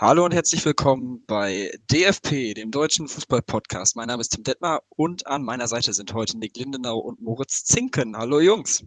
Hallo 0.00 0.24
und 0.24 0.32
herzlich 0.32 0.64
willkommen 0.64 1.24
bei 1.26 1.76
DFP, 1.90 2.54
dem 2.54 2.70
deutschen 2.70 3.08
Fußball-Podcast. 3.08 3.96
Mein 3.96 4.06
Name 4.06 4.20
ist 4.20 4.28
Tim 4.28 4.44
Detmar 4.44 4.84
und 4.90 5.26
an 5.26 5.42
meiner 5.42 5.66
Seite 5.66 5.92
sind 5.92 6.14
heute 6.14 6.38
Nick 6.38 6.56
Lindenau 6.56 6.98
und 6.98 7.20
Moritz 7.20 7.64
Zinken. 7.64 8.16
Hallo 8.16 8.38
Jungs. 8.38 8.84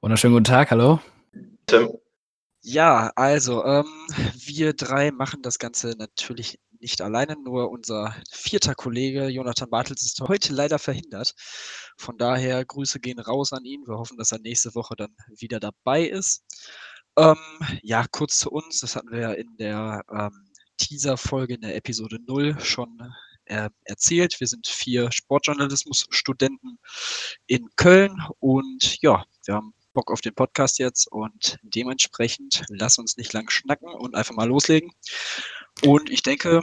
Wunderschönen 0.00 0.32
guten 0.32 0.44
Tag, 0.44 0.70
hallo. 0.70 1.00
Tim. 1.66 1.90
Ja, 2.62 3.12
also 3.14 3.62
ähm, 3.62 3.84
wir 4.36 4.72
drei 4.72 5.10
machen 5.10 5.42
das 5.42 5.58
Ganze 5.58 5.94
natürlich 5.98 6.58
nicht 6.80 7.02
alleine, 7.02 7.36
nur 7.36 7.70
unser 7.70 8.16
vierter 8.30 8.74
Kollege 8.74 9.28
Jonathan 9.28 9.68
Bartels 9.68 10.02
ist 10.02 10.18
heute 10.22 10.54
leider 10.54 10.78
verhindert. 10.78 11.34
Von 11.98 12.16
daher 12.16 12.64
Grüße 12.64 13.00
gehen 13.00 13.18
raus 13.18 13.52
an 13.52 13.66
ihn. 13.66 13.86
Wir 13.86 13.98
hoffen, 13.98 14.16
dass 14.16 14.32
er 14.32 14.38
nächste 14.38 14.74
Woche 14.74 14.96
dann 14.96 15.14
wieder 15.28 15.60
dabei 15.60 16.04
ist. 16.04 16.42
Ähm, 17.18 17.36
ja, 17.82 18.06
kurz 18.12 18.38
zu 18.38 18.50
uns. 18.52 18.80
Das 18.80 18.94
hatten 18.94 19.10
wir 19.10 19.18
ja 19.18 19.32
in 19.32 19.56
der 19.56 20.04
ähm, 20.08 20.48
Teaser-Folge 20.76 21.54
in 21.54 21.62
der 21.62 21.74
Episode 21.74 22.20
0 22.24 22.60
schon 22.60 22.96
äh, 23.46 23.70
erzählt. 23.82 24.38
Wir 24.38 24.46
sind 24.46 24.68
vier 24.68 25.10
Sportjournalismus-Studenten 25.10 26.78
in 27.48 27.68
Köln 27.74 28.16
und 28.38 29.02
ja, 29.02 29.24
wir 29.44 29.54
haben 29.54 29.74
Bock 29.94 30.12
auf 30.12 30.20
den 30.20 30.36
Podcast 30.36 30.78
jetzt 30.78 31.10
und 31.10 31.58
dementsprechend 31.62 32.62
lass 32.68 32.98
uns 32.98 33.16
nicht 33.16 33.32
lang 33.32 33.50
schnacken 33.50 33.92
und 33.92 34.14
einfach 34.14 34.36
mal 34.36 34.46
loslegen. 34.46 34.92
Und 35.82 36.10
ich 36.10 36.22
denke, 36.22 36.62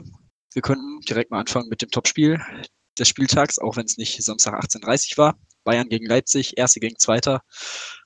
wir 0.53 0.61
könnten 0.61 1.01
direkt 1.01 1.31
mal 1.31 1.41
anfangen 1.41 1.67
mit 1.67 1.81
dem 1.81 1.91
Topspiel 1.91 2.39
des 2.97 3.09
Spieltags, 3.09 3.59
auch 3.59 3.75
wenn 3.75 3.85
es 3.87 3.97
nicht 3.97 4.23
Samstag 4.23 4.53
18.30 4.63 5.17
war. 5.17 5.37
Bayern 5.65 5.89
gegen 5.89 6.05
Leipzig, 6.05 6.57
erste 6.57 6.79
gegen 6.79 6.97
zweiter 6.97 7.41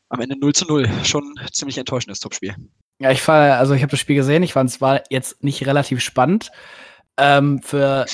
am 0.09 0.21
Ende 0.21 0.37
0 0.37 0.53
zu 0.53 0.65
0. 0.65 0.89
Schon 1.03 1.35
ziemlich 1.51 1.77
enttäuschendes 1.77 2.19
Topspiel. 2.19 2.55
Ja, 2.99 3.11
ich 3.11 3.21
fand, 3.21 3.53
also 3.53 3.73
ich 3.73 3.81
habe 3.81 3.91
das 3.91 3.99
Spiel 3.99 4.15
gesehen, 4.15 4.43
ich 4.43 4.53
fand 4.53 4.69
es 4.69 4.81
war 4.81 5.03
jetzt 5.09 5.43
nicht 5.43 5.65
relativ 5.65 6.01
spannend. 6.01 6.51
Ähm, 7.17 7.61
für 7.61 8.05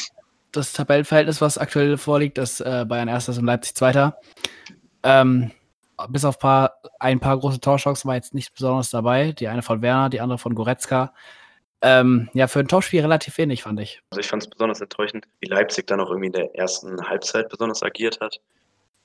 das 0.51 0.73
Tabellenverhältnis, 0.73 1.41
was 1.41 1.57
aktuell 1.57 1.97
vorliegt, 1.97 2.37
ist 2.37 2.61
äh, 2.61 2.85
Bayern 2.87 3.07
erstes 3.07 3.37
und 3.37 3.45
Leipzig 3.45 3.75
zweiter. 3.75 4.19
Ähm, 5.03 5.51
bis 6.09 6.25
auf 6.25 6.39
paar, 6.39 6.81
ein 6.99 7.19
paar 7.19 7.37
große 7.37 7.59
Torchancen 7.59 8.07
war 8.07 8.15
jetzt 8.15 8.33
nichts 8.33 8.51
Besonderes 8.51 8.89
dabei. 8.89 9.31
Die 9.31 9.47
eine 9.47 9.61
von 9.61 9.81
Werner, 9.81 10.09
die 10.09 10.21
andere 10.21 10.37
von 10.37 10.55
Goretzka. 10.55 11.13
Ähm, 11.81 12.29
ja, 12.33 12.47
für 12.47 12.59
ein 12.59 12.67
Topspiel 12.67 13.01
relativ 13.01 13.37
wenig, 13.37 13.63
fand 13.63 13.79
ich. 13.79 14.01
Also 14.09 14.19
ich 14.19 14.27
fand 14.27 14.43
es 14.43 14.49
besonders 14.49 14.81
enttäuschend, 14.81 15.27
wie 15.39 15.47
Leipzig 15.47 15.87
dann 15.87 15.99
auch 15.99 16.09
irgendwie 16.09 16.27
in 16.27 16.33
der 16.33 16.55
ersten 16.55 17.07
Halbzeit 17.07 17.49
besonders 17.49 17.83
agiert 17.83 18.19
hat. 18.21 18.39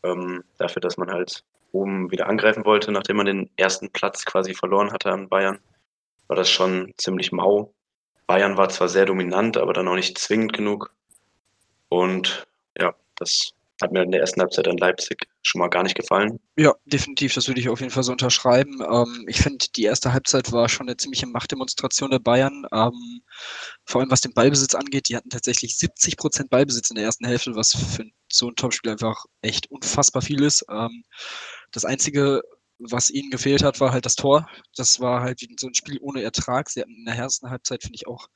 Ähm, 0.02 0.44
dafür, 0.56 0.80
dass 0.80 0.96
man 0.96 1.10
halt 1.10 1.44
oben 1.72 2.10
wieder 2.10 2.28
angreifen 2.28 2.64
wollte, 2.64 2.92
nachdem 2.92 3.16
man 3.16 3.26
den 3.26 3.50
ersten 3.56 3.90
Platz 3.90 4.24
quasi 4.24 4.54
verloren 4.54 4.92
hatte 4.92 5.10
an 5.10 5.28
Bayern, 5.28 5.58
war 6.28 6.36
das 6.36 6.50
schon 6.50 6.92
ziemlich 6.96 7.32
mau. 7.32 7.72
Bayern 8.26 8.56
war 8.56 8.68
zwar 8.68 8.88
sehr 8.88 9.06
dominant, 9.06 9.56
aber 9.56 9.72
dann 9.72 9.88
auch 9.88 9.96
nicht 9.96 10.18
zwingend 10.18 10.52
genug. 10.52 10.94
Und 11.88 12.46
ja, 12.78 12.94
das 13.16 13.52
hat 13.82 13.92
mir 13.92 14.02
in 14.02 14.12
der 14.12 14.20
ersten 14.20 14.40
Halbzeit 14.40 14.68
an 14.68 14.76
Leipzig 14.76 15.26
schon 15.42 15.60
mal 15.60 15.68
gar 15.68 15.82
nicht 15.82 15.96
gefallen. 15.96 16.38
Ja, 16.56 16.74
definitiv, 16.84 17.34
das 17.34 17.48
würde 17.48 17.60
ich 17.60 17.68
auf 17.68 17.80
jeden 17.80 17.90
Fall 17.90 18.02
so 18.02 18.12
unterschreiben. 18.12 18.80
Ähm, 18.80 19.24
ich 19.26 19.40
finde, 19.40 19.66
die 19.74 19.84
erste 19.84 20.12
Halbzeit 20.12 20.52
war 20.52 20.68
schon 20.68 20.88
eine 20.88 20.96
ziemliche 20.96 21.26
Machtdemonstration 21.26 22.10
der 22.10 22.18
Bayern. 22.18 22.66
Ähm, 22.72 23.22
vor 23.84 24.00
allem 24.00 24.10
was 24.10 24.20
den 24.20 24.34
Ballbesitz 24.34 24.74
angeht, 24.74 25.08
die 25.08 25.16
hatten 25.16 25.30
tatsächlich 25.30 25.78
70 25.78 26.16
Prozent 26.16 26.50
Ballbesitz 26.50 26.90
in 26.90 26.96
der 26.96 27.04
ersten 27.04 27.26
Hälfte, 27.26 27.54
was 27.54 27.72
für 27.72 28.04
so 28.30 28.48
ein 28.48 28.56
Topspiel 28.56 28.92
einfach 28.92 29.24
echt 29.42 29.70
unfassbar 29.70 30.22
viel 30.22 30.42
ist. 30.42 30.64
Ähm, 30.70 31.04
das 31.72 31.84
Einzige, 31.84 32.42
was 32.78 33.10
ihnen 33.10 33.30
gefehlt 33.30 33.62
hat, 33.62 33.80
war 33.80 33.92
halt 33.92 34.06
das 34.06 34.14
Tor. 34.14 34.48
Das 34.76 35.00
war 35.00 35.20
halt 35.20 35.40
so 35.58 35.66
ein 35.66 35.74
Spiel 35.74 35.98
ohne 36.00 36.22
Ertrag. 36.22 36.70
Sie 36.70 36.80
hatten 36.80 36.94
in 36.94 37.04
der 37.04 37.16
ersten 37.16 37.50
Halbzeit, 37.50 37.82
finde 37.82 37.96
ich, 37.96 38.06
auch 38.06 38.28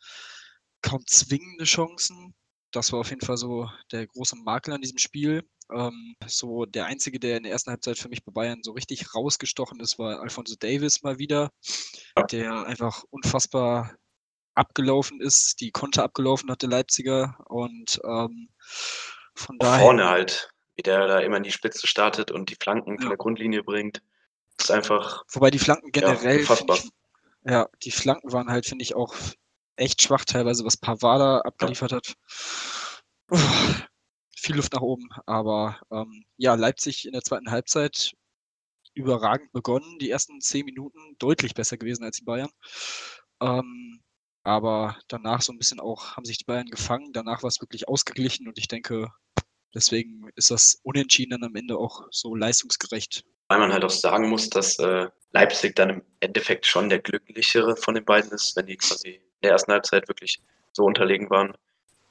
kaum 0.82 1.06
zwingende 1.06 1.64
Chancen 1.64 2.34
das 2.74 2.92
war 2.92 3.00
auf 3.00 3.10
jeden 3.10 3.24
Fall 3.24 3.36
so 3.36 3.70
der 3.92 4.06
große 4.06 4.36
Makel 4.36 4.74
an 4.74 4.80
diesem 4.80 4.98
Spiel. 4.98 5.48
Ähm, 5.72 6.16
so 6.26 6.66
der 6.66 6.86
einzige, 6.86 7.18
der 7.20 7.36
in 7.36 7.44
der 7.44 7.52
ersten 7.52 7.70
Halbzeit 7.70 7.98
für 7.98 8.08
mich 8.08 8.24
bei 8.24 8.32
Bayern 8.32 8.62
so 8.62 8.72
richtig 8.72 9.14
rausgestochen 9.14 9.80
ist, 9.80 9.98
war 9.98 10.20
Alfonso 10.20 10.56
Davis 10.58 11.02
mal 11.02 11.18
wieder, 11.18 11.50
der 12.30 12.66
einfach 12.66 13.04
unfassbar 13.10 13.94
abgelaufen 14.54 15.20
ist, 15.20 15.60
die 15.60 15.70
Konter 15.70 16.02
abgelaufen 16.02 16.50
hat, 16.50 16.62
der 16.62 16.68
Leipziger. 16.68 17.38
Und 17.48 18.00
ähm, 18.04 18.48
von 19.34 19.58
daher. 19.58 19.84
Vorne 19.84 20.08
halt, 20.08 20.50
wie 20.76 20.82
der 20.82 21.06
da 21.06 21.20
immer 21.20 21.36
in 21.36 21.42
die 21.42 21.52
Spitze 21.52 21.86
startet 21.86 22.30
und 22.30 22.50
die 22.50 22.56
Flanken 22.56 22.94
ja. 22.94 23.00
von 23.00 23.08
der 23.08 23.18
Grundlinie 23.18 23.62
bringt. 23.62 24.02
ist 24.58 24.70
einfach. 24.70 25.24
Wobei 25.32 25.50
die 25.50 25.58
Flanken 25.58 25.92
generell. 25.92 26.44
Ja, 26.44 26.54
ich, 26.54 26.90
ja, 27.44 27.68
die 27.82 27.90
Flanken 27.90 28.32
waren 28.32 28.50
halt, 28.50 28.66
finde 28.66 28.82
ich, 28.82 28.94
auch 28.94 29.14
echt 29.76 30.02
schwach 30.02 30.24
teilweise, 30.24 30.64
was 30.64 30.76
Pavada 30.76 31.40
abgeliefert 31.40 31.92
hat. 31.92 32.14
Uff, 33.30 33.86
viel 34.36 34.56
Luft 34.56 34.72
nach 34.72 34.82
oben, 34.82 35.08
aber 35.26 35.80
ähm, 35.90 36.24
ja, 36.36 36.54
Leipzig 36.54 37.06
in 37.06 37.12
der 37.12 37.22
zweiten 37.22 37.50
Halbzeit 37.50 38.14
überragend 38.94 39.52
begonnen. 39.52 39.98
Die 39.98 40.10
ersten 40.10 40.40
zehn 40.40 40.64
Minuten 40.64 41.16
deutlich 41.18 41.54
besser 41.54 41.76
gewesen 41.76 42.04
als 42.04 42.18
die 42.18 42.24
Bayern. 42.24 42.50
Ähm, 43.40 44.00
aber 44.42 44.98
danach 45.08 45.42
so 45.42 45.52
ein 45.52 45.58
bisschen 45.58 45.80
auch, 45.80 46.16
haben 46.16 46.24
sich 46.24 46.38
die 46.38 46.44
Bayern 46.44 46.66
gefangen. 46.66 47.12
Danach 47.12 47.42
war 47.42 47.48
es 47.48 47.60
wirklich 47.60 47.88
ausgeglichen 47.88 48.46
und 48.46 48.58
ich 48.58 48.68
denke, 48.68 49.10
deswegen 49.74 50.28
ist 50.36 50.50
das 50.50 50.80
Unentschieden 50.82 51.30
dann 51.30 51.44
am 51.44 51.56
Ende 51.56 51.76
auch 51.76 52.06
so 52.10 52.34
leistungsgerecht. 52.34 53.24
Weil 53.48 53.58
man 53.58 53.72
halt 53.72 53.84
auch 53.84 53.90
sagen 53.90 54.28
muss, 54.28 54.48
dass 54.48 54.78
äh, 54.78 55.08
Leipzig 55.32 55.76
dann 55.76 55.90
im 55.90 56.02
Endeffekt 56.20 56.66
schon 56.66 56.88
der 56.88 57.00
glücklichere 57.00 57.76
von 57.76 57.94
den 57.94 58.04
beiden 58.04 58.30
ist, 58.30 58.56
wenn 58.56 58.66
die 58.66 58.76
quasi 58.76 59.20
der 59.42 59.52
ersten 59.52 59.72
Halbzeit 59.72 60.08
wirklich 60.08 60.40
so 60.72 60.84
unterlegen 60.84 61.28
waren. 61.30 61.54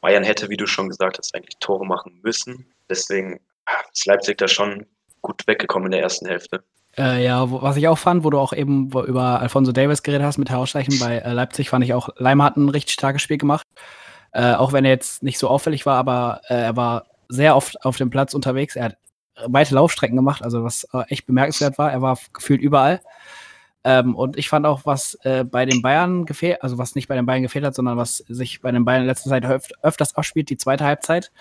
Bayern 0.02 0.24
hätte, 0.24 0.50
wie 0.50 0.58
du 0.58 0.68
schon 0.68 0.90
gesagt 0.90 1.18
hast, 1.18 1.34
eigentlich 1.34 1.58
Tore 1.60 1.86
machen 1.86 2.20
müssen. 2.22 2.68
Deswegen 2.90 3.40
ist 3.92 4.06
Leipzig 4.06 4.38
da 4.38 4.48
schon 4.48 4.86
gut 5.22 5.48
weggekommen 5.48 5.88
in 5.88 5.92
der 5.94 6.02
ersten 6.02 6.28
Hälfte. 6.28 6.64
Äh, 6.98 7.24
ja, 7.24 7.50
was 7.50 7.78
ich 7.78 7.88
auch 7.88 7.98
fand, 7.98 8.24
wo 8.24 8.30
du 8.30 8.38
auch 8.38 8.54
eben 8.54 8.92
über 8.92 9.40
Alfonso 9.40 9.72
Davis 9.72 10.04
geredet 10.04 10.28
hast 10.28 10.38
mit 10.38 10.50
Herausstreichen 10.50 11.00
bei 11.00 11.18
äh, 11.18 11.32
Leipzig, 11.32 11.70
fand 11.70 11.84
ich 11.84 11.94
auch, 11.94 12.10
Leimer 12.18 12.44
hat 12.44 12.58
ein 12.58 12.70
richtig 12.70 12.94
starkes 12.94 13.22
Spiel 13.22 13.38
gemacht. 13.38 13.66
Äh, 14.32 14.54
auch 14.54 14.74
wenn 14.74 14.86
er 14.86 14.92
jetzt 14.92 15.24
nicht 15.24 15.40
so 15.40 15.48
auffällig 15.48 15.86
war, 15.86 15.98
aber 15.98 16.42
äh, 16.50 16.56
er 16.56 16.76
war 16.76 17.06
sehr 17.34 17.56
oft 17.56 17.84
auf 17.84 17.98
dem 17.98 18.10
Platz 18.10 18.34
unterwegs. 18.34 18.76
Er 18.76 18.86
hat 18.86 18.98
weite 19.48 19.76
Laufstrecken 19.76 20.16
gemacht, 20.16 20.44
also 20.44 20.64
was 20.64 20.88
äh, 20.94 21.04
echt 21.10 21.26
bemerkenswert 21.26 21.78
war. 21.78 21.92
Er 21.92 22.02
war 22.02 22.18
gefühlt 22.34 22.62
überall. 22.62 23.02
Ähm, 23.84 24.16
und 24.16 24.38
ich 24.38 24.48
fand 24.48 24.66
auch, 24.66 24.86
was 24.86 25.16
äh, 25.24 25.44
bei 25.44 25.66
den 25.66 25.82
Bayern 25.82 26.26
gefehlt, 26.26 26.64
also 26.64 26.78
was 26.78 26.96
nicht 26.96 27.08
bei 27.08 27.16
den 27.16 27.26
Bayern 27.26 27.42
gefehlt 27.42 27.66
hat, 27.66 27.76
sondern 27.76 27.98
was 27.98 28.18
sich 28.18 28.62
bei 28.62 28.72
den 28.72 28.86
Bayern 28.86 29.02
in 29.02 29.08
letzter 29.08 29.30
Zeit 29.30 29.46
öf 29.46 29.68
öfters 29.82 30.16
abspielt, 30.16 30.50
die 30.50 30.58
zweite 30.58 30.86
Halbzeit, 30.86 31.32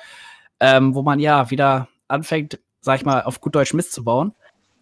ähm, 0.59 0.95
wo 0.95 1.03
man 1.03 1.21
ja 1.21 1.51
wieder 1.51 1.89
anfängt, 2.09 2.59
sag 2.81 2.97
ich 2.97 3.05
mal, 3.05 3.23
auf 3.23 3.41
gut 3.41 3.55
Deutsch 3.55 3.75
Mist 3.75 3.93
zu 3.93 4.03
bauen. 4.03 4.35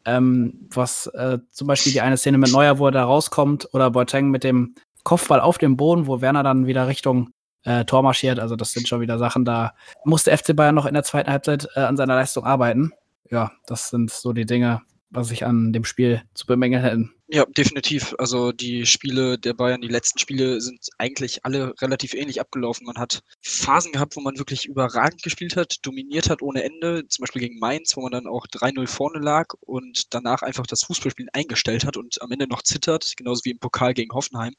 Ähm, 0.07 0.69
was 0.71 1.09
äh, 1.09 1.39
zum 1.51 1.67
Beispiel 1.67 1.93
die 1.93 2.01
eine 2.01 2.17
Szene 2.17 2.39
mit 2.39 2.51
Neuer, 2.51 2.79
wo 2.79 2.87
er 2.87 2.93
da 2.93 3.05
rauskommt, 3.05 3.69
oder 3.75 3.91
Boateng 3.91 4.31
mit 4.31 4.45
dem 4.45 4.75
Kopfball 5.05 5.41
auf 5.41 5.59
dem 5.59 5.77
Boden, 5.77 6.07
wo 6.07 6.23
Werner 6.23 6.43
dann 6.43 6.67
wieder 6.67 6.89
Richtung 6.89 7.31
äh, 7.65 7.85
Tor 7.85 8.03
marschiert. 8.03 8.39
Also 8.39 8.57
das 8.57 8.73
sind 8.73 8.89
schon 8.89 9.01
wieder 9.01 9.19
Sachen, 9.19 9.45
da 9.45 9.75
musste 10.05 10.37
FC 10.37 10.55
Bayern 10.55 10.75
noch 10.75 10.87
in 10.87 10.95
der 10.95 11.03
zweiten 11.03 11.31
Halbzeit 11.31 11.69
äh, 11.75 11.81
an 11.81 11.97
seiner 11.97 12.15
Leistung 12.15 12.45
arbeiten. 12.45 12.93
Ja, 13.31 13.53
das 13.67 13.91
sind 13.91 14.11
so 14.11 14.33
die 14.33 14.47
Dinge, 14.47 14.83
was 15.11 15.31
ich 15.31 15.45
an 15.45 15.73
dem 15.73 15.85
Spiel 15.85 16.23
zu 16.35 16.47
bemängeln 16.47 16.83
hätte. 16.83 17.09
Ja, 17.33 17.45
definitiv. 17.47 18.15
Also 18.19 18.51
die 18.51 18.87
Spiele 18.87 19.39
der 19.39 19.55
Bayern, 19.55 19.81
die 19.81 19.89
letzten 19.89 20.19
Spiele 20.19 20.61
sind 20.61 20.89
eigentlich 20.99 21.45
alle 21.45 21.75
relativ 21.81 22.13
ähnlich 22.15 22.41
abgelaufen. 22.41 22.87
Man 22.87 22.99
hat 22.99 23.23
Phasen 23.41 23.93
gehabt, 23.93 24.17
wo 24.17 24.21
man 24.21 24.37
wirklich 24.37 24.67
überragend 24.67 25.23
gespielt 25.23 25.55
hat, 25.55 25.77
dominiert 25.83 26.29
hat 26.29 26.43
ohne 26.43 26.65
Ende, 26.65 27.07
zum 27.07 27.23
Beispiel 27.23 27.43
gegen 27.43 27.61
Mainz, 27.61 27.97
wo 27.97 28.01
man 28.01 28.11
dann 28.11 28.27
auch 28.27 28.49
3-0 28.49 28.85
vorne 28.89 29.21
lag 29.21 29.55
und 29.61 30.13
danach 30.13 30.43
einfach 30.43 30.67
das 30.67 30.83
Fußballspielen 30.83 31.31
eingestellt 31.33 31.85
hat 31.85 31.97
und 31.97 32.21
am 32.21 32.33
Ende 32.33 32.49
noch 32.49 32.63
zittert, 32.63 33.13
genauso 33.17 33.45
wie 33.45 33.53
im 33.53 33.61
Pokal 33.61 33.95
gegen 33.95 34.13
Hoffenheim, 34.13 34.55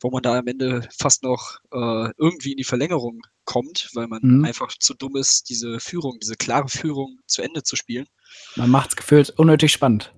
wo 0.00 0.10
man 0.10 0.22
da 0.22 0.38
am 0.38 0.46
Ende 0.46 0.88
fast 0.96 1.24
noch 1.24 1.58
äh, 1.72 2.10
irgendwie 2.18 2.52
in 2.52 2.58
die 2.58 2.64
Verlängerung 2.64 3.22
kommt, 3.44 3.90
weil 3.94 4.06
man 4.06 4.20
mhm. 4.22 4.44
einfach 4.44 4.68
zu 4.78 4.94
dumm 4.94 5.16
ist, 5.16 5.48
diese 5.48 5.80
Führung, 5.80 6.18
diese 6.22 6.36
klare 6.36 6.68
Führung 6.68 7.18
zu 7.26 7.42
Ende 7.42 7.64
zu 7.64 7.74
spielen. 7.74 8.06
Man 8.54 8.70
macht 8.70 8.90
es 8.90 8.96
gefühlt 8.96 9.30
unnötig 9.30 9.72
spannend. 9.72 10.12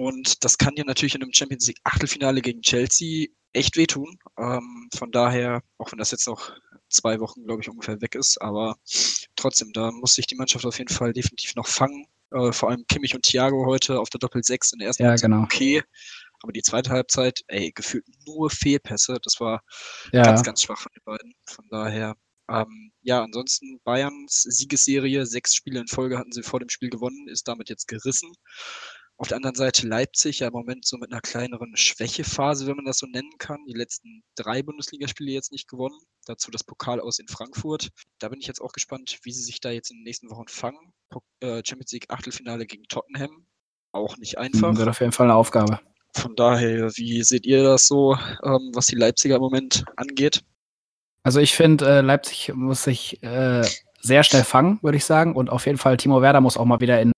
Und 0.00 0.42
das 0.44 0.56
kann 0.56 0.74
dir 0.76 0.86
natürlich 0.86 1.14
in 1.14 1.22
einem 1.22 1.34
Champions 1.34 1.66
League 1.66 1.80
Achtelfinale 1.84 2.40
gegen 2.40 2.62
Chelsea 2.62 3.26
echt 3.52 3.76
wehtun. 3.76 4.18
Ähm, 4.38 4.88
von 4.96 5.10
daher, 5.12 5.60
auch 5.76 5.92
wenn 5.92 5.98
das 5.98 6.10
jetzt 6.10 6.26
noch 6.26 6.52
zwei 6.88 7.20
Wochen, 7.20 7.44
glaube 7.44 7.60
ich, 7.60 7.68
ungefähr 7.68 8.00
weg 8.00 8.14
ist, 8.14 8.40
aber 8.40 8.76
trotzdem, 9.36 9.74
da 9.74 9.90
muss 9.90 10.14
sich 10.14 10.26
die 10.26 10.36
Mannschaft 10.36 10.64
auf 10.64 10.78
jeden 10.78 10.90
Fall 10.90 11.12
definitiv 11.12 11.54
noch 11.54 11.66
fangen. 11.66 12.06
Äh, 12.30 12.50
vor 12.50 12.70
allem 12.70 12.86
Kimmich 12.88 13.14
und 13.14 13.26
Thiago 13.26 13.66
heute 13.66 14.00
auf 14.00 14.08
der 14.08 14.20
Doppel-6 14.20 14.72
in 14.72 14.78
der 14.78 14.88
ersten 14.88 15.02
ja, 15.02 15.10
Halbzeit 15.10 15.30
genau. 15.30 15.42
okay. 15.42 15.82
Aber 16.42 16.52
die 16.52 16.62
zweite 16.62 16.88
Halbzeit, 16.88 17.42
ey, 17.48 17.70
gefühlt 17.70 18.06
nur 18.24 18.48
Fehlpässe. 18.48 19.18
Das 19.22 19.38
war 19.38 19.62
ja. 20.14 20.22
ganz, 20.22 20.42
ganz 20.42 20.62
schwach 20.62 20.78
von 20.80 20.92
den 20.96 21.04
beiden. 21.04 21.34
Von 21.44 21.66
daher, 21.68 22.16
ähm, 22.48 22.92
ja, 23.02 23.22
ansonsten 23.22 23.78
Bayerns 23.84 24.44
Siegesserie, 24.44 25.26
sechs 25.26 25.54
Spiele 25.54 25.80
in 25.80 25.88
Folge 25.88 26.16
hatten 26.16 26.32
sie 26.32 26.42
vor 26.42 26.58
dem 26.58 26.70
Spiel 26.70 26.88
gewonnen, 26.88 27.28
ist 27.28 27.48
damit 27.48 27.68
jetzt 27.68 27.86
gerissen. 27.86 28.32
Auf 29.20 29.28
der 29.28 29.36
anderen 29.36 29.54
Seite 29.54 29.86
Leipzig 29.86 30.38
ja 30.38 30.46
im 30.46 30.54
Moment 30.54 30.86
so 30.86 30.96
mit 30.96 31.12
einer 31.12 31.20
kleineren 31.20 31.76
Schwächephase, 31.76 32.66
wenn 32.66 32.76
man 32.76 32.86
das 32.86 32.96
so 32.96 33.06
nennen 33.06 33.32
kann. 33.36 33.58
Die 33.68 33.74
letzten 33.74 34.22
drei 34.34 34.62
Bundesligaspiele 34.62 35.30
jetzt 35.30 35.52
nicht 35.52 35.68
gewonnen. 35.68 35.98
Dazu 36.24 36.50
das 36.50 36.64
Pokal 36.64 37.00
aus 37.00 37.18
in 37.18 37.28
Frankfurt. 37.28 37.90
Da 38.18 38.30
bin 38.30 38.40
ich 38.40 38.46
jetzt 38.46 38.62
auch 38.62 38.72
gespannt, 38.72 39.18
wie 39.24 39.32
sie 39.32 39.42
sich 39.42 39.60
da 39.60 39.68
jetzt 39.68 39.90
in 39.90 39.98
den 39.98 40.04
nächsten 40.04 40.30
Wochen 40.30 40.48
fangen. 40.48 40.94
Äh, 41.40 41.60
Champions 41.66 41.92
League 41.92 42.06
Achtelfinale 42.08 42.64
gegen 42.64 42.84
Tottenham. 42.84 43.44
Auch 43.92 44.16
nicht 44.16 44.38
einfach. 44.38 44.74
Wird 44.74 44.88
auf 44.88 45.00
jeden 45.00 45.12
Fall 45.12 45.26
eine 45.26 45.34
Aufgabe. 45.34 45.80
Von 46.14 46.34
daher, 46.34 46.90
wie 46.96 47.22
seht 47.22 47.44
ihr 47.44 47.62
das 47.62 47.86
so, 47.86 48.14
ähm, 48.42 48.70
was 48.72 48.86
die 48.86 48.96
Leipziger 48.96 49.36
im 49.36 49.42
Moment 49.42 49.84
angeht? 49.96 50.42
Also 51.24 51.40
ich 51.40 51.54
finde, 51.54 51.86
äh, 51.86 52.00
Leipzig 52.00 52.54
muss 52.54 52.84
sich 52.84 53.22
äh, 53.22 53.68
sehr 54.00 54.22
schnell 54.22 54.44
fangen, 54.44 54.78
würde 54.80 54.96
ich 54.96 55.04
sagen. 55.04 55.36
Und 55.36 55.50
auf 55.50 55.66
jeden 55.66 55.76
Fall 55.76 55.98
Timo 55.98 56.22
Werder 56.22 56.40
muss 56.40 56.56
auch 56.56 56.64
mal 56.64 56.80
wieder 56.80 57.02
in 57.02 57.12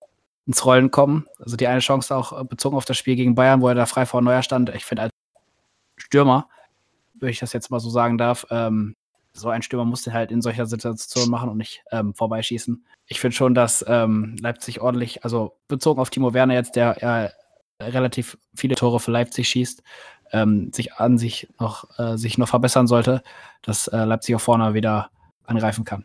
ins 0.46 0.64
Rollen 0.64 0.90
kommen. 0.90 1.26
Also 1.38 1.56
die 1.56 1.66
eine 1.66 1.80
Chance 1.80 2.14
auch 2.14 2.40
äh, 2.40 2.44
bezogen 2.44 2.76
auf 2.76 2.84
das 2.84 2.96
Spiel 2.96 3.16
gegen 3.16 3.34
Bayern, 3.34 3.60
wo 3.60 3.68
er 3.68 3.74
da 3.74 3.86
frei 3.86 4.06
vor 4.06 4.22
Neuer 4.22 4.42
stand. 4.42 4.70
Ich 4.74 4.84
finde 4.84 5.04
als 5.04 5.12
Stürmer, 5.96 6.48
würde 7.14 7.30
ich 7.30 7.38
das 7.38 7.52
jetzt 7.52 7.70
mal 7.70 7.80
so 7.80 7.90
sagen 7.90 8.18
darf, 8.18 8.46
ähm, 8.50 8.96
so 9.34 9.48
ein 9.48 9.62
Stürmer 9.62 9.84
musste 9.84 10.12
halt 10.12 10.30
in 10.30 10.42
solcher 10.42 10.66
Situation 10.66 11.30
machen 11.30 11.48
und 11.48 11.56
nicht 11.56 11.82
ähm, 11.90 12.14
vorbeischießen. 12.14 12.84
Ich 13.06 13.20
finde 13.20 13.36
schon, 13.36 13.54
dass 13.54 13.84
ähm, 13.88 14.36
Leipzig 14.40 14.80
ordentlich, 14.80 15.24
also 15.24 15.56
bezogen 15.68 16.00
auf 16.00 16.10
Timo 16.10 16.34
Werner 16.34 16.54
jetzt, 16.54 16.76
der 16.76 16.98
ja 17.00 17.30
relativ 17.80 18.36
viele 18.54 18.74
Tore 18.74 19.00
für 19.00 19.10
Leipzig 19.10 19.48
schießt, 19.48 19.82
ähm, 20.32 20.72
sich 20.72 20.94
an 20.94 21.18
sich 21.18 21.48
noch, 21.58 21.98
äh, 21.98 22.16
sich 22.16 22.38
noch 22.38 22.48
verbessern 22.48 22.86
sollte, 22.86 23.22
dass 23.62 23.88
äh, 23.88 24.04
Leipzig 24.04 24.36
auch 24.36 24.40
vorne 24.40 24.74
wieder 24.74 25.10
angreifen 25.46 25.84
kann. 25.84 26.04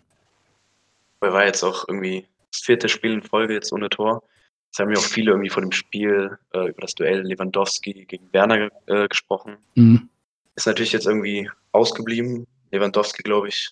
Er 1.22 1.34
war 1.34 1.46
jetzt 1.46 1.64
auch 1.64 1.88
irgendwie 1.88 2.28
das 2.58 2.66
vierte 2.66 2.90
Spiel 2.90 3.14
in 3.14 3.22
Folge 3.22 3.54
jetzt 3.54 3.72
ohne 3.72 3.90
Tor. 3.90 4.24
Jetzt 4.68 4.80
haben 4.80 4.92
ja 4.92 4.98
auch 4.98 5.04
viele 5.04 5.32
irgendwie 5.32 5.50
von 5.50 5.64
dem 5.64 5.72
Spiel 5.72 6.38
äh, 6.54 6.70
über 6.70 6.82
das 6.82 6.96
Duell 6.96 7.22
Lewandowski 7.22 8.06
gegen 8.06 8.32
Werner 8.34 8.70
äh, 8.88 9.08
gesprochen. 9.08 9.58
Mhm. 9.76 10.10
Ist 10.56 10.68
natürlich 10.68 10.92
jetzt 10.92 11.06
irgendwie 11.06 11.50
ausgeblieben. 11.72 12.48
Lewandowski, 12.72 13.24
glaube 13.24 13.48
ich, 13.48 13.70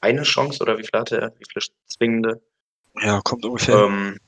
eine 0.00 0.22
Chance 0.22 0.62
oder 0.62 0.78
wie 0.78 0.84
viel 0.84 0.98
hatte 0.98 1.20
er? 1.20 1.32
Wie 1.38 1.44
viele 1.50 1.64
zwingende? 1.86 2.40
Ja, 3.00 3.20
kommt 3.20 3.44
ungefähr. 3.44 3.76
Ähm, 3.76 4.18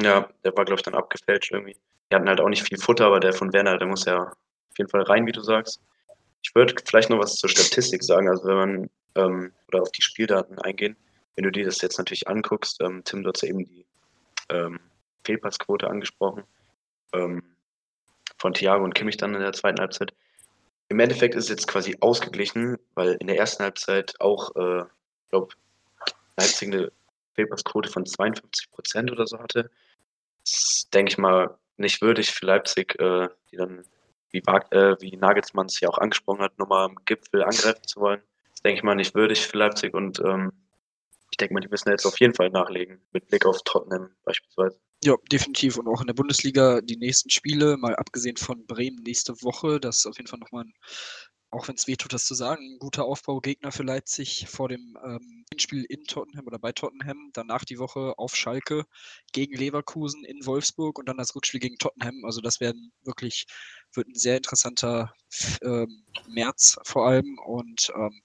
ja, 0.00 0.28
der 0.44 0.56
war, 0.56 0.64
glaube 0.64 0.78
ich, 0.78 0.82
dann 0.82 0.94
abgefälscht 0.94 1.52
irgendwie. 1.52 1.76
Die 2.10 2.14
hatten 2.14 2.28
halt 2.28 2.40
auch 2.40 2.48
nicht 2.48 2.62
viel 2.62 2.78
Futter, 2.78 3.06
aber 3.06 3.20
der 3.20 3.32
von 3.32 3.52
Werner, 3.52 3.78
der 3.78 3.88
muss 3.88 4.04
ja 4.04 4.22
auf 4.22 4.78
jeden 4.78 4.90
Fall 4.90 5.02
rein, 5.02 5.26
wie 5.26 5.32
du 5.32 5.42
sagst. 5.42 5.80
Ich 6.42 6.54
würde 6.54 6.74
vielleicht 6.84 7.10
noch 7.10 7.18
was 7.18 7.36
zur 7.36 7.48
Statistik 7.48 8.02
sagen. 8.02 8.28
Also 8.28 8.44
wenn 8.46 8.56
man 8.56 8.90
ähm, 9.14 9.52
oder 9.68 9.82
auf 9.82 9.92
die 9.92 10.02
Spieldaten 10.02 10.58
eingehen, 10.58 10.96
wenn 11.36 11.44
du 11.44 11.50
dir 11.50 11.64
das 11.64 11.80
jetzt 11.80 11.98
natürlich 11.98 12.28
anguckst, 12.28 12.80
ähm, 12.80 13.02
Tim, 13.04 13.22
du 13.22 13.30
hast 13.30 13.42
eben 13.42 13.64
die 13.64 13.86
ähm, 14.50 14.80
Fehlpassquote 15.24 15.88
angesprochen 15.88 16.44
ähm, 17.12 17.42
von 18.38 18.54
Thiago 18.54 18.84
und 18.84 18.94
Kimmich 18.94 19.16
dann 19.16 19.34
in 19.34 19.40
der 19.40 19.52
zweiten 19.52 19.80
Halbzeit. 19.80 20.12
Im 20.88 21.00
Endeffekt 21.00 21.34
ist 21.34 21.44
es 21.44 21.50
jetzt 21.50 21.68
quasi 21.68 21.96
ausgeglichen, 22.00 22.76
weil 22.94 23.16
in 23.20 23.26
der 23.26 23.38
ersten 23.38 23.62
Halbzeit 23.62 24.20
auch, 24.20 24.54
äh, 24.56 24.80
ich 24.82 25.28
glaube, 25.30 25.54
Leipzig 26.36 26.68
eine 26.68 26.92
Fehlpassquote 27.34 27.90
von 27.90 28.04
52 28.04 28.70
Prozent 28.70 29.10
oder 29.10 29.26
so 29.26 29.38
hatte. 29.38 29.70
Das 30.44 30.88
denke 30.92 31.12
ich 31.12 31.18
mal 31.18 31.56
nicht 31.76 32.02
würdig 32.02 32.30
für 32.30 32.46
Leipzig, 32.46 32.98
äh, 33.00 33.28
die 33.50 33.56
dann, 33.56 33.84
wie, 34.30 34.38
äh, 34.38 34.96
wie 35.00 35.16
Nagelsmann 35.16 35.66
es 35.66 35.80
ja 35.80 35.88
auch 35.88 35.98
angesprochen 35.98 36.42
hat, 36.42 36.58
nochmal 36.58 36.86
am 36.86 36.96
Gipfel 37.04 37.42
angreifen 37.42 37.86
zu 37.86 38.00
wollen. 38.00 38.22
Das 38.50 38.62
denke 38.62 38.78
ich 38.78 38.82
mal 38.82 38.94
nicht 38.94 39.14
würdig 39.14 39.46
für 39.46 39.56
Leipzig 39.56 39.94
und 39.94 40.20
ähm, 40.20 40.52
denke 41.42 41.54
mal, 41.54 41.60
die 41.60 41.68
müssen 41.68 41.90
jetzt 41.90 42.06
auf 42.06 42.18
jeden 42.20 42.34
Fall 42.34 42.50
nachlegen, 42.50 43.00
mit 43.12 43.28
Blick 43.28 43.44
auf 43.44 43.60
Tottenham 43.64 44.10
beispielsweise. 44.24 44.80
Ja, 45.04 45.16
definitiv. 45.32 45.76
Und 45.76 45.88
auch 45.88 46.00
in 46.00 46.06
der 46.06 46.14
Bundesliga 46.14 46.80
die 46.80 46.96
nächsten 46.96 47.28
Spiele, 47.28 47.76
mal 47.76 47.96
abgesehen 47.96 48.36
von 48.36 48.64
Bremen 48.66 49.02
nächste 49.02 49.34
Woche, 49.42 49.80
das 49.80 49.98
ist 49.98 50.06
auf 50.06 50.16
jeden 50.16 50.28
Fall 50.28 50.38
nochmal 50.38 50.64
auch 51.52 51.68
wenn 51.68 51.74
es 51.74 51.86
weh 51.86 51.96
tut, 51.96 52.14
das 52.14 52.24
zu 52.24 52.34
sagen, 52.34 52.64
ein 52.64 52.78
guter 52.78 53.04
Aufbaugegner 53.04 53.72
für 53.72 53.82
Leipzig 53.82 54.46
vor 54.48 54.70
dem 54.70 54.96
ähm, 55.04 55.44
Spiel 55.58 55.84
in 55.84 56.04
Tottenham 56.04 56.46
oder 56.46 56.58
bei 56.58 56.72
Tottenham. 56.72 57.28
Danach 57.34 57.64
die 57.64 57.78
Woche 57.78 58.14
auf 58.16 58.34
Schalke 58.34 58.86
gegen 59.32 59.54
Leverkusen 59.54 60.24
in 60.24 60.46
Wolfsburg 60.46 60.98
und 60.98 61.06
dann 61.10 61.18
das 61.18 61.36
Rückspiel 61.36 61.60
gegen 61.60 61.76
Tottenham. 61.76 62.24
Also 62.24 62.40
das 62.40 62.60
werden 62.60 62.90
wirklich, 63.02 63.44
wird 63.92 64.08
ein 64.08 64.14
sehr 64.14 64.38
interessanter 64.38 65.12
ähm, 65.62 66.06
März 66.26 66.78
vor 66.84 67.06
allem. 67.06 67.38
Und 67.44 67.92
ähm, 67.94 68.22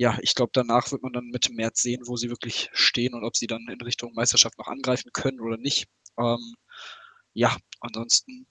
ja, 0.00 0.16
ich 0.22 0.34
glaube, 0.34 0.50
danach 0.54 0.90
wird 0.92 1.02
man 1.02 1.12
dann 1.12 1.26
Mitte 1.26 1.52
März 1.52 1.82
sehen, 1.82 2.00
wo 2.06 2.16
sie 2.16 2.30
wirklich 2.30 2.70
stehen 2.72 3.12
und 3.12 3.22
ob 3.22 3.36
sie 3.36 3.46
dann 3.46 3.68
in 3.68 3.82
Richtung 3.82 4.14
Meisterschaft 4.14 4.56
noch 4.56 4.68
angreifen 4.68 5.10
können 5.12 5.40
oder 5.40 5.58
nicht. 5.58 5.88
Ähm, 6.18 6.54
ja, 7.34 7.54
ansonsten 7.80 8.46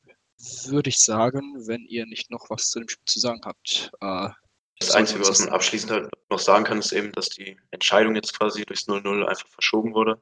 würde 0.68 0.90
ich 0.90 1.00
sagen, 1.00 1.56
wenn 1.66 1.86
ihr 1.86 2.06
nicht 2.06 2.30
noch 2.30 2.52
was 2.52 2.70
zu 2.70 2.78
dem 2.78 2.88
Spiel 2.88 3.04
zu 3.08 3.20
sagen 3.20 3.42
habt. 3.46 3.90
Äh, 4.00 4.30
das 4.78 4.92
Einzige, 4.92 5.28
was 5.28 5.40
man 5.40 5.50
abschließend 5.50 5.92
halt 5.92 6.12
noch 6.30 6.38
sagen 6.38 6.66
kann, 6.66 6.78
ist 6.78 6.92
eben, 6.92 7.12
dass 7.14 7.30
die 7.30 7.58
Entscheidung 7.72 8.14
jetzt 8.14 8.38
quasi 8.38 8.64
durchs 8.64 8.88
0-0 8.88 9.26
einfach 9.26 9.48
verschoben 9.48 9.96
wurde. 9.96 10.22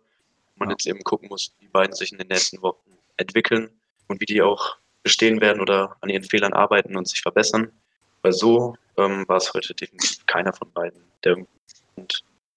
Man 0.55 0.69
ja. 0.69 0.75
jetzt 0.75 0.87
eben 0.87 1.03
gucken 1.03 1.27
muss, 1.27 1.51
wie 1.57 1.65
die 1.65 1.71
beiden 1.71 1.93
sich 1.93 2.13
in 2.13 2.19
den 2.19 2.29
nächsten 2.29 2.61
Wochen 2.61 2.97
entwickeln 3.17 3.69
und 4.07 4.21
wie 4.21 4.25
die 4.25 4.41
auch 4.41 4.77
bestehen 5.03 5.41
werden 5.41 5.61
oder 5.61 5.97
an 5.99 6.07
ihren 6.07 6.23
Fehlern 6.23 6.53
arbeiten 6.53 6.95
und 6.95 7.09
sich 7.09 7.19
verbessern. 7.19 7.73
Weil 8.21 8.33
so 8.33 8.75
ähm, 8.97 9.25
war 9.27 9.37
es 9.37 9.53
heute 9.53 9.73
definitiv 9.73 10.25
keiner 10.25 10.53
von 10.53 10.71
beiden 10.71 11.01
der 11.23 11.37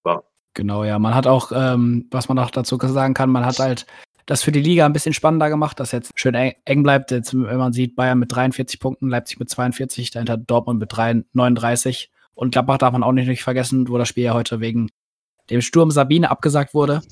war. 0.02 0.24
Genau, 0.54 0.84
ja. 0.84 0.98
Man 0.98 1.14
hat 1.14 1.26
auch, 1.26 1.52
ähm, 1.54 2.06
was 2.10 2.28
man 2.28 2.38
auch 2.38 2.50
dazu 2.50 2.78
sagen 2.78 3.14
kann, 3.14 3.30
man 3.30 3.44
hat 3.44 3.58
halt 3.58 3.86
das 4.26 4.42
für 4.42 4.52
die 4.52 4.60
Liga 4.60 4.86
ein 4.86 4.92
bisschen 4.92 5.14
spannender 5.14 5.48
gemacht, 5.48 5.80
dass 5.80 5.92
jetzt 5.92 6.12
schön 6.14 6.34
eng 6.34 6.82
bleibt. 6.82 7.10
Jetzt, 7.10 7.34
wenn 7.34 7.56
man 7.56 7.72
sieht, 7.72 7.96
Bayern 7.96 8.18
mit 8.18 8.34
43 8.34 8.78
Punkten, 8.78 9.08
Leipzig 9.08 9.38
mit 9.38 9.50
42, 9.50 10.10
dahinter 10.10 10.36
Dortmund 10.36 10.78
mit 10.78 10.92
39 11.32 12.10
und 12.34 12.52
Gladbach 12.52 12.78
darf 12.78 12.92
man 12.92 13.02
auch 13.02 13.12
nicht 13.12 13.42
vergessen, 13.42 13.88
wo 13.88 13.98
das 13.98 14.08
Spiel 14.08 14.24
ja 14.24 14.34
heute 14.34 14.60
wegen 14.60 14.90
dem 15.50 15.60
Sturm 15.62 15.90
Sabine 15.90 16.30
abgesagt 16.30 16.74
wurde. 16.74 17.02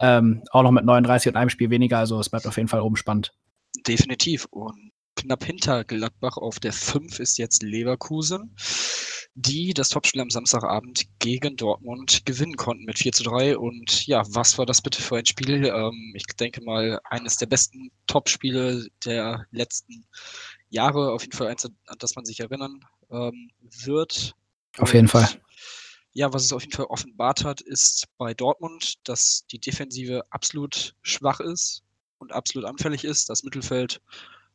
Ähm, 0.00 0.42
auch 0.50 0.62
noch 0.62 0.70
mit 0.70 0.84
39 0.84 1.32
und 1.32 1.36
einem 1.36 1.50
Spiel 1.50 1.70
weniger, 1.70 1.98
also 1.98 2.20
es 2.20 2.28
bleibt 2.28 2.46
auf 2.46 2.56
jeden 2.56 2.68
Fall 2.68 2.80
oben 2.80 2.96
spannend. 2.96 3.32
Definitiv. 3.86 4.46
Und 4.50 4.92
knapp 5.18 5.44
hinter 5.44 5.84
Gladbach 5.84 6.36
auf 6.36 6.60
der 6.60 6.72
5 6.72 7.20
ist 7.20 7.38
jetzt 7.38 7.62
Leverkusen 7.62 8.54
die 9.40 9.72
das 9.72 9.88
Topspiel 9.88 10.20
am 10.20 10.30
Samstagabend 10.30 11.04
gegen 11.20 11.56
Dortmund 11.56 12.26
gewinnen 12.26 12.56
konnten 12.56 12.84
mit 12.84 12.98
4 12.98 13.12
zu 13.12 13.22
3. 13.22 13.56
Und 13.56 14.04
ja, 14.06 14.24
was 14.34 14.58
war 14.58 14.66
das 14.66 14.82
bitte 14.82 15.00
für 15.00 15.16
ein 15.16 15.26
Spiel? 15.26 15.64
Ähm, 15.64 16.12
ich 16.16 16.24
denke 16.38 16.60
mal, 16.62 17.00
eines 17.04 17.36
der 17.36 17.46
besten 17.46 17.92
Topspiele 18.08 18.88
der 19.04 19.46
letzten 19.52 20.04
Jahre. 20.70 21.12
Auf 21.12 21.22
jeden 21.22 21.36
Fall 21.36 21.46
eins, 21.46 21.64
an 21.64 21.98
das 22.00 22.16
man 22.16 22.24
sich 22.24 22.40
erinnern 22.40 22.80
ähm, 23.12 23.50
wird. 23.84 24.34
Auf 24.78 24.92
jeden 24.92 25.08
Fall. 25.08 25.28
Ja, 26.14 26.32
was 26.32 26.44
es 26.44 26.52
auf 26.52 26.62
jeden 26.62 26.74
Fall 26.74 26.86
offenbart 26.86 27.44
hat, 27.44 27.60
ist 27.60 28.08
bei 28.18 28.34
Dortmund, 28.34 28.94
dass 29.04 29.46
die 29.52 29.60
Defensive 29.60 30.24
absolut 30.30 30.96
schwach 31.02 31.38
ist 31.38 31.84
und 32.18 32.32
absolut 32.32 32.68
anfällig 32.68 33.04
ist. 33.04 33.28
Das 33.28 33.44
Mittelfeld 33.44 34.00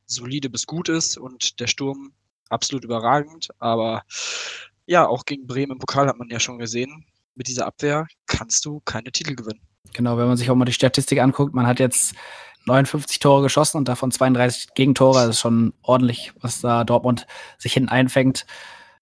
solide 0.06 0.50
bis 0.50 0.66
gut 0.66 0.90
ist 0.90 1.18
und 1.18 1.60
der 1.60 1.68
Sturm 1.68 2.14
absolut 2.50 2.84
überragend. 2.84 3.50
Aber 3.60 4.04
ja, 4.86 5.08
auch 5.08 5.26
gegen 5.26 5.48
Bremen 5.48 5.74
im 5.74 5.80
Pokal 5.80 6.08
hat 6.08 6.18
man 6.18 6.30
ja 6.30 6.40
schon 6.40 6.60
gesehen, 6.60 7.06
mit 7.36 7.48
dieser 7.48 7.66
Abwehr 7.66 8.08
kannst 8.28 8.66
du 8.66 8.82
keine 8.82 9.12
Titel 9.12 9.36
gewinnen. 9.36 9.62
Genau, 9.94 10.18
wenn 10.18 10.28
man 10.28 10.38
sich 10.38 10.50
auch 10.50 10.56
mal 10.56 10.66
die 10.66 10.74
Statistik 10.74 11.20
anguckt, 11.20 11.54
man 11.54 11.68
hat 11.68 11.80
jetzt 11.80 12.16
59 12.66 13.20
Tore 13.20 13.44
geschossen 13.44 13.78
und 13.78 13.88
davon 13.88 14.12
32 14.12 14.74
Gegentore. 14.74 15.20
Das 15.20 15.36
ist 15.36 15.40
schon 15.40 15.74
ordentlich, 15.82 16.34
was 16.42 16.62
da 16.62 16.84
Dortmund 16.84 17.28
sich 17.58 17.74
hinten 17.74 17.90
einfängt. 17.90 18.46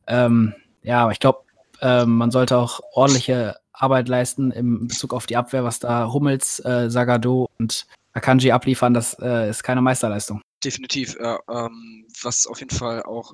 Ähm, 0.08 0.54
ja, 0.82 1.04
aber 1.04 1.12
ich 1.12 1.20
glaube, 1.20 1.44
ähm, 1.82 2.18
man 2.18 2.32
sollte 2.32 2.58
auch 2.58 2.80
ordentliche 2.94 3.56
Arbeit 3.72 4.08
leisten 4.08 4.52
im 4.52 4.88
Bezug 4.88 5.14
auf 5.14 5.26
die 5.26 5.38
Abwehr, 5.38 5.64
was 5.64 5.80
da 5.80 6.12
Hummels, 6.12 6.60
äh, 6.66 6.90
Sagado 6.90 7.50
und 7.58 7.88
Akanji 8.14 8.52
abliefern. 8.52 8.94
Das 8.94 9.18
äh, 9.20 9.50
ist 9.50 9.64
keine 9.64 9.82
Meisterleistung. 9.82 10.42
Definitiv. 10.64 11.16
Äh, 11.16 11.38
ähm, 11.50 12.08
was 12.22 12.46
auf 12.46 12.60
jeden 12.60 12.76
Fall 12.76 13.04
auch 13.04 13.34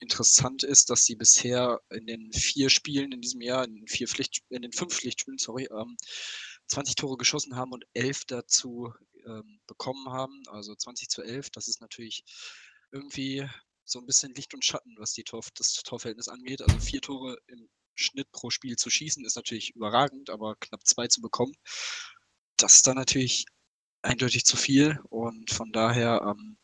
interessant 0.00 0.62
ist, 0.62 0.90
dass 0.90 1.04
sie 1.04 1.16
bisher 1.16 1.80
in 1.90 2.06
den 2.06 2.32
vier 2.32 2.70
Spielen 2.70 3.12
in 3.12 3.20
diesem 3.20 3.40
Jahr, 3.40 3.64
in 3.64 3.74
den, 3.74 3.86
vier 3.88 4.08
Pflicht, 4.08 4.42
in 4.50 4.62
den 4.62 4.72
fünf 4.72 4.94
Pflichtspielen, 4.94 5.38
sorry, 5.38 5.68
ähm, 5.70 5.96
20 6.68 6.96
Tore 6.96 7.16
geschossen 7.16 7.56
haben 7.56 7.72
und 7.72 7.84
elf 7.94 8.24
dazu 8.26 8.92
ähm, 9.26 9.60
bekommen 9.66 10.08
haben, 10.10 10.42
also 10.48 10.74
20 10.74 11.08
zu 11.08 11.22
11. 11.22 11.50
Das 11.50 11.68
ist 11.68 11.80
natürlich 11.80 12.24
irgendwie 12.92 13.46
so 13.84 13.98
ein 13.98 14.06
bisschen 14.06 14.34
Licht 14.34 14.54
und 14.54 14.64
Schatten, 14.64 14.94
was 14.98 15.12
die 15.12 15.24
Tor, 15.24 15.42
das 15.54 15.74
Torverhältnis 15.74 16.28
angeht. 16.28 16.62
Also 16.62 16.78
vier 16.78 17.00
Tore 17.00 17.38
im 17.46 17.68
Schnitt 17.94 18.30
pro 18.32 18.50
Spiel 18.50 18.76
zu 18.76 18.90
schießen, 18.90 19.24
ist 19.24 19.36
natürlich 19.36 19.74
überragend, 19.74 20.30
aber 20.30 20.56
knapp 20.56 20.86
zwei 20.86 21.06
zu 21.06 21.20
bekommen, 21.20 21.54
das 22.56 22.76
ist 22.76 22.86
dann 22.86 22.96
natürlich 22.96 23.46
eindeutig 24.04 24.44
zu 24.44 24.56
viel. 24.56 25.00
Und 25.10 25.50
von 25.50 25.72
daher, 25.72 26.22
ähm, 26.24 26.56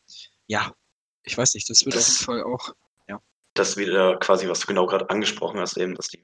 ja, 0.47 0.73
ich 1.23 1.37
weiß 1.37 1.53
nicht, 1.53 1.69
das 1.69 1.85
wird 1.85 1.95
das, 1.95 2.07
auf 2.07 2.09
jeden 2.09 2.25
Fall 2.25 2.43
auch 2.43 2.73
das 3.53 3.77
wieder 3.77 4.17
quasi, 4.17 4.47
was 4.47 4.61
du 4.61 4.67
genau 4.67 4.85
gerade 4.85 5.09
angesprochen 5.09 5.59
hast, 5.59 5.77
eben, 5.77 5.95
dass 5.95 6.07
die 6.07 6.23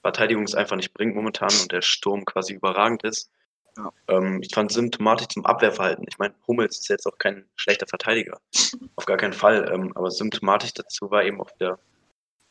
Verteidigung 0.00 0.44
es 0.44 0.54
einfach 0.54 0.76
nicht 0.76 0.92
bringt 0.92 1.14
momentan 1.14 1.50
und 1.60 1.72
der 1.72 1.82
Sturm 1.82 2.24
quasi 2.24 2.54
überragend 2.54 3.04
ist. 3.04 3.30
Ja. 3.76 3.92
Ähm, 4.08 4.40
ich 4.42 4.54
fand 4.54 4.70
symptomatisch 4.70 5.28
zum 5.28 5.46
Abwehrverhalten. 5.46 6.04
Ich 6.08 6.18
meine, 6.18 6.34
Hummels 6.46 6.78
ist 6.78 6.88
jetzt 6.88 7.06
auch 7.06 7.18
kein 7.18 7.44
schlechter 7.56 7.86
Verteidiger. 7.86 8.40
Auf 8.96 9.06
gar 9.06 9.16
keinen 9.16 9.32
Fall. 9.32 9.70
Ähm, 9.72 9.92
aber 9.96 10.10
symptomatisch 10.10 10.74
dazu 10.74 11.10
war 11.10 11.24
eben 11.24 11.40
auch 11.40 11.50
der 11.52 11.78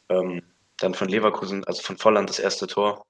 ähm, 0.09 0.41
dann 0.77 0.93
von 0.93 1.07
Leverkusen, 1.07 1.63
also 1.65 1.81
von 1.81 1.97
Volland 1.97 2.29
das 2.29 2.39
erste 2.39 2.67
Tor. 2.67 3.05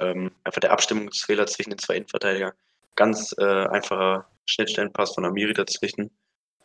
Ähm, 0.00 0.32
einfach 0.42 0.60
der 0.60 0.72
Abstimmungsfehler 0.72 1.46
zwischen 1.46 1.70
den 1.70 1.78
zwei 1.78 1.96
Innenverteidigern. 1.96 2.52
Ganz 2.96 3.34
äh, 3.38 3.66
einfacher 3.66 4.26
Schnittstellenpass 4.46 5.14
von 5.14 5.24
Amiri 5.24 5.54
dazwischen. 5.54 6.10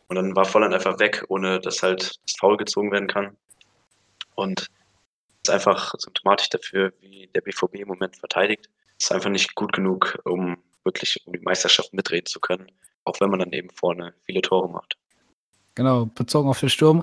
Und 0.08 0.16
dann 0.16 0.34
war 0.34 0.44
Volland 0.44 0.74
einfach 0.74 0.98
weg, 0.98 1.24
ohne 1.28 1.60
dass 1.60 1.82
halt 1.82 2.18
das 2.24 2.36
Foul 2.38 2.56
gezogen 2.56 2.90
werden 2.90 3.08
kann. 3.08 3.36
Und 4.34 4.68
ist 5.42 5.50
einfach 5.50 5.94
symptomatisch 5.98 6.48
dafür, 6.48 6.92
wie 7.00 7.28
der 7.34 7.40
BVB 7.40 7.76
im 7.76 7.88
Moment 7.88 8.16
verteidigt. 8.16 8.68
Ist 8.98 9.12
einfach 9.12 9.30
nicht 9.30 9.54
gut 9.54 9.72
genug, 9.72 10.18
um 10.24 10.58
wirklich 10.84 11.20
um 11.26 11.32
die 11.32 11.40
Meisterschaft 11.40 11.92
mitreden 11.94 12.26
zu 12.26 12.40
können, 12.40 12.66
auch 13.04 13.20
wenn 13.20 13.30
man 13.30 13.38
dann 13.38 13.52
eben 13.52 13.70
vorne 13.70 14.14
viele 14.24 14.42
Tore 14.42 14.68
macht. 14.68 14.96
Genau, 15.74 16.06
bezogen 16.06 16.48
auf 16.48 16.60
den 16.60 16.68
Sturm. 16.68 16.98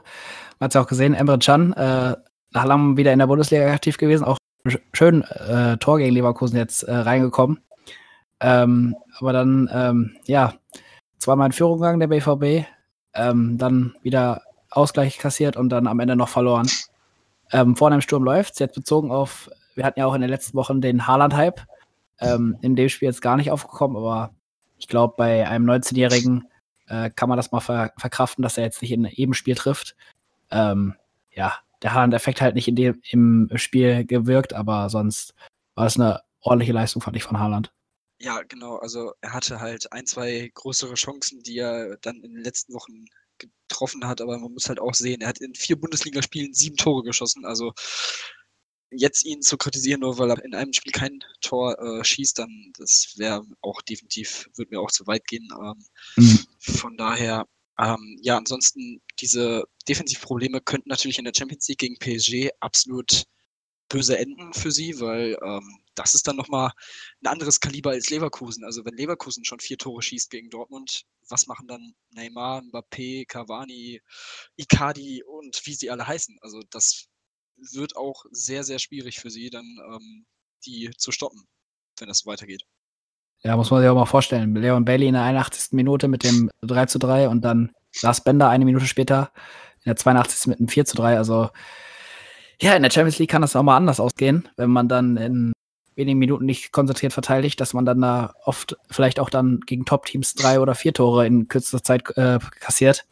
Man 0.59 0.65
hat 0.65 0.71
es 0.71 0.75
ja 0.75 0.81
auch 0.81 0.87
gesehen, 0.87 1.13
Emre 1.13 1.39
Can, 1.39 1.73
äh, 1.73 2.15
nach 2.51 2.65
langem 2.65 2.97
wieder 2.97 3.13
in 3.13 3.19
der 3.19 3.27
Bundesliga 3.27 3.71
aktiv 3.71 3.97
gewesen, 3.97 4.23
auch 4.23 4.37
schön 4.93 5.23
äh, 5.23 5.77
Tor 5.77 5.97
gegen 5.97 6.13
Leverkusen 6.13 6.57
jetzt 6.57 6.83
äh, 6.83 6.93
reingekommen. 6.93 7.59
Ähm, 8.39 8.95
aber 9.17 9.33
dann, 9.33 9.69
ähm, 9.73 10.17
ja, 10.25 10.53
zweimal 11.17 11.47
in 11.47 11.53
Führung 11.53 11.79
gegangen 11.79 11.99
der 11.99 12.07
BVB, 12.07 12.67
ähm, 13.13 13.57
dann 13.57 13.95
wieder 14.03 14.41
Ausgleich 14.69 15.17
kassiert 15.17 15.57
und 15.57 15.69
dann 15.69 15.87
am 15.87 15.99
Ende 15.99 16.15
noch 16.15 16.29
verloren. 16.29 16.67
Ähm, 17.51 17.75
vorne 17.75 17.95
im 17.95 18.01
Sturm 18.01 18.23
läuft 18.23 18.59
jetzt 18.59 18.75
bezogen 18.75 19.11
auf, 19.11 19.49
wir 19.75 19.85
hatten 19.85 19.99
ja 19.99 20.05
auch 20.05 20.13
in 20.13 20.21
den 20.21 20.29
letzten 20.29 20.57
Wochen 20.57 20.81
den 20.81 21.07
Haaland-Hype, 21.07 21.61
ähm, 22.19 22.57
in 22.61 22.75
dem 22.75 22.89
Spiel 22.89 23.07
jetzt 23.07 23.21
gar 23.21 23.37
nicht 23.37 23.51
aufgekommen, 23.51 23.97
aber 23.97 24.31
ich 24.77 24.87
glaube, 24.87 25.15
bei 25.17 25.47
einem 25.47 25.69
19-Jährigen 25.69 26.47
äh, 26.87 27.09
kann 27.09 27.29
man 27.29 27.37
das 27.37 27.51
mal 27.51 27.59
ver 27.59 27.91
verkraften, 27.97 28.43
dass 28.43 28.57
er 28.57 28.65
jetzt 28.65 28.81
nicht 28.81 28.91
in 28.91 29.05
jedem 29.05 29.33
Spiel 29.33 29.55
trifft. 29.55 29.95
Ähm, 30.51 30.95
ja, 31.31 31.53
der 31.81 31.93
Haaland-Effekt 31.93 32.41
halt 32.41 32.55
nicht 32.55 32.67
in 32.67 32.75
dem, 32.75 33.01
im 33.09 33.49
Spiel 33.55 34.05
gewirkt, 34.05 34.53
aber 34.53 34.89
sonst 34.89 35.33
war 35.75 35.85
es 35.85 35.99
eine 35.99 36.21
ordentliche 36.41 36.73
Leistung, 36.73 37.01
fand 37.01 37.15
ich, 37.15 37.23
von 37.23 37.39
Haaland. 37.39 37.71
Ja, 38.19 38.41
genau. 38.43 38.77
Also 38.77 39.13
er 39.21 39.33
hatte 39.33 39.59
halt 39.59 39.91
ein, 39.91 40.05
zwei 40.05 40.49
größere 40.53 40.95
Chancen, 40.95 41.43
die 41.43 41.57
er 41.57 41.97
dann 41.97 42.23
in 42.23 42.33
den 42.33 42.43
letzten 42.43 42.73
Wochen 42.73 43.05
getroffen 43.37 44.07
hat, 44.07 44.21
aber 44.21 44.39
man 44.39 44.53
muss 44.53 44.69
halt 44.69 44.79
auch 44.79 44.95
sehen, 44.95 45.21
er 45.21 45.27
hat 45.27 45.39
in 45.39 45.53
vier 45.53 45.79
Bundesligaspielen 45.79 46.53
sieben 46.53 46.77
Tore 46.77 47.03
geschossen. 47.03 47.45
Also 47.45 47.73
jetzt 48.91 49.25
ihn 49.25 49.41
zu 49.41 49.57
kritisieren, 49.57 50.01
nur 50.01 50.17
weil 50.17 50.31
er 50.31 50.43
in 50.43 50.55
einem 50.55 50.73
Spiel 50.73 50.91
kein 50.91 51.19
Tor 51.41 51.77
äh, 51.79 52.03
schießt, 52.03 52.39
dann 52.39 52.71
das 52.77 53.13
wäre 53.17 53.45
auch 53.61 53.81
definitiv, 53.81 54.49
würde 54.55 54.69
mir 54.71 54.81
auch 54.81 54.91
zu 54.91 55.05
weit 55.07 55.25
gehen. 55.27 55.47
Ähm, 55.51 55.85
mhm. 56.15 56.39
Von 56.59 56.97
daher, 56.97 57.45
ähm, 57.79 58.17
ja, 58.21 58.37
ansonsten 58.37 59.01
diese 59.19 59.63
Defensivprobleme 59.87 60.61
könnten 60.61 60.89
natürlich 60.89 61.19
in 61.19 61.25
der 61.25 61.33
Champions 61.35 61.67
League 61.67 61.79
gegen 61.79 61.97
PSG 61.99 62.49
absolut 62.59 63.25
böse 63.89 64.17
enden 64.17 64.53
für 64.53 64.71
sie, 64.71 64.99
weil 64.99 65.37
ähm, 65.43 65.79
das 65.97 66.13
ist 66.13 66.27
dann 66.27 66.35
nochmal 66.35 66.71
ein 67.21 67.27
anderes 67.27 67.59
Kaliber 67.59 67.91
als 67.91 68.09
Leverkusen. 68.09 68.63
Also 68.63 68.85
wenn 68.85 68.93
Leverkusen 68.93 69.43
schon 69.43 69.59
vier 69.59 69.77
Tore 69.77 70.01
schießt 70.01 70.29
gegen 70.29 70.49
Dortmund, 70.49 71.03
was 71.29 71.47
machen 71.47 71.67
dann 71.67 71.93
Neymar, 72.11 72.61
Mbappé, 72.61 73.25
Cavani, 73.27 74.01
Icardi 74.55 75.23
und 75.23 75.61
wie 75.65 75.73
sie 75.73 75.89
alle 75.89 76.07
heißen? 76.07 76.37
Also 76.41 76.61
das 76.69 77.07
wird 77.73 77.97
auch 77.97 78.25
sehr, 78.31 78.63
sehr 78.63 78.79
schwierig 78.79 79.19
für 79.19 79.31
sie, 79.31 79.49
dann 79.49 79.65
ähm, 79.91 80.25
die 80.65 80.91
zu 80.97 81.11
stoppen, 81.11 81.47
wenn 81.99 82.07
das 82.07 82.25
weitergeht. 82.25 82.63
Ja, 83.43 83.55
muss 83.55 83.71
man 83.71 83.81
sich 83.81 83.89
auch 83.89 83.95
mal 83.95 84.05
vorstellen. 84.05 84.55
Leon 84.55 84.85
Bailey 84.85 85.07
in 85.07 85.13
der 85.13 85.23
81. 85.23 85.73
Minute 85.73 86.07
mit 86.07 86.23
dem 86.23 86.49
3 86.61 86.85
zu 86.87 86.99
3 86.99 87.29
und 87.29 87.41
dann 87.41 87.71
Lars 88.01 88.23
Bender 88.23 88.49
eine 88.49 88.65
Minute 88.65 88.85
später 88.85 89.31
in 89.77 89.89
der 89.89 89.95
82. 89.95 90.47
mit 90.47 90.59
einem 90.59 90.67
4 90.67 90.85
zu 90.85 90.95
3. 90.97 91.17
Also 91.17 91.49
ja, 92.61 92.75
in 92.75 92.83
der 92.83 92.91
Champions 92.91 93.19
League 93.19 93.29
kann 93.29 93.41
das 93.41 93.55
auch 93.55 93.63
mal 93.63 93.77
anders 93.77 93.99
ausgehen, 93.99 94.49
wenn 94.57 94.71
man 94.71 94.89
dann 94.89 95.17
in 95.17 95.53
wenigen 95.97 96.19
Minuten 96.19 96.45
nicht 96.45 96.71
konzentriert 96.71 97.13
verteidigt, 97.13 97.59
dass 97.59 97.73
man 97.73 97.85
dann 97.85 98.01
da 98.01 98.33
oft 98.45 98.77
vielleicht 98.89 99.19
auch 99.19 99.29
dann 99.29 99.61
gegen 99.61 99.85
Top-Teams 99.85 100.35
drei 100.35 100.59
oder 100.59 100.75
vier 100.75 100.93
Tore 100.93 101.25
in 101.25 101.47
kürzester 101.47 101.83
Zeit 101.83 102.03
äh, 102.15 102.39
kassiert 102.59 103.05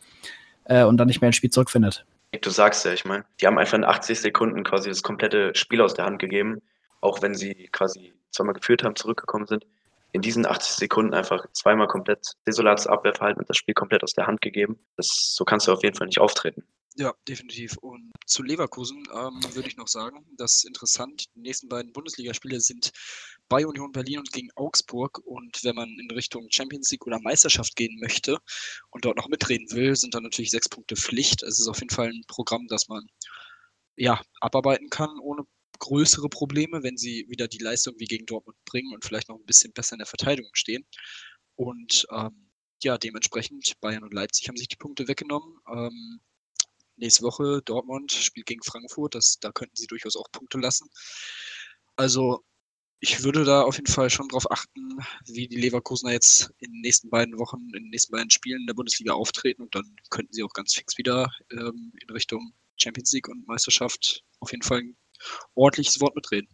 äh, 0.66 0.84
und 0.84 0.98
dann 0.98 1.08
nicht 1.08 1.22
mehr 1.22 1.28
ins 1.28 1.36
Spiel 1.36 1.50
zurückfindet. 1.50 2.06
Du 2.42 2.50
sagst 2.50 2.86
ja, 2.86 2.94
ich 2.94 3.06
meine, 3.06 3.26
die 3.40 3.48
haben 3.48 3.58
einfach 3.58 3.78
in 3.78 3.84
80 3.84 4.20
Sekunden 4.20 4.64
quasi 4.64 4.90
das 4.90 5.04
komplette 5.04 5.56
Spiel 5.56 5.82
aus 5.82 5.94
der 5.94 6.06
Hand 6.06 6.20
gegeben, 6.20 6.62
auch 7.02 7.22
wenn 7.22 7.34
sie 7.34 7.70
quasi 7.72 8.14
zweimal 8.32 8.54
geführt 8.54 8.84
haben, 8.84 8.96
zurückgekommen 8.96 9.48
sind. 9.48 9.66
In 10.12 10.22
diesen 10.22 10.46
80 10.46 10.76
Sekunden 10.76 11.14
einfach 11.14 11.46
zweimal 11.54 11.88
komplett 11.88 12.34
desolates 12.48 12.88
Abwehrverhalten 12.88 13.42
und 13.42 13.50
das 13.50 13.58
Spiel 13.58 13.74
komplett 13.74 14.04
aus 14.04 14.14
der 14.14 14.28
Hand 14.28 14.42
gegeben. 14.42 14.80
Das, 14.98 15.34
so 15.36 15.44
kannst 15.44 15.68
du 15.68 15.74
auf 15.74 15.84
jeden 15.84 15.96
Fall 15.96 16.08
nicht 16.08 16.20
auftreten. 16.20 16.64
Ja, 16.98 17.14
definitiv. 17.28 17.76
Und 17.78 18.14
zu 18.26 18.42
Leverkusen 18.42 19.04
ähm, 19.14 19.40
würde 19.54 19.68
ich 19.68 19.76
noch 19.76 19.90
sagen, 19.90 20.26
das 20.38 20.56
ist 20.56 20.66
interessant. 20.66 21.26
Die 21.36 21.42
nächsten 21.42 21.68
beiden 21.68 21.92
Bundesligaspiele 21.92 22.62
sind 22.62 22.92
bei 23.50 23.68
Union 23.68 23.92
Berlin 23.92 24.20
und 24.20 24.32
gegen 24.32 24.50
Augsburg. 24.56 25.20
Und 25.26 25.62
wenn 25.66 25.76
man 25.76 25.90
in 26.00 26.10
Richtung 26.12 26.48
Champions 26.50 26.90
League 26.92 27.06
oder 27.06 27.20
Meisterschaft 27.20 27.76
gehen 27.76 28.00
möchte 28.00 28.38
und 28.92 29.04
dort 29.04 29.18
noch 29.18 29.28
mitreden 29.28 29.70
will, 29.72 29.94
sind 29.98 30.16
dann 30.16 30.24
natürlich 30.24 30.52
sechs 30.52 30.70
Punkte 30.70 30.96
Pflicht. 30.96 31.44
Es 31.44 31.60
ist 31.60 31.68
auf 31.68 31.80
jeden 31.80 31.94
Fall 31.94 32.08
ein 32.08 32.24
Programm, 32.28 32.68
das 32.68 32.88
man 32.88 33.06
ja 33.98 34.22
abarbeiten 34.40 34.90
kann 34.90 35.20
ohne 35.20 35.44
größere 35.80 36.30
Probleme, 36.30 36.82
wenn 36.84 36.96
sie 36.96 37.26
wieder 37.28 37.50
die 37.50 37.58
Leistung 37.58 37.96
wie 37.98 38.06
gegen 38.06 38.26
Dortmund 38.26 38.58
bringen 38.64 38.94
und 38.94 39.04
vielleicht 39.04 39.28
noch 39.28 39.38
ein 39.38 39.46
bisschen 39.46 39.74
besser 39.74 39.96
in 39.96 40.00
der 40.00 40.08
Verteidigung 40.08 40.52
stehen. 40.54 40.86
Und 41.56 42.08
ähm, 42.12 42.50
ja, 42.84 42.98
dementsprechend 42.98 43.74
Bayern 43.82 44.04
und 44.04 44.14
Leipzig 44.14 44.48
haben 44.48 44.58
sich 44.58 44.70
die 44.70 44.78
Punkte 44.78 45.10
weggenommen. 45.10 45.58
Ähm, 45.70 46.22
nächste 46.98 47.24
Woche 47.24 47.62
Dortmund 47.64 48.12
spielt 48.12 48.46
gegen 48.46 48.64
Frankfurt. 48.64 49.16
Das, 49.16 49.38
da 49.40 49.52
könnten 49.52 49.76
sie 49.76 49.88
durchaus 49.88 50.16
auch 50.16 50.32
Punkte 50.32 50.58
lassen. 50.60 50.90
Also 51.96 52.44
ich 53.00 53.24
würde 53.24 53.44
da 53.44 53.62
auf 53.62 53.76
jeden 53.76 53.92
Fall 53.92 54.10
schon 54.10 54.28
darauf 54.30 54.50
achten, 54.52 55.00
wie 55.26 55.48
die 55.48 55.58
Leverkusener 55.58 56.12
jetzt 56.12 56.52
in 56.60 56.72
den 56.72 56.82
nächsten 56.82 57.10
beiden 57.10 57.38
Wochen, 57.38 57.58
in 57.74 57.84
den 57.84 57.90
nächsten 57.90 58.12
beiden 58.14 58.30
Spielen 58.30 58.62
in 58.62 58.68
der 58.68 58.74
Bundesliga 58.74 59.14
auftreten 59.14 59.62
und 59.64 59.76
dann 59.76 59.96
könnten 60.10 60.34
sie 60.34 60.44
auch 60.44 60.54
ganz 60.54 60.74
fix 60.74 60.98
wieder 60.98 61.30
ähm, 61.52 61.92
in 62.02 62.10
Richtung 62.10 62.54
Champions 62.78 63.12
League 63.12 63.28
und 63.28 63.48
Meisterschaft 63.48 64.24
auf 64.40 64.52
jeden 64.52 64.64
Fall 64.64 64.80
ein 64.80 64.98
ordentliches 65.54 66.00
Wort 66.02 66.16
mitreden. 66.16 66.50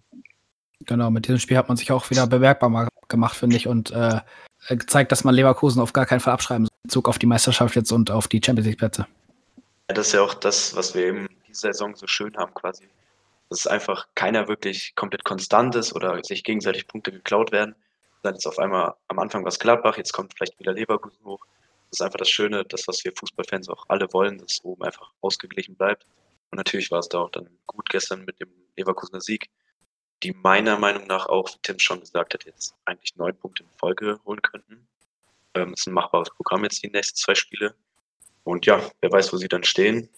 Genau, 0.86 1.12
mit 1.12 1.26
diesem 1.26 1.40
Spiel 1.40 1.58
hat 1.58 1.68
man 1.68 1.78
sich 1.78 1.92
auch 1.92 2.10
wieder 2.10 2.28
bemerkbar 2.28 2.90
gemacht, 3.08 3.38
finde 3.38 3.56
ich, 3.56 3.68
und 3.68 3.92
äh, 3.92 4.22
gezeigt, 4.70 5.12
dass 5.12 5.24
man 5.24 5.36
Leverkusen 5.36 5.82
auf 5.82 5.94
gar 5.94 6.06
keinen 6.06 6.20
Fall 6.20 6.34
abschreiben 6.34 6.66
soll, 6.66 6.76
in 6.84 6.88
Bezug 6.88 7.08
auf 7.08 7.20
die 7.20 7.28
Meisterschaft 7.28 7.76
jetzt 7.76 7.92
und 7.92 8.10
auf 8.10 8.28
die 8.28 8.42
Champions 8.44 8.68
League 8.68 8.80
Plätze. 8.80 9.06
Ja, 9.92 9.96
das 9.96 10.08
ist 10.08 10.14
ja 10.14 10.22
auch 10.22 10.34
das, 10.34 10.74
was 10.74 10.96
wir 10.96 11.06
eben 11.08 11.28
diese 11.50 11.74
Saison 11.74 11.98
so 11.98 12.08
schön 12.08 12.38
haben, 12.38 12.54
quasi. 12.54 12.88
Dass 13.50 13.68
einfach 13.68 14.08
keiner 14.16 14.48
wirklich 14.48 14.96
komplett 14.96 15.26
konstant 15.26 15.76
ist 15.76 15.92
oder 15.92 16.24
sich 16.24 16.46
gegenseitig 16.46 16.88
Punkte 16.88 17.12
geklaut 17.12 17.52
werden. 17.52 17.76
Dann 18.24 18.36
ist 18.36 18.48
auf 18.48 18.58
einmal 18.58 18.94
am 19.10 19.20
Anfang 19.20 19.44
was 19.44 19.60
Gladbach, 19.60 19.98
jetzt 19.98 20.14
kommt 20.14 20.34
vielleicht 20.34 20.58
wieder 20.60 20.72
Leverkusen 20.72 21.26
hoch. 21.26 21.46
Das 21.90 22.00
ist 22.00 22.02
einfach 22.04 22.20
das 22.20 22.30
Schöne, 22.30 22.64
das, 22.64 22.88
was 22.88 23.04
wir 23.04 23.12
Fußballfans 23.20 23.68
auch 23.68 23.84
alle 23.90 24.08
wollen, 24.14 24.38
dass 24.38 24.64
oben 24.64 24.82
einfach 24.82 25.12
ausgeglichen 25.20 25.76
bleibt. 25.76 26.06
Und 26.52 26.56
natürlich 26.56 26.90
war 26.90 27.00
es 27.00 27.10
da 27.10 27.20
auch 27.20 27.30
dann 27.32 27.50
gut 27.68 27.90
gestern 27.90 28.24
mit 28.24 28.40
dem 28.40 28.48
Leverkusener 28.78 29.20
Sieg, 29.20 29.50
die 30.24 30.32
meiner 30.32 30.80
Meinung 30.80 31.06
nach 31.08 31.26
auch, 31.26 31.50
wie 31.50 31.60
Tim 31.64 31.80
schon 31.80 32.00
gesagt 32.00 32.34
hat, 32.34 32.46
jetzt 32.46 32.76
eigentlich 32.86 33.18
neun 33.18 33.36
Punkte 33.36 33.64
in 33.64 33.70
Folge 33.78 34.22
holen 34.24 34.42
könnten. 34.42 34.88
Ähm, 35.54 35.74
ist 35.74 35.86
ein 35.86 35.94
machbares 35.94 36.30
Programm 36.30 36.64
jetzt 36.64 36.82
die 36.82 36.90
nächsten 36.90 37.18
zwei 37.18 37.36
Spiele. 37.36 37.76
Und 38.44 38.66
ja, 38.66 38.82
wer 39.02 39.12
weiß, 39.12 39.32
wo 39.34 39.38
sie 39.38 39.48
dann 39.48 39.64
stehen. 39.64 40.10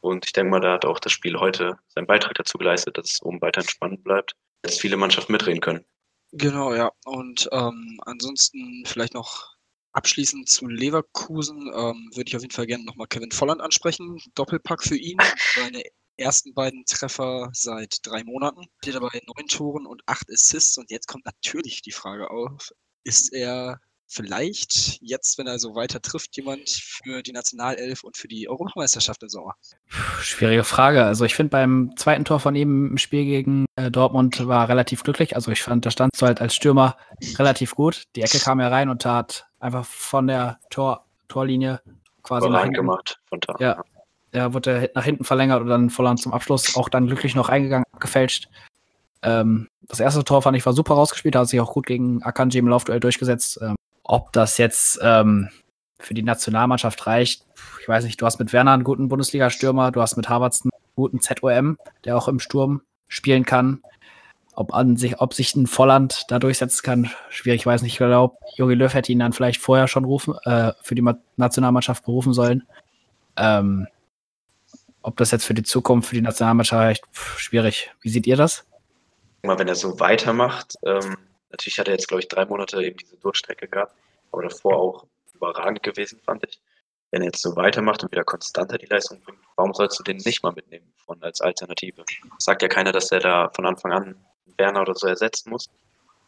Und 0.00 0.26
ich 0.26 0.32
denke 0.32 0.50
mal, 0.50 0.60
da 0.60 0.72
hat 0.72 0.84
auch 0.84 0.98
das 0.98 1.12
Spiel 1.12 1.38
heute 1.38 1.78
seinen 1.88 2.06
Beitrag 2.06 2.34
dazu 2.34 2.58
geleistet, 2.58 2.98
dass 2.98 3.10
es 3.10 3.22
oben 3.22 3.40
weiterhin 3.40 3.68
spannend 3.68 4.02
bleibt, 4.04 4.34
dass 4.62 4.78
viele 4.78 4.96
Mannschaften 4.96 5.32
mitreden 5.32 5.60
können. 5.60 5.84
Genau, 6.32 6.74
ja. 6.74 6.90
Und 7.04 7.48
ähm, 7.52 8.00
ansonsten 8.04 8.84
vielleicht 8.86 9.14
noch 9.14 9.52
abschließend 9.92 10.48
zu 10.48 10.66
Leverkusen 10.66 11.70
ähm, 11.74 12.10
würde 12.14 12.28
ich 12.28 12.36
auf 12.36 12.42
jeden 12.42 12.54
Fall 12.54 12.66
gerne 12.66 12.84
nochmal 12.84 13.06
Kevin 13.06 13.30
Volland 13.30 13.60
ansprechen. 13.60 14.18
Doppelpack 14.34 14.82
für 14.82 14.96
ihn. 14.96 15.18
Seine 15.54 15.82
ersten 16.16 16.54
beiden 16.54 16.84
Treffer 16.84 17.50
seit 17.52 17.98
drei 18.02 18.24
Monaten. 18.24 18.64
Steht 18.82 18.94
dabei 18.94 19.20
neun 19.26 19.46
Toren 19.46 19.86
und 19.86 20.02
acht 20.06 20.30
Assists. 20.30 20.78
Und 20.78 20.90
jetzt 20.90 21.08
kommt 21.08 21.26
natürlich 21.26 21.82
die 21.82 21.92
Frage 21.92 22.30
auf, 22.30 22.70
ist 23.04 23.32
er 23.32 23.80
vielleicht 24.12 25.00
jetzt, 25.00 25.38
wenn 25.38 25.46
er 25.46 25.58
so 25.58 25.74
weiter 25.74 26.00
trifft, 26.00 26.36
jemand 26.36 26.68
für 26.68 27.22
die 27.22 27.32
Nationalelf 27.32 28.04
und 28.04 28.16
für 28.16 28.28
die 28.28 28.48
Europameisterschaft 28.48 29.22
im 29.22 29.28
Sommer? 29.28 29.54
Schwierige 30.20 30.64
Frage. 30.64 31.04
Also 31.04 31.24
ich 31.24 31.34
finde 31.34 31.50
beim 31.50 31.92
zweiten 31.96 32.24
Tor 32.24 32.40
von 32.40 32.54
ihm 32.54 32.90
im 32.90 32.98
Spiel 32.98 33.24
gegen 33.24 33.66
äh, 33.76 33.90
Dortmund 33.90 34.46
war 34.46 34.68
relativ 34.68 35.02
glücklich. 35.02 35.34
Also 35.34 35.50
ich 35.50 35.62
fand, 35.62 35.86
da 35.86 35.90
stand 35.90 36.14
so 36.14 36.26
halt 36.26 36.40
als 36.40 36.54
Stürmer 36.54 36.96
relativ 37.38 37.74
gut. 37.74 38.04
Die 38.14 38.22
Ecke 38.22 38.38
kam 38.38 38.60
ja 38.60 38.68
rein 38.68 38.88
und 38.88 39.02
tat 39.02 39.46
einfach 39.58 39.84
von 39.84 40.26
der 40.26 40.58
Tor 40.70 41.06
Torlinie 41.28 41.80
quasi 42.22 42.48
nach 42.48 42.62
hinten. 42.62 42.74
gemacht. 42.74 43.20
Von 43.28 43.40
da. 43.40 43.56
Ja. 43.58 43.82
Er 44.32 44.54
wurde 44.54 44.90
nach 44.94 45.04
hinten 45.04 45.24
verlängert 45.24 45.60
und 45.60 45.68
dann 45.68 45.90
Volland 45.90 46.20
zum 46.20 46.32
Abschluss 46.32 46.76
auch 46.76 46.88
dann 46.88 47.06
glücklich 47.06 47.34
noch 47.34 47.48
eingegangen, 47.48 47.84
gefälscht. 48.00 48.48
Ähm, 49.22 49.68
das 49.82 50.00
erste 50.00 50.24
Tor 50.24 50.42
fand 50.42 50.56
ich 50.56 50.64
war 50.64 50.72
super 50.72 50.94
rausgespielt, 50.94 51.36
hat 51.36 51.48
sich 51.48 51.60
auch 51.60 51.72
gut 51.72 51.86
gegen 51.86 52.22
Akanji 52.22 52.58
im 52.58 52.68
Laufduell 52.68 53.00
durchgesetzt. 53.00 53.58
Ähm, 53.62 53.76
ob 54.04 54.32
das 54.32 54.58
jetzt 54.58 54.98
ähm, 55.02 55.48
für 55.98 56.14
die 56.14 56.22
Nationalmannschaft 56.22 57.06
reicht, 57.06 57.44
ich 57.80 57.88
weiß 57.88 58.04
nicht. 58.04 58.20
Du 58.20 58.26
hast 58.26 58.38
mit 58.38 58.52
Werner 58.52 58.72
einen 58.72 58.84
guten 58.84 59.08
Bundesliga-Stürmer, 59.08 59.90
du 59.90 60.00
hast 60.00 60.16
mit 60.16 60.28
Harvards 60.28 60.62
einen 60.62 60.70
guten 60.94 61.20
ZOM, 61.20 61.78
der 62.04 62.16
auch 62.16 62.28
im 62.28 62.38
Sturm 62.38 62.82
spielen 63.08 63.44
kann. 63.44 63.82
Ob, 64.54 64.74
an 64.74 64.96
sich, 64.96 65.20
ob 65.20 65.34
sich 65.34 65.54
ein 65.56 65.66
Volland 65.66 66.24
da 66.28 66.38
durchsetzen 66.38 66.82
kann, 66.82 67.10
schwierig. 67.30 67.62
Ich 67.62 67.66
weiß 67.66 67.82
nicht. 67.82 67.92
Ich 67.92 67.98
glaube, 67.98 68.36
Jogi 68.54 68.74
Löw 68.74 68.92
hätte 68.92 69.10
ihn 69.10 69.18
dann 69.18 69.32
vielleicht 69.32 69.60
vorher 69.60 69.88
schon 69.88 70.04
rufen, 70.04 70.34
äh, 70.44 70.72
für 70.82 70.94
die 70.94 71.04
Nationalmannschaft 71.36 72.04
berufen 72.04 72.34
sollen. 72.34 72.62
Ähm, 73.36 73.88
ob 75.00 75.16
das 75.16 75.30
jetzt 75.30 75.44
für 75.44 75.54
die 75.54 75.62
Zukunft, 75.62 76.10
für 76.10 76.14
die 76.14 76.20
Nationalmannschaft 76.20 76.80
reicht, 76.80 77.04
schwierig. 77.12 77.90
Wie 78.02 78.10
seht 78.10 78.26
ihr 78.26 78.36
das? 78.36 78.66
Mal, 79.42 79.58
wenn 79.58 79.68
er 79.68 79.74
so 79.74 79.98
weitermacht, 79.98 80.76
ähm, 80.84 81.16
natürlich 81.52 81.78
hat 81.78 81.88
er 81.88 81.94
jetzt, 81.94 82.08
glaube 82.08 82.20
ich, 82.20 82.28
drei 82.28 82.44
Monate 82.44 82.82
eben 82.82 82.96
diese 82.96 83.16
Durchstrecke 83.16 83.68
gehabt, 83.68 83.94
aber 84.32 84.42
davor 84.42 84.76
auch 84.76 85.06
überragend 85.34 85.82
gewesen, 85.82 86.20
fand 86.24 86.44
ich. 86.44 86.60
Wenn 87.10 87.22
er 87.22 87.26
jetzt 87.26 87.42
so 87.42 87.54
weitermacht 87.56 88.02
und 88.02 88.10
wieder 88.10 88.24
konstanter 88.24 88.78
die 88.78 88.86
Leistung 88.86 89.20
bringt, 89.20 89.38
warum 89.56 89.74
sollst 89.74 89.98
du 89.98 90.02
den 90.02 90.16
nicht 90.16 90.42
mal 90.42 90.52
mitnehmen 90.52 90.92
von 90.96 91.22
als 91.22 91.42
Alternative? 91.42 92.04
Sagt 92.38 92.62
ja 92.62 92.68
keiner, 92.68 92.90
dass 92.90 93.12
er 93.12 93.20
da 93.20 93.50
von 93.54 93.66
Anfang 93.66 93.92
an 93.92 94.16
Werner 94.56 94.80
oder 94.80 94.94
so 94.94 95.06
ersetzen 95.06 95.50
muss. 95.50 95.68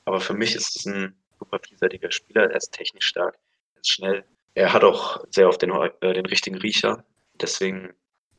Aber 0.05 0.21
für 0.21 0.35
mich 0.35 0.55
ist 0.55 0.77
es 0.77 0.85
ein 0.85 1.17
super 1.39 1.59
vielseitiger 1.67 2.11
Spieler. 2.11 2.51
Er 2.51 2.57
ist 2.57 2.73
technisch 2.73 3.07
stark, 3.07 3.39
er 3.75 3.81
ist 3.81 3.91
schnell. 3.91 4.25
Er 4.55 4.73
hat 4.73 4.85
auch 4.85 5.25
sehr 5.31 5.49
oft 5.49 5.63
den, 5.63 5.71
äh, 5.71 6.13
den 6.13 6.27
richtigen 6.27 6.59
Riecher. 6.59 7.03
Deswegen, 7.41 7.95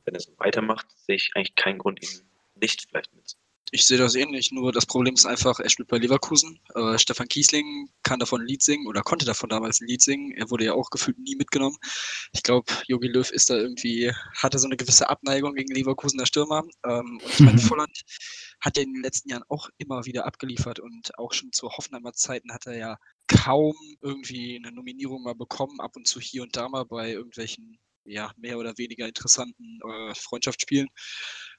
wenn 0.06 0.14
er 0.14 0.20
so 0.20 0.32
weitermacht, 0.38 0.86
sehe 0.98 1.16
ich 1.16 1.32
eigentlich 1.34 1.56
keinen 1.56 1.80
Grund, 1.80 2.02
ihn 2.04 2.22
nicht 2.56 2.88
vielleicht 2.88 3.14
mit 3.16 3.36
ich 3.76 3.86
sehe 3.86 3.98
das 3.98 4.16
ähnlich, 4.16 4.54
nur 4.54 4.72
das 4.72 4.86
Problem 4.86 5.16
ist 5.16 5.26
einfach, 5.26 5.60
er 5.60 5.70
spielt 5.70 5.90
bei 5.90 5.98
Leverkusen. 5.98 6.60
Äh, 6.74 6.98
Stefan 6.98 7.28
Kiesling 7.28 7.90
kann 8.04 8.20
davon 8.20 8.42
ein 8.42 8.48
Lied 8.48 8.64
singen 8.64 8.88
oder 8.88 9.02
konnte 9.02 9.26
davon 9.26 9.50
damals 9.50 9.82
ein 9.82 9.88
Lied 9.88 10.02
singen. 10.02 10.32
Er 10.32 10.50
wurde 10.50 10.64
ja 10.64 10.74
auch 10.74 10.90
gefühlt 10.90 11.20
nie 11.20 11.36
mitgenommen. 11.36 11.76
Ich 12.32 12.42
glaube, 12.42 12.72
Jogi 12.88 13.10
Löw 13.10 13.30
ist 13.30 13.50
da 13.50 13.58
irgendwie, 13.58 14.14
hatte 14.34 14.60
so 14.60 14.68
eine 14.68 14.78
gewisse 14.78 15.10
Abneigung 15.10 15.56
gegen 15.56 15.76
Leverkusener 15.76 16.26
Stürmer. 16.26 16.64
Ähm, 16.86 17.20
und 17.22 17.34
ich 17.34 17.40
meine, 17.42 17.60
Volland 17.60 18.04
hat 18.62 18.78
ja 18.78 18.84
in 18.84 18.94
den 18.94 19.04
letzten 19.04 19.30
Jahren 19.30 19.44
auch 19.50 19.70
immer 19.78 20.06
wieder 20.06 20.26
abgeliefert 20.26 20.80
und 20.80 21.18
auch 21.20 21.34
schon 21.34 21.52
zu 21.52 21.70
Hoffenheimer 21.70 22.14
Zeiten 22.14 22.54
hat 22.54 22.68
er 22.68 22.78
ja 22.78 22.98
kaum 23.28 23.76
irgendwie 24.02 24.56
eine 24.56 24.74
Nominierung 24.74 25.24
mal 25.24 25.36
bekommen, 25.36 25.82
ab 25.82 25.98
und 25.98 26.08
zu 26.08 26.22
hier 26.22 26.44
und 26.44 26.56
da 26.56 26.70
mal 26.70 26.86
bei 26.86 27.12
irgendwelchen 27.12 27.78
ja, 28.06 28.32
mehr 28.38 28.58
oder 28.58 28.78
weniger 28.78 29.08
interessanten 29.08 29.80
äh, 29.84 30.16
Freundschaftsspielen. 30.16 30.88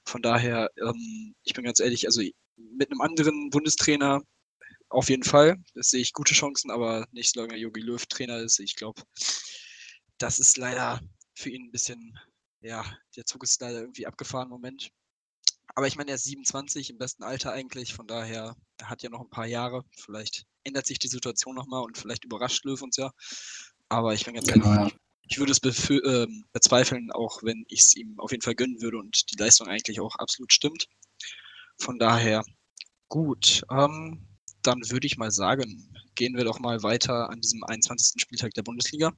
Von 0.05 0.21
daher, 0.21 0.69
ähm, 0.81 1.35
ich 1.43 1.53
bin 1.53 1.65
ganz 1.65 1.79
ehrlich, 1.79 2.05
also 2.05 2.21
mit 2.55 2.91
einem 2.91 3.01
anderen 3.01 3.49
Bundestrainer 3.49 4.21
auf 4.89 5.09
jeden 5.09 5.23
Fall. 5.23 5.57
Das 5.75 5.89
sehe 5.89 6.01
ich 6.01 6.13
gute 6.13 6.33
Chancen, 6.33 6.71
aber 6.71 7.07
nicht 7.11 7.33
solange 7.33 7.57
Jogi 7.57 7.81
Löw 7.81 8.05
Trainer 8.05 8.39
ist. 8.39 8.59
Ich 8.59 8.75
glaube, 8.75 9.01
das 10.17 10.39
ist 10.39 10.57
leider 10.57 11.01
für 11.35 11.49
ihn 11.49 11.65
ein 11.65 11.71
bisschen, 11.71 12.17
ja, 12.61 12.85
der 13.15 13.25
Zug 13.25 13.43
ist 13.43 13.61
leider 13.61 13.81
irgendwie 13.81 14.07
abgefahren 14.07 14.47
im 14.47 14.51
Moment. 14.51 14.89
Aber 15.75 15.87
ich 15.87 15.95
meine, 15.95 16.11
er 16.11 16.15
ist 16.15 16.23
27 16.23 16.89
im 16.89 16.97
besten 16.97 17.23
Alter 17.23 17.51
eigentlich, 17.51 17.93
von 17.93 18.07
daher, 18.07 18.55
er 18.77 18.89
hat 18.89 19.03
ja 19.03 19.09
noch 19.09 19.21
ein 19.21 19.29
paar 19.29 19.45
Jahre. 19.45 19.83
Vielleicht 19.99 20.45
ändert 20.63 20.87
sich 20.87 20.97
die 20.97 21.07
Situation 21.07 21.55
nochmal 21.55 21.83
und 21.83 21.97
vielleicht 21.97 22.25
überrascht 22.25 22.65
Löw 22.65 22.81
uns 22.81 22.97
ja. 22.97 23.11
Aber 23.89 24.13
ich 24.13 24.25
bin 24.25 24.33
ganz 24.33 24.47
genau, 24.47 24.73
ehrlich, 24.73 24.95
ich 25.29 25.37
würde 25.37 25.51
es 25.51 25.89
äh, 25.89 26.27
bezweifeln, 26.53 27.11
auch 27.11 27.43
wenn 27.43 27.65
ich 27.67 27.81
es 27.81 27.95
ihm 27.95 28.19
auf 28.19 28.31
jeden 28.31 28.43
Fall 28.43 28.55
gönnen 28.55 28.81
würde 28.81 28.97
und 28.97 29.31
die 29.31 29.37
Leistung 29.37 29.67
eigentlich 29.67 29.99
auch 29.99 30.15
absolut 30.15 30.53
stimmt. 30.53 30.87
Von 31.79 31.99
daher, 31.99 32.43
gut. 33.07 33.63
Ähm, 33.71 34.27
dann 34.63 34.81
würde 34.89 35.07
ich 35.07 35.17
mal 35.17 35.31
sagen, 35.31 35.89
gehen 36.15 36.35
wir 36.35 36.43
doch 36.43 36.59
mal 36.59 36.83
weiter 36.83 37.29
an 37.29 37.39
diesem 37.39 37.63
21. 37.63 38.21
Spieltag 38.21 38.53
der 38.53 38.63
Bundesliga 38.63 39.13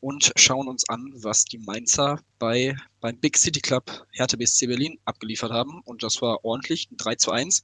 und 0.00 0.32
schauen 0.36 0.68
uns 0.68 0.88
an, 0.88 1.12
was 1.16 1.44
die 1.44 1.58
Mainzer 1.58 2.20
bei, 2.38 2.74
beim 3.00 3.18
Big 3.20 3.36
City 3.36 3.60
Club 3.60 4.06
Hertha 4.12 4.36
BSC 4.36 4.66
Berlin 4.66 4.98
abgeliefert 5.04 5.50
haben. 5.50 5.82
Und 5.84 6.02
das 6.02 6.22
war 6.22 6.44
ordentlich, 6.44 6.88
3 6.92 7.16
zu 7.16 7.32
1. 7.32 7.62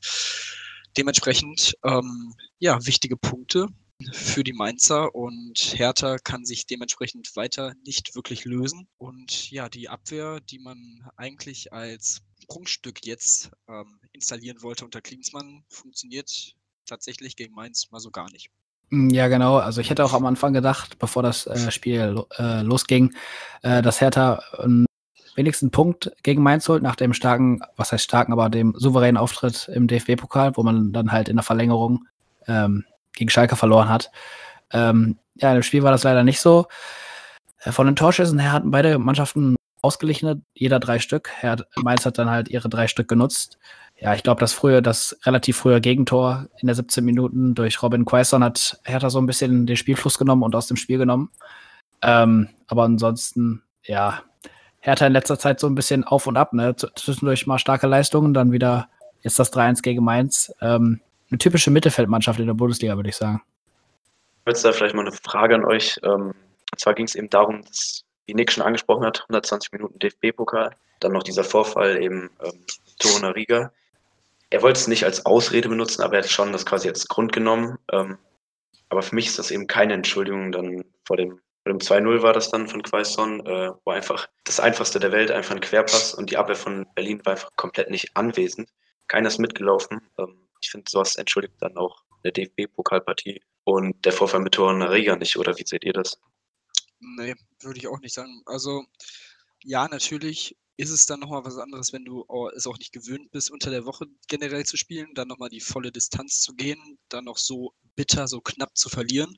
Dementsprechend, 0.97 1.75
ähm, 1.85 2.35
ja, 2.59 2.85
wichtige 2.85 3.17
Punkte 3.17 3.69
für 4.13 4.45
die 4.45 4.53
Mainzer 4.53 5.15
und 5.15 5.59
Hertha 5.77 6.19
kann 6.19 6.45
sich 6.45 6.67
dementsprechend 6.67 7.35
weiter 7.37 7.75
nicht 7.85 8.15
wirklich 8.15 8.45
lösen. 8.45 8.89
Und 8.99 9.51
ja, 9.51 9.69
die 9.69 9.89
Abwehr, 9.89 10.41
die 10.41 10.59
man 10.59 11.09
eigentlich 11.17 11.73
als 11.73 12.23
Prunkstück 12.49 13.07
jetzt 13.07 13.51
ähm, 13.69 14.01
installieren 14.13 14.63
wollte 14.63 14.85
unter 14.85 15.01
Klinsmann, 15.01 15.65
funktioniert 15.69 16.55
tatsächlich 16.87 17.37
gegen 17.37 17.55
Mainz 17.55 17.91
mal 17.91 18.01
so 18.01 18.11
gar 18.11 18.31
nicht. 18.31 18.51
Mm, 18.91 19.11
ja, 19.11 19.29
genau. 19.29 19.57
Also 19.57 19.81
ich 19.81 19.91
hätte 19.91 20.05
auch 20.05 20.13
am 20.13 20.27
Anfang 20.27 20.53
gedacht, 20.53 20.99
bevor 20.99 21.23
das 21.23 21.47
äh, 21.47 21.71
Spiel 21.71 22.25
äh, 22.39 22.63
losging, 22.63 23.15
äh, 23.63 23.81
dass 23.81 24.01
Hertha 24.01 24.43
einen 24.59 24.87
wenigsten 25.37 25.71
Punkt 25.71 26.13
gegen 26.23 26.43
Mainz 26.43 26.69
holt, 26.69 26.83
nach 26.83 26.97
dem 26.97 27.15
starken, 27.15 27.61
was 27.77 27.93
heißt 27.93 28.05
starken, 28.05 28.33
aber 28.33 28.51
dem 28.51 28.75
souveränen 28.77 29.17
Auftritt 29.17 29.69
im 29.69 29.87
DFB-Pokal, 29.87 30.57
wo 30.57 30.63
man 30.63 30.93
dann 30.93 31.13
halt 31.13 31.29
in 31.29 31.37
der 31.37 31.43
Verlängerung 31.43 32.07
ähm, 32.47 32.85
gegen 33.15 33.31
Schalke 33.31 33.57
verloren 33.57 33.89
hat. 33.89 34.11
Ähm, 34.73 35.19
ja, 35.37 35.55
im 35.55 35.63
Spiel 35.63 35.83
war 35.83 35.93
das 35.93 36.05
leider 36.05 36.25
nicht 36.25 36.41
so. 36.41 36.67
Äh, 37.61 37.73
von 37.73 37.87
den 37.87 37.97
Torschüssen 37.97 38.39
her 38.39 38.53
hatten 38.53 38.71
beide 38.71 38.99
Mannschaften 38.99 39.57
ausgelichene, 39.83 40.41
jeder 40.55 40.81
drei 40.81 40.99
Stück. 40.99 41.31
Her 41.41 41.57
Mainz 41.77 42.07
hat 42.07 42.19
dann 42.19 42.31
halt 42.31 42.49
ihre 42.49 42.69
drei 42.69 42.89
Stück 42.89 43.09
genutzt. 43.09 43.59
Ja, 44.01 44.15
ich 44.15 44.23
glaube, 44.23 44.41
das 44.41 44.53
frühe, 44.53 44.83
das 44.83 45.17
relativ 45.25 45.59
frühe 45.59 45.81
Gegentor 45.81 46.47
in 46.59 46.67
der 46.67 46.75
17 46.75 47.05
Minuten 47.05 47.55
durch 47.55 47.83
Robin 47.83 48.05
Quaison 48.05 48.43
hat 48.43 48.81
Hertha 48.85 49.09
so 49.09 49.19
ein 49.21 49.27
bisschen 49.27 49.67
den 49.67 49.77
Spielfluss 49.77 50.19
genommen 50.19 50.43
und 50.43 50.55
aus 50.57 50.67
dem 50.67 50.77
Spiel 50.77 50.99
genommen. 50.99 51.31
Ähm, 52.03 52.49
aber 52.67 52.85
ansonsten, 52.85 53.63
ja, 53.85 54.23
Hertha 54.81 55.07
in 55.07 55.13
letzter 55.13 55.39
Zeit 55.39 55.61
so 55.61 55.67
ein 55.67 55.75
bisschen 55.75 56.05
auf 56.05 56.27
und 56.27 56.37
ab, 56.37 56.53
ne? 56.53 56.75
Zwischendurch 56.77 57.47
mal 57.47 57.59
starke 57.59 57.87
Leistungen, 57.87 58.35
dann 58.35 58.53
wieder 58.53 58.89
jetzt 59.23 59.39
das 59.39 59.53
3-1 59.53 59.83
gegen 59.83 60.05
Mainz. 60.05 60.53
Ähm, 60.61 61.01
eine 61.35 61.39
typische 61.39 61.71
Mittelfeldmannschaft 61.71 62.39
in 62.39 62.47
der 62.47 62.55
Bundesliga, 62.55 62.97
würde 62.97 63.11
ich 63.11 63.17
sagen. 63.17 63.43
Jetzt 64.47 64.65
da 64.65 64.73
vielleicht 64.73 64.95
mal 64.95 65.03
eine 65.03 65.13
Frage 65.13 65.55
an 65.57 65.65
euch. 65.65 65.99
Ähm, 66.05 66.33
und 66.73 66.81
zwar 66.81 66.95
ging 66.95 67.07
es 67.07 67.15
eben 67.15 67.29
darum, 67.29 67.63
dass, 67.63 68.05
wie 68.27 68.35
Nick 68.35 68.53
schon 68.53 68.63
angesprochen 68.63 69.05
hat, 69.05 69.23
120 69.23 69.73
Minuten 69.73 69.99
DFB-Pokal, 69.99 70.71
dann 71.01 71.13
noch 71.13 71.23
dieser 71.23 71.45
Vorfall 71.45 72.01
eben 72.01 72.31
ähm, 72.43 72.65
Toruna 72.99 73.31
Riga. 73.31 73.73
Er 74.51 74.63
wollte 74.63 74.79
es 74.79 74.87
nicht 74.87 75.05
als 75.05 75.27
Ausrede 75.27 75.69
benutzen, 75.69 76.03
aber 76.03 76.15
er 76.15 76.23
hat 76.23 76.31
schon 76.31 76.53
das 76.53 76.65
quasi 76.65 76.89
als 76.89 77.09
Grund 77.09 77.33
genommen. 77.33 77.79
Ähm, 77.91 78.19
aber 78.89 79.03
für 79.03 79.15
mich 79.15 79.27
ist 79.27 79.39
das 79.39 79.51
eben 79.51 79.67
keine 79.67 79.95
Entschuldigung. 79.95 80.53
Dann 80.53 80.85
vor 81.05 81.17
dem, 81.17 81.41
vor 81.65 81.73
dem 81.73 81.79
2-0 81.79 82.23
war 82.23 82.33
das 82.33 82.51
dann 82.51 82.69
von 82.69 82.83
Quaison, 82.83 83.45
äh, 83.45 83.73
wo 83.85 83.91
einfach 83.91 84.29
das 84.45 84.61
einfachste 84.61 85.01
der 85.01 85.11
Welt, 85.11 85.33
einfach 85.33 85.55
ein 85.55 85.61
Querpass 85.61 86.15
und 86.15 86.31
die 86.31 86.37
Abwehr 86.37 86.55
von 86.55 86.87
Berlin 86.95 87.21
war 87.25 87.33
einfach 87.33 87.51
komplett 87.57 87.91
nicht 87.91 88.17
anwesend. 88.17 88.69
Keiner 89.09 89.29
ist 89.29 89.39
mitgelaufen. 89.39 90.01
Ähm, 90.19 90.44
ich 90.65 90.71
finde, 90.71 90.91
sowas 90.91 91.17
entschuldigt 91.17 91.55
dann 91.61 91.77
auch 91.77 92.03
eine 92.23 92.33
DFB-Pokalpartie 92.33 93.43
und 93.65 94.05
der 94.05 94.13
Vorfall 94.13 94.41
mit 94.41 94.55
Toren 94.55 94.83
Riga 94.83 95.17
nicht, 95.17 95.37
oder 95.37 95.57
wie 95.59 95.67
seht 95.67 95.85
ihr 95.85 95.93
das? 95.93 96.19
Nee, 97.01 97.35
würde 97.61 97.79
ich 97.79 97.87
auch 97.87 98.01
nicht 98.01 98.15
sagen. 98.15 98.43
Also, 98.47 98.85
ja, 99.63 99.87
natürlich 99.89 100.57
ist 100.77 100.91
es 100.91 101.07
dann 101.07 101.21
nochmal 101.21 101.45
was 101.45 101.59
anderes, 101.59 101.93
wenn 101.93 102.05
du 102.05 102.25
es 102.57 102.67
auch 102.67 102.79
nicht 102.79 102.93
gewöhnt 102.93 103.31
bist, 103.31 103.51
unter 103.51 103.71
der 103.71 103.85
Woche 103.85 104.07
generell 104.27 104.65
zu 104.65 104.77
spielen, 104.77 105.15
dann 105.15 105.29
nochmal 105.29 105.51
die 105.51 105.61
volle 105.61 105.93
Distanz 105.93 106.41
zu 106.41 106.55
gehen, 106.55 106.99
dann 107.09 107.25
noch 107.25 107.39
so 107.39 107.75
bitter, 107.95 108.27
so 108.27 108.41
knapp 108.41 108.77
zu 108.77 108.89
verlieren. 108.89 109.37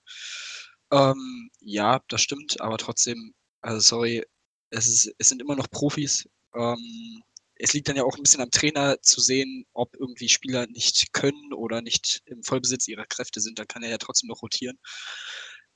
Ähm, 0.93 1.51
ja, 1.61 2.01
das 2.09 2.23
stimmt, 2.23 2.61
aber 2.61 2.79
trotzdem, 2.79 3.35
also 3.61 3.81
sorry, 3.81 4.25
es, 4.71 4.87
ist, 4.87 5.13
es 5.19 5.29
sind 5.29 5.43
immer 5.43 5.57
noch 5.57 5.69
Profis. 5.71 6.29
Ähm, 6.55 7.23
es 7.59 7.73
liegt 7.73 7.89
dann 7.89 7.97
ja 7.97 8.05
auch 8.05 8.17
ein 8.17 8.23
bisschen 8.23 8.43
am 8.43 8.51
Trainer 8.51 9.01
zu 9.03 9.21
sehen, 9.21 9.67
ob 9.73 9.97
irgendwie 9.97 10.29
Spieler 10.29 10.67
nicht 10.67 11.13
können 11.13 11.53
oder 11.53 11.83
nicht 11.83 12.23
im 12.27 12.43
Vollbesitz 12.43 12.89
ihrer 12.89 13.07
Kräfte 13.07 13.41
sind. 13.41 13.59
Dann 13.59 13.69
kann 13.69 13.83
er 13.83 13.91
ja 13.91 13.99
trotzdem 13.99 14.29
noch 14.29 14.43
rotieren. 14.43 14.79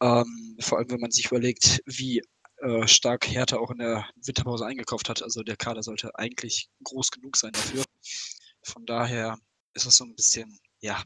Ähm, 0.02 0.56
vor 0.60 0.78
allem, 0.78 0.90
wenn 0.90 1.00
man 1.00 1.10
sich 1.10 1.26
überlegt, 1.26 1.82
wie 1.86 2.22
äh, 2.60 2.86
stark 2.86 3.26
Hertha 3.26 3.56
auch 3.56 3.70
in 3.70 3.78
der 3.78 4.08
Winterpause 4.16 4.66
eingekauft 4.66 5.08
hat. 5.08 5.22
Also 5.22 5.42
der 5.42 5.56
Kader 5.56 5.82
sollte 5.82 6.14
eigentlich 6.18 6.68
groß 6.84 7.10
genug 7.10 7.36
sein 7.36 7.52
dafür. 7.52 7.84
Von 8.62 8.84
daher 8.86 9.38
ist 9.74 9.86
es 9.86 9.96
so 9.96 10.04
ein 10.04 10.14
bisschen, 10.14 10.58
ja, 10.80 11.02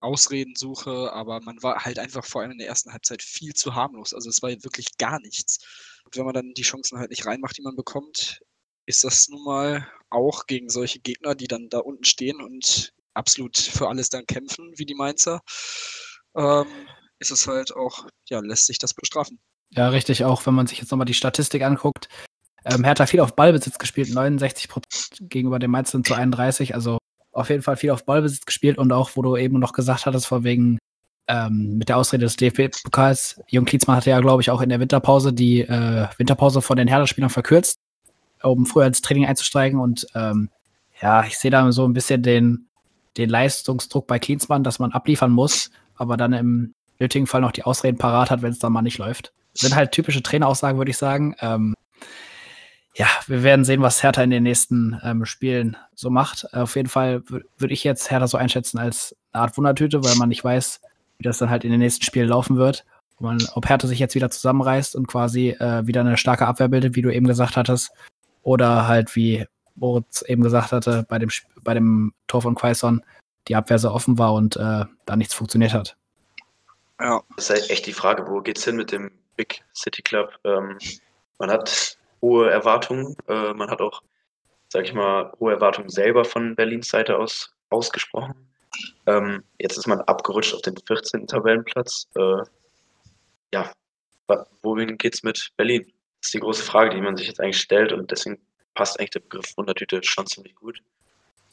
Ausredensuche, 0.00 1.12
aber 1.12 1.40
man 1.40 1.62
war 1.62 1.84
halt 1.84 1.98
einfach 1.98 2.24
vor 2.24 2.40
allem 2.40 2.52
in 2.52 2.58
der 2.58 2.68
ersten 2.68 2.92
Halbzeit 2.92 3.22
viel 3.22 3.52
zu 3.54 3.74
harmlos. 3.74 4.14
Also 4.14 4.30
es 4.30 4.42
war 4.42 4.50
wirklich 4.50 4.96
gar 4.96 5.20
nichts. 5.20 5.58
Und 6.04 6.16
wenn 6.16 6.24
man 6.24 6.34
dann 6.34 6.54
die 6.54 6.62
Chancen 6.62 6.98
halt 6.98 7.10
nicht 7.10 7.26
reinmacht, 7.26 7.56
die 7.58 7.62
man 7.62 7.76
bekommt, 7.76 8.40
ist 8.90 9.04
das 9.04 9.28
nun 9.28 9.44
mal 9.44 9.86
auch 10.10 10.46
gegen 10.46 10.68
solche 10.68 10.98
Gegner, 10.98 11.34
die 11.34 11.46
dann 11.46 11.68
da 11.70 11.78
unten 11.78 12.04
stehen 12.04 12.40
und 12.40 12.92
absolut 13.14 13.56
für 13.56 13.88
alles 13.88 14.08
dann 14.08 14.26
kämpfen, 14.26 14.72
wie 14.76 14.84
die 14.84 14.96
Mainzer, 14.96 15.40
ähm, 16.36 16.66
ist 17.20 17.30
es 17.30 17.46
halt 17.46 17.74
auch, 17.74 18.06
ja, 18.28 18.40
lässt 18.40 18.66
sich 18.66 18.78
das 18.78 18.92
bestrafen. 18.92 19.38
Ja, 19.70 19.88
richtig, 19.88 20.24
auch 20.24 20.44
wenn 20.46 20.54
man 20.54 20.66
sich 20.66 20.78
jetzt 20.78 20.90
nochmal 20.90 21.04
die 21.06 21.14
Statistik 21.14 21.62
anguckt. 21.62 22.08
Ähm, 22.64 22.82
Hertha 22.82 23.06
viel 23.06 23.20
auf 23.20 23.36
Ballbesitz 23.36 23.78
gespielt, 23.78 24.12
69 24.12 24.68
Prozent 24.68 25.30
gegenüber 25.30 25.60
den 25.60 25.70
Mainzern 25.70 26.04
zu 26.04 26.14
31, 26.14 26.74
also 26.74 26.98
auf 27.32 27.48
jeden 27.48 27.62
Fall 27.62 27.76
viel 27.76 27.90
auf 27.90 28.04
Ballbesitz 28.04 28.44
gespielt 28.44 28.76
und 28.76 28.92
auch, 28.92 29.12
wo 29.14 29.22
du 29.22 29.36
eben 29.36 29.60
noch 29.60 29.72
gesagt 29.72 30.06
hattest, 30.06 30.26
vor 30.26 30.42
wegen 30.42 30.78
ähm, 31.28 31.78
mit 31.78 31.88
der 31.88 31.96
Ausrede 31.96 32.24
des 32.24 32.36
DFB-Pokals. 32.36 33.40
Jürgen 33.46 33.66
Klinsmann 33.66 33.96
hatte 33.96 34.10
ja, 34.10 34.20
glaube 34.20 34.42
ich, 34.42 34.50
auch 34.50 34.60
in 34.60 34.68
der 34.68 34.80
Winterpause 34.80 35.32
die 35.32 35.60
äh, 35.60 36.08
Winterpause 36.18 36.60
von 36.60 36.76
den 36.76 36.88
Herder-Spielern 36.88 37.30
verkürzt, 37.30 37.76
um 38.42 38.66
früher 38.66 38.86
ins 38.86 39.02
Training 39.02 39.26
einzusteigen. 39.26 39.80
Und 39.80 40.06
ähm, 40.14 40.50
ja, 41.00 41.24
ich 41.24 41.38
sehe 41.38 41.50
da 41.50 41.70
so 41.72 41.86
ein 41.86 41.92
bisschen 41.92 42.22
den, 42.22 42.66
den 43.16 43.30
Leistungsdruck 43.30 44.06
bei 44.06 44.18
Klinsmann, 44.18 44.64
dass 44.64 44.78
man 44.78 44.92
abliefern 44.92 45.32
muss, 45.32 45.70
aber 45.94 46.16
dann 46.16 46.32
im 46.32 46.74
nötigen 46.98 47.26
Fall 47.26 47.40
noch 47.40 47.52
die 47.52 47.64
Ausreden 47.64 47.98
parat 47.98 48.30
hat, 48.30 48.42
wenn 48.42 48.52
es 48.52 48.58
dann 48.58 48.72
mal 48.72 48.82
nicht 48.82 48.98
läuft. 48.98 49.32
Das 49.52 49.62
sind 49.62 49.74
halt 49.74 49.92
typische 49.92 50.22
Traineraussagen, 50.22 50.78
würde 50.78 50.90
ich 50.90 50.96
sagen. 50.96 51.34
Ähm, 51.40 51.74
ja, 52.94 53.06
wir 53.26 53.42
werden 53.42 53.64
sehen, 53.64 53.82
was 53.82 54.02
Hertha 54.02 54.22
in 54.22 54.30
den 54.30 54.42
nächsten 54.42 55.00
ähm, 55.02 55.24
Spielen 55.24 55.76
so 55.94 56.10
macht. 56.10 56.52
Auf 56.54 56.76
jeden 56.76 56.88
Fall 56.88 57.22
würde 57.26 57.72
ich 57.72 57.84
jetzt 57.84 58.10
Hertha 58.10 58.26
so 58.26 58.36
einschätzen 58.36 58.78
als 58.78 59.16
eine 59.32 59.44
Art 59.44 59.56
Wundertüte, 59.56 60.04
weil 60.04 60.16
man 60.16 60.28
nicht 60.28 60.44
weiß, 60.44 60.80
wie 61.18 61.24
das 61.24 61.38
dann 61.38 61.50
halt 61.50 61.64
in 61.64 61.70
den 61.70 61.80
nächsten 61.80 62.04
Spielen 62.04 62.28
laufen 62.28 62.56
wird. 62.56 62.84
Ob, 63.18 63.68
Hertha 63.68 63.86
sich 63.86 63.98
jetzt 63.98 64.14
wieder 64.14 64.30
zusammenreißt 64.30 64.96
und 64.96 65.06
quasi 65.06 65.50
äh, 65.50 65.86
wieder 65.86 66.00
eine 66.00 66.16
starke 66.16 66.46
Abwehr 66.46 66.68
bildet, 66.68 66.96
wie 66.96 67.02
du 67.02 67.10
eben 67.10 67.26
gesagt 67.26 67.56
hattest. 67.56 67.90
Oder 68.42 68.88
halt, 68.88 69.14
wie 69.16 69.46
Moritz 69.74 70.22
eben 70.22 70.42
gesagt 70.42 70.72
hatte, 70.72 71.04
bei 71.08 71.18
dem, 71.18 71.30
bei 71.62 71.74
dem 71.74 72.12
Tor 72.26 72.42
von 72.42 72.54
Quaison 72.54 73.02
die 73.48 73.56
Abwehr 73.56 73.78
so 73.78 73.90
offen 73.90 74.18
war 74.18 74.34
und 74.34 74.56
äh, 74.56 74.84
da 75.06 75.16
nichts 75.16 75.34
funktioniert 75.34 75.72
hat. 75.72 75.96
Ja. 77.00 77.22
Das 77.36 77.50
ist 77.50 77.70
echt 77.70 77.86
die 77.86 77.92
Frage, 77.92 78.26
wo 78.26 78.40
geht's 78.40 78.64
hin 78.64 78.76
mit 78.76 78.92
dem 78.92 79.10
Big 79.36 79.62
City 79.74 80.02
Club? 80.02 80.30
Ähm, 80.44 80.78
man 81.38 81.50
hat 81.50 81.98
hohe 82.20 82.50
Erwartungen. 82.50 83.16
Äh, 83.26 83.54
man 83.54 83.70
hat 83.70 83.80
auch, 83.80 84.02
sag 84.68 84.84
ich 84.84 84.92
mal, 84.92 85.32
hohe 85.40 85.52
Erwartungen 85.52 85.88
selber 85.88 86.24
von 86.24 86.54
Berlins 86.54 86.88
Seite 86.88 87.16
aus 87.16 87.50
ausgesprochen. 87.70 88.34
Ähm, 89.06 89.42
jetzt 89.58 89.78
ist 89.78 89.86
man 89.86 90.00
abgerutscht 90.02 90.54
auf 90.54 90.62
den 90.62 90.76
14. 90.76 91.26
Tabellenplatz. 91.26 92.06
Äh, 92.16 92.42
ja, 93.52 93.72
wohin 94.62 94.98
geht's 94.98 95.22
mit 95.22 95.50
Berlin? 95.56 95.90
Das 96.20 96.28
ist 96.28 96.34
die 96.34 96.40
große 96.40 96.62
Frage, 96.62 96.94
die 96.94 97.00
man 97.00 97.16
sich 97.16 97.26
jetzt 97.28 97.40
eigentlich 97.40 97.60
stellt 97.60 97.92
und 97.92 98.10
deswegen 98.10 98.38
passt 98.74 98.98
eigentlich 98.98 99.10
der 99.10 99.20
Begriff 99.20 99.56
Wundertüte 99.56 100.00
schon 100.02 100.26
ziemlich 100.26 100.54
gut. 100.54 100.82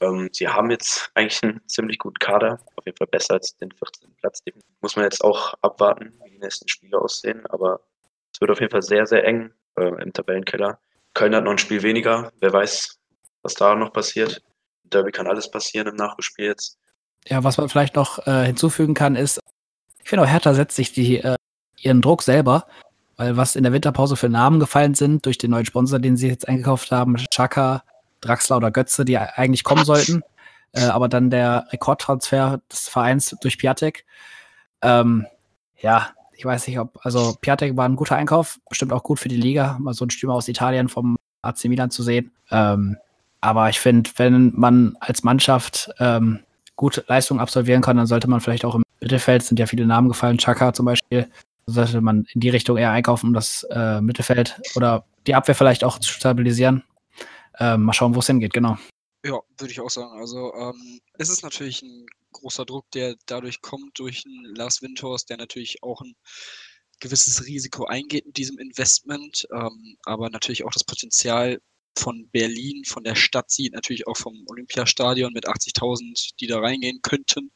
Ähm, 0.01 0.30
sie 0.32 0.47
haben 0.47 0.69
jetzt 0.69 1.10
eigentlich 1.15 1.41
einen 1.41 1.62
ziemlich 1.67 1.97
guten 1.97 2.19
Kader, 2.19 2.60
auf 2.75 2.86
jeden 2.86 2.97
Fall 2.97 3.08
besser 3.08 3.36
als 3.36 3.56
den 3.58 3.71
14. 3.71 4.13
Platz. 4.19 4.43
Den 4.43 4.53
muss 4.82 4.95
man 4.95 5.06
jetzt 5.06 5.23
auch 5.23 5.56
abwarten, 5.62 6.13
wie 6.23 6.32
die 6.32 6.39
nächsten 6.39 6.67
Spiele 6.67 6.99
aussehen, 6.99 7.45
aber 7.47 7.80
es 8.32 8.41
wird 8.41 8.51
auf 8.51 8.60
jeden 8.60 8.71
Fall 8.71 8.84
sehr, 8.84 9.08
sehr 9.08 9.23
eng 9.23 9.51
äh, 9.77 10.01
im 10.01 10.13
Tabellenkeller. 10.13 10.80
Köln 11.13 11.34
hat 11.34 11.45
noch 11.45 11.51
ein 11.51 11.58
Spiel 11.58 11.82
weniger, 11.82 12.32
wer 12.39 12.53
weiß, 12.53 12.99
was 13.41 13.56
da 13.56 13.73
noch 13.73 13.91
passiert. 13.91 14.43
Derby 14.84 15.12
kann 15.12 15.27
alles 15.27 15.49
passieren 15.49 15.88
im 15.88 15.95
Nachspiel 15.95 16.45
jetzt. 16.45 16.77
Ja, 17.25 17.43
was 17.43 17.58
man 17.58 17.69
vielleicht 17.69 17.95
noch 17.95 18.25
äh, 18.27 18.45
hinzufügen 18.45 18.93
kann, 18.93 19.15
ist, 19.15 19.39
ich 20.03 20.10
finde 20.10 20.23
auch 20.23 20.30
Hertha 20.30 20.53
setzt 20.53 20.75
sich 20.75 20.93
die, 20.93 21.17
äh, 21.17 21.36
ihren 21.82 22.01
Druck 22.01 22.21
selber, 22.21 22.67
weil 23.17 23.36
was 23.36 23.56
in 23.56 23.63
der 23.63 23.73
Winterpause 23.73 24.15
für 24.15 24.30
Namen 24.30 24.60
gefallen 24.60 24.93
sind 24.93 25.25
durch 25.25 25.38
den 25.38 25.51
neuen 25.51 25.65
Sponsor, 25.65 25.99
den 25.99 26.17
sie 26.17 26.27
jetzt 26.27 26.47
eingekauft 26.47 26.91
haben, 26.91 27.17
Chaka, 27.32 27.84
Draxler 28.21 28.58
oder 28.58 28.71
Götze, 28.71 29.06
die 29.06 29.17
eigentlich 29.17 29.63
kommen 29.63 29.86
sollten, 29.86 30.21
äh, 30.73 30.86
aber 30.86 31.10
dann 31.10 31.30
der 31.30 31.67
Rekordtransfer 31.71 32.62
des 32.71 32.88
Vereins 32.88 33.36
durch 33.41 33.58
Piatek. 33.58 34.06
Ähm, 34.82 35.25
ja, 35.80 36.10
ich 36.34 36.45
weiß 36.45 36.67
nicht, 36.67 36.80
ob, 36.80 36.99
also 37.03 37.36
Piatek 37.41 37.75
war 37.75 37.89
ein 37.89 37.95
guter 37.95 38.15
Einkauf, 38.15 38.60
bestimmt 38.69 38.93
auch 38.93 39.03
gut 39.03 39.19
für 39.19 39.30
die 39.30 39.36
Liga, 39.36 39.77
mal 39.80 39.93
so 39.93 40.06
ein 40.06 40.12
Stürmer 40.12 40.36
aus 40.36 40.47
Italien 40.47 40.88
vom 40.88 41.17
AC 41.41 41.65
Milan 41.65 41.89
zu 41.89 42.03
sehen. 42.03 42.32
Ähm, 42.51 42.97
aber 43.41 43.69
ich 43.69 43.80
finde, 43.80 44.10
wenn 44.17 44.53
man 44.56 44.95
als 44.99 45.23
Mannschaft 45.23 45.89
ähm, 45.99 46.39
gute 46.75 47.03
Leistungen 47.08 47.39
absolvieren 47.39 47.82
kann, 47.82 47.97
dann 47.97 48.08
sollte 48.08 48.30
man 48.30 48.41
vielleicht 48.41 48.65
auch 48.65 48.75
im 48.75 48.84
Mittelfeld, 48.99 49.43
sind 49.43 49.60
ja 49.60 49.65
viele 49.65 49.86
Namen 49.86 50.10
gefallen, 50.10 50.38
Chaka 50.38 50.73
zum 50.73 50.86
Beispiel, 50.86 51.27
sollte 51.67 52.01
man 52.01 52.25
in 52.34 52.41
die 52.41 52.49
Richtung 52.49 52.77
eher 52.77 52.91
einkaufen, 52.91 53.27
um 53.27 53.34
das 53.34 53.63
äh, 53.69 54.01
Mittelfeld 54.01 54.60
oder 54.75 55.06
die 55.27 55.36
Abwehr 55.36 55.56
vielleicht 55.56 55.84
auch 55.84 55.99
zu 55.99 56.12
stabilisieren. 56.12 56.84
Ähm, 57.60 57.84
mal 57.84 57.93
schauen, 57.93 58.15
wo 58.15 58.19
es 58.19 58.27
hingeht, 58.27 58.53
genau. 58.53 58.77
Ja, 59.25 59.39
würde 59.58 59.71
ich 59.71 59.82
auch 59.82 59.89
sagen. 59.89 60.19
Also 60.19 60.53
ähm, 60.53 60.99
es 61.17 61.30
ist 61.30 61.43
natürlich 61.43 61.82
ein 61.82 62.06
großer 62.32 62.65
Druck, 62.65 62.89
der 62.91 63.15
dadurch 63.25 63.62
kommt 63.62 63.99
durch 63.99 64.23
einen 64.25 64.56
Lars 64.56 64.82
Windhorst, 64.82 65.30
der 65.30 65.38
natürlich 65.38 65.84
auch 65.84 66.01
ein 66.01 66.13
gewisses 66.99 67.45
Risiko 67.45 67.86
eingeht 67.86 68.25
in 68.25 68.34
diesem 68.34 68.58
Investment, 68.60 69.47
ähm, 69.53 69.97
aber 70.03 70.30
natürlich 70.30 70.63
auch 70.65 70.71
das 70.71 70.84
Potenzial 70.84 71.60
von 71.97 72.30
Berlin, 72.30 72.84
von 72.86 73.03
der 73.03 73.15
Stadt 73.15 73.49
sieht, 73.49 73.73
natürlich 73.73 74.08
auch 74.08 74.17
vom 74.17 74.45
Olympiastadion 74.47 75.34
mit 75.34 75.47
80.000, 75.47 76.36
die 76.39 76.47
da 76.47 76.60
reingehen 76.60 77.01
könnten. 77.01 77.51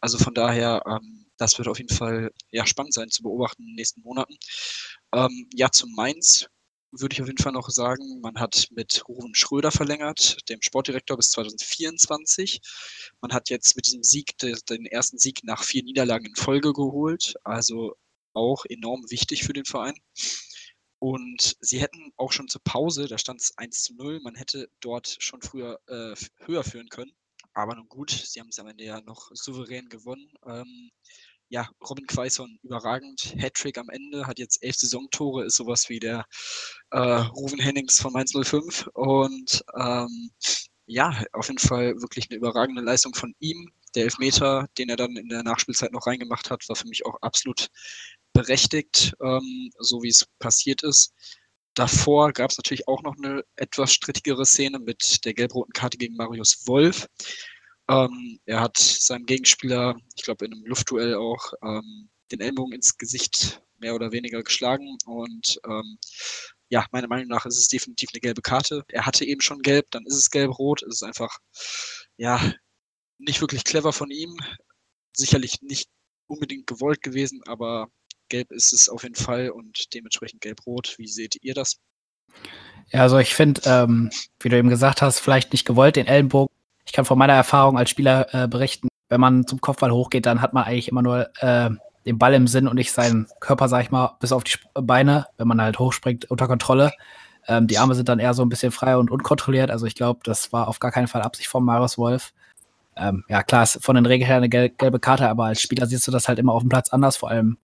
Also 0.00 0.18
von 0.18 0.34
daher, 0.34 0.82
ähm, 0.86 1.23
das 1.36 1.58
wird 1.58 1.68
auf 1.68 1.78
jeden 1.78 1.94
Fall 1.94 2.30
ja, 2.50 2.66
spannend 2.66 2.94
sein 2.94 3.10
zu 3.10 3.22
beobachten 3.22 3.62
in 3.62 3.68
den 3.68 3.76
nächsten 3.76 4.02
Monaten. 4.02 4.36
Ähm, 5.12 5.48
ja, 5.52 5.70
zum 5.70 5.92
Mainz 5.94 6.46
würde 7.00 7.14
ich 7.14 7.22
auf 7.22 7.26
jeden 7.28 7.42
Fall 7.42 7.52
noch 7.52 7.70
sagen, 7.70 8.20
man 8.20 8.38
hat 8.38 8.68
mit 8.70 9.02
Ruben 9.08 9.34
Schröder 9.34 9.70
verlängert, 9.70 10.38
dem 10.48 10.62
Sportdirektor 10.62 11.16
bis 11.16 11.30
2024. 11.30 12.60
Man 13.20 13.32
hat 13.32 13.50
jetzt 13.50 13.76
mit 13.76 13.86
diesem 13.86 14.02
Sieg 14.02 14.36
den 14.38 14.86
ersten 14.86 15.18
Sieg 15.18 15.42
nach 15.44 15.64
vier 15.64 15.82
Niederlagen 15.82 16.26
in 16.26 16.36
Folge 16.36 16.72
geholt, 16.72 17.34
also 17.42 17.96
auch 18.32 18.64
enorm 18.66 19.04
wichtig 19.10 19.44
für 19.44 19.52
den 19.52 19.64
Verein. 19.64 19.94
Und 20.98 21.56
sie 21.60 21.80
hätten 21.80 22.12
auch 22.16 22.32
schon 22.32 22.48
zur 22.48 22.62
Pause, 22.62 23.08
da 23.08 23.18
stand 23.18 23.40
es 23.40 23.56
1 23.58 23.82
zu 23.82 23.94
0, 23.94 24.20
man 24.20 24.36
hätte 24.36 24.68
dort 24.80 25.16
schon 25.18 25.42
früher 25.42 25.78
äh, 25.86 26.14
höher 26.46 26.64
führen 26.64 26.88
können. 26.88 27.12
Aber 27.54 27.76
nun 27.76 27.88
gut, 27.88 28.10
sie 28.10 28.40
haben 28.40 28.48
es 28.48 28.58
am 28.58 28.66
Ende 28.66 28.84
ja 28.84 29.00
noch 29.00 29.30
souverän 29.32 29.88
gewonnen. 29.88 30.28
Ähm, 30.46 30.90
ja, 31.48 31.68
Robin 31.88 32.06
Quaison 32.06 32.58
überragend. 32.62 33.34
Hattrick 33.38 33.78
am 33.78 33.88
Ende, 33.90 34.26
hat 34.26 34.38
jetzt 34.38 34.62
elf 34.62 34.74
Saisontore, 34.74 35.44
ist 35.44 35.56
sowas 35.56 35.88
wie 35.88 36.00
der 36.00 36.26
äh, 36.90 36.98
Ruven 36.98 37.60
Hennings 37.60 38.00
von 38.00 38.12
Mainz 38.12 38.32
05. 38.32 38.88
Und 38.94 39.64
ähm, 39.78 40.30
ja, 40.86 41.22
auf 41.32 41.46
jeden 41.46 41.58
Fall 41.58 41.94
wirklich 42.00 42.28
eine 42.28 42.38
überragende 42.38 42.82
Leistung 42.82 43.14
von 43.14 43.34
ihm. 43.38 43.70
Der 43.94 44.04
Elfmeter, 44.04 44.66
den 44.76 44.88
er 44.88 44.96
dann 44.96 45.16
in 45.16 45.28
der 45.28 45.44
Nachspielzeit 45.44 45.92
noch 45.92 46.06
reingemacht 46.08 46.50
hat, 46.50 46.68
war 46.68 46.76
für 46.76 46.88
mich 46.88 47.06
auch 47.06 47.22
absolut 47.22 47.68
berechtigt, 48.32 49.14
ähm, 49.22 49.70
so 49.78 50.02
wie 50.02 50.08
es 50.08 50.26
passiert 50.40 50.82
ist. 50.82 51.12
Davor 51.74 52.32
gab 52.32 52.50
es 52.50 52.56
natürlich 52.56 52.86
auch 52.86 53.02
noch 53.02 53.16
eine 53.16 53.44
etwas 53.56 53.92
strittigere 53.92 54.46
Szene 54.46 54.78
mit 54.78 55.24
der 55.24 55.34
gelb-roten 55.34 55.72
Karte 55.72 55.98
gegen 55.98 56.16
Marius 56.16 56.66
Wolf. 56.66 57.08
Ähm, 57.88 58.38
er 58.46 58.60
hat 58.60 58.78
seinem 58.78 59.26
Gegenspieler, 59.26 59.96
ich 60.16 60.22
glaube 60.22 60.46
in 60.46 60.52
einem 60.52 60.64
Luftduell 60.64 61.14
auch, 61.16 61.52
ähm, 61.62 62.08
den 62.30 62.40
Ellbogen 62.40 62.72
ins 62.72 62.96
Gesicht 62.96 63.60
mehr 63.78 63.94
oder 63.94 64.12
weniger 64.12 64.42
geschlagen. 64.42 64.96
Und 65.04 65.58
ähm, 65.66 65.98
ja, 66.68 66.86
meiner 66.92 67.08
Meinung 67.08 67.28
nach 67.28 67.44
ist 67.46 67.58
es 67.58 67.68
definitiv 67.68 68.10
eine 68.12 68.20
gelbe 68.20 68.42
Karte. 68.42 68.84
Er 68.88 69.06
hatte 69.06 69.24
eben 69.24 69.40
schon 69.40 69.60
gelb, 69.60 69.90
dann 69.90 70.06
ist 70.06 70.16
es 70.16 70.30
gelb-rot. 70.30 70.82
Es 70.82 70.96
ist 70.96 71.02
einfach, 71.02 71.38
ja, 72.16 72.54
nicht 73.18 73.40
wirklich 73.40 73.64
clever 73.64 73.92
von 73.92 74.10
ihm. 74.10 74.36
Sicherlich 75.12 75.60
nicht 75.60 75.90
unbedingt 76.26 76.66
gewollt 76.66 77.02
gewesen, 77.02 77.42
aber 77.46 77.88
gelb 78.34 78.50
ist 78.50 78.72
es 78.72 78.88
auf 78.88 79.04
jeden 79.04 79.14
Fall 79.14 79.50
und 79.50 79.94
dementsprechend 79.94 80.40
gelb-rot. 80.40 80.94
Wie 80.98 81.06
seht 81.06 81.36
ihr 81.42 81.54
das? 81.54 81.76
Ja, 82.90 83.02
also 83.02 83.18
ich 83.18 83.32
finde, 83.32 83.60
ähm, 83.64 84.10
wie 84.40 84.48
du 84.48 84.56
eben 84.56 84.68
gesagt 84.68 85.02
hast, 85.02 85.20
vielleicht 85.20 85.52
nicht 85.52 85.64
gewollt, 85.64 85.94
den 85.94 86.06
Ellenbogen. 86.06 86.52
Ich 86.84 86.92
kann 86.92 87.04
von 87.04 87.16
meiner 87.16 87.34
Erfahrung 87.34 87.78
als 87.78 87.90
Spieler 87.90 88.34
äh, 88.34 88.48
berichten, 88.48 88.88
wenn 89.08 89.20
man 89.20 89.46
zum 89.46 89.60
Kopfball 89.60 89.92
hochgeht, 89.92 90.26
dann 90.26 90.42
hat 90.42 90.52
man 90.52 90.64
eigentlich 90.64 90.88
immer 90.88 91.02
nur 91.02 91.28
äh, 91.40 91.70
den 92.04 92.18
Ball 92.18 92.34
im 92.34 92.48
Sinn 92.48 92.66
und 92.66 92.74
nicht 92.74 92.90
seinen 92.90 93.28
Körper, 93.38 93.68
sag 93.68 93.82
ich 93.82 93.90
mal, 93.92 94.16
bis 94.18 94.32
auf 94.32 94.42
die 94.42 94.58
Beine, 94.74 95.26
wenn 95.38 95.46
man 95.46 95.62
halt 95.62 95.78
hochspringt, 95.78 96.30
unter 96.30 96.48
Kontrolle. 96.48 96.92
Ähm, 97.46 97.68
die 97.68 97.78
Arme 97.78 97.94
sind 97.94 98.08
dann 98.08 98.18
eher 98.18 98.34
so 98.34 98.42
ein 98.42 98.48
bisschen 98.48 98.72
frei 98.72 98.96
und 98.96 99.12
unkontrolliert. 99.12 99.70
Also 99.70 99.86
ich 99.86 99.94
glaube, 99.94 100.20
das 100.24 100.52
war 100.52 100.66
auf 100.66 100.80
gar 100.80 100.90
keinen 100.90 101.06
Fall 101.06 101.22
Absicht 101.22 101.48
von 101.48 101.64
Marius 101.64 101.98
Wolf. 101.98 102.32
Ähm, 102.96 103.24
ja, 103.28 103.42
klar, 103.44 103.62
ist 103.62 103.82
von 103.82 103.94
den 103.94 104.06
Regeln 104.06 104.26
her 104.26 104.36
eine 104.38 104.48
gel 104.48 104.70
gelbe 104.70 104.98
Karte, 104.98 105.28
aber 105.28 105.44
als 105.44 105.60
Spieler 105.60 105.86
siehst 105.86 106.06
du 106.08 106.10
das 106.10 106.28
halt 106.28 106.38
immer 106.38 106.52
auf 106.52 106.62
dem 106.62 106.68
Platz 106.68 106.90
anders, 106.90 107.16
vor 107.16 107.30
allem 107.30 107.58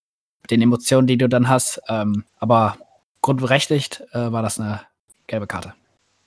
den 0.48 0.62
Emotionen, 0.62 1.06
die 1.06 1.18
du 1.18 1.28
dann 1.28 1.48
hast. 1.48 1.80
Ähm, 1.88 2.24
aber 2.38 2.78
grundberechtigt 3.20 4.02
äh, 4.12 4.32
war 4.32 4.42
das 4.42 4.58
eine 4.58 4.80
gelbe 5.26 5.46
Karte. 5.46 5.74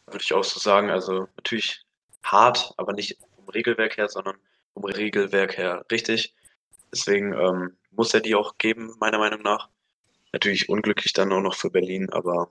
Würde 0.08 0.21
ich 0.21 0.34
auch 0.34 0.43
so 0.43 0.60
sagen. 0.60 0.89
Also 0.89 1.28
natürlich 1.38 1.84
hart, 2.23 2.73
aber 2.78 2.93
nicht 2.93 3.17
vom 3.36 3.49
Regelwerk 3.49 3.97
her, 3.97 4.10
sondern 4.10 4.36
vom 4.73 4.86
Regelwerk 4.86 5.58
her 5.58 5.86
richtig. 5.91 6.34
Deswegen 6.91 7.34
ähm, 7.34 7.76
muss 7.91 8.13
er 8.13 8.21
die 8.21 8.36
auch 8.36 8.58
geben, 8.58 8.93
meiner 8.99 9.17
Meinung 9.17 9.41
nach. 9.41 9.69
Natürlich 10.32 10.69
unglücklich 10.69 11.13
dann 11.13 11.32
auch 11.32 11.41
noch 11.41 11.56
für 11.56 11.69
Berlin, 11.69 12.10
aber 12.12 12.49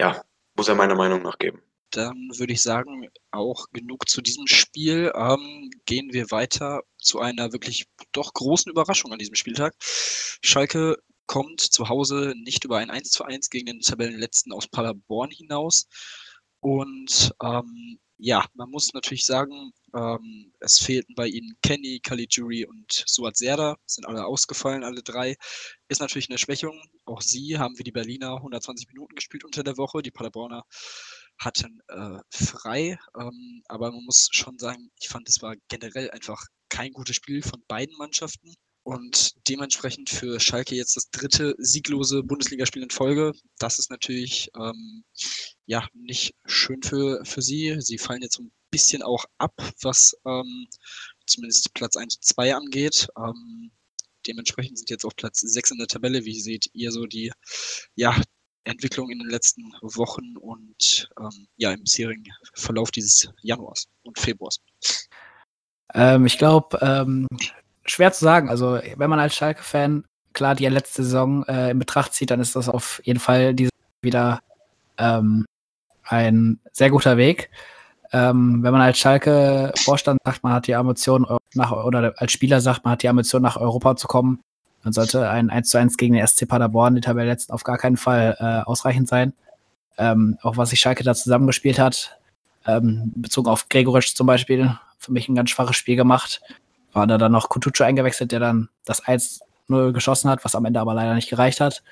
ja, 0.00 0.22
muss 0.56 0.68
er 0.68 0.74
meiner 0.74 0.94
Meinung 0.94 1.22
nach 1.22 1.38
geben. 1.38 1.62
Dann 1.94 2.30
würde 2.34 2.52
ich 2.52 2.62
sagen, 2.62 3.08
auch 3.30 3.66
genug 3.72 4.08
zu 4.08 4.20
diesem 4.20 4.48
Spiel. 4.48 5.12
Ähm, 5.14 5.70
gehen 5.86 6.12
wir 6.12 6.30
weiter 6.32 6.82
zu 6.98 7.20
einer 7.20 7.52
wirklich 7.52 7.86
doch 8.12 8.32
großen 8.32 8.70
Überraschung 8.70 9.12
an 9.12 9.18
diesem 9.20 9.36
Spieltag. 9.36 9.74
Schalke 10.42 10.96
kommt 11.26 11.60
zu 11.60 11.88
Hause 11.88 12.34
nicht 12.36 12.64
über 12.64 12.78
ein 12.78 12.90
1 12.90 13.10
zu 13.10 13.24
1 13.24 13.48
gegen 13.48 13.66
den 13.66 13.80
Tabellenletzten 13.80 14.52
aus 14.52 14.66
Paderborn 14.66 15.30
hinaus. 15.30 15.86
Und 16.60 17.32
ähm, 17.40 18.00
ja, 18.18 18.44
man 18.54 18.70
muss 18.70 18.92
natürlich 18.92 19.24
sagen, 19.24 19.72
ähm, 19.94 20.52
es 20.60 20.78
fehlten 20.78 21.14
bei 21.14 21.26
ihnen 21.28 21.56
Kenny, 21.62 22.00
Caligiuri 22.00 22.64
und 22.66 23.04
Suat 23.06 23.36
Serda, 23.36 23.76
sind 23.86 24.06
alle 24.06 24.24
ausgefallen, 24.24 24.82
alle 24.82 25.02
drei. 25.02 25.36
Ist 25.88 26.00
natürlich 26.00 26.28
eine 26.28 26.38
Schwächung. 26.38 26.80
Auch 27.04 27.20
sie 27.20 27.58
haben 27.58 27.78
wie 27.78 27.84
die 27.84 27.92
Berliner 27.92 28.36
120 28.36 28.88
Minuten 28.88 29.14
gespielt 29.14 29.44
unter 29.44 29.62
der 29.62 29.76
Woche. 29.76 30.02
Die 30.02 30.10
Paderborner 30.10 30.64
hatten 31.38 31.80
äh, 31.88 32.18
frei. 32.30 32.98
Ähm, 33.18 33.62
aber 33.68 33.92
man 33.92 34.04
muss 34.04 34.28
schon 34.32 34.58
sagen, 34.58 34.90
ich 35.00 35.08
fand, 35.08 35.28
es 35.28 35.42
war 35.42 35.54
generell 35.68 36.10
einfach 36.10 36.44
kein 36.68 36.92
gutes 36.92 37.16
Spiel 37.16 37.42
von 37.42 37.62
beiden 37.68 37.96
Mannschaften. 37.96 38.54
Und 38.82 39.32
dementsprechend 39.48 40.10
für 40.10 40.38
Schalke 40.40 40.74
jetzt 40.74 40.96
das 40.96 41.08
dritte 41.10 41.54
sieglose 41.56 42.22
Bundesligaspiel 42.22 42.82
in 42.82 42.90
Folge. 42.90 43.32
Das 43.58 43.78
ist 43.78 43.90
natürlich 43.90 44.50
ähm, 44.54 45.04
ja 45.64 45.88
nicht 45.94 46.34
schön 46.44 46.82
für, 46.82 47.24
für 47.24 47.40
sie. 47.40 47.76
Sie 47.78 47.96
fallen 47.96 48.20
jetzt 48.20 48.34
so 48.36 48.42
ein 48.42 48.52
bisschen 48.70 49.02
auch 49.02 49.24
ab, 49.38 49.54
was 49.80 50.14
ähm, 50.26 50.66
zumindest 51.26 51.72
Platz 51.72 51.96
1 51.96 52.16
und 52.16 52.24
2 52.24 52.54
angeht. 52.54 53.08
Ähm, 53.16 53.70
dementsprechend 54.26 54.76
sind 54.76 54.90
jetzt 54.90 55.06
auf 55.06 55.16
Platz 55.16 55.40
6 55.40 55.70
in 55.70 55.78
der 55.78 55.86
Tabelle. 55.86 56.26
Wie 56.26 56.38
seht 56.38 56.66
ihr 56.74 56.92
so 56.92 57.06
die 57.06 57.32
ja, 57.94 58.20
Entwicklung 58.64 59.10
in 59.10 59.18
den 59.18 59.28
letzten 59.28 59.72
Wochen 59.82 60.36
und 60.36 61.08
ähm, 61.18 61.46
ja 61.56 61.72
im 61.72 61.82
bisherigen 61.82 62.24
Verlauf 62.54 62.90
dieses 62.90 63.28
Januars 63.42 63.86
und 64.02 64.18
Februars? 64.18 64.60
Ähm, 65.92 66.26
ich 66.26 66.38
glaube, 66.38 66.78
ähm, 66.80 67.26
schwer 67.84 68.12
zu 68.12 68.24
sagen. 68.24 68.48
Also, 68.48 68.80
wenn 68.96 69.10
man 69.10 69.20
als 69.20 69.34
Schalke-Fan 69.34 70.04
klar 70.32 70.54
die 70.54 70.66
letzte 70.66 71.04
Saison 71.04 71.44
äh, 71.44 71.70
in 71.70 71.78
Betracht 71.78 72.12
zieht, 72.14 72.30
dann 72.30 72.40
ist 72.40 72.56
das 72.56 72.68
auf 72.68 73.00
jeden 73.04 73.20
Fall 73.20 73.54
diese 73.54 73.70
wieder 74.02 74.40
ähm, 74.98 75.46
ein 76.02 76.60
sehr 76.72 76.90
guter 76.90 77.16
Weg. 77.16 77.50
Ähm, 78.12 78.62
wenn 78.62 78.72
man 78.72 78.82
als 78.82 78.98
Schalke-Vorstand 78.98 80.20
sagt, 80.24 80.42
man 80.42 80.52
hat 80.52 80.66
die 80.66 80.74
Ambition 80.74 81.26
nach, 81.54 81.72
oder 81.72 82.14
als 82.16 82.32
Spieler 82.32 82.60
sagt, 82.60 82.84
man 82.84 82.92
hat 82.92 83.02
die 83.02 83.08
Ambition 83.08 83.42
nach 83.42 83.56
Europa 83.56 83.96
zu 83.96 84.06
kommen, 84.06 84.40
dann 84.84 84.92
sollte 84.92 85.28
ein 85.28 85.50
1 85.50 85.68
zu 85.68 85.78
1 85.78 85.96
gegen 85.96 86.14
den 86.14 86.26
SC 86.26 86.46
Paderborn, 86.46 86.94
die 86.94 87.00
Tabelle 87.00 87.28
letzten, 87.28 87.52
auf 87.52 87.64
gar 87.64 87.78
keinen 87.78 87.96
Fall 87.96 88.36
äh, 88.38 88.68
ausreichend 88.68 89.08
sein. 89.08 89.32
Ähm, 89.98 90.38
auch 90.42 90.56
was 90.56 90.70
sich 90.70 90.80
Schalke 90.80 91.04
da 91.04 91.14
zusammengespielt 91.14 91.78
hat, 91.78 92.18
ähm, 92.66 93.12
bezogen 93.16 93.48
auf 93.48 93.68
Gregorisch 93.68 94.14
zum 94.14 94.26
Beispiel, 94.26 94.76
für 94.98 95.12
mich 95.12 95.28
ein 95.28 95.34
ganz 95.34 95.50
schwaches 95.50 95.76
Spiel 95.76 95.96
gemacht 95.96 96.40
war 96.94 97.06
da 97.06 97.18
dann 97.18 97.32
noch 97.32 97.48
Kutucu 97.48 97.84
eingewechselt, 97.84 98.32
der 98.32 98.40
dann 98.40 98.68
das 98.84 99.04
1-0 99.04 99.92
geschossen 99.92 100.30
hat, 100.30 100.44
was 100.44 100.54
am 100.54 100.64
Ende 100.64 100.80
aber 100.80 100.94
leider 100.94 101.14
nicht 101.14 101.28
gereicht 101.28 101.60
hat. 101.60 101.82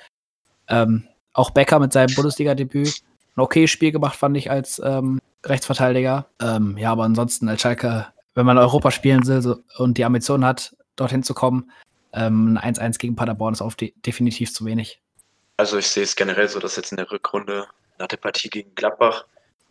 Ähm, 0.68 1.05
auch 1.35 1.50
Becker 1.50 1.78
mit 1.78 1.92
seinem 1.92 2.14
Bundesliga-Debüt 2.14 3.02
ein 3.37 3.40
okayes 3.40 3.70
Spiel 3.70 3.92
gemacht, 3.92 4.16
fand 4.16 4.37
ich 4.37 4.50
als 4.50 4.81
ähm, 4.85 5.20
Rechtsverteidiger. 5.44 6.26
Ähm, 6.40 6.78
ja, 6.78 6.92
aber 6.92 7.05
ansonsten 7.05 7.48
als 7.48 7.62
Schalke, 7.62 8.07
wenn 8.35 8.46
man 8.46 8.59
Europa 8.59 8.90
spielen 8.90 9.26
will 9.26 9.42
so, 9.42 9.57
und 9.78 9.98
die 9.98 10.05
Ambition 10.05 10.44
hat, 10.44 10.76
dorthin 10.96 11.22
zu 11.22 11.35
kommen, 11.35 11.70
ähm, 12.12 12.57
ein 12.57 12.75
1-1 12.75 12.98
gegen 12.98 13.16
Paderborn 13.16 13.55
ist 13.55 13.62
auf 13.62 13.77
de 13.77 13.92
definitiv 14.05 14.53
zu 14.53 14.64
wenig. 14.64 15.01
Also 15.57 15.79
ich 15.79 15.88
sehe 15.88 16.03
es 16.03 16.16
generell 16.16 16.48
so, 16.48 16.59
dass 16.59 16.77
jetzt 16.77 16.92
in 16.92 16.96
der 16.96 17.11
Rückrunde 17.11 17.66
nach 17.98 18.09
der 18.09 18.16
Partie 18.16 18.48
gegen 18.48 18.75
Gladbach 18.75 19.25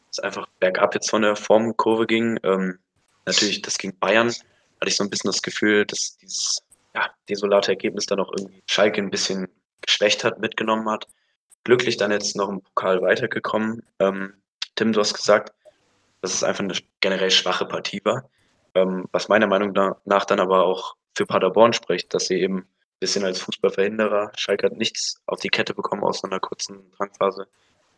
es 0.09 0.19
einfach 0.19 0.47
bergab 0.59 0.93
jetzt 0.93 1.09
von 1.09 1.21
der 1.21 1.35
Formkurve 1.35 2.05
ging. 2.05 2.39
Ähm, 2.43 2.79
natürlich, 3.25 3.61
das 3.61 3.77
gegen 3.77 3.97
Bayern 3.97 4.29
hatte 4.29 4.87
ich 4.87 4.95
so 4.95 5.03
ein 5.03 5.09
bisschen 5.09 5.29
das 5.29 5.41
Gefühl, 5.41 5.85
dass 5.85 6.17
dieses 6.17 6.61
ja, 6.95 7.09
desolate 7.29 7.71
Ergebnis 7.71 8.05
dann 8.05 8.19
auch 8.19 8.31
irgendwie 8.35 8.61
Schalke 8.67 9.01
ein 9.01 9.09
bisschen 9.09 9.47
geschwächt 9.81 10.23
hat, 10.23 10.39
mitgenommen 10.39 10.89
hat. 10.89 11.07
Glücklich 11.63 11.97
dann 11.97 12.11
jetzt 12.11 12.35
noch 12.35 12.49
im 12.49 12.61
Pokal 12.61 13.01
weitergekommen. 13.01 13.83
Ähm, 13.99 14.33
Tim, 14.75 14.93
du 14.93 14.99
hast 14.99 15.13
gesagt, 15.13 15.53
dass 16.21 16.33
es 16.33 16.43
einfach 16.43 16.63
eine 16.63 16.73
generell 16.99 17.31
schwache 17.31 17.65
Partie 17.65 18.01
war. 18.03 18.29
Ähm, 18.73 19.05
was 19.11 19.27
meiner 19.27 19.47
Meinung 19.47 19.73
nach 20.05 20.25
dann 20.25 20.39
aber 20.39 20.65
auch 20.65 20.95
für 21.15 21.25
Paderborn 21.25 21.73
spricht, 21.73 22.13
dass 22.13 22.27
sie 22.27 22.39
eben 22.39 22.59
ein 22.59 22.67
bisschen 22.99 23.25
als 23.25 23.39
Fußballverhinderer, 23.41 24.31
Schalke 24.35 24.67
hat 24.67 24.77
nichts 24.77 25.21
auf 25.25 25.39
die 25.39 25.49
Kette 25.49 25.73
bekommen 25.73 26.03
aus 26.03 26.23
einer 26.23 26.39
kurzen 26.39 26.91
Drangphase. 26.91 27.47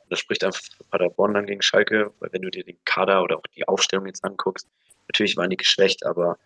Das 0.10 0.20
spricht 0.20 0.44
einfach 0.44 0.62
für 0.62 0.84
Paderborn 0.86 1.34
dann 1.34 1.46
gegen 1.46 1.62
Schalke, 1.62 2.12
weil 2.20 2.32
wenn 2.34 2.42
du 2.42 2.50
dir 2.50 2.64
den 2.64 2.78
Kader 2.86 3.24
oder 3.24 3.38
auch 3.38 3.48
die 3.56 3.68
Aufstellung 3.68 4.06
jetzt 4.06 4.24
anguckst, 4.24 4.68
natürlich 5.08 5.38
waren 5.38 5.50
die 5.50 5.58
geschwächt, 5.58 6.06
aber 6.06 6.38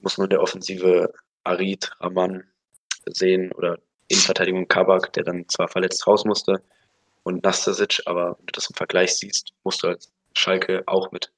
muss 0.00 0.18
nur 0.18 0.28
der 0.28 0.42
offensive 0.42 1.12
Arid, 1.44 1.90
Raman 2.00 2.44
sehen 3.06 3.52
oder 3.52 3.78
Innenverteidigung 4.08 4.68
Kabak, 4.68 5.12
der 5.12 5.24
dann 5.24 5.48
zwar 5.48 5.68
verletzt 5.68 6.06
raus 6.06 6.24
musste, 6.24 6.62
und 7.24 7.44
Nastasic, 7.44 8.00
aber 8.06 8.36
wenn 8.38 8.46
du 8.46 8.52
das 8.52 8.70
im 8.70 8.74
Vergleich 8.74 9.14
siehst, 9.16 9.52
musst 9.62 9.82
du 9.82 9.88
als 9.88 10.10
Schalke 10.32 10.82
auch 10.86 11.10
mit 11.12 11.30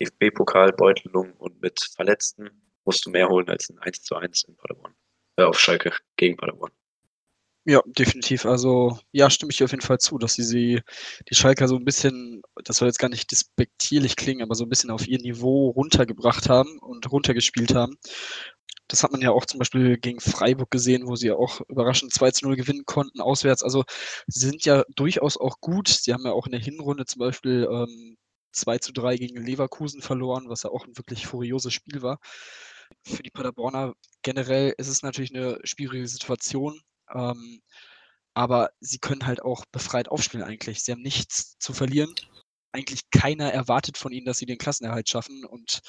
DFB-Pokal, 0.00 0.72
Beutelung 0.72 1.32
und 1.38 1.62
mit 1.62 1.80
Verletzten 1.96 2.50
musst 2.84 3.04
du 3.06 3.10
mehr 3.10 3.28
holen 3.28 3.48
als 3.48 3.68
ein 3.70 3.78
1 3.78 4.02
zu 4.02 4.16
1 4.16 4.44
in 4.44 4.56
Paderborn. 4.56 4.94
Äh, 5.36 5.44
auf 5.44 5.58
Schalke 5.58 5.92
gegen 6.16 6.36
Paderborn. 6.36 6.72
Ja, 7.70 7.82
definitiv. 7.84 8.46
Also, 8.46 8.98
ja, 9.12 9.28
stimme 9.28 9.50
ich 9.50 9.58
dir 9.58 9.64
auf 9.64 9.72
jeden 9.72 9.82
Fall 9.82 9.98
zu, 9.98 10.16
dass 10.16 10.32
sie, 10.32 10.42
sie 10.42 10.80
die 11.28 11.34
Schalker 11.34 11.68
so 11.68 11.76
ein 11.76 11.84
bisschen, 11.84 12.40
das 12.64 12.78
soll 12.78 12.88
jetzt 12.88 12.98
gar 12.98 13.10
nicht 13.10 13.30
despektierlich 13.30 14.16
klingen, 14.16 14.42
aber 14.42 14.54
so 14.54 14.64
ein 14.64 14.70
bisschen 14.70 14.90
auf 14.90 15.06
ihr 15.06 15.18
Niveau 15.18 15.68
runtergebracht 15.68 16.48
haben 16.48 16.78
und 16.78 17.12
runtergespielt 17.12 17.74
haben. 17.74 17.98
Das 18.88 19.02
hat 19.02 19.12
man 19.12 19.20
ja 19.20 19.32
auch 19.32 19.44
zum 19.44 19.58
Beispiel 19.58 19.98
gegen 19.98 20.18
Freiburg 20.18 20.70
gesehen, 20.70 21.06
wo 21.06 21.14
sie 21.16 21.26
ja 21.26 21.34
auch 21.34 21.60
überraschend 21.68 22.14
2 22.14 22.30
zu 22.30 22.46
0 22.46 22.56
gewinnen 22.56 22.84
konnten, 22.86 23.20
auswärts. 23.20 23.62
Also, 23.62 23.84
sie 24.26 24.40
sind 24.46 24.64
ja 24.64 24.84
durchaus 24.96 25.36
auch 25.36 25.60
gut. 25.60 25.88
Sie 25.88 26.14
haben 26.14 26.24
ja 26.24 26.32
auch 26.32 26.46
in 26.46 26.52
der 26.52 26.60
Hinrunde 26.60 27.04
zum 27.04 27.20
Beispiel 27.20 27.68
ähm, 27.70 28.16
2 28.52 28.78
zu 28.78 28.92
3 28.92 29.16
gegen 29.18 29.44
Leverkusen 29.44 30.00
verloren, 30.00 30.48
was 30.48 30.62
ja 30.62 30.70
auch 30.70 30.86
ein 30.86 30.96
wirklich 30.96 31.26
furioses 31.26 31.74
Spiel 31.74 32.00
war. 32.00 32.18
Für 33.04 33.22
die 33.22 33.30
Paderborner 33.30 33.94
generell 34.22 34.74
ist 34.78 34.88
es 34.88 35.02
natürlich 35.02 35.34
eine 35.34 35.58
schwierige 35.64 36.08
Situation 36.08 36.80
ähm, 37.14 37.62
aber 38.34 38.70
sie 38.80 38.98
können 38.98 39.26
halt 39.26 39.42
auch 39.42 39.64
befreit 39.72 40.08
aufspielen 40.08 40.46
eigentlich. 40.46 40.82
Sie 40.82 40.92
haben 40.92 41.02
nichts 41.02 41.58
zu 41.58 41.72
verlieren. 41.72 42.14
Eigentlich 42.72 43.10
keiner 43.10 43.52
erwartet 43.52 43.98
von 43.98 44.12
ihnen, 44.12 44.26
dass 44.26 44.38
sie 44.38 44.46
den 44.46 44.58
Klassenerhalt 44.58 45.08
schaffen. 45.08 45.44
Und 45.44 45.80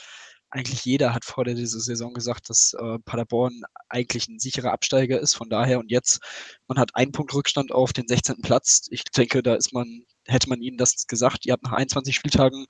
eigentlich 0.49 0.83
jeder 0.85 1.13
hat 1.13 1.25
vor 1.25 1.45
der 1.45 1.55
Saison 1.55 2.13
gesagt, 2.13 2.49
dass 2.49 2.73
äh, 2.73 2.97
Paderborn 3.05 3.61
eigentlich 3.89 4.27
ein 4.27 4.39
sicherer 4.39 4.71
Absteiger 4.71 5.19
ist. 5.19 5.35
Von 5.35 5.49
daher 5.49 5.79
und 5.79 5.91
jetzt, 5.91 6.21
man 6.67 6.79
hat 6.79 6.95
einen 6.95 7.11
Punkt 7.11 7.33
Rückstand 7.35 7.71
auf 7.71 7.93
den 7.93 8.07
16. 8.07 8.41
Platz. 8.41 8.87
Ich 8.89 9.03
denke, 9.03 9.43
da 9.43 9.55
ist 9.55 9.73
man, 9.73 10.03
hätte 10.25 10.49
man 10.49 10.61
ihnen 10.61 10.77
das 10.77 11.05
gesagt. 11.05 11.45
Ihr 11.45 11.53
habt 11.53 11.63
nach 11.63 11.73
21 11.73 12.15
Spieltagen 12.15 12.65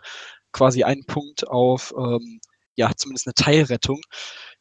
quasi 0.52 0.84
einen 0.84 1.06
Punkt 1.06 1.48
auf, 1.48 1.94
ähm, 1.98 2.42
ja, 2.80 2.92
zumindest 2.96 3.28
eine 3.28 3.34
Teilrettung. 3.34 4.02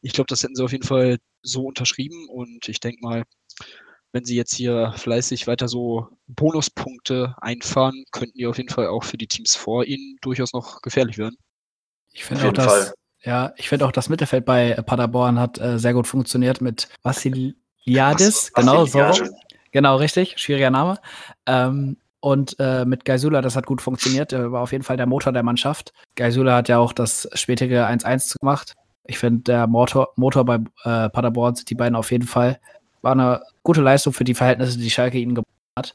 Ich 0.01 0.13
glaube, 0.13 0.27
das 0.27 0.43
hätten 0.43 0.57
sie 0.57 0.65
auf 0.65 0.73
jeden 0.73 0.87
Fall 0.87 1.19
so 1.43 1.65
unterschrieben 1.65 2.29
und 2.29 2.69
ich 2.69 2.81
denke 2.81 2.99
mal, 3.01 3.23
wenn 4.13 4.25
sie 4.25 4.35
jetzt 4.35 4.55
hier 4.55 4.93
fleißig 4.97 5.47
weiter 5.47 5.69
so 5.69 6.09
Bonuspunkte 6.27 7.37
einfahren, 7.41 8.05
könnten 8.11 8.37
die 8.37 8.47
auf 8.47 8.57
jeden 8.57 8.71
Fall 8.71 8.89
auch 8.89 9.05
für 9.05 9.19
die 9.19 9.29
Teams 9.29 9.55
vor 9.55 9.85
ihnen 9.85 10.17
durchaus 10.21 10.53
noch 10.53 10.83
gefährlich 10.83 11.17
werden. 11.17 11.37
Ich 12.13 12.25
finde 12.25 12.49
auch, 12.49 12.53
dass, 12.53 12.95
ja, 13.23 13.53
ich 13.57 13.69
finde 13.69 13.87
auch, 13.87 13.93
das 13.93 14.09
Mittelfeld 14.09 14.45
bei 14.45 14.75
Paderborn 14.75 15.39
hat 15.39 15.59
äh, 15.59 15.79
sehr 15.79 15.95
gut 15.95 16.09
funktioniert 16.09 16.61
mit 16.61 16.89
Vassiliadis, 17.03 18.53
genau 18.53 18.85
so. 18.85 19.01
Genau, 19.71 19.97
richtig, 19.97 20.39
schwieriger 20.39 20.71
Name. 20.71 20.99
Ähm, 21.47 21.99
und 22.21 22.57
äh, 22.59 22.85
mit 22.85 23.05
Geisula, 23.05 23.41
das 23.43 23.57
hat 23.57 23.67
gut 23.67 23.81
funktioniert. 23.81 24.33
Er 24.33 24.53
war 24.53 24.63
auf 24.63 24.73
jeden 24.73 24.85
Fall 24.85 24.97
der 24.97 25.07
Motor 25.07 25.33
der 25.33 25.43
Mannschaft. 25.43 25.93
Geisula 26.17 26.57
hat 26.57 26.69
ja 26.69 26.79
auch 26.79 26.93
das 26.93 27.29
spätere 27.35 27.87
1-1 27.87 28.39
gemacht. 28.41 28.75
Ich 29.05 29.19
finde, 29.19 29.43
der 29.43 29.67
Motor, 29.67 30.09
Motor 30.17 30.45
bei 30.45 30.57
äh, 30.85 31.09
Paderborn 31.09 31.55
sind 31.55 31.71
die 31.71 31.75
beiden 31.75 31.97
auf 31.97 32.11
jeden 32.11 32.27
Fall 32.27 32.59
war 33.03 33.13
eine 33.13 33.43
gute 33.63 33.81
Leistung 33.81 34.13
für 34.13 34.25
die 34.25 34.35
Verhältnisse, 34.35 34.79
die 34.79 34.91
Schalke 34.91 35.19
ihnen 35.19 35.35
geboten 35.35 35.51
hat. 35.77 35.95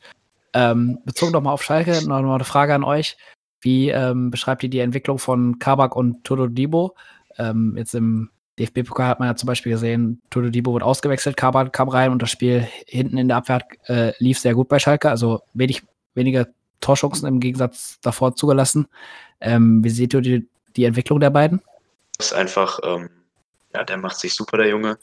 Ähm, 0.53 0.99
bezogen 1.05 1.31
nochmal 1.31 1.53
auf 1.53 1.63
Schalke, 1.63 2.01
noch 2.07 2.21
mal 2.21 2.36
eine 2.36 2.43
Frage 2.43 2.73
an 2.73 2.83
euch. 2.83 3.17
Wie 3.62 3.89
ähm, 3.89 4.29
beschreibt 4.29 4.63
ihr 4.63 4.69
die 4.69 4.79
Entwicklung 4.79 5.17
von 5.19 5.57
Kabak 5.59 5.95
und 5.95 6.23
Todo 6.23 6.47
Dibo? 6.47 6.95
Ähm, 7.38 7.75
jetzt 7.77 7.95
im 7.95 8.29
DFB-Pokal 8.59 9.07
hat 9.07 9.19
man 9.19 9.29
ja 9.29 9.36
zum 9.36 9.47
Beispiel 9.47 9.71
gesehen, 9.71 10.21
Todo 10.29 10.49
Dibo 10.49 10.73
wird 10.73 10.83
ausgewechselt, 10.83 11.38
Kabak 11.38 11.73
kam 11.73 11.89
rein 11.89 12.12
und 12.12 12.21
das 12.21 12.29
Spiel 12.29 12.67
hinten 12.86 13.17
in 13.17 13.27
der 13.27 13.38
Abwehr 13.38 13.62
äh, 13.88 14.13
lief 14.19 14.38
sehr 14.38 14.53
gut 14.53 14.67
bei 14.67 14.79
Schalke. 14.79 15.09
Also 15.09 15.41
wenig, 15.53 15.83
weniger 16.15 16.47
Torchancen 16.82 17.28
im 17.28 17.39
Gegensatz 17.39 17.99
davor 18.02 18.36
zugelassen. 18.36 18.88
Ähm, 19.39 19.84
wie 19.84 19.89
seht 19.89 20.13
ihr 20.13 20.21
die, 20.21 20.47
die 20.76 20.86
Entwicklung 20.86 21.19
der 21.19 21.30
beiden? 21.30 21.62
Das 22.17 22.28
ist 22.28 22.34
einfach, 22.34 22.80
ähm, 22.84 23.10
ja, 23.73 23.84
der 23.84 23.97
macht 23.97 24.17
sich 24.17 24.34
super, 24.34 24.58
der 24.58 24.67
Junge. 24.67 24.97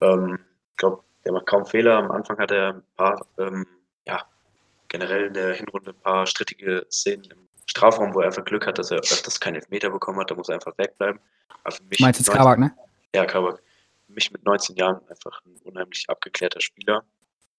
Ähm, 0.00 0.38
ich 0.70 0.76
glaube, 0.76 1.02
der 1.24 1.32
macht 1.32 1.46
kaum 1.46 1.66
Fehler. 1.66 1.98
Am 1.98 2.10
Anfang 2.10 2.38
hat 2.38 2.50
er 2.50 2.74
ein 2.74 2.82
paar, 2.96 3.26
ähm, 3.38 3.66
ja, 4.06 4.22
generell 4.88 5.26
in 5.26 5.34
der 5.34 5.54
Hinrunde 5.54 5.90
ein 5.90 6.00
paar 6.00 6.26
strittige 6.26 6.86
Szenen 6.90 7.24
im 7.24 7.48
Strafraum, 7.66 8.14
wo 8.14 8.20
er 8.20 8.26
einfach 8.26 8.44
Glück 8.44 8.66
hat, 8.66 8.78
dass 8.78 8.90
er 8.90 8.98
öfters 8.98 9.40
keinen 9.40 9.56
Elfmeter 9.56 9.90
bekommen 9.90 10.20
hat. 10.20 10.30
Da 10.30 10.34
muss 10.34 10.48
er 10.48 10.54
einfach 10.54 10.76
wegbleiben. 10.78 11.20
Also 11.64 11.82
mich 11.90 12.00
Meinst 12.00 12.20
jetzt 12.20 12.30
Kabak, 12.30 12.58
ne? 12.58 12.72
Ja, 13.14 13.24
Kabak. 13.24 13.60
Für 14.06 14.12
mich 14.12 14.30
mit 14.30 14.44
19 14.44 14.76
Jahren 14.76 15.00
einfach 15.08 15.40
ein 15.44 15.56
unheimlich 15.64 16.04
abgeklärter 16.08 16.60
Spieler. 16.60 17.04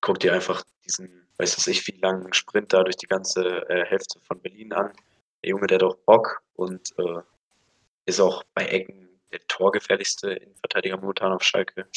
Guck 0.02 0.20
dir 0.20 0.34
einfach 0.34 0.64
diesen, 0.86 1.28
weiß 1.38 1.68
ich, 1.68 1.88
wie 1.88 2.00
langen 2.00 2.34
Sprint 2.34 2.74
da 2.74 2.84
durch 2.84 2.98
die 2.98 3.08
ganze 3.08 3.68
äh, 3.70 3.86
Hälfte 3.86 4.20
von 4.22 4.42
Berlin 4.42 4.74
an. 4.74 4.94
der 5.44 5.50
Junge, 5.52 5.68
der 5.68 5.76
hat 5.76 5.84
auch 5.84 5.98
Bock 5.98 6.42
und 6.54 6.94
äh, 6.98 7.22
ist 8.06 8.20
auch 8.20 8.44
bei 8.54 8.66
Ecken 8.66 9.08
der 9.32 9.40
torgefährlichste 9.48 10.32
Innenverteidiger 10.32 10.98
momentan 10.98 11.34
auf 11.34 11.44
Schalke. 11.44 11.88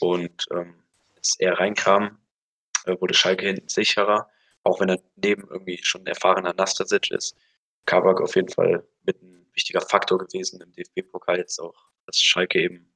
Und 0.00 0.46
ähm, 0.52 0.74
als 1.16 1.36
er 1.38 1.58
reinkam, 1.58 2.18
äh, 2.84 2.96
wurde 3.00 3.14
Schalke 3.14 3.46
hinten 3.46 3.68
sicherer, 3.68 4.30
auch 4.62 4.80
wenn 4.80 4.88
er 4.88 5.00
neben 5.16 5.48
irgendwie 5.48 5.78
schon 5.82 6.02
ein 6.02 6.06
erfahrener 6.08 6.54
Nastasic 6.54 7.10
ist. 7.10 7.36
Kabak 7.86 8.20
auf 8.20 8.34
jeden 8.36 8.48
Fall 8.48 8.86
mit 9.04 9.22
ein 9.22 9.46
wichtiger 9.52 9.80
Faktor 9.80 10.18
gewesen 10.18 10.60
im 10.60 10.72
DFB-Pokal 10.72 11.38
jetzt 11.38 11.58
auch, 11.58 11.88
dass 12.04 12.18
Schalke 12.18 12.60
eben 12.60 12.92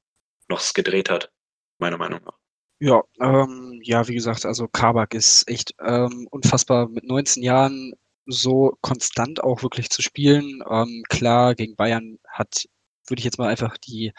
noch 0.48 0.61
gedreht 0.74 1.11
hat, 1.11 1.33
meiner 1.78 1.96
Meinung 1.96 2.20
nach. 2.24 2.38
Ja, 2.83 3.03
ähm, 3.21 3.79
ja, 3.83 4.09
wie 4.09 4.14
gesagt, 4.14 4.47
also 4.47 4.66
Kabak 4.66 5.12
ist 5.14 5.47
echt 5.49 5.75
ähm, 5.87 6.27
unfassbar 6.31 6.88
mit 6.88 7.05
19 7.05 7.43
Jahren 7.43 7.93
so 8.27 8.73
konstant 8.81 9.43
auch 9.45 9.62
wirklich 9.62 9.90
zu 9.90 10.01
spielen. 10.01 10.62
Ähm, 10.71 11.03
klar, 11.11 11.55
gegen 11.55 11.77
Bayern 11.77 12.19
hat, 12.27 12.64
würde 13.07 13.21
ich 13.21 13.25
jetzt 13.25 13.38
mal 13.38 13.49
einfach 13.49 13.77
die, 13.77 14.12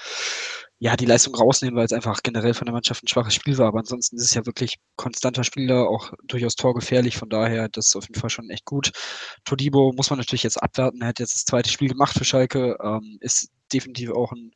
ja, 0.78 0.96
die 0.96 1.06
Leistung 1.06 1.34
rausnehmen, 1.34 1.76
weil 1.76 1.86
es 1.86 1.94
einfach 1.94 2.22
generell 2.24 2.54
von 2.54 2.66
der 2.66 2.74
Mannschaft 2.74 3.04
ein 3.04 3.08
schwaches 3.08 3.34
Spiel 3.34 3.58
war. 3.58 3.68
Aber 3.68 3.80
ansonsten 3.80 4.18
ist 4.18 4.26
es 4.26 4.34
ja 4.36 4.46
wirklich 4.46 4.76
konstanter 4.96 5.44
Spieler, 5.44 5.90
auch 5.90 6.14
durchaus 6.24 6.56
torgefährlich. 6.56 7.18
Von 7.18 7.30
daher, 7.30 7.68
das 7.70 7.88
ist 7.88 7.96
auf 7.96 8.08
jeden 8.08 8.20
Fall 8.20 8.30
schon 8.30 8.50
echt 8.52 8.66
gut. 8.66 8.92
Todibo 9.44 9.92
muss 9.94 10.10
man 10.12 10.20
natürlich 10.20 10.44
jetzt 10.44 10.62
abwerten. 10.62 11.02
Er 11.02 11.08
hat 11.10 11.20
jetzt 11.20 11.34
das 11.34 11.46
zweite 11.46 11.70
Spiel 11.70 11.90
gemacht 11.90 12.16
für 12.18 12.26
Schalke, 12.26 12.78
ähm, 12.84 13.18
ist 13.22 13.50
definitiv 13.74 14.12
auch 14.12 14.32
ein 14.32 14.52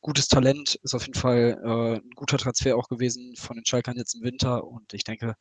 gutes 0.00 0.28
Talent, 0.28 0.78
ist 0.82 0.94
auf 0.94 1.06
jeden 1.06 1.18
Fall 1.18 1.60
äh, 1.64 1.96
ein 1.96 2.10
guter 2.14 2.38
Transfer 2.38 2.76
auch 2.76 2.88
gewesen 2.88 3.34
von 3.36 3.56
den 3.56 3.66
Schalkern 3.66 3.96
jetzt 3.96 4.14
im 4.14 4.22
Winter. 4.22 4.64
Und 4.64 4.92
ich 4.94 5.04
denke, 5.04 5.34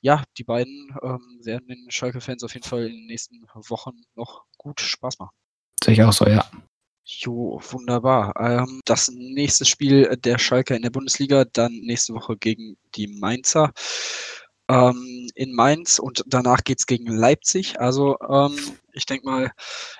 ja, 0.00 0.22
die 0.36 0.44
beiden 0.44 0.96
ähm, 1.02 1.40
werden 1.42 1.68
den 1.68 1.90
Schalke-Fans 1.90 2.44
auf 2.44 2.54
jeden 2.54 2.66
Fall 2.66 2.86
in 2.86 2.92
den 2.92 3.06
nächsten 3.06 3.42
Wochen 3.54 4.02
noch 4.14 4.44
gut 4.56 4.80
Spaß 4.80 5.18
machen. 5.18 5.34
Sehe 5.82 5.94
ich 5.94 6.02
auch 6.02 6.12
so, 6.12 6.26
ja. 6.26 6.48
Jo, 7.04 7.58
wunderbar. 7.70 8.34
Ähm, 8.38 8.82
das 8.84 9.08
nächste 9.08 9.64
Spiel 9.64 10.14
der 10.18 10.38
Schalke 10.38 10.76
in 10.76 10.82
der 10.82 10.90
Bundesliga, 10.90 11.46
dann 11.46 11.72
nächste 11.72 12.12
Woche 12.12 12.36
gegen 12.36 12.76
die 12.94 13.06
Mainzer 13.06 13.72
ähm, 14.68 15.30
in 15.34 15.54
Mainz 15.54 15.98
und 15.98 16.22
danach 16.26 16.62
geht 16.64 16.80
es 16.80 16.86
gegen 16.86 17.06
Leipzig. 17.06 17.80
Also 17.80 18.18
ähm, 18.28 18.56
ich 18.92 19.06
denke 19.06 19.26
mal, 19.26 19.52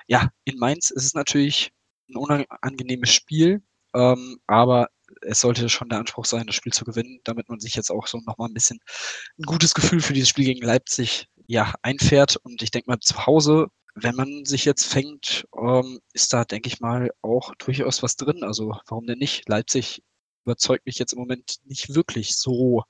ja, 0.07 0.29
in 0.45 0.59
Mainz 0.59 0.91
ist 0.91 1.05
es 1.05 1.13
natürlich 1.15 1.71
ein 2.09 2.15
unangenehmes 2.15 3.11
Spiel, 3.11 3.61
ähm, 3.93 4.39
aber 4.47 4.89
es 5.21 5.39
sollte 5.39 5.69
schon 5.69 5.89
der 5.89 5.99
Anspruch 5.99 6.25
sein, 6.25 6.45
das 6.45 6.55
Spiel 6.55 6.73
zu 6.73 6.85
gewinnen, 6.85 7.19
damit 7.23 7.49
man 7.49 7.59
sich 7.59 7.75
jetzt 7.75 7.91
auch 7.91 8.07
so 8.07 8.19
nochmal 8.19 8.49
ein 8.49 8.53
bisschen 8.53 8.79
ein 9.37 9.43
gutes 9.43 9.73
Gefühl 9.73 10.01
für 10.01 10.13
dieses 10.13 10.29
Spiel 10.29 10.45
gegen 10.45 10.65
Leipzig 10.65 11.27
ja, 11.47 11.73
einfährt. 11.81 12.37
Und 12.37 12.61
ich 12.61 12.71
denke 12.71 12.89
mal, 12.89 12.99
zu 12.99 13.25
Hause, 13.25 13.67
wenn 13.95 14.15
man 14.15 14.45
sich 14.45 14.65
jetzt 14.65 14.85
fängt, 14.85 15.47
ähm, 15.57 15.99
ist 16.13 16.31
da, 16.33 16.45
denke 16.45 16.67
ich 16.67 16.79
mal, 16.79 17.09
auch 17.21 17.53
durchaus 17.55 18.03
was 18.03 18.15
drin. 18.15 18.43
Also 18.43 18.73
warum 18.87 19.07
denn 19.07 19.19
nicht? 19.19 19.49
Leipzig 19.49 20.03
überzeugt 20.45 20.85
mich 20.85 20.99
jetzt 20.99 21.13
im 21.13 21.19
Moment 21.19 21.57
nicht 21.65 21.95
wirklich 21.95 22.37
so, 22.37 22.83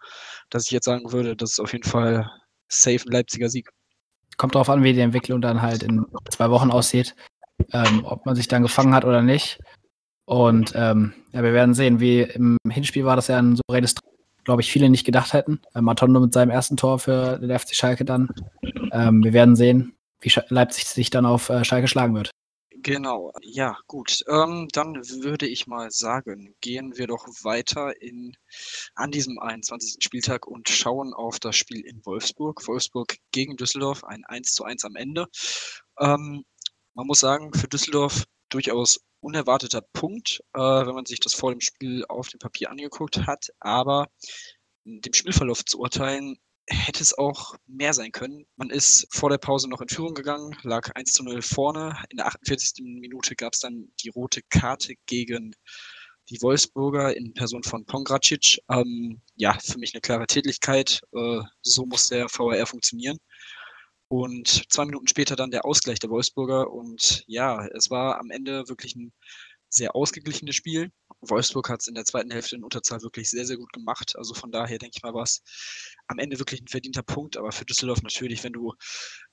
dass 0.49 0.65
ich 0.65 0.71
jetzt 0.71 0.86
sagen 0.86 1.12
würde, 1.12 1.36
das 1.36 1.51
ist 1.53 1.60
auf 1.60 1.73
jeden 1.73 1.88
Fall 1.88 2.29
safe 2.67 3.08
ein 3.08 3.12
Leipziger 3.12 3.49
Sieg. 3.49 3.69
Kommt 4.38 4.55
darauf 4.55 4.69
an, 4.69 4.84
wie 4.84 4.93
die 4.93 4.99
Entwicklung 4.99 5.41
dann 5.41 5.62
halt 5.62 5.84
in 5.84 6.05
zwei 6.29 6.49
Wochen 6.49 6.71
aussieht 6.71 7.15
ähm, 7.74 8.06
ob 8.06 8.26
man 8.26 8.36
sich 8.36 8.48
dann 8.48 8.63
gefangen 8.63 8.93
hat 8.93 9.06
oder 9.06 9.22
nicht. 9.22 9.60
Und 10.26 10.74
ähm, 10.76 11.13
ja, 11.32 11.41
wir 11.43 11.54
werden 11.54 11.74
sehen, 11.74 12.00
wie 12.00 12.22
im 12.22 12.58
Hinspiel 12.69 13.06
war 13.06 13.15
das 13.15 13.28
ja 13.28 13.39
ein 13.39 13.56
souveränes, 13.56 13.95
glaube 14.43 14.62
ich, 14.62 14.72
viele 14.72 14.89
nicht 14.89 15.06
gedacht 15.06 15.34
hätten. 15.34 15.60
Äh, 15.74 15.82
Matondo 15.82 16.19
mit 16.19 16.34
seinem 16.34 16.52
ersten 16.52 16.78
Tor 16.78 17.00
für 17.00 17.39
den 17.39 17.58
FC 17.58 17.74
Schalke 17.74 18.06
dann. 18.06 18.30
Ähm, 18.91 19.24
wir 19.24 19.34
werden 19.34 19.56
sehen, 19.56 19.93
wie 20.22 20.32
Leipzig 20.50 20.86
sich 20.86 21.10
dann 21.10 21.26
auf 21.26 21.50
äh, 21.50 21.63
Schalke 21.63 21.88
schlagen 21.88 22.15
wird. 22.15 22.32
Genau, 22.82 23.34
ja, 23.41 23.78
gut. 23.88 24.24
Ähm, 24.30 24.67
dann 24.72 24.95
würde 24.95 25.48
ich 25.48 25.67
mal 25.67 25.91
sagen, 25.91 26.56
gehen 26.62 26.98
wir 26.98 27.08
doch 27.08 27.28
weiter 27.41 28.02
in, 28.02 28.38
an 28.95 29.12
diesem 29.12 29.38
21. 29.38 29.98
Spieltag 30.02 30.48
und 30.48 30.69
schauen 30.69 31.13
auf 31.13 31.39
das 31.39 31.58
Spiel 31.58 31.82
in 31.82 32.06
Wolfsburg. 32.06 32.65
Wolfsburg 32.67 33.17
gegen 33.32 33.58
Düsseldorf, 33.58 34.06
ein 34.06 34.24
1 34.26 34.54
zu 34.54 34.63
1 34.63 34.86
am 34.86 34.95
Ende. 34.95 35.28
Ähm, 36.00 36.45
man 36.99 37.07
muss 37.07 37.21
sagen, 37.21 37.53
für 37.53 37.69
Düsseldorf 37.69 38.25
durchaus 38.49 38.99
unerwarteter 39.21 39.79
Punkt, 39.79 40.43
äh, 40.53 40.59
wenn 40.59 40.95
man 40.95 41.05
sich 41.05 41.21
das 41.21 41.33
vor 41.33 41.51
dem 41.51 41.62
Spiel 41.62 42.03
auf 42.09 42.27
dem 42.27 42.39
Papier 42.39 42.69
angeguckt 42.69 43.25
hat. 43.25 43.47
Aber 43.62 44.09
dem 44.83 45.13
Spielverlauf 45.13 45.63
zu 45.63 45.79
urteilen, 45.79 46.35
hätte 46.67 47.01
es 47.01 47.17
auch 47.17 47.55
mehr 47.67 47.93
sein 47.93 48.12
können. 48.12 48.45
Man 48.57 48.69
ist 48.69 49.07
vor 49.12 49.29
der 49.29 49.38
Pause 49.38 49.69
noch 49.69 49.79
in 49.79 49.88
Führung 49.88 50.13
gegangen, 50.13 50.57
lag 50.63 50.91
1 50.93 51.13
zu 51.13 51.23
0 51.23 51.41
vorne. 51.41 52.03
In 52.09 52.17
der 52.17 52.27
48. 52.27 52.83
Minute 52.83 53.33
gab 53.35 53.53
es 53.53 53.59
dann 53.59 53.93
die 54.03 54.09
rote 54.09 54.41
Karte 54.49 54.95
gegen 55.05 55.55
die 56.29 56.41
Wolfsburger 56.41 57.15
in 57.15 57.33
Person 57.33 57.63
von 57.63 57.85
Pongracic. 57.85 58.59
Ähm, 58.69 59.21
ja, 59.35 59.57
für 59.57 59.79
mich 59.79 59.93
eine 59.93 60.01
klare 60.01 60.27
Tätigkeit. 60.27 61.01
Äh, 61.13 61.39
so 61.62 61.85
muss 61.85 62.09
der 62.09 62.25
VAR 62.25 62.65
funktionieren. 62.65 63.17
Und 64.10 64.72
zwei 64.72 64.86
Minuten 64.86 65.08
später 65.08 65.36
dann 65.36 65.52
der 65.52 65.65
Ausgleich 65.65 66.00
der 66.00 66.10
Wolfsburger. 66.10 66.72
Und 66.72 67.24
ja, 67.28 67.65
es 67.67 67.89
war 67.89 68.19
am 68.19 68.32
Ende 68.32 68.67
wirklich 68.67 68.95
ein 68.95 69.13
sehr 69.69 69.95
ausgeglichenes 69.95 70.56
Spiel. 70.56 70.91
Wolfsburg 71.22 71.69
hat 71.69 71.82
es 71.82 71.88
in 71.88 71.93
der 71.93 72.06
zweiten 72.06 72.32
Hälfte 72.32 72.56
in 72.56 72.63
Unterzahl 72.63 73.04
wirklich 73.04 73.30
sehr, 73.30 73.45
sehr 73.45 73.58
gut 73.58 73.72
gemacht. 73.72 74.15
Also 74.17 74.34
von 74.34 74.52
daher 74.52 74.80
denke 74.80 74.95
ich 74.98 75.04
mal, 75.04 75.13
war 75.13 75.24
es 75.24 75.43
am 76.08 76.17
Ende 76.17 76.39
wirklich 76.39 76.60
ein 76.60 76.67
verdienter 76.67 77.04
Punkt. 77.04 77.38
Aber 77.38 77.52
für 77.52 77.65
Düsseldorf 77.65 78.02
natürlich, 78.02 78.43
wenn 78.43 78.54
du 78.54 78.74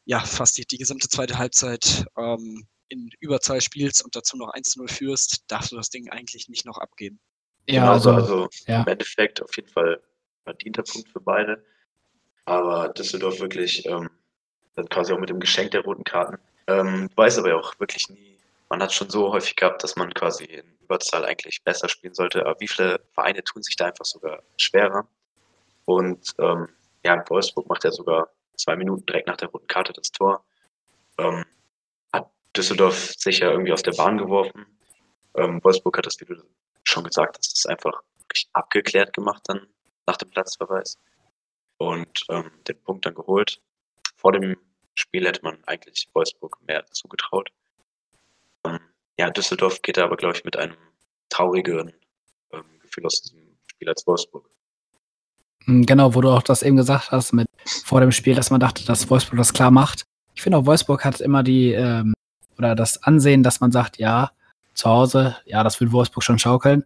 ja 0.05 0.21
fast 0.21 0.59
die, 0.59 0.67
die 0.67 0.79
gesamte 0.79 1.09
zweite 1.09 1.39
Halbzeit 1.39 2.05
ähm, 2.19 2.67
in 2.89 3.09
Überzahl 3.21 3.63
spielst 3.63 4.05
und 4.05 4.15
dazu 4.15 4.37
noch 4.37 4.53
1-0 4.53 4.93
führst, 4.93 5.45
darfst 5.49 5.73
du 5.73 5.77
das 5.77 5.89
Ding 5.89 6.11
eigentlich 6.11 6.49
nicht 6.49 6.67
noch 6.67 6.77
abgeben. 6.77 7.19
Ja, 7.67 7.81
genau, 7.81 7.93
also, 7.93 8.11
also 8.11 8.49
ja. 8.67 8.83
im 8.83 8.89
Endeffekt 8.89 9.43
auf 9.43 9.57
jeden 9.57 9.69
Fall 9.69 10.03
verdienter 10.45 10.83
Punkt 10.83 11.09
für 11.09 11.21
beide. 11.21 11.65
Aber 12.45 12.91
Düsseldorf 12.91 13.41
wirklich 13.41 13.87
ähm, 13.87 14.11
dann 14.77 14.89
quasi 14.89 15.13
auch 15.13 15.19
mit 15.19 15.31
dem 15.31 15.41
Geschenk 15.41 15.73
der 15.73 15.83
roten 15.83 16.05
Karten. 16.05 16.39
Ähm, 16.69 17.11
weiß 17.17 17.39
aber 17.39 17.57
auch 17.57 17.79
wirklich 17.81 18.09
nie, 18.09 18.39
man 18.69 18.83
hat 18.83 18.93
schon 18.93 19.11
so 19.11 19.33
häufig 19.33 19.57
gehabt, 19.57 19.83
dass 19.83 19.97
man 19.97 20.13
quasi 20.13 20.45
in 20.45 20.65
Überzahl 20.83 21.25
eigentlich 21.25 21.63
besser 21.63 21.89
spielen 21.89 22.15
sollte, 22.15 22.45
aber 22.45 22.59
wie 22.61 22.69
viele 22.69 23.01
Vereine 23.13 23.43
tun 23.43 23.63
sich 23.63 23.77
da 23.77 23.87
einfach 23.87 24.05
sogar 24.05 24.43
schwerer? 24.57 25.09
Und 25.85 26.35
ähm, 26.39 26.69
ja, 27.05 27.15
in 27.15 27.23
Wolfsburg 27.29 27.69
macht 27.69 27.85
er 27.85 27.93
sogar 27.93 28.29
zwei 28.57 28.77
Minuten 28.77 29.07
direkt 29.07 29.29
nach 29.29 29.37
der 29.37 29.49
roten 29.49 29.67
Karte 29.67 29.93
das 29.93 30.11
Tor. 30.11 30.45
Ähm, 31.19 31.45
hat 32.13 32.29
Düsseldorf 32.57 33.15
sicher 33.17 33.51
irgendwie 33.53 33.73
aus 33.73 33.83
der 33.83 33.93
Bahn 33.93 34.19
geworfen. 34.19 34.67
Ähm, 35.35 35.63
Wolfsburg 35.63 35.99
hat 35.99 36.07
das, 36.07 36.21
wie 36.21 36.25
du 36.25 36.43
schon 36.83 37.05
gesagt 37.05 37.39
hast, 37.39 37.53
das 37.53 37.67
einfach 37.67 38.03
wirklich 38.19 38.49
abgeklärt 38.53 39.13
gemacht 39.13 39.43
dann 39.47 39.67
nach 40.07 40.17
dem 40.17 40.31
Platzverweis 40.31 40.99
und 41.79 42.25
ähm, 42.29 42.51
den 42.67 42.81
Punkt 42.83 43.07
dann 43.07 43.15
geholt. 43.15 43.61
Vor 44.27 44.33
dem 44.33 44.57
Spiel 44.97 45.25
hätte 45.25 45.45
man 45.45 45.59
eigentlich 45.67 46.09
Wolfsburg 46.13 46.59
mehr 46.67 46.85
zugetraut. 46.91 47.49
Ähm, 48.65 48.81
ja, 49.17 49.31
Düsseldorf 49.31 49.83
geht 49.83 49.99
da 49.99 50.05
aber, 50.05 50.17
glaube 50.17 50.35
ich, 50.37 50.45
mit 50.45 50.57
einem 50.57 50.75
traurigeren 51.29 51.93
ähm, 52.53 52.65
Gefühl 52.81 53.07
aus 53.07 53.23
diesem 53.23 53.57
Spiel 53.69 53.89
als 53.89 54.05
Wolfsburg. 54.05 54.51
Hm, 55.67 55.87
genau, 55.87 56.17
wo 56.17 56.23
du 56.23 56.31
auch 56.31 56.43
das 56.43 56.65
eben 56.65 56.75
gesagt 56.75 57.13
hast, 57.13 57.35
mit 57.35 57.47
vor 57.85 58.01
dem 58.01 58.11
Spiel, 58.11 58.35
dass 58.35 58.51
man 58.51 58.59
dachte, 58.59 58.85
dass 58.85 59.09
Wolfsburg 59.09 59.39
das 59.39 59.53
klar 59.53 59.71
macht. 59.71 60.03
Ich 60.35 60.43
finde 60.43 60.59
auch, 60.59 60.67
Wolfsburg 60.67 61.05
hat 61.05 61.21
immer 61.21 61.45
die, 61.45 61.71
ähm, 61.71 62.13
oder 62.59 62.75
das 62.75 63.01
Ansehen, 63.05 63.45
dass 63.45 63.61
man 63.61 63.71
sagt, 63.71 63.99
ja, 63.99 64.33
zu 64.75 64.91
Hause, 64.91 65.37
ja, 65.45 65.63
das 65.63 65.81
will 65.81 65.93
Wolfsburg 65.93 66.25
schon 66.25 66.41
schaukeln. 66.41 66.83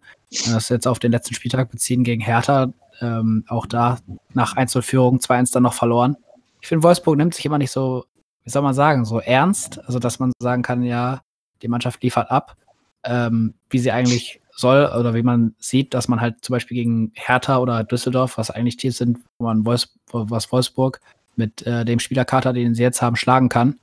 Das 0.53 0.69
jetzt 0.69 0.87
auf 0.87 0.99
den 0.99 1.11
letzten 1.11 1.33
Spieltag 1.33 1.71
beziehen 1.71 2.05
gegen 2.05 2.21
Hertha, 2.21 2.75
ähm, 3.01 3.47
auch 3.49 3.65
da 3.65 3.99
nach 4.35 4.59
1-0-Führung 4.59 5.21
2-1 5.21 5.55
dann 5.55 5.63
noch 5.63 5.73
verloren 5.73 6.19
ich 6.61 6.69
finde, 6.69 6.83
Wolfsburg 6.83 7.17
nimmt 7.17 7.35
sich 7.35 7.45
immer 7.45 7.59
nicht 7.59 7.71
so, 7.71 8.05
wie 8.45 8.51
soll 8.51 8.63
man 8.63 8.75
sagen, 8.75 9.05
so 9.05 9.21
ernst. 9.21 9.81
Also, 9.87 9.99
dass 9.99 10.19
man 10.19 10.33
sagen 10.41 10.63
kann, 10.63 10.83
ja, 10.83 11.23
die 11.63 11.69
Mannschaft 11.69 12.03
liefert 12.03 12.31
ab, 12.31 12.57
ähm, 13.05 13.55
wie 13.69 13.79
sie 13.79 13.93
eigentlich 13.93 14.41
soll 14.61 14.85
oder 14.87 15.15
wie 15.15 15.23
man 15.23 15.55
sieht, 15.59 15.95
dass 15.95 16.09
man 16.09 16.21
halt 16.21 16.45
zum 16.45 16.55
Beispiel 16.55 16.77
gegen 16.77 17.13
Hertha 17.15 17.59
oder 17.59 17.85
Düsseldorf, 17.85 18.37
was 18.37 18.51
eigentlich 18.51 18.77
Teams 18.77 18.99
sind, 18.99 19.19
wo 19.39 19.47
man 19.47 19.65
Wolfs 19.65 19.95
was 20.13 20.53
Wolfsburg 20.53 21.01
mit 21.37 21.67
äh, 21.67 21.85
dem 21.85 21.99
Spielerkater, 21.99 22.53
den 22.53 22.75
sie 22.75 22.83
jetzt 22.83 23.01
haben, 23.01 23.17
schlagen 23.17 23.49
kann, 23.49 23.79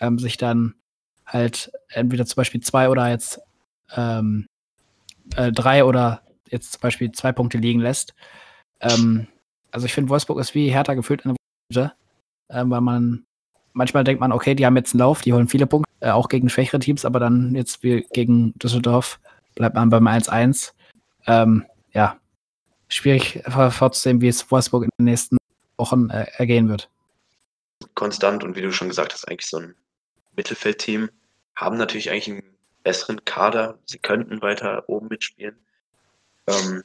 ähm, 0.00 0.18
sich 0.18 0.36
dann 0.36 0.74
halt 1.24 1.72
entweder 1.88 2.26
zum 2.26 2.36
Beispiel 2.36 2.60
zwei 2.60 2.88
oder 2.88 3.08
jetzt 3.08 3.40
ähm, 3.96 4.46
äh, 5.36 5.52
drei 5.52 5.84
oder 5.84 6.22
jetzt 6.48 6.72
zum 6.72 6.80
Beispiel 6.80 7.12
zwei 7.12 7.32
Punkte 7.32 7.58
liegen 7.58 7.80
lässt. 7.80 8.14
Ähm, 8.80 9.26
also 9.70 9.86
ich 9.86 9.94
finde, 9.94 10.10
Wolfsburg 10.10 10.40
ist 10.40 10.54
wie 10.54 10.70
Hertha 10.70 10.94
gefühlt 10.94 11.24
in 11.24 11.36
der 11.72 11.94
äh, 12.50 12.62
weil 12.66 12.80
man 12.80 13.24
manchmal 13.72 14.04
denkt 14.04 14.20
man, 14.20 14.32
okay, 14.32 14.54
die 14.54 14.66
haben 14.66 14.76
jetzt 14.76 14.94
einen 14.94 15.00
Lauf, 15.00 15.22
die 15.22 15.32
holen 15.32 15.48
viele 15.48 15.66
Punkte, 15.66 15.90
äh, 16.00 16.10
auch 16.10 16.28
gegen 16.28 16.48
schwächere 16.48 16.80
Teams, 16.80 17.04
aber 17.04 17.20
dann 17.20 17.54
jetzt 17.54 17.82
wie 17.82 18.06
gegen 18.12 18.52
Düsseldorf 18.58 19.20
bleibt 19.54 19.74
man 19.74 19.90
beim 19.90 20.06
1-1. 20.06 20.72
Ähm, 21.26 21.66
ja, 21.92 22.18
schwierig 22.88 23.42
vorzusehen, 23.46 24.20
wie 24.20 24.28
es 24.28 24.50
Wolfsburg 24.50 24.84
in 24.84 24.90
den 24.98 25.04
nächsten 25.04 25.36
Wochen 25.76 26.10
äh, 26.10 26.26
ergehen 26.36 26.68
wird. 26.68 26.88
Konstant 27.94 28.44
und 28.44 28.56
wie 28.56 28.62
du 28.62 28.72
schon 28.72 28.88
gesagt 28.88 29.12
hast, 29.12 29.28
eigentlich 29.28 29.48
so 29.48 29.58
ein 29.58 29.74
Mittelfeldteam, 30.36 31.10
haben 31.56 31.76
natürlich 31.76 32.10
eigentlich 32.10 32.28
einen 32.28 32.42
besseren 32.82 33.24
Kader. 33.24 33.78
Sie 33.86 33.98
könnten 33.98 34.40
weiter 34.42 34.88
oben 34.88 35.08
mitspielen. 35.08 35.56
Ähm, 36.46 36.84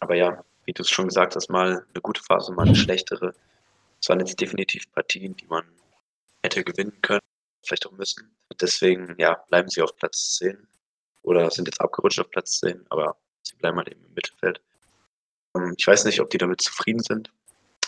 aber 0.00 0.14
ja, 0.14 0.44
wie 0.64 0.72
du 0.72 0.82
es 0.82 0.90
schon 0.90 1.08
gesagt 1.08 1.36
hast, 1.36 1.50
mal 1.50 1.84
eine 1.92 2.00
gute 2.02 2.22
Phase, 2.22 2.52
mal 2.52 2.66
eine 2.66 2.76
schlechtere. 2.76 3.34
Es 4.04 4.10
waren 4.10 4.20
jetzt 4.20 4.38
definitiv 4.38 4.92
Partien, 4.92 5.34
die 5.34 5.46
man 5.46 5.64
hätte 6.42 6.62
gewinnen 6.62 7.00
können, 7.00 7.22
vielleicht 7.64 7.86
auch 7.86 7.92
müssen. 7.92 8.36
Deswegen, 8.60 9.14
ja, 9.16 9.42
bleiben 9.48 9.70
sie 9.70 9.80
auf 9.80 9.96
Platz 9.96 10.36
10 10.40 10.68
oder 11.22 11.50
sind 11.50 11.68
jetzt 11.68 11.80
abgerutscht 11.80 12.20
auf 12.20 12.28
Platz 12.28 12.60
10, 12.60 12.84
aber 12.90 13.16
sie 13.40 13.56
bleiben 13.56 13.78
halt 13.78 13.88
eben 13.88 14.04
im 14.04 14.12
Mittelfeld. 14.12 14.60
Ähm, 15.56 15.74
ich 15.78 15.86
weiß 15.86 16.04
nicht, 16.04 16.20
ob 16.20 16.28
die 16.28 16.36
damit 16.36 16.60
zufrieden 16.60 17.02
sind, 17.02 17.32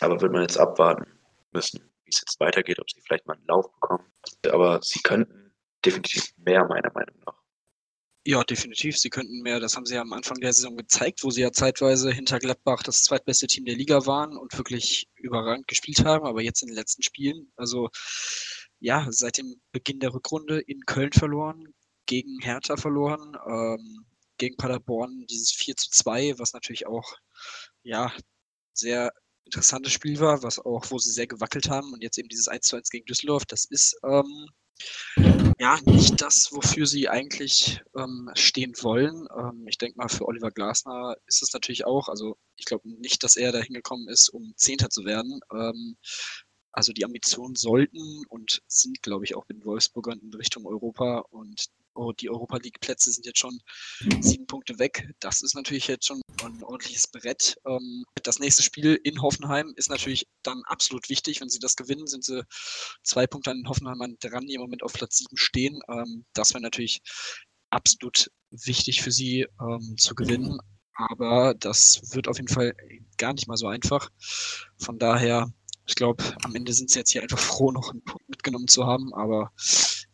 aber 0.00 0.18
wird 0.18 0.32
man 0.32 0.40
jetzt 0.40 0.56
abwarten 0.56 1.04
müssen, 1.52 1.80
wie 2.04 2.10
es 2.10 2.22
jetzt 2.22 2.40
weitergeht, 2.40 2.80
ob 2.80 2.90
sie 2.90 3.02
vielleicht 3.02 3.26
mal 3.26 3.34
einen 3.34 3.46
Lauf 3.46 3.70
bekommen. 3.72 4.10
Aber 4.50 4.80
sie 4.82 5.00
könnten 5.00 5.52
definitiv 5.84 6.32
mehr, 6.38 6.64
meiner 6.64 6.92
Meinung 6.94 7.16
nach. 7.26 7.42
Ja, 8.28 8.42
definitiv. 8.42 8.98
Sie 8.98 9.08
könnten 9.08 9.42
mehr. 9.42 9.60
Das 9.60 9.76
haben 9.76 9.86
sie 9.86 9.94
ja 9.94 10.00
am 10.00 10.12
Anfang 10.12 10.40
der 10.40 10.52
Saison 10.52 10.76
gezeigt, 10.76 11.22
wo 11.22 11.30
sie 11.30 11.42
ja 11.42 11.52
zeitweise 11.52 12.10
hinter 12.10 12.40
Gladbach 12.40 12.82
das 12.82 13.04
zweitbeste 13.04 13.46
Team 13.46 13.64
der 13.66 13.76
Liga 13.76 14.04
waren 14.04 14.36
und 14.36 14.58
wirklich 14.58 15.06
überragend 15.14 15.68
gespielt 15.68 16.04
haben. 16.04 16.26
Aber 16.26 16.42
jetzt 16.42 16.60
in 16.60 16.66
den 16.66 16.74
letzten 16.74 17.04
Spielen, 17.04 17.52
also 17.54 17.88
ja, 18.80 19.06
seit 19.10 19.38
dem 19.38 19.60
Beginn 19.70 20.00
der 20.00 20.12
Rückrunde 20.12 20.58
in 20.58 20.80
Köln 20.86 21.12
verloren, 21.12 21.72
gegen 22.06 22.40
Hertha 22.40 22.76
verloren, 22.76 23.36
ähm, 23.48 24.04
gegen 24.38 24.56
Paderborn 24.56 25.24
dieses 25.30 25.52
4 25.52 25.76
zu 25.76 25.90
2, 25.90 26.36
was 26.38 26.52
natürlich 26.52 26.88
auch 26.88 27.14
ja 27.84 28.12
sehr 28.74 29.12
interessantes 29.44 29.92
Spiel 29.92 30.18
war, 30.18 30.42
was 30.42 30.58
auch, 30.58 30.90
wo 30.90 30.98
sie 30.98 31.12
sehr 31.12 31.28
gewackelt 31.28 31.70
haben 31.70 31.92
und 31.92 32.02
jetzt 32.02 32.18
eben 32.18 32.28
dieses 32.28 32.48
1 32.48 32.66
zu 32.66 32.74
1 32.74 32.90
gegen 32.90 33.06
Düsseldorf, 33.06 33.44
das 33.46 33.66
ist 33.66 33.96
ähm, 34.02 34.48
ja, 35.58 35.78
nicht 35.84 36.20
das, 36.20 36.48
wofür 36.52 36.86
sie 36.86 37.08
eigentlich 37.08 37.80
ähm, 37.96 38.30
stehen 38.34 38.74
wollen. 38.82 39.26
Ähm, 39.36 39.66
ich 39.68 39.78
denke 39.78 39.96
mal, 39.96 40.08
für 40.08 40.26
Oliver 40.26 40.50
Glasner 40.50 41.16
ist 41.26 41.42
es 41.42 41.52
natürlich 41.52 41.86
auch, 41.86 42.08
also 42.08 42.36
ich 42.56 42.66
glaube 42.66 42.88
nicht, 42.88 43.22
dass 43.22 43.36
er 43.36 43.52
da 43.52 43.60
hingekommen 43.60 44.08
ist, 44.08 44.28
um 44.28 44.52
Zehnter 44.56 44.90
zu 44.90 45.04
werden. 45.04 45.40
Ähm, 45.52 45.96
also 46.72 46.92
die 46.92 47.06
Ambitionen 47.06 47.54
sollten 47.54 48.24
und 48.28 48.62
sind, 48.66 49.02
glaube 49.02 49.24
ich, 49.24 49.34
auch 49.34 49.48
mit 49.48 49.58
den 49.58 49.64
Wolfsburgern 49.64 50.20
in 50.20 50.34
Richtung 50.34 50.66
Europa 50.66 51.20
und 51.30 51.66
oh, 51.96 52.12
die 52.12 52.30
Europa 52.30 52.58
League-Plätze 52.58 53.10
sind 53.10 53.26
jetzt 53.26 53.38
schon 53.38 53.58
sieben 54.20 54.46
Punkte 54.46 54.78
weg. 54.78 55.08
Das 55.20 55.42
ist 55.42 55.54
natürlich 55.54 55.88
jetzt 55.88 56.06
schon 56.06 56.20
ein 56.42 56.62
ordentliches 56.62 57.06
Brett. 57.08 57.56
Ähm, 57.66 58.04
das 58.22 58.38
nächste 58.38 58.62
Spiel 58.62 58.98
in 59.02 59.22
Hoffenheim 59.22 59.72
ist 59.76 59.90
natürlich 59.90 60.28
dann 60.42 60.62
absolut 60.66 61.08
wichtig. 61.08 61.40
Wenn 61.40 61.48
sie 61.48 61.58
das 61.58 61.76
gewinnen, 61.76 62.06
sind 62.06 62.24
sie 62.24 62.44
zwei 63.02 63.26
Punkte 63.26 63.50
an 63.50 63.68
Hoffenheim 63.68 64.16
dran, 64.20 64.46
die 64.46 64.54
im 64.54 64.60
Moment 64.60 64.82
auf 64.82 64.92
Platz 64.92 65.18
sieben 65.18 65.36
stehen. 65.36 65.80
Ähm, 65.88 66.24
das 66.34 66.52
wäre 66.54 66.62
natürlich 66.62 67.00
absolut 67.70 68.30
wichtig 68.50 69.02
für 69.02 69.12
sie 69.12 69.46
ähm, 69.60 69.96
zu 69.98 70.14
gewinnen. 70.14 70.58
Aber 70.96 71.54
das 71.54 72.00
wird 72.14 72.26
auf 72.28 72.38
jeden 72.38 72.48
Fall 72.48 72.74
gar 73.18 73.34
nicht 73.34 73.48
mal 73.48 73.56
so 73.56 73.66
einfach. 73.66 74.08
Von 74.78 74.98
daher, 74.98 75.52
ich 75.86 75.94
glaube, 75.94 76.24
am 76.42 76.54
Ende 76.54 76.72
sind 76.72 76.90
sie 76.90 76.98
jetzt 76.98 77.10
hier 77.10 77.22
einfach 77.22 77.38
froh, 77.38 77.70
noch 77.70 77.90
einen 77.90 78.02
Punkt 78.02 78.28
mitgenommen 78.28 78.68
zu 78.68 78.86
haben. 78.86 79.12
Aber 79.14 79.52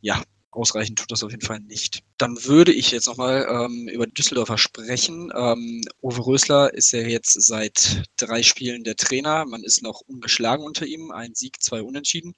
ja, 0.01 0.22
ausreichend 0.53 0.98
tut 0.98 1.11
das 1.11 1.22
auf 1.24 1.30
jeden 1.30 1.44
Fall 1.44 1.61
nicht. 1.61 2.03
Dann 2.18 2.44
würde 2.44 2.72
ich 2.72 2.90
jetzt 2.90 3.07
nochmal 3.07 3.46
ähm, 3.48 3.88
über 3.88 4.07
Düsseldorfer 4.07 4.59
sprechen. 4.59 5.32
Ähm, 5.34 5.82
Uwe 6.03 6.26
Rösler 6.26 6.74
ist 6.74 6.92
ja 6.92 7.00
jetzt 7.00 7.32
seit 7.42 8.05
drei 8.16 8.42
Spielen 8.42 8.84
der 8.84 8.96
Trainer. 8.96 9.44
Man 9.46 9.64
ist 9.64 9.82
noch 9.82 10.00
ungeschlagen 10.03 10.64
unter 10.64 10.86
ihm. 10.86 11.11
Ein 11.11 11.34
Sieg, 11.34 11.62
zwei 11.62 11.82
Unentschieden 11.82 12.34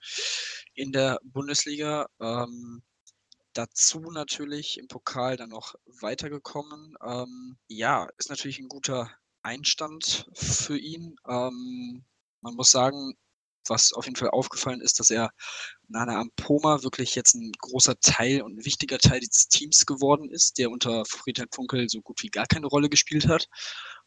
in 0.75 0.93
der 0.93 1.21
Bundesliga. 1.25 2.07
Ähm, 2.21 2.83
dazu 3.53 4.01
natürlich 4.01 4.79
im 4.79 4.89
Pokal 4.89 5.37
dann 5.37 5.51
noch 5.51 5.75
weitergekommen. 6.01 6.95
Ähm, 7.05 7.57
ja, 7.69 8.09
ist 8.19 8.31
natürlich 8.31 8.59
ein 8.59 8.69
guter 8.69 9.11
Einstand 9.43 10.27
für 10.35 10.79
ihn. 10.79 11.17
Ähm, 11.29 12.05
man 12.41 12.55
muss 12.55 12.71
sagen, 12.71 13.15
was 13.69 13.93
auf 13.93 14.05
jeden 14.07 14.17
Fall 14.17 14.31
aufgefallen 14.31 14.81
ist, 14.81 15.01
dass 15.01 15.11
er 15.11 15.31
Nana 15.89 16.21
Ampoma 16.21 16.83
wirklich 16.83 17.15
jetzt 17.15 17.35
ein 17.35 17.53
großer 17.59 17.99
Teil 18.01 18.43
und 18.43 18.59
ein 18.59 18.65
wichtiger 18.65 18.99
Teil 18.99 19.21
dieses 19.21 19.49
Teams 19.49 19.87
geworden 19.87 20.31
ist, 20.31 20.59
der 20.59 20.71
unter 20.71 21.05
Friedhelm 21.07 21.49
Funkel 21.53 21.89
so 21.89 22.01
gut 22.01 22.23
wie 22.23 22.29
gar 22.29 22.47
keine 22.47 22.67
Rolle 22.67 22.89
gespielt 22.89 23.29
hat. 23.29 23.49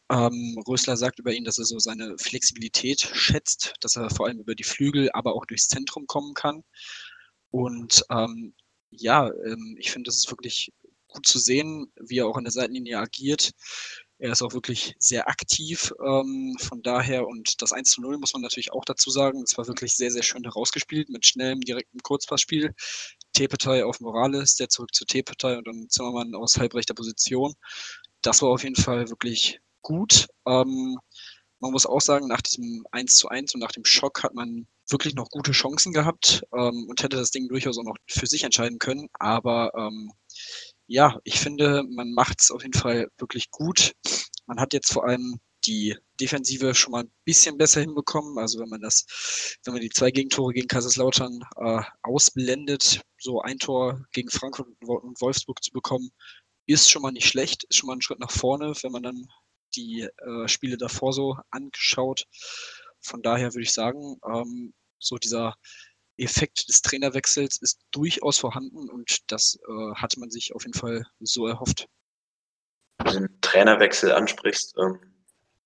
Ähm, 0.10 0.58
Rösler 0.68 0.96
sagt 0.96 1.20
über 1.20 1.34
ihn, 1.34 1.44
dass 1.44 1.58
er 1.58 1.66
so 1.66 1.80
seine 1.80 2.16
Flexibilität 2.18 3.02
schätzt, 3.02 3.74
dass 3.82 3.98
er 3.98 4.10
vor 4.10 4.28
allem 4.28 4.40
über 4.40 4.56
die 4.56 4.64
Flügel, 4.64 5.10
aber 5.12 5.36
auch 5.36 5.46
durchs 5.46 5.68
Zentrum 5.68 6.08
kommen 6.08 6.34
kann. 6.34 6.64
Und 7.52 8.04
ähm, 8.10 8.54
ja, 8.90 9.28
ähm, 9.46 9.76
ich 9.80 9.92
finde, 9.92 10.08
das 10.08 10.18
ist 10.18 10.32
wirklich 10.32 10.72
gut 11.08 11.26
zu 11.26 11.40
sehen, 11.40 11.92
wie 12.00 12.20
er 12.20 12.28
auch 12.28 12.38
an 12.38 12.44
der 12.44 12.52
Seitenlinie 12.52 13.00
agiert. 13.00 13.52
Er 14.20 14.32
ist 14.32 14.42
auch 14.42 14.54
wirklich 14.54 14.96
sehr 14.98 15.30
aktiv. 15.30 15.94
Ähm, 16.04 16.58
von 16.60 16.82
daher, 16.82 17.28
und 17.28 17.62
das 17.62 17.72
1 17.72 17.92
zu 17.92 18.02
0 18.02 18.18
muss 18.18 18.34
man 18.34 18.42
natürlich 18.42 18.72
auch 18.72 18.84
dazu 18.84 19.12
sagen, 19.12 19.44
es 19.44 19.58
war 19.58 19.68
wirklich 19.68 19.96
sehr, 19.96 20.12
sehr 20.12 20.24
schön 20.24 20.44
herausgespielt 20.44 21.10
mit 21.10 21.26
schnellem, 21.26 21.62
direktem 21.62 22.02
Kurzpassspiel. 22.02 22.74
Tepetai 23.34 23.86
auf 23.86 24.00
Morales, 24.00 24.56
der 24.56 24.70
zurück 24.70 24.94
zu 24.96 25.06
Tepetai 25.06 25.58
und 25.58 25.68
dann 25.68 25.90
Zimmermann 25.90 26.34
aus 26.34 26.58
halbrechter 26.58 26.96
Position. 26.96 27.54
Das 28.22 28.42
war 28.42 28.50
auf 28.50 28.64
jeden 28.64 28.76
Fall 28.76 29.10
wirklich 29.10 29.60
gut. 29.82 30.28
Ähm, 30.48 30.98
man 31.60 31.72
muss 31.72 31.86
auch 31.86 32.02
sagen, 32.02 32.28
nach 32.28 32.42
diesem 32.42 32.86
1 32.92 33.16
zu 33.16 33.30
1 33.30 33.54
und 33.54 33.62
nach 33.62 33.72
dem 33.72 33.86
Schock 33.86 34.24
hat 34.24 34.34
man 34.34 34.68
wirklich 34.90 35.16
noch 35.16 35.30
gute 35.30 35.52
Chancen 35.52 35.94
gehabt 35.94 36.44
ähm, 36.54 36.88
und 36.88 37.04
hätte 37.04 37.18
das 37.18 37.32
Ding 37.32 37.48
durchaus 37.48 37.78
auch 37.78 37.84
noch 37.84 37.98
für 38.08 38.28
sich 38.28 38.44
entscheiden 38.44 38.80
können. 38.80 39.10
Aber 39.14 39.72
ähm, 39.76 40.12
ja, 40.88 41.20
ich 41.24 41.40
finde, 41.40 41.84
man 41.90 42.14
macht 42.14 42.42
es 42.42 42.52
auf 42.52 42.64
jeden 42.64 42.78
Fall 42.78 43.10
wirklich 43.18 43.52
gut. 43.52 43.94
Man 44.46 44.60
hat 44.60 44.74
jetzt 44.74 44.92
vor 44.92 45.06
allem 45.06 45.40
die 45.66 45.96
Defensive 46.20 46.74
schon 46.74 46.92
mal 46.92 47.04
ein 47.04 47.12
bisschen 47.26 47.58
besser 47.58 47.82
hinbekommen. 47.82 48.38
Also 48.38 48.60
wenn 48.60 48.70
man 48.70 48.82
das, 48.82 49.58
wenn 49.64 49.74
man 49.74 49.82
die 49.82 49.90
zwei 49.90 50.12
Gegentore 50.12 50.54
gegen 50.54 50.68
Kaiserslautern 50.68 51.42
äh, 51.58 51.82
ausblendet, 52.04 53.02
so 53.20 53.42
ein 53.42 53.60
Tor 53.60 54.06
gegen 54.14 54.30
Frankfurt 54.30 54.68
und 54.82 55.22
Wolfsburg 55.22 55.62
zu 55.64 55.72
bekommen, 55.72 56.10
ist 56.66 56.90
schon 56.90 57.02
mal 57.02 57.12
nicht 57.12 57.28
schlecht, 57.28 57.66
ist 57.66 57.78
schon 57.78 57.88
mal 57.88 57.96
ein 57.96 58.02
Schritt 58.02 58.20
nach 58.20 58.32
vorne, 58.32 58.74
wenn 58.82 58.92
man 58.92 59.04
dann 59.04 59.28
die 59.76 60.02
äh, 60.02 60.48
Spiele 60.48 60.78
davor 60.78 61.14
so 61.14 61.38
anschaut. 61.50 62.26
Von 63.02 63.22
daher 63.22 63.54
würde 63.54 63.64
ich 63.64 63.74
sagen, 63.74 64.18
ähm, 64.26 64.74
so 65.00 65.18
dieser 65.18 65.56
Effekt 66.18 66.68
des 66.68 66.82
Trainerwechsels 66.82 67.58
ist 67.62 67.80
durchaus 67.92 68.38
vorhanden 68.38 68.90
und 68.90 69.32
das 69.32 69.60
äh, 69.68 69.94
hatte 69.96 70.20
man 70.20 70.30
sich 70.30 70.54
auf 70.56 70.64
jeden 70.64 70.78
Fall 70.78 71.06
so 71.20 71.48
erhofft. 71.48 71.88
Wenn 72.98 73.14
du 73.14 73.20
den 73.20 73.42
Trainerwechsel 73.42 74.12
ansprichst, 74.12 74.76
ähm, 74.78 75.00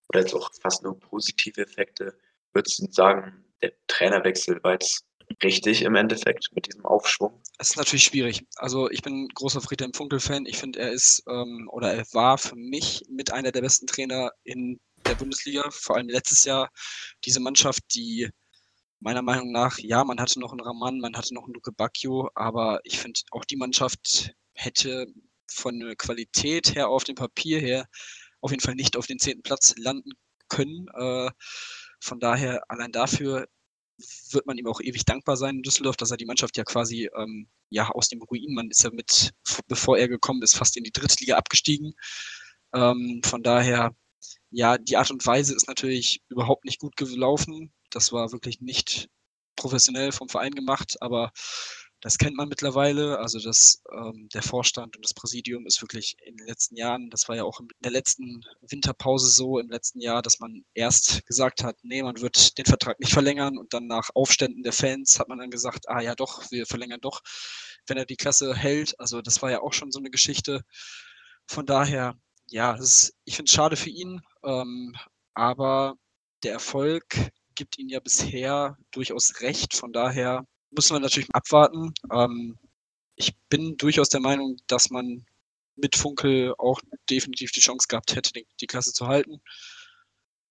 oder 0.09 0.19
jetzt 0.19 0.33
auch 0.33 0.51
fast 0.61 0.83
nur 0.83 0.99
positive 0.99 1.61
Effekte, 1.61 2.17
würdest 2.53 2.79
du 2.79 2.91
sagen, 2.91 3.45
der 3.61 3.71
Trainerwechsel 3.87 4.61
war 4.63 4.73
jetzt 4.73 5.05
richtig 5.41 5.83
im 5.83 5.95
Endeffekt 5.95 6.49
mit 6.53 6.67
diesem 6.67 6.85
Aufschwung? 6.85 7.41
Es 7.57 7.71
ist 7.71 7.77
natürlich 7.77 8.03
schwierig. 8.03 8.45
Also 8.57 8.89
ich 8.89 9.01
bin 9.01 9.29
großer 9.29 9.61
Friedhelm 9.61 9.93
Funkel-Fan. 9.93 10.45
Ich 10.45 10.57
finde, 10.57 10.79
er 10.79 10.91
ist 10.91 11.23
ähm, 11.27 11.69
oder 11.71 11.93
er 11.93 12.05
war 12.11 12.37
für 12.37 12.55
mich 12.55 13.03
mit 13.09 13.31
einer 13.31 13.51
der 13.51 13.61
besten 13.61 13.87
Trainer 13.87 14.31
in 14.43 14.79
der 15.05 15.15
Bundesliga, 15.15 15.63
vor 15.71 15.95
allem 15.95 16.09
letztes 16.09 16.43
Jahr. 16.43 16.69
Diese 17.23 17.39
Mannschaft, 17.39 17.83
die 17.95 18.29
meiner 19.01 19.21
Meinung 19.21 19.51
nach, 19.51 19.79
ja, 19.79 20.03
man 20.03 20.19
hatte 20.19 20.39
noch 20.39 20.51
einen 20.51 20.61
Raman, 20.61 20.99
man 20.99 21.15
hatte 21.15 21.33
noch 21.33 21.45
einen 21.45 21.53
Luke 21.53 21.71
Bacchio, 21.71 22.29
aber 22.35 22.79
ich 22.83 22.99
finde, 22.99 23.19
auch 23.31 23.45
die 23.45 23.57
Mannschaft 23.57 24.33
hätte 24.53 25.07
von 25.49 25.79
der 25.79 25.95
Qualität 25.95 26.75
her 26.75 26.87
auf 26.87 27.03
dem 27.03 27.15
Papier 27.15 27.59
her 27.59 27.87
auf 28.41 28.51
jeden 28.51 28.61
Fall 28.61 28.75
nicht 28.75 28.97
auf 28.97 29.07
den 29.07 29.19
zehnten 29.19 29.43
Platz 29.43 29.73
landen 29.77 30.11
können. 30.49 30.87
Äh, 30.93 31.29
von 31.99 32.19
daher, 32.19 32.63
allein 32.69 32.91
dafür 32.91 33.47
wird 34.31 34.47
man 34.47 34.57
ihm 34.57 34.67
auch 34.67 34.81
ewig 34.81 35.05
dankbar 35.05 35.37
sein 35.37 35.57
in 35.57 35.63
Düsseldorf, 35.63 35.97
dass 35.97 36.11
er 36.11 36.17
die 36.17 36.25
Mannschaft 36.25 36.57
ja 36.57 36.63
quasi 36.63 37.09
ähm, 37.15 37.47
ja 37.69 37.89
aus 37.89 38.09
dem 38.09 38.21
Ruin, 38.21 38.53
man 38.53 38.69
ist 38.69 38.83
ja 38.83 38.89
mit, 38.91 39.31
bevor 39.67 39.97
er 39.97 40.07
gekommen 40.07 40.41
ist, 40.41 40.55
fast 40.55 40.77
in 40.77 40.83
die 40.83 40.91
Drittliga 40.91 41.37
abgestiegen. 41.37 41.93
Ähm, 42.73 43.21
von 43.23 43.43
daher, 43.43 43.95
ja, 44.49 44.77
die 44.77 44.97
Art 44.97 45.11
und 45.11 45.25
Weise 45.25 45.55
ist 45.55 45.67
natürlich 45.67 46.21
überhaupt 46.29 46.65
nicht 46.65 46.79
gut 46.79 46.95
gelaufen. 46.95 47.73
Das 47.91 48.11
war 48.11 48.31
wirklich 48.31 48.61
nicht 48.61 49.09
professionell 49.55 50.11
vom 50.11 50.29
Verein 50.29 50.55
gemacht, 50.55 50.97
aber 51.01 51.31
das 52.01 52.17
kennt 52.17 52.35
man 52.35 52.49
mittlerweile. 52.49 53.19
Also 53.19 53.39
das, 53.39 53.83
ähm, 53.93 54.27
der 54.33 54.41
Vorstand 54.41 54.95
und 54.97 55.05
das 55.05 55.13
Präsidium 55.13 55.67
ist 55.67 55.81
wirklich 55.81 56.15
in 56.25 56.35
den 56.35 56.47
letzten 56.47 56.75
Jahren, 56.75 57.09
das 57.11 57.29
war 57.29 57.35
ja 57.35 57.43
auch 57.43 57.59
in 57.59 57.67
der 57.79 57.91
letzten 57.91 58.43
Winterpause 58.61 59.29
so 59.29 59.59
im 59.59 59.69
letzten 59.69 60.01
Jahr, 60.01 60.23
dass 60.23 60.39
man 60.39 60.65
erst 60.73 61.25
gesagt 61.27 61.63
hat, 61.63 61.77
nee, 61.83 62.01
man 62.01 62.19
wird 62.19 62.57
den 62.57 62.65
Vertrag 62.65 62.99
nicht 62.99 63.13
verlängern 63.13 63.57
und 63.57 63.73
dann 63.73 63.85
nach 63.85 64.09
Aufständen 64.15 64.63
der 64.63 64.73
Fans 64.73 65.19
hat 65.19 65.29
man 65.29 65.37
dann 65.37 65.51
gesagt, 65.51 65.89
ah 65.89 66.01
ja 66.01 66.15
doch, 66.15 66.49
wir 66.51 66.65
verlängern 66.65 67.01
doch, 67.01 67.21
wenn 67.87 67.97
er 67.97 68.05
die 68.05 68.17
Klasse 68.17 68.55
hält. 68.55 68.99
Also 68.99 69.21
das 69.21 69.41
war 69.43 69.51
ja 69.51 69.61
auch 69.61 69.73
schon 69.73 69.91
so 69.91 69.99
eine 69.99 70.09
Geschichte. 70.09 70.63
Von 71.47 71.65
daher, 71.67 72.15
ja, 72.49 72.73
ist, 72.73 73.13
ich 73.25 73.35
finde 73.35 73.49
es 73.49 73.53
schade 73.53 73.75
für 73.75 73.89
ihn, 73.89 74.21
ähm, 74.43 74.95
aber 75.35 75.95
der 76.43 76.53
Erfolg 76.53 77.31
gibt 77.55 77.77
ihnen 77.77 77.89
ja 77.89 77.99
bisher 77.99 78.77
durchaus 78.91 79.41
recht. 79.41 79.75
Von 79.75 79.93
daher 79.93 80.45
müssen 80.71 80.95
wir 80.95 80.99
natürlich 80.99 81.29
abwarten. 81.33 81.93
Ähm, 82.11 82.57
ich 83.15 83.35
bin 83.49 83.77
durchaus 83.77 84.09
der 84.09 84.21
Meinung, 84.21 84.57
dass 84.67 84.89
man 84.89 85.25
mit 85.75 85.95
Funkel 85.95 86.53
auch 86.57 86.79
definitiv 87.09 87.51
die 87.51 87.59
Chance 87.59 87.87
gehabt 87.87 88.15
hätte, 88.15 88.31
die, 88.33 88.67
Klasse 88.67 88.93
zu 88.93 89.07
halten. 89.07 89.41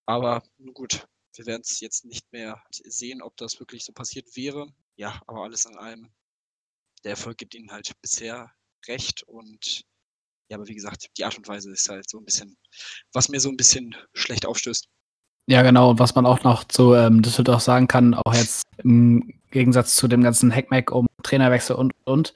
Aber 0.06 0.42
nun 0.58 0.74
gut, 0.74 1.06
wir 1.34 1.46
werden 1.46 1.62
es 1.62 1.80
jetzt 1.80 2.04
nicht 2.04 2.30
mehr 2.32 2.62
sehen, 2.70 3.22
ob 3.22 3.36
das 3.36 3.60
wirklich 3.60 3.84
so 3.84 3.92
passiert 3.92 4.36
wäre. 4.36 4.72
Ja, 4.96 5.20
aber 5.26 5.44
alles 5.44 5.64
in 5.64 5.76
allem, 5.76 6.10
der 7.04 7.12
Erfolg 7.12 7.38
gibt 7.38 7.54
ihnen 7.54 7.70
halt 7.70 7.92
bisher 8.02 8.52
recht 8.86 9.22
und 9.24 9.84
ja, 10.48 10.56
aber 10.56 10.66
wie 10.66 10.74
gesagt, 10.74 11.10
die 11.16 11.24
Art 11.24 11.38
und 11.38 11.46
Weise 11.46 11.70
ist 11.70 11.88
halt 11.88 12.10
so 12.10 12.18
ein 12.18 12.24
bisschen, 12.24 12.58
was 13.12 13.28
mir 13.28 13.38
so 13.38 13.48
ein 13.48 13.56
bisschen 13.56 13.94
schlecht 14.14 14.46
aufstößt. 14.46 14.88
Ja, 15.50 15.62
genau. 15.62 15.90
Und 15.90 15.98
was 15.98 16.14
man 16.14 16.26
auch 16.26 16.44
noch 16.44 16.62
zu 16.62 16.94
ähm, 16.94 17.22
Düsseldorf 17.22 17.60
sagen 17.60 17.88
kann, 17.88 18.14
auch 18.14 18.34
jetzt 18.34 18.62
im 18.84 19.34
Gegensatz 19.50 19.96
zu 19.96 20.06
dem 20.06 20.22
ganzen 20.22 20.54
Hackmack 20.54 20.92
um 20.92 21.08
Trainerwechsel 21.24 21.74
und 21.74 21.92
und, 22.04 22.34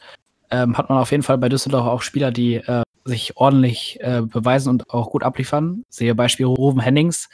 ähm, 0.51 0.77
hat 0.77 0.89
man 0.89 0.99
auf 0.99 1.13
jeden 1.13 1.23
Fall 1.23 1.39
bei 1.39 1.49
Düsseldorf 1.49 1.87
auch 1.87 2.03
Spieler, 2.03 2.33
die 2.33 2.57
äh, 2.57 2.83
sich 3.05 3.37
ordentlich 3.37 4.01
äh, 4.01 4.23
beweisen 4.23 4.69
und 4.69 4.91
auch 4.91 5.11
gut 5.11 5.23
abliefern. 5.23 5.85
Sehe 5.89 6.17
Beispiel 6.17 6.47
Ruben 6.47 6.81
Hennings, 6.81 7.29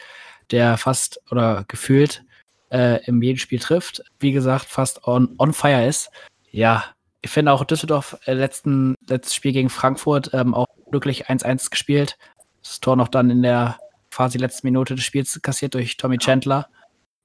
der 0.50 0.76
fast 0.76 1.22
oder 1.30 1.64
gefühlt 1.66 2.24
äh, 2.70 3.02
im 3.06 3.22
jeden 3.22 3.38
Spiel 3.38 3.58
trifft. 3.58 4.02
Wie 4.18 4.32
gesagt, 4.32 4.66
fast 4.66 5.06
on, 5.06 5.34
on 5.38 5.54
fire 5.54 5.86
ist. 5.86 6.10
Ja, 6.50 6.84
ich 7.22 7.30
finde 7.30 7.52
auch 7.52 7.64
Düsseldorf 7.64 8.18
äh, 8.26 8.34
letzten, 8.34 8.96
letztes 9.08 9.34
Spiel 9.34 9.52
gegen 9.52 9.70
Frankfurt 9.70 10.34
ähm, 10.34 10.52
auch 10.52 10.66
glücklich 10.90 11.30
1-1 11.30 11.70
gespielt. 11.70 12.18
Das 12.62 12.80
Tor 12.80 12.96
noch 12.96 13.08
dann 13.08 13.30
in 13.30 13.40
der 13.40 13.78
quasi 14.10 14.38
letzten 14.38 14.66
Minute 14.66 14.94
des 14.94 15.04
Spiels 15.04 15.40
kassiert 15.42 15.74
durch 15.74 15.96
Tommy 15.96 16.18
Chandler. 16.18 16.68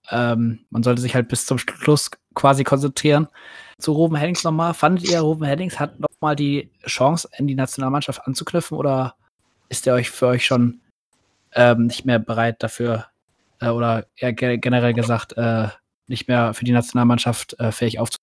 Ähm, 0.10 0.66
man 0.70 0.84
sollte 0.84 1.02
sich 1.02 1.16
halt 1.16 1.28
bis 1.28 1.46
zum 1.46 1.58
Schluss 1.58 2.12
quasi 2.34 2.64
konzentrieren. 2.64 3.28
Zu 3.80 3.94
Ruben 3.94 4.16
Hennings 4.16 4.44
nochmal. 4.44 4.74
Fandet 4.74 5.10
ihr, 5.10 5.22
Ruben 5.22 5.46
Hennings 5.46 5.80
hat 5.80 6.00
nochmal 6.00 6.36
die 6.36 6.72
Chance, 6.86 7.30
in 7.38 7.48
die 7.48 7.56
Nationalmannschaft 7.56 8.26
anzuknüpfen 8.26 8.78
oder 8.78 9.16
ist 9.70 9.88
er 9.88 9.96
euch 9.96 10.12
für 10.12 10.28
euch 10.28 10.46
schon 10.46 10.80
ähm, 11.54 11.88
nicht 11.88 12.06
mehr 12.06 12.20
bereit 12.20 12.62
dafür 12.62 13.08
äh, 13.60 13.70
oder 13.70 14.06
eher 14.16 14.34
generell 14.34 14.94
gesagt 14.94 15.34
äh, 15.38 15.70
nicht 16.08 16.28
mehr 16.28 16.54
für 16.54 16.66
die 16.66 16.72
Nationalmannschaft 16.72 17.60
äh, 17.60 17.72
fähig 17.72 18.00
aufzunehmen? 18.00 18.22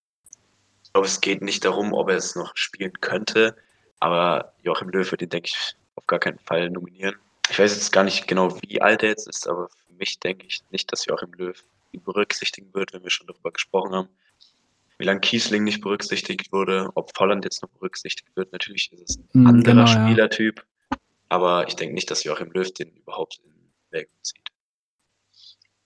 Ich 0.85 0.93
glaube, 0.93 1.07
es 1.07 1.21
geht 1.21 1.43
nicht 1.43 1.65
darum, 1.65 1.93
ob 1.93 2.11
er 2.11 2.17
es 2.17 2.37
noch 2.37 2.53
spielen 2.55 2.93
könnte, 3.01 3.57
aber 3.99 4.53
Joachim 4.63 4.91
Löw 4.91 5.11
wird 5.11 5.23
ihn, 5.23 5.31
denke 5.31 5.49
ich, 5.49 5.75
auf 5.97 6.07
gar 6.07 6.19
keinen 6.19 6.39
Fall 6.39 6.71
nominieren. 6.71 7.17
Ich 7.51 7.59
weiß 7.59 7.75
jetzt 7.75 7.93
gar 7.93 8.05
nicht 8.05 8.27
genau, 8.27 8.57
wie 8.63 8.81
alt 8.81 9.03
er 9.03 9.11
jetzt 9.11 9.29
ist, 9.29 9.49
aber 9.49 9.69
für 9.69 9.93
mich 9.95 10.19
denke 10.21 10.47
ich 10.47 10.63
nicht, 10.71 10.91
dass 10.93 11.07
Joachim 11.07 11.33
Löw 11.35 11.63
ihn 11.93 12.03
berücksichtigen 12.03 12.73
wird, 12.73 12.93
wenn 12.93 13.03
wir 13.03 13.11
schon 13.11 13.27
darüber 13.27 13.53
gesprochen 13.53 13.95
haben. 13.95 14.09
Wie 14.99 15.05
lange 15.05 15.21
Kiesling 15.21 15.65
nicht 15.65 15.81
berücksichtigt 15.81 16.53
wurde, 16.53 16.91
ob 16.95 17.17
Volland 17.17 17.45
jetzt 17.45 17.63
noch 17.63 17.71
berücksichtigt 17.71 18.35
wird. 18.37 18.53
Natürlich 18.53 18.93
ist 18.93 19.11
es 19.11 19.19
ein 19.19 19.43
mm, 19.43 19.47
anderer 19.47 19.85
genau, 19.85 19.87
Spielertyp, 19.87 20.65
ja. 20.91 20.99
aber 21.29 21.69
ich 21.69 21.75
denke 21.75 21.95
nicht, 21.95 22.11
dass 22.11 22.25
Joachim 22.25 22.53
Löw 22.53 22.73
den 22.73 22.91
überhaupt 22.95 23.41
in 23.45 23.53
Erwägung 23.91 24.15
zieht. 24.23 24.43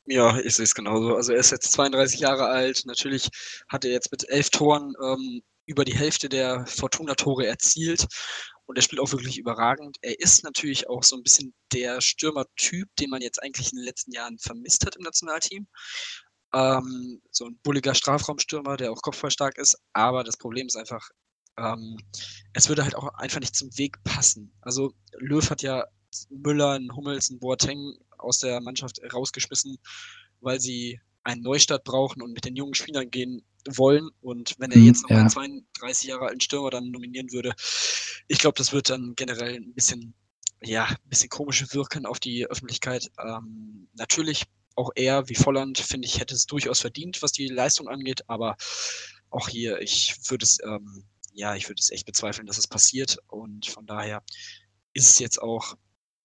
Ja, 0.07 0.39
ich 0.39 0.55
sehe 0.55 0.65
es 0.65 0.75
genauso. 0.75 1.17
Also 1.17 1.33
er 1.33 1.41
ist 1.41 1.51
jetzt 1.51 1.73
32 1.73 2.21
Jahre 2.21 2.47
alt. 2.47 2.83
Natürlich 2.87 3.29
hat 3.69 3.85
er 3.85 3.91
jetzt 3.91 4.13
mit 4.13 4.29
elf 4.29 4.51
Toren 4.51 4.95
ähm, 5.03 5.43
über 5.67 5.85
die 5.85 5.97
Hälfte 5.97 6.29
der 6.29 6.65
Fortuna-Tore 6.67 7.45
erzielt. 7.45 8.07
Und 8.67 8.77
er 8.77 8.83
spielt 8.83 9.01
auch 9.01 9.13
wirklich 9.13 9.39
überragend. 9.39 9.97
Er 10.03 10.19
ist 10.21 10.45
natürlich 10.45 10.89
auch 10.89 11.03
so 11.03 11.17
ein 11.17 11.23
bisschen 11.23 11.55
der 11.73 12.01
Stürmertyp, 12.01 12.89
den 12.97 13.11
man 13.11 13.23
jetzt 13.23 13.43
eigentlich 13.43 13.73
in 13.73 13.79
den 13.79 13.85
letzten 13.85 14.13
Jahren 14.13 14.39
vermisst 14.39 14.85
hat 14.85 14.97
im 14.97 15.03
Nationalteam. 15.03 15.67
Ähm, 16.53 17.23
so 17.31 17.47
ein 17.47 17.59
bulliger 17.63 17.95
Strafraumstürmer, 17.95 18.77
der 18.77 18.93
auch 18.93 19.03
kopfballstark 19.03 19.59
ist. 19.59 19.77
Aber 19.93 20.25
das 20.25 20.37
Problem 20.37 20.67
ist 20.67 20.77
einfach, 20.77 21.09
ähm, 21.59 21.97
es 22.53 22.69
würde 22.69 22.83
halt 22.83 22.97
auch 22.97 23.09
einfach 23.15 23.41
nicht 23.41 23.55
zum 23.55 23.77
Weg 23.79 24.03
passen. 24.05 24.53
Also 24.61 24.93
Löw 25.19 25.49
hat 25.49 25.63
ja 25.63 25.85
Müller, 26.31 26.73
einen 26.73 26.95
Hummels, 26.95 27.31
einen 27.31 27.41
Boateng 27.41 27.95
aus 28.19 28.39
der 28.39 28.61
Mannschaft 28.61 29.01
rausgeschmissen, 29.13 29.79
weil 30.41 30.61
sie 30.61 31.01
einen 31.25 31.43
Neustart 31.43 31.85
brauchen 31.85 32.23
und 32.23 32.33
mit 32.33 32.45
den 32.45 32.57
jungen 32.57 32.75
Spielern 32.75 33.11
gehen 33.11 33.45
wollen. 33.67 34.11
Und 34.21 34.55
wenn 34.59 34.71
er 34.71 34.79
mhm, 34.79 34.87
jetzt 34.87 35.03
noch 35.03 35.11
ja. 35.11 35.19
einen 35.19 35.31
32 35.31 36.09
Jahre 36.09 36.27
alten 36.27 36.41
Stürmer 36.41 36.71
dann 36.71 36.91
nominieren 36.91 37.33
würde, 37.33 37.55
ich 38.29 38.39
glaube, 38.39 38.59
das 38.59 38.73
wird 38.73 38.91
dann 38.91 39.15
generell 39.17 39.57
ein 39.57 39.75
bisschen, 39.75 40.15
ja, 40.63 40.87
ein 40.87 41.09
bisschen 41.09 41.29
komisch 41.29 41.65
wirken 41.73 42.07
auf 42.07 42.21
die 42.21 42.47
Öffentlichkeit. 42.47 43.11
Ähm, 43.19 43.89
natürlich 43.95 44.45
auch 44.75 44.91
er 44.95 45.29
wie 45.29 45.35
Volland, 45.35 45.79
finde 45.79 46.07
ich, 46.07 46.21
hätte 46.21 46.35
es 46.35 46.47
durchaus 46.47 46.81
verdient, 46.81 47.23
was 47.23 47.33
die 47.33 47.49
Leistung 47.49 47.89
angeht, 47.89 48.29
aber 48.29 48.57
auch 49.31 49.49
hier, 49.49 49.81
ich 49.81 50.15
würde 50.29 50.45
es, 50.45 50.59
ähm, 50.65 51.05
ja, 51.33 51.55
ich 51.55 51.69
würde 51.69 51.81
es 51.81 51.91
echt 51.91 52.07
bezweifeln, 52.07 52.47
dass 52.47 52.59
es 52.59 52.67
passiert. 52.67 53.19
Und 53.29 53.67
von 53.67 53.87
daher 53.87 54.23
ist 54.93 55.11
es 55.11 55.19
jetzt 55.19 55.41
auch 55.41 55.77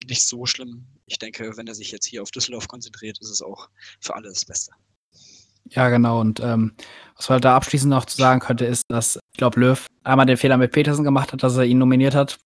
nicht 0.05 0.25
so 0.27 0.45
schlimm. 0.45 0.87
Ich 1.05 1.19
denke, 1.19 1.57
wenn 1.57 1.67
er 1.67 1.75
sich 1.75 1.91
jetzt 1.91 2.05
hier 2.05 2.21
auf 2.21 2.31
Düsseldorf 2.31 2.67
konzentriert, 2.67 3.19
ist 3.19 3.29
es 3.29 3.41
auch 3.41 3.69
für 3.99 4.15
alle 4.15 4.29
das 4.29 4.45
Beste. 4.45 4.71
Ja, 5.71 5.89
genau. 5.89 6.19
Und 6.19 6.39
ähm, 6.39 6.73
was 7.15 7.29
man 7.29 7.41
da 7.41 7.55
abschließend 7.55 7.89
noch 7.89 8.05
zu 8.05 8.17
sagen 8.17 8.39
könnte, 8.39 8.65
ist, 8.65 8.83
dass 8.89 9.17
ich 9.33 9.37
glaube, 9.37 9.59
Löw 9.59 9.85
einmal 10.03 10.25
den 10.25 10.37
Fehler 10.37 10.57
mit 10.57 10.71
Petersen 10.71 11.03
gemacht 11.03 11.33
hat, 11.33 11.43
dass 11.43 11.57
er 11.57 11.63
ihn 11.63 11.77
nominiert 11.77 12.15
hat. 12.15 12.37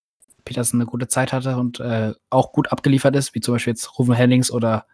Petersen 0.44 0.80
eine 0.80 0.86
gute 0.86 1.08
Zeit 1.08 1.32
hatte 1.32 1.56
und 1.56 1.80
äh, 1.80 2.12
auch 2.30 2.52
gut 2.52 2.70
abgeliefert 2.70 3.16
ist, 3.16 3.34
wie 3.34 3.40
zum 3.40 3.54
Beispiel 3.54 3.72
jetzt 3.72 3.98
Rufen 3.98 4.14
Hennings 4.14 4.50
oder 4.50 4.86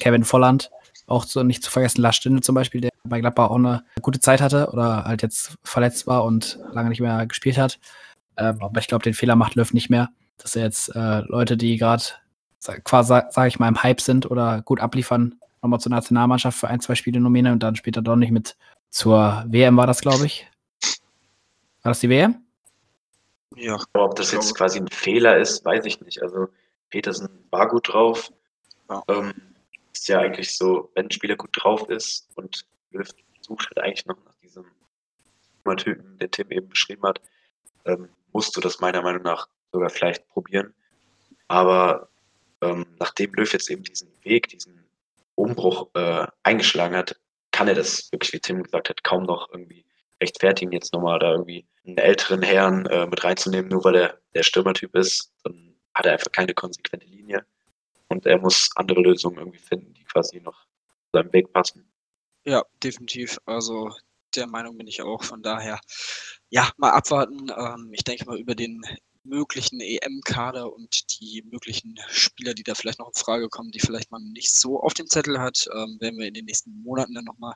Kevin 0.00 0.24
Volland. 0.24 0.70
Auch 1.06 1.24
so 1.24 1.44
nicht 1.44 1.62
zu 1.62 1.70
vergessen, 1.70 2.00
Lars 2.00 2.16
Stinde 2.16 2.40
zum 2.40 2.56
Beispiel, 2.56 2.80
der 2.80 2.90
bei 3.04 3.20
Gladbach 3.20 3.50
auch 3.50 3.56
eine 3.56 3.84
gute 4.02 4.18
Zeit 4.18 4.40
hatte 4.40 4.70
oder 4.72 5.04
halt 5.04 5.22
jetzt 5.22 5.54
verletzt 5.62 6.08
war 6.08 6.24
und 6.24 6.58
lange 6.72 6.88
nicht 6.88 7.00
mehr 7.00 7.24
gespielt 7.26 7.56
hat. 7.56 7.78
Ähm, 8.36 8.58
aber 8.60 8.80
ich 8.80 8.88
glaube, 8.88 9.04
den 9.04 9.14
Fehler 9.14 9.36
macht 9.36 9.54
Löw 9.54 9.72
nicht 9.72 9.90
mehr 9.90 10.08
dass 10.38 10.56
er 10.56 10.62
jetzt 10.62 10.94
äh, 10.94 11.20
Leute, 11.20 11.56
die 11.56 11.76
gerade 11.76 12.04
quasi, 12.84 13.20
sage 13.30 13.48
ich 13.48 13.58
mal, 13.58 13.68
im 13.68 13.82
Hype 13.82 14.00
sind 14.00 14.30
oder 14.30 14.62
gut 14.62 14.80
abliefern, 14.80 15.36
nochmal 15.62 15.80
zur 15.80 15.90
Nationalmannschaft 15.90 16.58
für 16.58 16.68
ein, 16.68 16.80
zwei 16.80 16.94
Spiele 16.94 17.20
nominieren 17.20 17.54
und 17.54 17.62
dann 17.62 17.76
später 17.76 18.02
doch 18.02 18.16
nicht 18.16 18.30
mit 18.30 18.56
zur 18.90 19.44
WM 19.48 19.76
war 19.76 19.86
das, 19.86 20.00
glaube 20.00 20.26
ich. 20.26 20.46
War 21.82 21.90
das 21.90 22.00
die 22.00 22.08
WM? 22.08 22.42
Ja. 23.54 23.78
ob 23.94 24.16
das 24.16 24.32
jetzt 24.32 24.54
quasi 24.54 24.78
ein 24.78 24.88
Fehler 24.88 25.38
ist, 25.38 25.64
weiß 25.64 25.86
ich 25.86 26.00
nicht. 26.00 26.22
Also 26.22 26.48
Petersen 26.90 27.28
war 27.50 27.68
gut 27.68 27.92
drauf. 27.92 28.32
Ja. 28.90 29.02
Ähm, 29.08 29.32
ist 29.92 30.08
ja 30.08 30.20
eigentlich 30.20 30.56
so, 30.56 30.90
wenn 30.94 31.06
ein 31.06 31.10
Spieler 31.10 31.36
gut 31.36 31.50
drauf 31.52 31.88
ist 31.88 32.28
und 32.34 32.66
Löw 32.90 33.08
sucht 33.40 33.68
halt 33.68 33.78
eigentlich 33.78 34.06
noch 34.06 34.16
nach 34.24 34.34
diesem 34.42 34.64
Typen, 35.76 36.18
den 36.18 36.30
Tim 36.30 36.50
eben 36.50 36.68
beschrieben 36.68 37.02
hat, 37.02 37.20
ähm, 37.86 38.08
musst 38.32 38.56
du 38.56 38.60
das 38.60 38.80
meiner 38.80 39.02
Meinung 39.02 39.22
nach 39.22 39.48
sogar 39.72 39.90
vielleicht 39.90 40.28
probieren. 40.28 40.74
Aber 41.48 42.08
ähm, 42.60 42.86
nachdem 42.98 43.32
Löw 43.34 43.52
jetzt 43.52 43.70
eben 43.70 43.82
diesen 43.82 44.08
Weg, 44.22 44.48
diesen 44.48 44.85
Umbruch 45.36 45.90
äh, 45.94 46.26
eingeschlagen 46.42 46.96
hat, 46.96 47.16
kann 47.52 47.68
er 47.68 47.74
das 47.74 48.10
wirklich, 48.12 48.32
wie 48.32 48.40
Tim 48.40 48.62
gesagt 48.62 48.88
hat, 48.88 49.04
kaum 49.04 49.22
noch 49.22 49.48
irgendwie 49.50 49.86
rechtfertigen, 50.20 50.72
jetzt 50.72 50.92
nochmal 50.92 51.18
da 51.18 51.32
irgendwie 51.32 51.66
einen 51.86 51.98
älteren 51.98 52.42
Herrn 52.42 52.86
äh, 52.86 53.06
mit 53.06 53.22
reinzunehmen, 53.22 53.70
nur 53.70 53.84
weil 53.84 53.96
er 53.96 54.20
der 54.34 54.42
Stürmertyp 54.42 54.94
ist. 54.94 55.32
Dann 55.44 55.76
hat 55.94 56.06
er 56.06 56.12
einfach 56.12 56.32
keine 56.32 56.54
konsequente 56.54 57.06
Linie. 57.06 57.46
Und 58.08 58.26
er 58.26 58.38
muss 58.38 58.70
andere 58.76 59.00
Lösungen 59.00 59.38
irgendwie 59.38 59.58
finden, 59.58 59.94
die 59.94 60.04
quasi 60.04 60.40
noch 60.40 60.66
seinem 61.12 61.32
Weg 61.32 61.52
passen. 61.52 61.90
Ja, 62.44 62.62
definitiv. 62.82 63.38
Also 63.46 63.90
der 64.34 64.46
Meinung 64.46 64.76
bin 64.76 64.86
ich 64.86 65.02
auch. 65.02 65.24
Von 65.24 65.42
daher, 65.42 65.80
ja, 66.50 66.70
mal 66.76 66.90
abwarten. 66.90 67.50
Ähm, 67.56 67.90
ich 67.92 68.04
denke 68.04 68.26
mal, 68.26 68.38
über 68.38 68.54
den 68.54 68.82
möglichen 69.28 69.80
EM-Kader 69.80 70.72
und 70.72 71.20
die 71.20 71.42
möglichen 71.50 71.98
Spieler, 72.08 72.54
die 72.54 72.62
da 72.62 72.74
vielleicht 72.74 72.98
noch 72.98 73.08
in 73.08 73.14
Frage 73.20 73.48
kommen, 73.48 73.70
die 73.70 73.80
vielleicht 73.80 74.10
man 74.10 74.22
nicht 74.32 74.54
so 74.54 74.80
auf 74.80 74.94
dem 74.94 75.06
Zettel 75.08 75.40
hat, 75.40 75.68
ähm, 75.72 75.98
werden 76.00 76.18
wir 76.18 76.26
in 76.26 76.34
den 76.34 76.44
nächsten 76.44 76.82
Monaten 76.82 77.14
dann 77.14 77.24
nochmal 77.24 77.54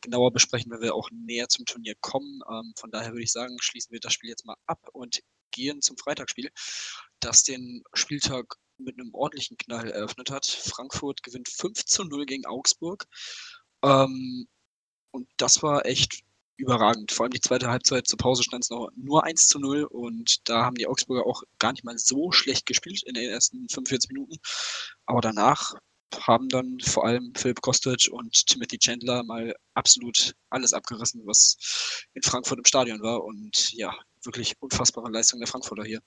genauer 0.00 0.32
besprechen, 0.32 0.70
wenn 0.72 0.80
wir 0.80 0.94
auch 0.94 1.10
näher 1.10 1.48
zum 1.48 1.64
Turnier 1.64 1.94
kommen. 2.00 2.40
Ähm, 2.50 2.72
von 2.76 2.90
daher 2.90 3.12
würde 3.12 3.22
ich 3.22 3.32
sagen, 3.32 3.56
schließen 3.60 3.92
wir 3.92 4.00
das 4.00 4.12
Spiel 4.12 4.30
jetzt 4.30 4.46
mal 4.46 4.56
ab 4.66 4.88
und 4.92 5.20
gehen 5.50 5.82
zum 5.82 5.96
Freitagsspiel, 5.96 6.50
das 7.20 7.42
den 7.44 7.82
Spieltag 7.92 8.56
mit 8.78 8.98
einem 8.98 9.14
ordentlichen 9.14 9.56
Knall 9.56 9.90
eröffnet 9.90 10.30
hat. 10.30 10.46
Frankfurt 10.46 11.22
gewinnt 11.22 11.48
5 11.48 11.84
zu 11.84 12.04
0 12.04 12.26
gegen 12.26 12.46
Augsburg. 12.46 13.06
Ähm, 13.84 14.48
und 15.10 15.28
das 15.36 15.62
war 15.62 15.86
echt 15.86 16.22
überragend. 16.62 17.12
Vor 17.12 17.24
allem 17.24 17.32
die 17.32 17.40
zweite 17.40 17.68
Halbzeit 17.68 18.06
zur 18.06 18.18
Pause 18.18 18.42
stand 18.42 18.64
es 18.64 18.70
noch 18.70 18.88
nur 18.96 19.24
1 19.24 19.48
zu 19.48 19.58
0 19.58 19.84
und 19.84 20.48
da 20.48 20.64
haben 20.64 20.76
die 20.76 20.86
Augsburger 20.86 21.26
auch 21.26 21.42
gar 21.58 21.72
nicht 21.72 21.84
mal 21.84 21.98
so 21.98 22.32
schlecht 22.32 22.66
gespielt 22.66 23.02
in 23.04 23.14
den 23.14 23.28
ersten 23.30 23.68
45 23.68 24.10
Minuten. 24.10 24.36
Aber 25.06 25.20
danach 25.20 25.74
haben 26.26 26.48
dann 26.48 26.78
vor 26.80 27.06
allem 27.06 27.32
Philipp 27.36 27.60
Kostic 27.62 28.08
und 28.10 28.46
Timothy 28.46 28.78
Chandler 28.78 29.22
mal 29.24 29.54
absolut 29.74 30.34
alles 30.50 30.72
abgerissen, 30.72 31.22
was 31.24 31.56
in 32.14 32.22
Frankfurt 32.22 32.58
im 32.58 32.64
Stadion 32.64 33.02
war. 33.02 33.24
Und 33.24 33.72
ja, 33.72 33.92
wirklich 34.24 34.54
unfassbare 34.60 35.10
Leistung 35.10 35.40
der 35.40 35.48
Frankfurter 35.48 35.84
hier. 35.84 36.00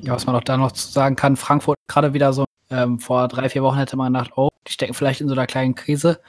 Ja, 0.00 0.14
was 0.14 0.26
man 0.26 0.36
auch 0.36 0.44
da 0.44 0.56
noch 0.56 0.74
sagen 0.74 1.16
kann, 1.16 1.36
Frankfurt 1.36 1.76
gerade 1.88 2.14
wieder 2.14 2.32
so, 2.32 2.44
ähm, 2.70 3.00
vor 3.00 3.26
drei, 3.28 3.48
vier 3.48 3.62
Wochen 3.62 3.78
hätte 3.78 3.96
man 3.96 4.12
gedacht, 4.12 4.32
oh, 4.36 4.50
die 4.66 4.72
stecken 4.72 4.94
vielleicht 4.94 5.20
in 5.20 5.28
so 5.28 5.34
einer 5.34 5.46
kleinen 5.46 5.74
Krise. 5.74 6.20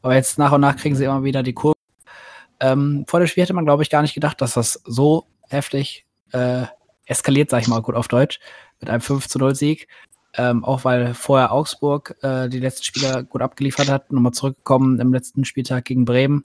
Aber 0.00 0.14
jetzt 0.14 0.38
nach 0.38 0.52
und 0.52 0.62
nach 0.62 0.76
kriegen 0.76 0.96
sie 0.96 1.04
immer 1.04 1.24
wieder 1.24 1.42
die 1.42 1.52
Kurve 1.52 1.76
Ähm, 2.60 3.04
vor 3.06 3.20
dem 3.20 3.26
Spiel 3.26 3.42
hätte 3.42 3.54
man, 3.54 3.64
glaube 3.64 3.82
ich, 3.82 3.90
gar 3.90 4.02
nicht 4.02 4.14
gedacht, 4.14 4.40
dass 4.40 4.54
das 4.54 4.80
so 4.84 5.26
heftig 5.48 6.06
äh, 6.32 6.64
eskaliert, 7.06 7.50
sag 7.50 7.62
ich 7.62 7.68
mal 7.68 7.82
gut 7.82 7.94
auf 7.94 8.08
Deutsch, 8.08 8.40
mit 8.80 8.90
einem 8.90 9.00
5 9.00 9.28
zu 9.28 9.38
0 9.38 9.54
Sieg. 9.54 9.88
Ähm, 10.34 10.64
auch 10.64 10.84
weil 10.84 11.14
vorher 11.14 11.52
Augsburg 11.52 12.16
äh, 12.22 12.48
die 12.48 12.60
letzten 12.60 12.84
Spieler 12.84 13.22
gut 13.22 13.40
abgeliefert 13.40 13.88
hat, 13.88 14.12
nochmal 14.12 14.32
zurückgekommen 14.32 15.00
im 15.00 15.12
letzten 15.12 15.44
Spieltag 15.44 15.86
gegen 15.86 16.04
Bremen 16.04 16.44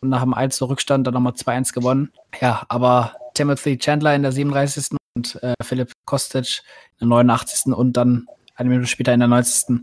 und 0.00 0.08
nach 0.08 0.22
dem 0.22 0.34
1 0.34 0.56
zu 0.56 0.64
Rückstand 0.64 1.06
dann 1.06 1.14
nochmal 1.14 1.34
2-1 1.34 1.74
gewonnen. 1.74 2.10
Ja, 2.40 2.64
aber 2.68 3.14
Timothy 3.34 3.78
Chandler 3.78 4.14
in 4.14 4.22
der 4.22 4.32
37. 4.32 4.96
und 5.14 5.40
äh, 5.42 5.54
Philipp 5.62 5.92
Kostic 6.06 6.62
in 7.00 7.08
der 7.08 7.18
89. 7.18 7.74
und 7.74 7.92
dann 7.96 8.26
eine 8.54 8.70
Minute 8.70 8.88
später 8.88 9.12
in 9.12 9.20
der 9.20 9.28
90. 9.28 9.80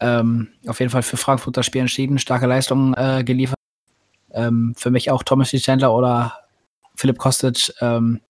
Ähm, 0.00 0.48
auf 0.66 0.80
jeden 0.80 0.90
Fall 0.90 1.02
für 1.02 1.16
Frankfurt 1.16 1.56
das 1.56 1.66
Spiel 1.66 1.80
entschieden, 1.80 2.18
starke 2.18 2.46
Leistungen 2.46 2.94
äh, 2.94 3.22
geliefert. 3.24 3.58
Ähm, 4.34 4.74
für 4.76 4.90
mich 4.90 5.10
auch 5.10 5.22
Thomas 5.22 5.50
Chandler 5.50 5.94
oder 5.94 6.38
Philipp 6.96 7.18
Kostic 7.18 7.72
ähm, 7.80 8.20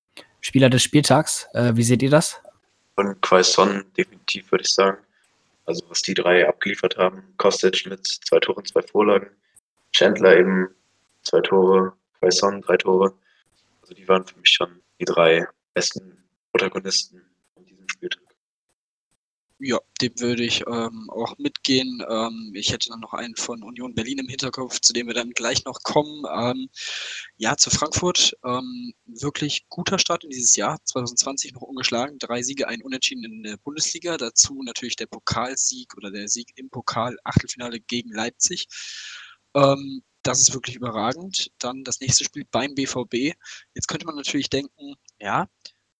Spieler 0.40 0.70
des 0.70 0.82
Spieltags. 0.82 1.48
Äh, 1.54 1.72
wie 1.74 1.82
seht 1.82 2.02
ihr 2.02 2.10
das? 2.10 2.40
Von 2.94 3.20
Quaison 3.20 3.82
definitiv, 3.96 4.50
würde 4.52 4.64
ich 4.64 4.74
sagen. 4.74 4.98
Also 5.66 5.84
was 5.88 6.02
die 6.02 6.14
drei 6.14 6.46
abgeliefert 6.46 6.96
haben. 6.98 7.24
Kostic 7.38 7.86
mit 7.86 8.06
zwei 8.06 8.38
Toren, 8.38 8.64
zwei 8.64 8.82
Vorlagen. 8.82 9.30
Chandler 9.92 10.36
eben 10.36 10.68
zwei 11.22 11.40
Tore. 11.40 11.94
Quaison 12.18 12.60
drei 12.60 12.76
Tore. 12.76 13.14
Also 13.82 13.94
die 13.94 14.06
waren 14.06 14.26
für 14.26 14.38
mich 14.38 14.50
schon 14.50 14.80
die 15.00 15.04
drei 15.04 15.46
besten 15.72 16.24
Protagonisten. 16.52 17.22
Ja, 19.66 19.80
dem 20.02 20.12
würde 20.20 20.44
ich 20.44 20.62
ähm, 20.66 21.08
auch 21.08 21.38
mitgehen. 21.38 22.04
Ähm, 22.06 22.52
ich 22.54 22.70
hätte 22.70 22.90
dann 22.90 23.00
noch 23.00 23.14
einen 23.14 23.34
von 23.34 23.62
Union 23.62 23.94
Berlin 23.94 24.18
im 24.18 24.28
Hinterkopf, 24.28 24.78
zu 24.80 24.92
dem 24.92 25.06
wir 25.06 25.14
dann 25.14 25.30
gleich 25.30 25.64
noch 25.64 25.82
kommen. 25.82 26.24
Ähm, 26.30 26.68
ja, 27.38 27.56
zu 27.56 27.70
Frankfurt. 27.70 28.36
Ähm, 28.44 28.92
wirklich 29.06 29.64
guter 29.70 29.98
Start 29.98 30.22
in 30.22 30.28
dieses 30.28 30.54
Jahr, 30.56 30.76
2020 30.84 31.54
noch 31.54 31.62
ungeschlagen. 31.62 32.18
Drei 32.18 32.42
Siege, 32.42 32.68
ein 32.68 32.82
Unentschieden 32.82 33.24
in 33.24 33.42
der 33.42 33.56
Bundesliga. 33.56 34.18
Dazu 34.18 34.62
natürlich 34.62 34.96
der 34.96 35.06
Pokalsieg 35.06 35.96
oder 35.96 36.10
der 36.10 36.28
Sieg 36.28 36.52
im 36.56 36.68
Pokal, 36.68 37.16
Achtelfinale 37.24 37.80
gegen 37.80 38.10
Leipzig. 38.12 38.66
Ähm, 39.54 40.02
das 40.22 40.40
ist 40.42 40.52
wirklich 40.52 40.76
überragend. 40.76 41.50
Dann 41.58 41.84
das 41.84 42.00
nächste 42.00 42.24
Spiel 42.24 42.44
beim 42.50 42.74
BVB. 42.74 43.32
Jetzt 43.72 43.88
könnte 43.88 44.04
man 44.04 44.16
natürlich 44.16 44.50
denken, 44.50 44.96
ja, 45.18 45.48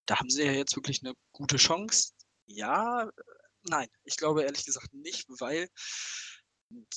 da 0.05 0.21
haben 0.21 0.29
sie 0.29 0.45
ja 0.45 0.53
jetzt 0.53 0.77
wirklich 0.77 1.03
eine 1.03 1.15
gute 1.33 1.57
Chance. 1.57 2.13
Ja, 2.47 3.09
Nein, 3.65 3.89
ich 4.05 4.17
glaube 4.17 4.43
ehrlich 4.43 4.65
gesagt 4.65 4.93
nicht, 4.93 5.27
weil 5.29 5.69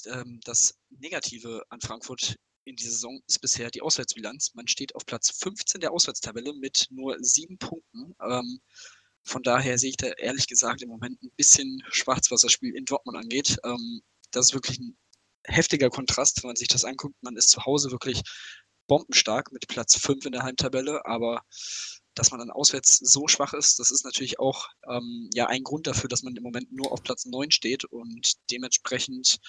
ähm, 0.05 0.39
das 0.43 0.75
Negative 0.89 1.63
an 1.69 1.81
Frankfurt 1.81 2.35
in 2.65 2.75
dieser 2.75 2.91
Saison 2.91 3.21
ist 3.27 3.39
bisher 3.39 3.71
die 3.71 3.81
Auswärtsbilanz. 3.81 4.53
Man 4.53 4.67
steht 4.67 4.93
auf 4.95 5.05
Platz 5.05 5.31
15 5.39 5.79
der 5.79 5.91
Auswärtstabelle 5.91 6.53
mit 6.53 6.87
nur 6.89 7.17
sieben 7.21 7.57
Punkten. 7.57 8.13
Ähm, 8.21 8.59
von 9.23 9.43
daher 9.43 9.77
sehe 9.77 9.91
ich 9.91 9.97
da 9.97 10.07
ehrlich 10.07 10.47
gesagt 10.47 10.81
im 10.81 10.89
Moment 10.89 11.21
ein 11.23 11.31
bisschen 11.37 11.81
Schwarzwasserspiel 11.89 12.75
in 12.75 12.85
Dortmund 12.85 13.17
angeht. 13.17 13.57
Ähm, 13.63 14.01
das 14.31 14.47
ist 14.47 14.53
wirklich 14.53 14.79
ein 14.79 14.97
heftiger 15.45 15.89
Kontrast, 15.89 16.43
wenn 16.43 16.49
man 16.49 16.55
sich 16.57 16.67
das 16.67 16.83
anguckt. 16.83 17.15
Man 17.21 17.37
ist 17.37 17.49
zu 17.49 17.65
Hause 17.65 17.91
wirklich 17.91 18.21
bombenstark 18.87 19.51
mit 19.51 19.67
Platz 19.67 19.97
5 19.97 20.25
in 20.25 20.31
der 20.33 20.43
Heimtabelle, 20.43 21.05
aber 21.05 21.41
dass 22.17 22.31
man 22.31 22.39
dann 22.39 22.51
auswärts 22.51 22.97
so 22.97 23.27
schwach 23.27 23.53
ist, 23.53 23.79
das 23.79 23.91
ist 23.91 24.03
natürlich 24.03 24.39
auch 24.39 24.69
ähm, 24.89 25.29
ja 25.33 25.47
ein 25.47 25.63
Grund 25.63 25.87
dafür, 25.87 26.09
dass 26.09 26.23
man 26.23 26.35
im 26.35 26.43
Moment 26.43 26.71
nur 26.71 26.91
auf 26.91 27.03
Platz 27.03 27.25
9 27.25 27.51
steht 27.51 27.85
und 27.85 28.33
dementsprechend 28.51 29.39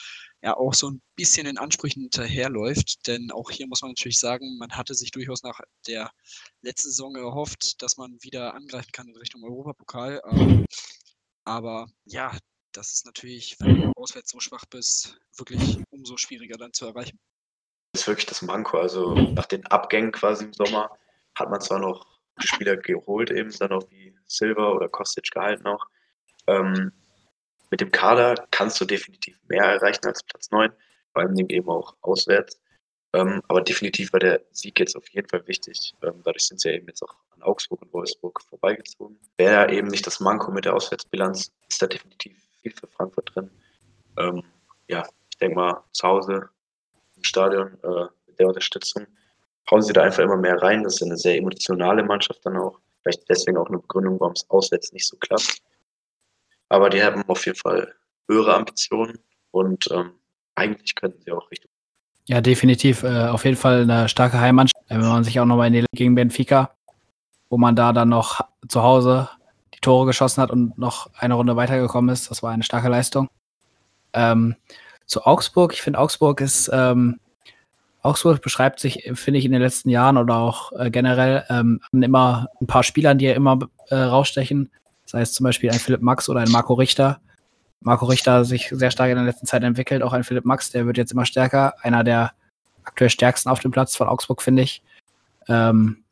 ja 0.43 0.57
auch 0.57 0.75
so 0.75 0.91
ein 0.91 1.03
bisschen 1.17 1.47
in 1.47 1.59
Ansprüchen 1.59 2.03
hinterherläuft. 2.03 3.07
Denn 3.07 3.31
auch 3.31 3.51
hier 3.51 3.67
muss 3.67 3.83
man 3.83 3.93
natürlich 3.93 4.19
sagen, 4.19 4.59
man 4.59 4.73
hatte 4.73 4.95
sich 4.95 5.11
durchaus 5.11 5.43
nach 5.43 5.61
der 5.87 6.11
letzten 6.63 6.91
Saison 6.91 7.17
erhofft, 7.17 7.81
dass 7.83 7.97
man 7.97 8.19
wieder 8.23 8.55
angreifen 8.55 8.93
kann 8.93 9.09
in 9.09 9.17
Richtung 9.17 9.43
Europapokal. 9.45 10.21
Ähm, 10.31 10.67
aber 11.45 11.87
ja, 12.05 12.37
das 12.73 12.93
ist 12.93 13.07
natürlich, 13.07 13.57
wenn 13.61 13.81
du 13.81 13.93
auswärts 13.97 14.31
so 14.31 14.41
schwach 14.41 14.65
bist, 14.67 15.19
wirklich 15.37 15.79
umso 15.91 16.17
schwieriger 16.17 16.57
dann 16.57 16.73
zu 16.73 16.87
erreichen. 16.87 17.19
Das 17.93 18.03
ist 18.03 18.09
wirklich 18.09 18.27
das 18.27 18.43
Manko. 18.43 18.79
Also 18.79 19.15
nach 19.15 19.47
den 19.47 19.67
Abgängen 19.67 20.13
quasi 20.13 20.45
im 20.45 20.53
Sommer 20.53 20.91
hat 21.35 21.51
man 21.51 21.61
zwar 21.61 21.79
noch 21.79 22.18
Spieler 22.47 22.77
geholt, 22.77 23.31
eben 23.31 23.51
dann 23.59 23.73
auch 23.73 23.91
wie 23.91 24.15
Silver 24.27 24.75
oder 24.75 24.89
Kostic 24.89 25.31
gehalten 25.31 25.67
auch. 25.67 25.87
Ähm, 26.47 26.93
mit 27.71 27.81
dem 27.81 27.91
Kader 27.91 28.35
kannst 28.51 28.81
du 28.81 28.85
definitiv 28.85 29.39
mehr 29.49 29.65
erreichen 29.65 30.07
als 30.07 30.23
Platz 30.23 30.51
9, 30.51 30.73
vor 31.13 31.23
allem 31.23 31.37
eben 31.49 31.69
auch 31.69 31.97
auswärts. 32.01 32.61
Ähm, 33.15 33.43
aber 33.49 33.63
definitiv 33.63 34.13
war 34.13 34.21
der 34.21 34.43
Sieg 34.53 34.79
jetzt 34.79 34.97
auf 34.97 35.09
jeden 35.11 35.29
Fall 35.29 35.47
wichtig. 35.47 35.95
Ähm, 36.03 36.21
dadurch 36.25 36.47
sind 36.47 36.61
sie 36.61 36.69
ja 36.69 36.75
eben 36.75 36.87
jetzt 36.89 37.03
auch 37.03 37.15
an 37.31 37.43
Augsburg 37.43 37.83
und 37.83 37.93
Wolfsburg 37.93 38.41
vorbeigezogen. 38.43 39.19
Wäre 39.39 39.73
eben 39.73 39.89
nicht 39.89 40.07
das 40.07 40.21
Manko 40.21 40.51
mit 40.51 40.67
der 40.67 40.75
Auswärtsbilanz, 40.75 41.53
ist 41.69 41.83
da 41.83 41.87
definitiv 41.87 42.37
viel 42.61 42.73
für 42.73 42.87
Frankfurt 42.87 43.35
drin. 43.35 43.51
Ähm, 44.19 44.43
ja, 44.89 45.07
ich 45.31 45.39
denke 45.39 45.57
mal, 45.57 45.85
zu 45.93 46.07
Hause 46.07 46.51
im 47.17 47.25
Stadion 47.25 47.79
äh, 47.83 48.07
mit 48.27 48.39
der 48.39 48.49
Unterstützung 48.49 49.07
hauen 49.71 49.83
sie 49.83 49.93
da 49.93 50.03
einfach 50.03 50.23
immer 50.23 50.37
mehr 50.37 50.61
rein. 50.61 50.83
Das 50.83 50.95
ist 50.95 51.03
eine 51.03 51.17
sehr 51.17 51.37
emotionale 51.37 52.03
Mannschaft 52.03 52.45
dann 52.45 52.57
auch. 52.57 52.79
Vielleicht 53.03 53.29
deswegen 53.29 53.57
auch 53.57 53.69
eine 53.69 53.79
Begründung, 53.79 54.19
warum 54.21 54.33
es 54.35 54.49
auswärts 54.51 54.93
nicht 54.93 55.07
so 55.07 55.17
klappt. 55.17 55.63
Aber 56.69 56.91
die 56.91 57.03
haben 57.03 57.23
auf 57.29 57.47
jeden 57.47 57.59
Fall 57.59 57.95
höhere 58.29 58.55
Ambitionen 58.55 59.19
und 59.51 59.89
ähm, 59.91 60.13
eigentlich 60.55 60.95
könnten 60.95 61.23
sie 61.23 61.33
auch 61.33 61.51
Richtung. 61.51 61.71
Ja, 62.27 62.41
definitiv. 62.43 63.05
Äh, 63.05 63.29
auf 63.29 63.45
jeden 63.45 63.57
Fall 63.57 63.83
eine 63.83 64.09
starke 64.09 64.39
Heimmannschaft. 64.39 64.85
Wenn 64.89 65.01
man 65.01 65.25
sich 65.25 65.41
auch 65.41 65.47
nochmal 65.47 65.69
in 65.69 65.73
die 65.73 65.85
gegen 65.95 66.15
Benfica, 66.15 66.75
wo 67.49 67.57
man 67.57 67.75
da 67.75 67.93
dann 67.93 68.11
noch 68.11 68.41
zu 68.69 68.83
Hause 68.83 69.31
die 69.75 69.81
Tore 69.81 70.07
geschossen 70.07 70.43
hat 70.43 70.51
und 70.51 70.77
noch 70.77 71.11
eine 71.15 71.35
Runde 71.35 71.57
weitergekommen 71.57 72.13
ist, 72.13 72.31
das 72.31 72.43
war 72.43 72.53
eine 72.53 72.65
starke 72.65 72.89
Leistung. 72.89 73.29
Ähm, 74.13 74.57
zu 75.07 75.25
Augsburg, 75.25 75.73
ich 75.73 75.81
finde 75.81 76.01
Augsburg 76.01 76.43
ist 76.43 76.71
ähm, 76.73 77.19
Augsburg 78.09 78.41
beschreibt 78.41 78.81
sich, 78.81 79.11
finde 79.15 79.39
ich, 79.39 79.45
in 79.45 79.53
den 79.53 79.63
letzten 79.63 79.91
Jahren 79.91 80.17
oder 80.17 80.37
auch 80.37 80.73
äh, 80.73 80.91
generell 80.91 81.45
ähm, 81.49 81.81
immer 81.93 82.49
ein 82.61 82.67
paar 82.67 82.83
Spielern, 82.83 83.19
die 83.19 83.27
ja 83.27 83.35
immer 83.35 83.59
äh, 83.89 83.97
rausstechen. 83.97 84.71
Sei 85.05 85.21
es 85.21 85.33
zum 85.33 85.45
Beispiel 85.45 85.71
ein 85.71 85.79
Philipp 85.79 86.03
Max 86.03 86.29
oder 86.29 86.41
ein 86.41 86.51
Marco 86.51 86.75
Richter. 86.75 87.21
Marco 87.81 88.07
Richter 88.07 88.45
sich 88.45 88.69
sehr 88.71 88.91
stark 88.91 89.11
in 89.11 89.17
der 89.17 89.25
letzten 89.25 89.47
Zeit 89.47 89.63
entwickelt, 89.63 90.03
auch 90.03 90.13
ein 90.13 90.25
Philipp 90.25 90.45
Max, 90.45 90.71
der 90.71 90.87
wird 90.87 90.97
jetzt 90.97 91.13
immer 91.13 91.25
stärker. 91.25 91.75
Einer 91.83 92.03
der 92.03 92.33
aktuell 92.85 93.11
stärksten 93.11 93.51
auf 93.51 93.61
dem 93.61 93.71
Platz 93.71 93.97
von 93.97 94.09
Augsburg, 94.09 94.43
finde 94.43 94.63
ich. 94.63 94.83
Ähm, 95.47 96.05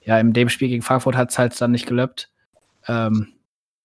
ja, 0.00 0.18
in 0.18 0.32
dem 0.32 0.48
Spiel 0.48 0.68
gegen 0.68 0.82
Frankfurt 0.82 1.16
hat 1.16 1.30
es 1.30 1.38
halt 1.38 1.58
dann 1.60 1.70
nicht 1.70 1.86
gelöppt. 1.86 2.30
Ähm, 2.88 3.28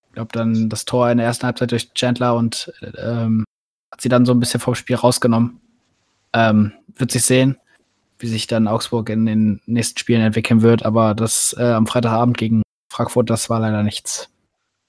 ich 0.07 0.13
glaube, 0.13 0.29
dann 0.31 0.69
das 0.69 0.85
Tor 0.85 1.11
in 1.11 1.17
der 1.17 1.27
ersten 1.27 1.45
Halbzeit 1.45 1.71
durch 1.71 1.93
Chandler 1.93 2.35
und 2.35 2.73
ähm, 2.97 3.45
hat 3.91 4.01
sie 4.01 4.09
dann 4.09 4.25
so 4.25 4.33
ein 4.33 4.39
bisschen 4.39 4.59
vom 4.59 4.73
Spiel 4.73 4.95
rausgenommen. 4.95 5.61
Ähm, 6.37 6.73
wird 6.95 7.11
sich 7.11 7.23
sehen, 7.23 7.57
wie 8.19 8.27
sich 8.27 8.45
dann 8.45 8.67
Augsburg 8.67 9.09
in 9.09 9.25
den 9.25 9.61
nächsten 9.65 9.97
Spielen 9.97 10.21
entwickeln 10.21 10.61
wird. 10.61 10.83
Aber 10.83 11.15
das 11.15 11.55
äh, 11.57 11.63
am 11.63 11.87
Freitagabend 11.87 12.37
gegen 12.37 12.61
Frankfurt, 12.91 13.29
das 13.29 13.49
war 13.49 13.59
leider 13.59 13.81
nichts. 13.81 14.29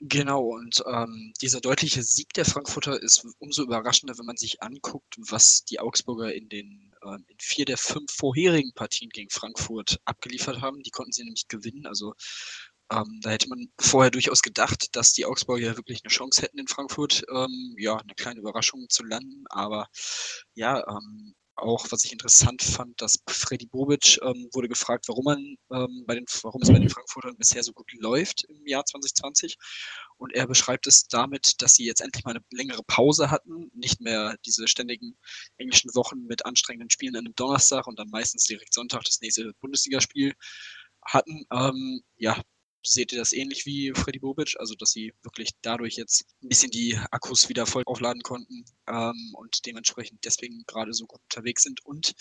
Genau, 0.00 0.42
und 0.42 0.84
ähm, 0.86 1.32
dieser 1.40 1.60
deutliche 1.60 2.02
Sieg 2.02 2.32
der 2.34 2.44
Frankfurter 2.44 3.02
ist 3.02 3.26
umso 3.38 3.64
überraschender, 3.64 4.16
wenn 4.16 4.26
man 4.26 4.36
sich 4.36 4.62
anguckt, 4.62 5.16
was 5.18 5.64
die 5.64 5.80
Augsburger 5.80 6.32
in 6.32 6.48
den 6.48 6.94
ähm, 7.02 7.24
in 7.26 7.36
vier 7.40 7.64
der 7.64 7.78
fünf 7.78 8.12
vorherigen 8.12 8.72
Partien 8.74 9.10
gegen 9.10 9.30
Frankfurt 9.30 9.98
abgeliefert 10.04 10.60
haben. 10.60 10.82
Die 10.82 10.90
konnten 10.90 11.12
sie 11.12 11.24
nämlich 11.24 11.48
gewinnen. 11.48 11.86
Also 11.86 12.14
ähm, 12.92 13.20
da 13.22 13.30
hätte 13.30 13.48
man 13.48 13.66
vorher 13.78 14.10
durchaus 14.10 14.42
gedacht, 14.42 14.96
dass 14.96 15.12
die 15.12 15.26
Augsburger 15.26 15.76
wirklich 15.76 16.02
eine 16.04 16.10
Chance 16.10 16.42
hätten 16.42 16.58
in 16.58 16.68
Frankfurt, 16.68 17.24
ähm, 17.30 17.74
ja, 17.78 17.96
eine 17.96 18.14
kleine 18.14 18.40
Überraschung 18.40 18.88
zu 18.88 19.04
landen. 19.04 19.44
Aber 19.50 19.88
ja, 20.54 20.78
ähm, 20.88 21.34
auch, 21.58 21.86
was 21.90 22.04
ich 22.04 22.12
interessant 22.12 22.62
fand, 22.62 23.00
dass 23.00 23.18
Freddy 23.28 23.66
Bobic 23.66 24.18
ähm, 24.22 24.48
wurde 24.52 24.68
gefragt, 24.68 25.06
warum 25.08 25.24
man 25.24 25.56
ähm, 25.72 26.04
bei 26.06 26.14
den, 26.14 26.24
warum 26.42 26.62
es 26.62 26.68
bei 26.68 26.78
den 26.78 26.88
Frankfurtern 26.88 27.36
bisher 27.36 27.62
so 27.62 27.72
gut 27.72 27.92
läuft 27.92 28.44
im 28.44 28.66
Jahr 28.66 28.84
2020. 28.84 29.56
Und 30.16 30.32
er 30.34 30.46
beschreibt 30.46 30.86
es 30.86 31.06
damit, 31.08 31.60
dass 31.62 31.74
sie 31.74 31.84
jetzt 31.84 32.00
endlich 32.00 32.24
mal 32.24 32.32
eine 32.32 32.44
längere 32.52 32.82
Pause 32.84 33.30
hatten, 33.30 33.70
nicht 33.74 34.00
mehr 34.00 34.36
diese 34.44 34.66
ständigen 34.68 35.16
englischen 35.58 35.94
Wochen 35.94 36.26
mit 36.26 36.44
anstrengenden 36.46 36.90
Spielen 36.90 37.16
an 37.16 37.26
einem 37.26 37.34
Donnerstag 37.34 37.86
und 37.86 37.98
dann 37.98 38.10
meistens 38.10 38.44
direkt 38.44 38.74
Sonntag 38.74 39.04
das 39.04 39.20
nächste 39.20 39.52
Bundesligaspiel 39.60 40.34
hatten. 41.04 41.44
Ähm, 41.52 42.02
ja, 42.16 42.40
seht 42.92 43.12
ihr 43.12 43.18
das 43.18 43.32
ähnlich 43.32 43.66
wie 43.66 43.92
Freddy 43.94 44.18
Bobic, 44.18 44.56
also 44.58 44.74
dass 44.74 44.90
sie 44.90 45.12
wirklich 45.22 45.50
dadurch 45.62 45.96
jetzt 45.96 46.26
ein 46.42 46.48
bisschen 46.48 46.70
die 46.70 46.98
Akkus 47.10 47.48
wieder 47.48 47.66
voll 47.66 47.82
aufladen 47.86 48.22
konnten 48.22 48.64
ähm, 48.86 49.32
und 49.34 49.66
dementsprechend 49.66 50.24
deswegen 50.24 50.64
gerade 50.66 50.92
so 50.92 51.06
gut 51.06 51.20
unterwegs 51.22 51.62
sind. 51.62 51.84
Und 51.84 52.14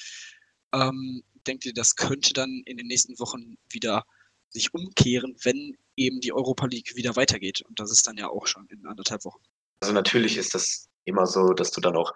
ähm, 0.73 1.23
denkt 1.47 1.65
ihr, 1.65 1.73
das 1.73 1.95
könnte 1.95 2.33
dann 2.33 2.61
in 2.65 2.77
den 2.77 2.87
nächsten 2.87 3.17
Wochen 3.19 3.57
wieder 3.69 4.03
sich 4.49 4.73
umkehren, 4.73 5.35
wenn 5.43 5.77
eben 5.95 6.21
die 6.21 6.33
Europa 6.33 6.67
League 6.67 6.95
wieder 6.95 7.15
weitergeht? 7.15 7.61
Und 7.61 7.79
das 7.79 7.91
ist 7.91 8.07
dann 8.07 8.17
ja 8.17 8.29
auch 8.29 8.47
schon 8.47 8.67
in 8.67 8.85
anderthalb 8.85 9.25
Wochen. 9.25 9.41
Also 9.81 9.93
natürlich 9.93 10.37
ist 10.37 10.55
das 10.55 10.87
immer 11.05 11.25
so, 11.25 11.53
dass 11.53 11.71
du 11.71 11.81
dann 11.81 11.95
auch 11.95 12.13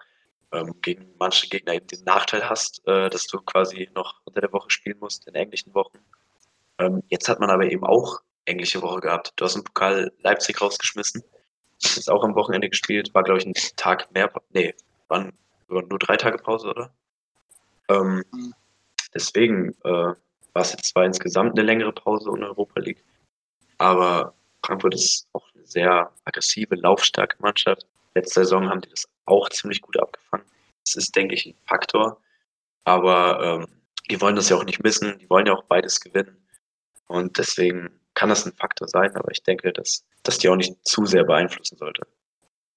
ähm, 0.52 0.74
gegen 0.82 1.14
manche 1.18 1.48
Gegner 1.48 1.74
eben 1.74 1.86
den 1.86 2.04
Nachteil 2.04 2.48
hast, 2.48 2.86
äh, 2.86 3.10
dass 3.10 3.26
du 3.26 3.38
quasi 3.38 3.88
noch 3.94 4.20
unter 4.24 4.40
der 4.40 4.52
Woche 4.52 4.70
spielen 4.70 4.98
musst, 4.98 5.26
in 5.26 5.34
englischen 5.34 5.74
Wochen. 5.74 5.98
Ähm, 6.78 7.02
jetzt 7.08 7.28
hat 7.28 7.40
man 7.40 7.50
aber 7.50 7.70
eben 7.70 7.84
auch 7.84 8.20
englische 8.44 8.82
Woche 8.82 9.00
gehabt. 9.00 9.32
Du 9.36 9.44
hast 9.44 9.56
im 9.56 9.64
Pokal 9.64 10.12
Leipzig 10.20 10.60
rausgeschmissen, 10.60 11.22
ist 11.82 12.10
auch 12.10 12.24
am 12.24 12.34
Wochenende 12.34 12.68
gespielt, 12.68 13.12
war 13.14 13.22
glaube 13.22 13.40
ich 13.40 13.46
ein 13.46 13.54
Tag 13.76 14.12
mehr, 14.12 14.30
nee, 14.50 14.74
waren 15.08 15.32
nur 15.68 15.98
drei 15.98 16.16
Tage 16.16 16.38
Pause, 16.38 16.68
oder? 16.68 16.90
Ähm, 17.88 18.24
deswegen 19.14 19.70
äh, 19.84 20.14
war 20.54 20.62
es 20.62 20.72
jetzt 20.72 20.86
zwar 20.86 21.04
insgesamt 21.04 21.58
eine 21.58 21.66
längere 21.66 21.92
Pause 21.92 22.30
in 22.36 22.44
Europa 22.44 22.80
League, 22.80 23.02
aber 23.78 24.34
Frankfurt 24.64 24.94
ist 24.94 25.26
auch 25.32 25.46
eine 25.54 25.66
sehr 25.66 26.12
aggressive, 26.24 26.74
laufstarke 26.74 27.36
Mannschaft. 27.40 27.86
Letzte 28.14 28.40
Saison 28.40 28.68
haben 28.68 28.80
die 28.80 28.90
das 28.90 29.08
auch 29.24 29.48
ziemlich 29.48 29.80
gut 29.80 29.98
abgefangen. 29.98 30.44
Das 30.84 30.94
ist, 30.94 31.14
denke 31.16 31.34
ich, 31.34 31.46
ein 31.46 31.54
Faktor. 31.66 32.20
Aber 32.84 33.42
ähm, 33.42 33.66
die 34.10 34.20
wollen 34.20 34.36
das 34.36 34.48
ja 34.48 34.56
auch 34.56 34.64
nicht 34.64 34.82
missen. 34.82 35.18
Die 35.18 35.28
wollen 35.30 35.46
ja 35.46 35.54
auch 35.54 35.64
beides 35.64 36.00
gewinnen. 36.00 36.36
Und 37.06 37.38
deswegen 37.38 37.90
kann 38.22 38.28
das 38.28 38.46
ein 38.46 38.52
Faktor 38.52 38.86
sein. 38.86 39.14
Aber 39.16 39.32
ich 39.32 39.42
denke, 39.42 39.72
dass 39.72 40.04
das 40.22 40.38
die 40.38 40.48
auch 40.48 40.54
nicht 40.54 40.74
zu 40.84 41.04
sehr 41.06 41.24
beeinflussen 41.24 41.76
sollte. 41.76 42.02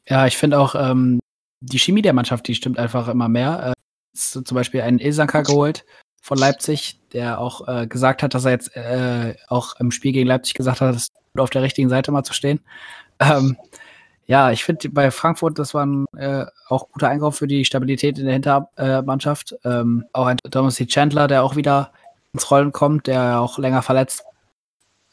Ja, 0.07 0.25
ich 0.25 0.37
finde 0.37 0.59
auch, 0.59 0.73
ähm, 0.73 1.19
die 1.61 1.77
Chemie 1.77 2.01
der 2.01 2.13
Mannschaft, 2.13 2.47
die 2.47 2.55
stimmt 2.55 2.79
einfach 2.79 3.07
immer 3.07 3.29
mehr. 3.29 3.73
Äh, 3.73 4.15
zum 4.15 4.43
Beispiel 4.55 4.81
einen 4.81 4.99
Ilsanka 4.99 5.41
geholt 5.41 5.85
von 6.21 6.39
Leipzig, 6.39 6.99
der 7.13 7.39
auch 7.39 7.67
äh, 7.67 7.85
gesagt 7.85 8.23
hat, 8.23 8.33
dass 8.33 8.45
er 8.45 8.51
jetzt 8.51 8.75
äh, 8.75 9.35
auch 9.47 9.79
im 9.79 9.91
Spiel 9.91 10.13
gegen 10.13 10.27
Leipzig 10.27 10.55
gesagt 10.55 10.81
hat, 10.81 10.95
es 10.95 11.09
auf 11.37 11.49
der 11.51 11.61
richtigen 11.61 11.89
Seite 11.89 12.11
mal 12.11 12.23
zu 12.23 12.33
stehen. 12.33 12.61
Ähm, 13.19 13.57
ja, 14.25 14.51
ich 14.51 14.63
finde 14.63 14.89
bei 14.89 15.11
Frankfurt, 15.11 15.59
das 15.59 15.75
war 15.75 15.85
ein 15.85 16.05
äh, 16.17 16.45
auch 16.69 16.89
guter 16.89 17.09
Einkauf 17.09 17.37
für 17.37 17.47
die 17.47 17.65
Stabilität 17.65 18.17
in 18.17 18.25
der 18.25 18.33
Hintermannschaft. 18.33 19.55
Ähm, 19.63 20.05
auch 20.13 20.25
ein 20.25 20.37
Thomas 20.49 20.77
Chandler, 20.77 21.27
der 21.27 21.43
auch 21.43 21.55
wieder 21.55 21.91
ins 22.33 22.49
Rollen 22.49 22.71
kommt, 22.71 23.05
der 23.05 23.39
auch 23.41 23.59
länger 23.59 23.83
verletzt. 23.83 24.23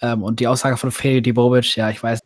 Ähm, 0.03 0.22
und 0.22 0.40
die 0.40 0.48
Aussage 0.48 0.76
von 0.76 0.90
Feli 0.90 1.22
Dibovic, 1.22 1.76
ja, 1.76 1.88
ich 1.88 2.03
weiß, 2.03 2.20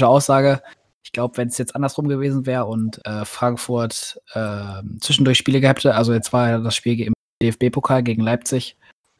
Aussage. 0.00 0.62
Ich 1.02 1.12
glaube, 1.12 1.36
wenn 1.36 1.48
es 1.48 1.58
jetzt 1.58 1.74
andersrum 1.76 2.08
gewesen 2.08 2.46
wäre 2.46 2.64
und 2.64 3.04
äh, 3.06 3.26
Frankfurt 3.26 4.18
äh, 4.32 4.82
zwischendurch 5.00 5.36
Spiele 5.36 5.60
gehabt 5.60 5.80
hätte, 5.80 5.94
also 5.94 6.14
jetzt 6.14 6.32
war 6.32 6.48
ja 6.48 6.58
das 6.58 6.74
Spiel 6.74 6.98
im 7.00 7.12
DFB-Pokal 7.42 8.02
gegen 8.02 8.22
Leipzig, 8.22 8.76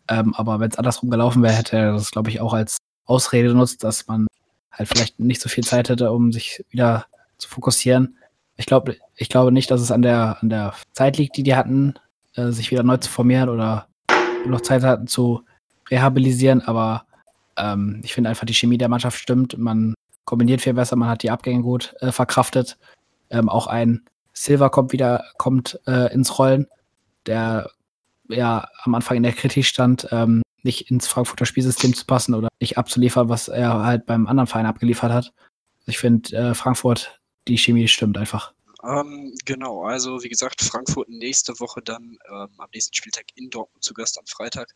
ähm, 0.08 0.32
aber 0.34 0.60
wenn 0.60 0.70
es 0.70 0.78
andersrum 0.78 1.10
gelaufen 1.10 1.42
wäre, 1.42 1.52
hätte 1.52 1.76
er 1.76 1.92
das, 1.92 2.10
glaube 2.10 2.30
ich, 2.30 2.40
auch 2.40 2.54
als 2.54 2.78
Ausrede 3.04 3.48
genutzt, 3.48 3.84
dass 3.84 4.06
man 4.06 4.26
halt 4.70 4.88
vielleicht 4.88 5.20
nicht 5.20 5.42
so 5.42 5.50
viel 5.50 5.64
Zeit 5.64 5.90
hätte, 5.90 6.10
um 6.12 6.32
sich 6.32 6.64
wieder 6.70 7.06
zu 7.36 7.48
fokussieren. 7.48 8.16
Ich 8.56 8.66
glaube, 8.66 8.96
ich 9.16 9.28
glaube 9.28 9.52
nicht, 9.52 9.70
dass 9.70 9.80
es 9.80 9.90
an 9.90 10.02
der, 10.02 10.38
an 10.40 10.48
der 10.48 10.74
Zeit 10.92 11.18
liegt, 11.18 11.36
die 11.36 11.42
die 11.42 11.56
hatten, 11.56 11.94
äh, 12.36 12.50
sich 12.50 12.70
wieder 12.70 12.82
neu 12.82 12.96
zu 12.96 13.10
formieren 13.10 13.50
oder 13.50 13.88
noch 14.46 14.62
Zeit 14.62 14.82
hatten 14.82 15.06
zu 15.06 15.42
rehabilitieren, 15.90 16.62
aber 16.62 17.04
ähm, 17.56 18.00
ich 18.04 18.14
finde 18.14 18.30
einfach, 18.30 18.46
die 18.46 18.54
Chemie 18.54 18.78
der 18.78 18.88
Mannschaft 18.88 19.18
stimmt. 19.18 19.56
Man 19.58 19.94
kombiniert 20.24 20.60
viel 20.60 20.74
besser, 20.74 20.96
man 20.96 21.08
hat 21.08 21.22
die 21.22 21.30
Abgänge 21.30 21.62
gut 21.62 21.94
äh, 22.00 22.12
verkraftet. 22.12 22.78
Ähm, 23.30 23.48
auch 23.48 23.66
ein 23.66 24.04
Silver 24.32 24.70
kommt 24.70 24.92
wieder, 24.92 25.24
kommt 25.38 25.78
äh, 25.86 26.12
ins 26.12 26.38
Rollen, 26.38 26.66
der 27.26 27.70
ja 28.28 28.68
am 28.82 28.94
Anfang 28.94 29.16
in 29.16 29.22
der 29.22 29.32
Kritik 29.32 29.66
stand, 29.66 30.08
ähm, 30.10 30.42
nicht 30.62 30.90
ins 30.90 31.06
Frankfurter 31.06 31.44
Spielsystem 31.44 31.94
zu 31.94 32.06
passen 32.06 32.34
oder 32.34 32.48
nicht 32.60 32.78
abzuliefern, 32.78 33.28
was 33.28 33.48
er 33.48 33.84
halt 33.84 34.06
beim 34.06 34.26
anderen 34.26 34.46
Verein 34.46 34.66
abgeliefert 34.66 35.12
hat. 35.12 35.32
Ich 35.86 35.98
finde, 35.98 36.34
äh, 36.36 36.54
Frankfurt, 36.54 37.20
die 37.48 37.58
Chemie 37.58 37.88
stimmt 37.88 38.16
einfach. 38.16 38.52
Ähm, 38.84 39.32
genau, 39.44 39.84
also 39.84 40.22
wie 40.22 40.28
gesagt, 40.28 40.60
Frankfurt 40.60 41.08
nächste 41.08 41.58
Woche 41.60 41.82
dann 41.82 42.18
ähm, 42.28 42.48
am 42.58 42.68
nächsten 42.74 42.94
Spieltag 42.94 43.26
in 43.36 43.48
Dortmund 43.48 43.84
zu 43.84 43.94
Gast 43.94 44.18
am 44.18 44.26
Freitag. 44.26 44.72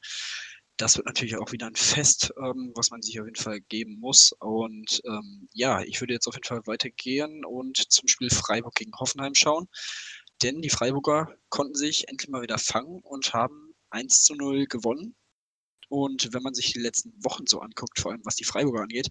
Das 0.76 0.96
wird 0.96 1.06
natürlich 1.06 1.36
auch 1.36 1.52
wieder 1.52 1.66
ein 1.66 1.76
Fest, 1.76 2.32
ähm, 2.38 2.72
was 2.74 2.90
man 2.90 3.02
sich 3.02 3.18
auf 3.20 3.26
jeden 3.26 3.40
Fall 3.40 3.60
geben 3.60 3.98
muss. 3.98 4.32
Und 4.40 5.00
ähm, 5.06 5.48
ja, 5.52 5.82
ich 5.82 6.00
würde 6.00 6.14
jetzt 6.14 6.26
auf 6.26 6.34
jeden 6.34 6.46
Fall 6.46 6.66
weitergehen 6.66 7.44
und 7.44 7.90
zum 7.90 8.08
Spiel 8.08 8.30
Freiburg 8.30 8.74
gegen 8.74 8.92
Hoffenheim 8.98 9.34
schauen. 9.34 9.68
Denn 10.42 10.60
die 10.60 10.70
Freiburger 10.70 11.34
konnten 11.48 11.74
sich 11.74 12.08
endlich 12.08 12.28
mal 12.28 12.42
wieder 12.42 12.58
fangen 12.58 13.00
und 13.02 13.32
haben 13.32 13.74
1 13.90 14.24
zu 14.24 14.34
0 14.34 14.66
gewonnen 14.66 15.16
und 15.88 16.32
wenn 16.32 16.42
man 16.42 16.54
sich 16.54 16.72
die 16.72 16.80
letzten 16.80 17.12
Wochen 17.24 17.46
so 17.46 17.60
anguckt, 17.60 18.00
vor 18.00 18.12
allem 18.12 18.24
was 18.24 18.36
die 18.36 18.44
Freiburger 18.44 18.82
angeht, 18.82 19.08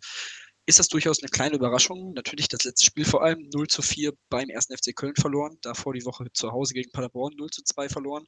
ist 0.66 0.80
das 0.80 0.88
durchaus 0.88 1.22
eine 1.22 1.30
kleine 1.30 1.56
Überraschung. 1.56 2.14
Natürlich 2.14 2.48
das 2.48 2.64
letzte 2.64 2.86
Spiel 2.86 3.06
vor 3.06 3.24
allem 3.24 3.50
0 3.54 3.68
zu 3.68 3.82
4 3.82 4.14
beim 4.30 4.50
1. 4.54 4.68
FC 4.68 4.96
Köln 4.96 5.16
verloren, 5.16 5.58
davor 5.62 5.94
die 5.94 6.06
Woche 6.06 6.26
zu 6.34 6.52
Hause 6.52 6.74
gegen 6.74 6.92
Paderborn 6.92 7.36
0 7.38 7.50
zu 7.52 7.64
2 7.64 7.90
verloren, 7.90 8.26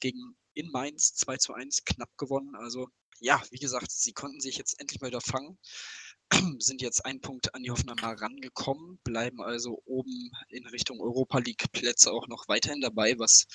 gegen 0.00 0.36
in 0.54 0.70
Mainz 0.70 1.14
2 1.14 1.36
zu 1.38 1.54
1 1.54 1.84
knapp 1.84 2.16
gewonnen. 2.16 2.54
Also 2.54 2.88
ja, 3.20 3.42
wie 3.50 3.58
gesagt, 3.58 3.90
sie 3.90 4.12
konnten 4.12 4.40
sich 4.40 4.56
jetzt 4.56 4.80
endlich 4.80 5.00
mal 5.00 5.08
wieder 5.08 5.20
fangen, 5.20 5.58
sind 6.58 6.82
jetzt 6.82 7.04
einen 7.04 7.20
Punkt 7.20 7.54
an 7.54 7.62
die 7.62 7.70
Hoffenheimer 7.70 8.20
rangekommen, 8.20 8.98
bleiben 9.04 9.40
also 9.42 9.82
oben 9.84 10.30
in 10.48 10.66
Richtung 10.66 11.00
Europa 11.00 11.38
League 11.38 11.70
Plätze 11.72 12.12
auch 12.12 12.26
noch 12.28 12.48
weiterhin 12.48 12.80
dabei, 12.80 13.18
was 13.18 13.46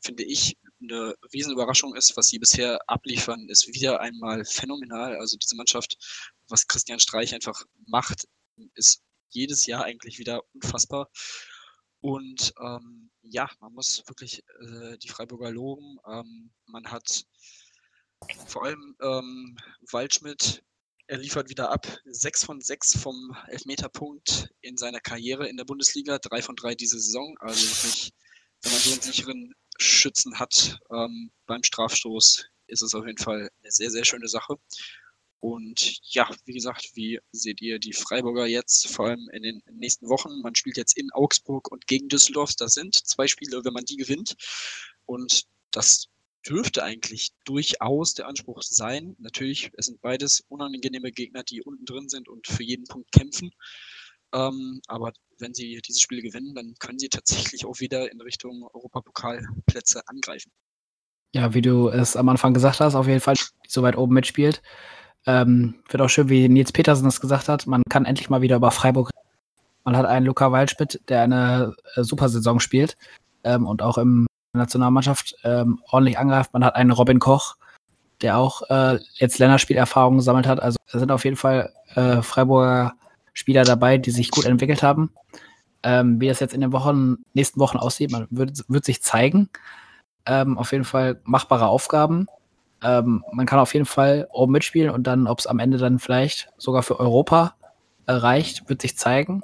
finde 0.00 0.24
ich, 0.24 0.56
eine 0.80 1.14
Riesenüberraschung 1.32 1.94
ist. 1.94 2.16
Was 2.16 2.28
sie 2.28 2.38
bisher 2.38 2.78
abliefern, 2.86 3.48
ist 3.48 3.66
wieder 3.68 4.00
einmal 4.00 4.44
phänomenal. 4.44 5.16
Also 5.16 5.36
diese 5.36 5.56
Mannschaft, 5.56 5.96
was 6.48 6.66
Christian 6.66 7.00
Streich 7.00 7.34
einfach 7.34 7.62
macht, 7.86 8.26
ist 8.74 9.02
jedes 9.30 9.66
Jahr 9.66 9.84
eigentlich 9.84 10.18
wieder 10.18 10.42
unfassbar. 10.54 11.10
Und 12.00 12.52
ähm, 12.60 13.10
ja, 13.22 13.50
man 13.60 13.72
muss 13.72 14.02
wirklich 14.06 14.42
äh, 14.60 14.96
die 14.98 15.08
Freiburger 15.08 15.50
loben. 15.50 15.98
Ähm, 16.06 16.50
man 16.66 16.90
hat 16.90 17.24
vor 18.46 18.64
allem 18.64 18.96
ähm, 19.00 19.56
Waldschmidt, 19.90 20.62
er 21.06 21.18
liefert 21.18 21.48
wieder 21.48 21.70
ab. 21.70 21.86
Sechs 22.04 22.44
von 22.44 22.60
sechs 22.60 22.96
vom 22.96 23.36
Elfmeterpunkt 23.48 24.50
in 24.60 24.76
seiner 24.76 25.00
Karriere 25.00 25.48
in 25.48 25.56
der 25.56 25.64
Bundesliga, 25.64 26.18
drei 26.18 26.42
von 26.42 26.56
drei 26.56 26.74
diese 26.74 27.00
Saison. 27.00 27.36
Also 27.40 27.66
wirklich, 27.66 28.12
wenn 28.62 28.72
man 28.72 28.80
so 28.80 28.92
einen 28.92 29.00
sicheren 29.00 29.54
Schützen 29.78 30.38
hat 30.38 30.78
ähm, 30.90 31.32
beim 31.46 31.62
Strafstoß, 31.62 32.44
ist 32.66 32.82
es 32.82 32.94
auf 32.94 33.06
jeden 33.06 33.18
Fall 33.18 33.48
eine 33.62 33.70
sehr, 33.70 33.90
sehr 33.90 34.04
schöne 34.04 34.28
Sache. 34.28 34.56
Und 35.40 36.00
ja, 36.02 36.28
wie 36.46 36.52
gesagt, 36.52 36.90
wie 36.94 37.20
seht 37.30 37.60
ihr 37.60 37.78
die 37.78 37.92
Freiburger 37.92 38.46
jetzt, 38.46 38.88
vor 38.88 39.06
allem 39.06 39.28
in 39.32 39.42
den 39.42 39.62
nächsten 39.72 40.08
Wochen? 40.08 40.40
Man 40.42 40.54
spielt 40.54 40.76
jetzt 40.76 40.96
in 40.96 41.12
Augsburg 41.12 41.70
und 41.70 41.86
gegen 41.86 42.08
Düsseldorf. 42.08 42.54
Das 42.56 42.72
sind 42.72 42.94
zwei 42.94 43.28
Spiele, 43.28 43.64
wenn 43.64 43.72
man 43.72 43.84
die 43.84 43.96
gewinnt. 43.96 44.34
Und 45.06 45.44
das 45.70 46.08
dürfte 46.48 46.82
eigentlich 46.82 47.30
durchaus 47.44 48.14
der 48.14 48.26
Anspruch 48.26 48.62
sein. 48.62 49.14
Natürlich, 49.18 49.70
es 49.76 49.86
sind 49.86 50.00
beides 50.00 50.44
unangenehme 50.48 51.12
Gegner, 51.12 51.44
die 51.44 51.62
unten 51.62 51.84
drin 51.84 52.08
sind 52.08 52.28
und 52.28 52.46
für 52.46 52.64
jeden 52.64 52.84
Punkt 52.84 53.12
kämpfen. 53.12 53.52
Ähm, 54.34 54.80
aber 54.88 55.12
wenn 55.38 55.54
sie 55.54 55.80
diese 55.86 56.00
Spiele 56.00 56.22
gewinnen, 56.22 56.54
dann 56.54 56.74
können 56.78 56.98
sie 56.98 57.08
tatsächlich 57.08 57.64
auch 57.64 57.80
wieder 57.80 58.10
in 58.10 58.20
Richtung 58.20 58.64
Europapokalplätze 58.74 60.06
angreifen. 60.08 60.52
Ja, 61.34 61.54
wie 61.54 61.62
du 61.62 61.88
es 61.88 62.16
am 62.16 62.28
Anfang 62.28 62.54
gesagt 62.54 62.80
hast, 62.80 62.94
auf 62.94 63.06
jeden 63.06 63.20
Fall 63.20 63.36
so 63.66 63.82
weit 63.82 63.96
oben 63.96 64.14
mitspielt. 64.14 64.62
Ähm, 65.28 65.74
wird 65.90 66.00
auch 66.00 66.08
schön, 66.08 66.30
wie 66.30 66.48
Nils 66.48 66.72
Petersen 66.72 67.04
das 67.04 67.20
gesagt 67.20 67.50
hat. 67.50 67.66
Man 67.66 67.82
kann 67.90 68.06
endlich 68.06 68.30
mal 68.30 68.40
wieder 68.40 68.56
über 68.56 68.70
Freiburg. 68.70 69.10
Man 69.84 69.94
hat 69.94 70.06
einen 70.06 70.24
Luca 70.24 70.50
Waldschmidt, 70.52 71.02
der 71.10 71.20
eine 71.20 71.74
äh, 71.94 72.02
super 72.02 72.30
Saison 72.30 72.60
spielt 72.60 72.96
ähm, 73.44 73.66
und 73.66 73.82
auch 73.82 73.98
im 73.98 74.26
Nationalmannschaft 74.54 75.36
ähm, 75.44 75.82
ordentlich 75.90 76.18
angreift. 76.18 76.54
Man 76.54 76.64
hat 76.64 76.76
einen 76.76 76.92
Robin 76.92 77.18
Koch, 77.18 77.56
der 78.22 78.38
auch 78.38 78.62
äh, 78.70 78.98
jetzt 79.16 79.38
Länderspielerfahrung 79.38 80.16
gesammelt 80.16 80.46
hat. 80.46 80.62
Also 80.62 80.78
es 80.86 80.98
sind 80.98 81.12
auf 81.12 81.24
jeden 81.24 81.36
Fall 81.36 81.74
äh, 81.94 82.22
Freiburger 82.22 82.94
Spieler 83.34 83.64
dabei, 83.64 83.98
die 83.98 84.10
sich 84.10 84.30
gut 84.30 84.46
entwickelt 84.46 84.82
haben. 84.82 85.12
Ähm, 85.82 86.22
wie 86.22 86.28
das 86.28 86.40
jetzt 86.40 86.54
in 86.54 86.62
den 86.62 86.72
Wochen, 86.72 87.18
nächsten 87.34 87.60
Wochen 87.60 87.76
aussieht, 87.76 88.10
man 88.10 88.28
wird, 88.30 88.64
wird 88.68 88.86
sich 88.86 89.02
zeigen. 89.02 89.50
Ähm, 90.24 90.56
auf 90.56 90.72
jeden 90.72 90.84
Fall 90.84 91.20
machbare 91.24 91.66
Aufgaben. 91.66 92.28
Ähm, 92.82 93.24
man 93.32 93.46
kann 93.46 93.58
auf 93.58 93.74
jeden 93.74 93.86
Fall 93.86 94.28
oben 94.30 94.52
mitspielen 94.52 94.90
und 94.90 95.06
dann, 95.06 95.26
ob 95.26 95.38
es 95.38 95.46
am 95.46 95.58
Ende 95.58 95.78
dann 95.78 95.98
vielleicht 95.98 96.48
sogar 96.58 96.82
für 96.82 97.00
Europa 97.00 97.54
äh, 98.06 98.12
reicht, 98.12 98.68
wird 98.68 98.82
sich 98.82 98.96
zeigen. 98.96 99.42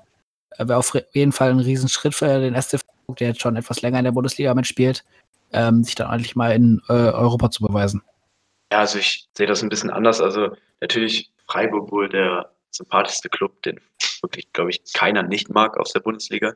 Äh, 0.51 0.69
Wäre 0.69 0.79
auf 0.79 0.93
jeden 1.13 1.33
Fall 1.33 1.51
ein 1.51 1.61
Riesenschritt 1.61 2.15
für 2.15 2.41
den 2.41 2.61
SC 2.61 2.81
der 3.09 3.29
jetzt 3.29 3.43
schon 3.43 3.57
etwas 3.57 3.83
länger 3.83 3.99
in 3.99 4.05
der 4.05 4.13
Bundesliga 4.13 4.55
mitspielt, 4.55 5.05
ähm, 5.53 5.85
sich 5.85 5.95
dann 5.95 6.09
eigentlich 6.09 6.37
mal 6.37 6.53
in 6.53 6.81
äh, 6.89 6.93
Europa 6.93 7.51
zu 7.51 7.63
beweisen. 7.63 8.03
Ja, 8.73 8.81
also 8.81 8.99
ich 8.99 9.29
sehe 9.37 9.47
das 9.47 9.63
ein 9.63 9.69
bisschen 9.69 9.91
anders. 9.91 10.21
Also 10.21 10.57
natürlich 10.81 11.31
Freiburg 11.47 11.93
wohl 11.93 12.09
der 12.09 12.51
sympathischste 12.71 13.29
Club, 13.29 13.63
den 13.63 13.81
wirklich, 14.23 14.53
glaube 14.53 14.71
ich, 14.71 14.83
keiner 14.95 15.23
nicht 15.23 15.51
mag 15.51 15.79
aus 15.79 15.93
der 15.93 16.01
Bundesliga. 16.01 16.55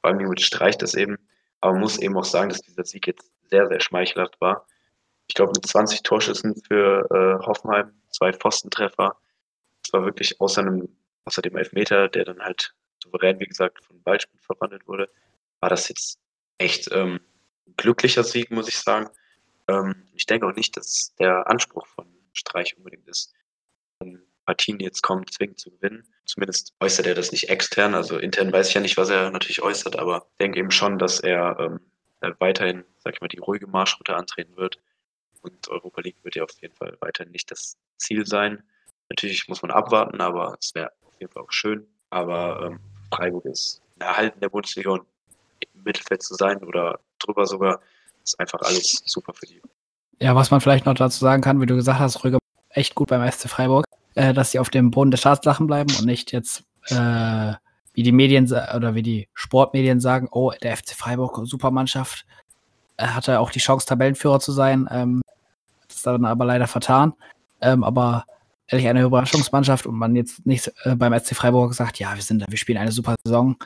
Vor 0.00 0.10
allem 0.10 0.28
mit 0.28 0.40
Streich 0.40 0.78
das 0.78 0.94
eben. 0.94 1.16
Aber 1.60 1.72
man 1.72 1.82
muss 1.82 1.98
eben 1.98 2.16
auch 2.16 2.24
sagen, 2.24 2.50
dass 2.50 2.60
dieser 2.60 2.84
Sieg 2.84 3.06
jetzt 3.06 3.30
sehr, 3.50 3.66
sehr 3.66 3.80
schmeichelhaft 3.80 4.40
war. 4.40 4.66
Ich 5.28 5.34
glaube, 5.34 5.52
mit 5.54 5.66
20 5.66 6.02
Torschüssen 6.02 6.56
für 6.56 7.06
äh, 7.10 7.46
Hoffenheim, 7.46 7.92
zwei 8.10 8.32
Pfostentreffer. 8.32 9.16
Das 9.82 9.92
war 9.92 10.04
wirklich 10.04 10.40
außer, 10.40 10.62
einem, 10.62 10.88
außer 11.24 11.42
dem 11.42 11.56
Elfmeter, 11.56 12.08
der 12.08 12.24
dann 12.24 12.40
halt 12.40 12.74
souverän, 13.02 13.38
wie 13.40 13.46
gesagt, 13.46 13.84
von 13.84 14.00
Waldschmidt 14.04 14.42
verwandelt 14.42 14.86
wurde, 14.86 15.08
war 15.60 15.70
das 15.70 15.88
jetzt 15.88 16.18
echt 16.58 16.88
ähm, 16.92 17.20
glücklicher 17.76 18.24
Sieg, 18.24 18.50
muss 18.50 18.68
ich 18.68 18.78
sagen. 18.78 19.08
Ähm, 19.68 20.08
ich 20.14 20.26
denke 20.26 20.46
auch 20.46 20.54
nicht, 20.54 20.76
dass 20.76 21.14
der 21.18 21.46
Anspruch 21.48 21.86
von 21.86 22.06
Streich 22.32 22.76
unbedingt 22.76 23.06
ist, 23.08 23.32
wenn 24.00 24.22
Partien 24.46 24.80
jetzt 24.80 25.02
kommen, 25.02 25.26
zwingend 25.26 25.58
zu 25.58 25.70
gewinnen. 25.70 26.04
Zumindest 26.24 26.74
äußert 26.80 27.06
er 27.06 27.14
das 27.14 27.32
nicht 27.32 27.50
extern. 27.50 27.94
Also 27.94 28.18
intern 28.18 28.52
weiß 28.52 28.68
ich 28.68 28.74
ja 28.74 28.80
nicht, 28.80 28.96
was 28.96 29.10
er 29.10 29.30
natürlich 29.30 29.62
äußert, 29.62 29.98
aber 29.98 30.26
ich 30.30 30.36
denke 30.38 30.58
eben 30.58 30.70
schon, 30.70 30.98
dass 30.98 31.20
er 31.20 31.58
ähm, 31.58 31.80
weiterhin, 32.38 32.84
sag 32.98 33.14
ich 33.14 33.20
mal, 33.20 33.28
die 33.28 33.38
ruhige 33.38 33.66
Marschroute 33.66 34.16
antreten 34.16 34.56
wird. 34.56 34.78
Und 35.42 35.68
Europa 35.68 36.00
League 36.00 36.16
wird 36.22 36.36
ja 36.36 36.44
auf 36.44 36.50
jeden 36.60 36.74
Fall 36.74 36.96
weiterhin 37.00 37.32
nicht 37.32 37.50
das 37.50 37.76
Ziel 37.96 38.26
sein. 38.26 38.62
Natürlich 39.08 39.48
muss 39.48 39.62
man 39.62 39.70
abwarten, 39.70 40.20
aber 40.20 40.56
es 40.60 40.74
wäre 40.74 40.92
auf 41.04 41.18
jeden 41.20 41.32
Fall 41.32 41.42
auch 41.42 41.52
schön. 41.52 41.86
Aber 42.10 42.66
ähm, 42.66 42.80
Freiburg 43.10 43.44
ist 43.46 43.80
erhalten 43.98 44.40
der 44.40 44.48
Bundesliga 44.48 44.90
und 44.90 45.06
im 45.60 45.82
Mittelfeld 45.82 46.22
zu 46.22 46.34
sein 46.34 46.62
oder 46.62 47.00
drüber 47.18 47.46
sogar, 47.46 47.80
ist 48.22 48.38
einfach 48.38 48.60
alles 48.62 49.02
super 49.06 49.32
für 49.34 49.46
die. 49.46 49.60
Ja, 50.20 50.34
was 50.34 50.50
man 50.50 50.60
vielleicht 50.60 50.86
noch 50.86 50.94
dazu 50.94 51.18
sagen 51.18 51.42
kann, 51.42 51.60
wie 51.60 51.66
du 51.66 51.76
gesagt 51.76 52.00
hast, 52.00 52.24
Rüger 52.24 52.38
echt 52.70 52.94
gut 52.94 53.08
beim 53.08 53.28
SC 53.30 53.48
Freiburg, 53.48 53.84
äh, 54.14 54.32
dass 54.32 54.50
sie 54.50 54.58
auf 54.58 54.70
dem 54.70 54.90
Boden 54.90 55.10
der 55.10 55.18
Staatslachen 55.18 55.66
bleiben 55.66 55.92
und 55.98 56.06
nicht 56.06 56.32
jetzt, 56.32 56.64
äh, 56.86 57.54
wie 57.94 58.02
die 58.02 58.12
Medien 58.12 58.46
oder 58.46 58.94
wie 58.94 59.02
die 59.02 59.28
Sportmedien 59.34 60.00
sagen, 60.00 60.28
oh, 60.30 60.52
der 60.62 60.76
FC 60.76 60.90
Freiburg, 60.90 61.38
Supermannschaft, 61.44 62.24
er 62.28 62.47
hatte 62.98 63.40
auch 63.40 63.50
die 63.50 63.60
Chance, 63.60 63.86
Tabellenführer 63.86 64.40
zu 64.40 64.52
sein. 64.52 64.88
Ähm, 64.90 65.22
das 65.86 65.96
ist 65.96 66.06
dann 66.06 66.24
aber 66.24 66.44
leider 66.44 66.66
vertan. 66.66 67.14
Ähm, 67.60 67.84
aber 67.84 68.24
ehrlich 68.68 68.88
eine 68.88 69.02
Überraschungsmannschaft 69.02 69.86
und 69.86 69.96
man 69.96 70.14
jetzt 70.14 70.46
nicht 70.46 70.72
äh, 70.84 70.94
beim 70.94 71.18
SC 71.18 71.34
Freiburg 71.34 71.74
sagt, 71.74 71.98
ja, 71.98 72.14
wir 72.14 72.22
sind, 72.22 72.44
wir 72.48 72.58
spielen 72.58 72.78
eine 72.78 72.92
super 72.92 73.14
Saison. 73.24 73.56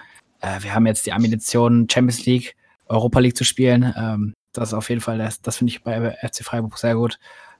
Äh, 0.40 0.62
wir 0.62 0.74
haben 0.74 0.86
jetzt 0.86 1.06
die 1.06 1.12
Ambition, 1.12 1.88
Champions 1.90 2.24
League, 2.24 2.56
Europa 2.86 3.20
League 3.20 3.36
zu 3.36 3.44
spielen. 3.44 3.92
Ähm, 3.96 4.34
das 4.52 4.68
ist 4.68 4.74
auf 4.74 4.88
jeden 4.88 5.00
Fall, 5.00 5.18
das, 5.18 5.40
das 5.40 5.56
finde 5.56 5.72
ich 5.72 5.82
bei 5.82 6.16
FC 6.22 6.44
Freiburg 6.44 6.78
sehr 6.78 6.94
gut, 6.94 7.18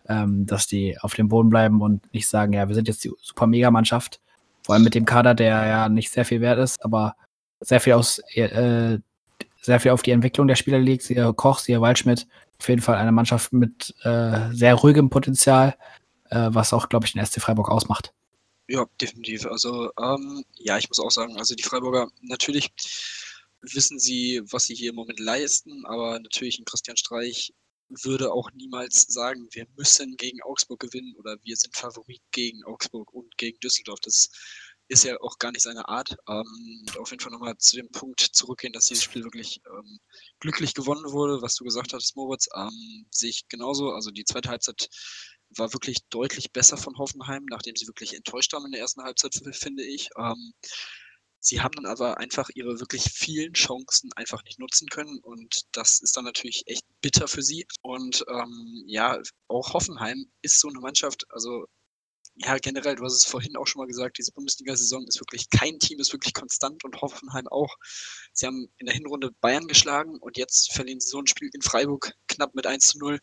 ähm, 0.08 0.46
dass 0.46 0.66
die 0.66 0.98
auf 1.00 1.14
dem 1.14 1.28
Boden 1.28 1.48
bleiben 1.48 1.80
und 1.80 2.12
nicht 2.12 2.28
sagen, 2.28 2.52
ja, 2.52 2.68
wir 2.68 2.74
sind 2.74 2.88
jetzt 2.88 3.04
die 3.04 3.12
super 3.20 3.46
Mega-Mannschaft. 3.46 4.20
Vor 4.64 4.74
allem 4.74 4.84
mit 4.84 4.94
dem 4.94 5.04
Kader, 5.04 5.34
der 5.34 5.66
ja 5.66 5.88
nicht 5.88 6.10
sehr 6.10 6.24
viel 6.24 6.40
wert 6.40 6.58
ist, 6.58 6.84
aber 6.84 7.16
sehr 7.60 7.80
viel 7.80 7.94
aus, 7.94 8.20
äh, 8.34 8.98
sehr 9.62 9.80
viel 9.80 9.92
auf 9.92 10.02
die 10.02 10.10
Entwicklung 10.10 10.48
der 10.48 10.56
Spieler 10.56 10.78
liegt. 10.78 11.04
Siehe 11.04 11.32
Koch, 11.32 11.58
siehe 11.60 11.80
Waldschmidt. 11.80 12.26
Auf 12.58 12.68
jeden 12.68 12.82
Fall 12.82 12.96
eine 12.96 13.12
Mannschaft 13.12 13.52
mit 13.52 13.94
äh, 14.02 14.52
sehr 14.52 14.74
ruhigem 14.74 15.08
Potenzial, 15.08 15.76
äh, 16.30 16.48
was 16.50 16.72
auch, 16.72 16.88
glaube 16.88 17.06
ich, 17.06 17.12
den 17.12 17.24
SC 17.24 17.40
Freiburg 17.40 17.70
ausmacht. 17.70 18.12
Ja, 18.68 18.86
definitiv. 19.00 19.46
Also, 19.46 19.90
ähm, 20.00 20.44
ja, 20.58 20.78
ich 20.78 20.88
muss 20.88 21.00
auch 21.00 21.10
sagen, 21.10 21.36
also 21.36 21.54
die 21.54 21.62
Freiburger, 21.62 22.08
natürlich 22.22 22.72
wissen 23.60 23.98
sie, 23.98 24.42
was 24.50 24.64
sie 24.64 24.74
hier 24.74 24.90
im 24.90 24.96
Moment 24.96 25.20
leisten, 25.20 25.84
aber 25.86 26.18
natürlich 26.18 26.58
ein 26.58 26.64
Christian 26.64 26.96
Streich 26.96 27.52
würde 28.02 28.32
auch 28.32 28.50
niemals 28.52 29.02
sagen, 29.02 29.48
wir 29.52 29.66
müssen 29.76 30.16
gegen 30.16 30.42
Augsburg 30.42 30.80
gewinnen 30.80 31.14
oder 31.18 31.36
wir 31.42 31.56
sind 31.56 31.76
Favorit 31.76 32.22
gegen 32.30 32.64
Augsburg 32.64 33.12
und 33.12 33.36
gegen 33.36 33.58
Düsseldorf. 33.60 34.00
Das 34.00 34.30
ist 34.92 35.04
ja 35.04 35.18
auch 35.20 35.38
gar 35.38 35.52
nicht 35.52 35.62
seine 35.62 35.88
Art. 35.88 36.16
Ähm, 36.28 36.84
auf 36.98 37.10
jeden 37.10 37.22
Fall 37.22 37.32
nochmal 37.32 37.56
zu 37.58 37.76
dem 37.76 37.90
Punkt 37.90 38.20
zurückgehen, 38.20 38.72
dass 38.72 38.86
dieses 38.86 39.02
Spiel 39.04 39.24
wirklich 39.24 39.60
ähm, 39.66 39.98
glücklich 40.38 40.74
gewonnen 40.74 41.10
wurde, 41.12 41.40
was 41.42 41.54
du 41.54 41.64
gesagt 41.64 41.92
hattest, 41.92 42.14
Moritz, 42.14 42.48
ähm, 42.54 43.06
sehe 43.10 43.30
ich 43.30 43.48
genauso. 43.48 43.92
Also 43.92 44.10
die 44.10 44.24
zweite 44.24 44.50
Halbzeit 44.50 44.88
war 45.56 45.72
wirklich 45.72 45.98
deutlich 46.10 46.52
besser 46.52 46.76
von 46.76 46.96
Hoffenheim, 46.98 47.44
nachdem 47.48 47.76
sie 47.76 47.86
wirklich 47.86 48.14
enttäuscht 48.14 48.52
haben 48.52 48.66
in 48.66 48.72
der 48.72 48.80
ersten 48.80 49.02
Halbzeit, 49.02 49.34
finde 49.52 49.82
ich. 49.82 50.10
Ähm, 50.18 50.52
Sie 51.44 51.60
haben 51.60 51.74
dann 51.74 51.86
aber 51.86 52.18
einfach 52.18 52.50
ihre 52.54 52.78
wirklich 52.78 53.02
vielen 53.02 53.54
Chancen 53.54 54.12
einfach 54.12 54.44
nicht 54.44 54.60
nutzen 54.60 54.88
können 54.88 55.18
und 55.18 55.62
das 55.72 55.98
ist 56.00 56.16
dann 56.16 56.24
natürlich 56.24 56.62
echt 56.66 56.84
bitter 57.00 57.26
für 57.26 57.42
sie. 57.42 57.66
Und 57.80 58.24
ähm, 58.28 58.84
ja, 58.86 59.20
auch 59.48 59.74
Hoffenheim 59.74 60.30
ist 60.42 60.60
so 60.60 60.68
eine 60.68 60.78
Mannschaft, 60.78 61.24
also 61.30 61.66
ja, 62.36 62.56
generell, 62.58 62.96
du 62.96 63.04
hast 63.04 63.14
es 63.14 63.24
vorhin 63.24 63.56
auch 63.56 63.66
schon 63.66 63.80
mal 63.80 63.86
gesagt, 63.86 64.18
diese 64.18 64.32
Bundesliga-Saison 64.32 65.06
ist 65.06 65.20
wirklich, 65.20 65.50
kein 65.50 65.78
Team 65.78 66.00
ist 66.00 66.12
wirklich 66.12 66.34
konstant 66.34 66.84
und 66.84 67.00
Hoffenheim 67.00 67.46
auch. 67.48 67.76
Sie 68.32 68.46
haben 68.46 68.68
in 68.78 68.86
der 68.86 68.94
Hinrunde 68.94 69.30
Bayern 69.40 69.68
geschlagen 69.68 70.16
und 70.18 70.38
jetzt 70.38 70.72
verlieren 70.72 71.00
sie 71.00 71.08
so 71.08 71.18
ein 71.18 71.26
Spiel 71.26 71.50
in 71.52 71.62
Freiburg 71.62 72.12
knapp 72.28 72.54
mit 72.54 72.66
1 72.66 72.84
zu 72.84 72.98
0 72.98 73.20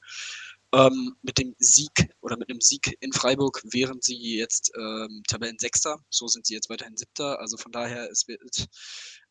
ähm, 0.74 1.16
mit 1.24 1.40
dem 1.40 1.56
Sieg 1.58 1.92
oder 2.22 2.38
mit 2.38 2.50
einem 2.50 2.62
Sieg 2.62 2.96
in 3.00 3.12
Freiburg 3.12 3.64
wären 3.72 4.00
sie 4.02 4.38
jetzt 4.38 4.72
ähm, 4.78 5.24
Tabellensechster. 5.28 5.98
So 6.10 6.28
sind 6.28 6.46
sie 6.46 6.54
jetzt 6.54 6.70
weiterhin 6.70 6.96
Siebter. 6.96 7.40
Also 7.40 7.58
von 7.58 7.72
daher, 7.72 8.10
es, 8.12 8.28
wird, 8.28 8.42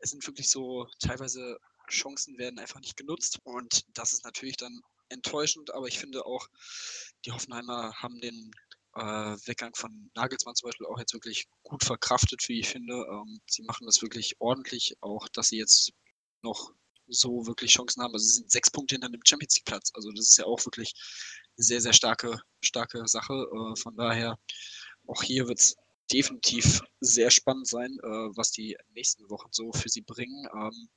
es 0.00 0.10
sind 0.10 0.26
wirklich 0.26 0.50
so 0.50 0.86
teilweise 0.98 1.58
Chancen 1.88 2.36
werden 2.38 2.58
einfach 2.58 2.80
nicht 2.80 2.96
genutzt 2.96 3.38
und 3.44 3.84
das 3.94 4.12
ist 4.12 4.24
natürlich 4.24 4.56
dann 4.56 4.80
enttäuschend, 5.08 5.72
aber 5.72 5.86
ich 5.86 5.98
finde 5.98 6.26
auch, 6.26 6.46
die 7.24 7.32
Hoffenheimer 7.32 7.94
haben 7.94 8.20
den 8.20 8.50
äh, 8.94 9.00
Weggang 9.46 9.74
von 9.74 10.10
Nagelsmann 10.14 10.54
zum 10.54 10.68
Beispiel 10.68 10.86
auch 10.86 10.98
jetzt 10.98 11.12
wirklich 11.12 11.46
gut 11.62 11.84
verkraftet, 11.84 12.48
wie 12.48 12.60
ich 12.60 12.68
finde. 12.68 12.94
Ähm, 12.94 13.40
sie 13.46 13.62
machen 13.62 13.86
das 13.86 14.02
wirklich 14.02 14.36
ordentlich, 14.40 14.96
auch 15.00 15.28
dass 15.28 15.48
sie 15.48 15.58
jetzt 15.58 15.92
noch 16.42 16.72
so 17.08 17.46
wirklich 17.46 17.72
Chancen 17.72 18.02
haben. 18.02 18.12
Also 18.12 18.26
sie 18.26 18.34
sind 18.34 18.50
sechs 18.50 18.70
Punkte 18.70 18.94
hinter 18.94 19.08
dem 19.08 19.22
Champions 19.24 19.56
League 19.56 19.64
Platz. 19.64 19.90
Also 19.94 20.10
das 20.12 20.26
ist 20.26 20.38
ja 20.38 20.44
auch 20.44 20.64
wirklich 20.64 20.92
eine 21.56 21.64
sehr, 21.64 21.80
sehr 21.80 21.92
starke, 21.92 22.40
starke 22.62 23.06
Sache. 23.06 23.32
Äh, 23.34 23.76
von 23.76 23.96
daher, 23.96 24.38
auch 25.06 25.22
hier 25.22 25.48
wird 25.48 25.58
es 25.58 25.76
definitiv 26.12 26.80
sehr 27.00 27.30
spannend 27.30 27.66
sein, 27.66 27.98
äh, 28.02 28.36
was 28.36 28.50
die 28.50 28.76
nächsten 28.94 29.28
Wochen 29.30 29.48
so 29.52 29.72
für 29.72 29.88
sie 29.88 30.02
bringen. 30.02 30.46
Ähm, 30.54 30.88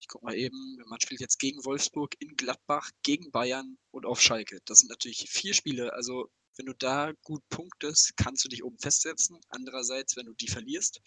ich 0.00 0.08
gucke 0.08 0.24
mal 0.24 0.36
eben, 0.36 0.78
man 0.86 1.00
spielt 1.00 1.20
jetzt 1.20 1.38
gegen 1.38 1.64
Wolfsburg, 1.64 2.14
in 2.20 2.36
Gladbach, 2.36 2.90
gegen 3.02 3.30
Bayern 3.32 3.76
und 3.90 4.06
auf 4.06 4.20
Schalke. 4.20 4.60
Das 4.64 4.78
sind 4.78 4.88
natürlich 4.88 5.28
vier 5.28 5.54
Spiele. 5.54 5.92
Also 5.94 6.30
wenn 6.56 6.66
du 6.66 6.74
da 6.74 7.12
gut 7.22 7.42
punktest, 7.48 8.16
kannst 8.16 8.44
du 8.44 8.48
dich 8.48 8.64
oben 8.64 8.78
festsetzen. 8.78 9.40
Andererseits, 9.48 10.16
wenn 10.16 10.26
du 10.26 10.34
die 10.34 10.48
verlierst, 10.48 11.00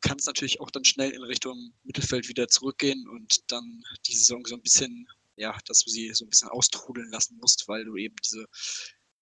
kann 0.00 0.18
es 0.18 0.26
natürlich 0.26 0.60
auch 0.60 0.70
dann 0.70 0.84
schnell 0.84 1.10
in 1.10 1.22
Richtung 1.22 1.74
Mittelfeld 1.82 2.28
wieder 2.28 2.48
zurückgehen 2.48 3.06
und 3.08 3.50
dann 3.50 3.82
die 4.06 4.16
Saison 4.16 4.44
so 4.46 4.54
ein 4.54 4.62
bisschen, 4.62 5.06
ja, 5.36 5.56
dass 5.66 5.80
du 5.80 5.90
sie 5.90 6.12
so 6.14 6.24
ein 6.24 6.30
bisschen 6.30 6.48
austrudeln 6.48 7.10
lassen 7.10 7.36
musst, 7.40 7.68
weil 7.68 7.84
du 7.84 7.96
eben 7.96 8.16
diese 8.24 8.46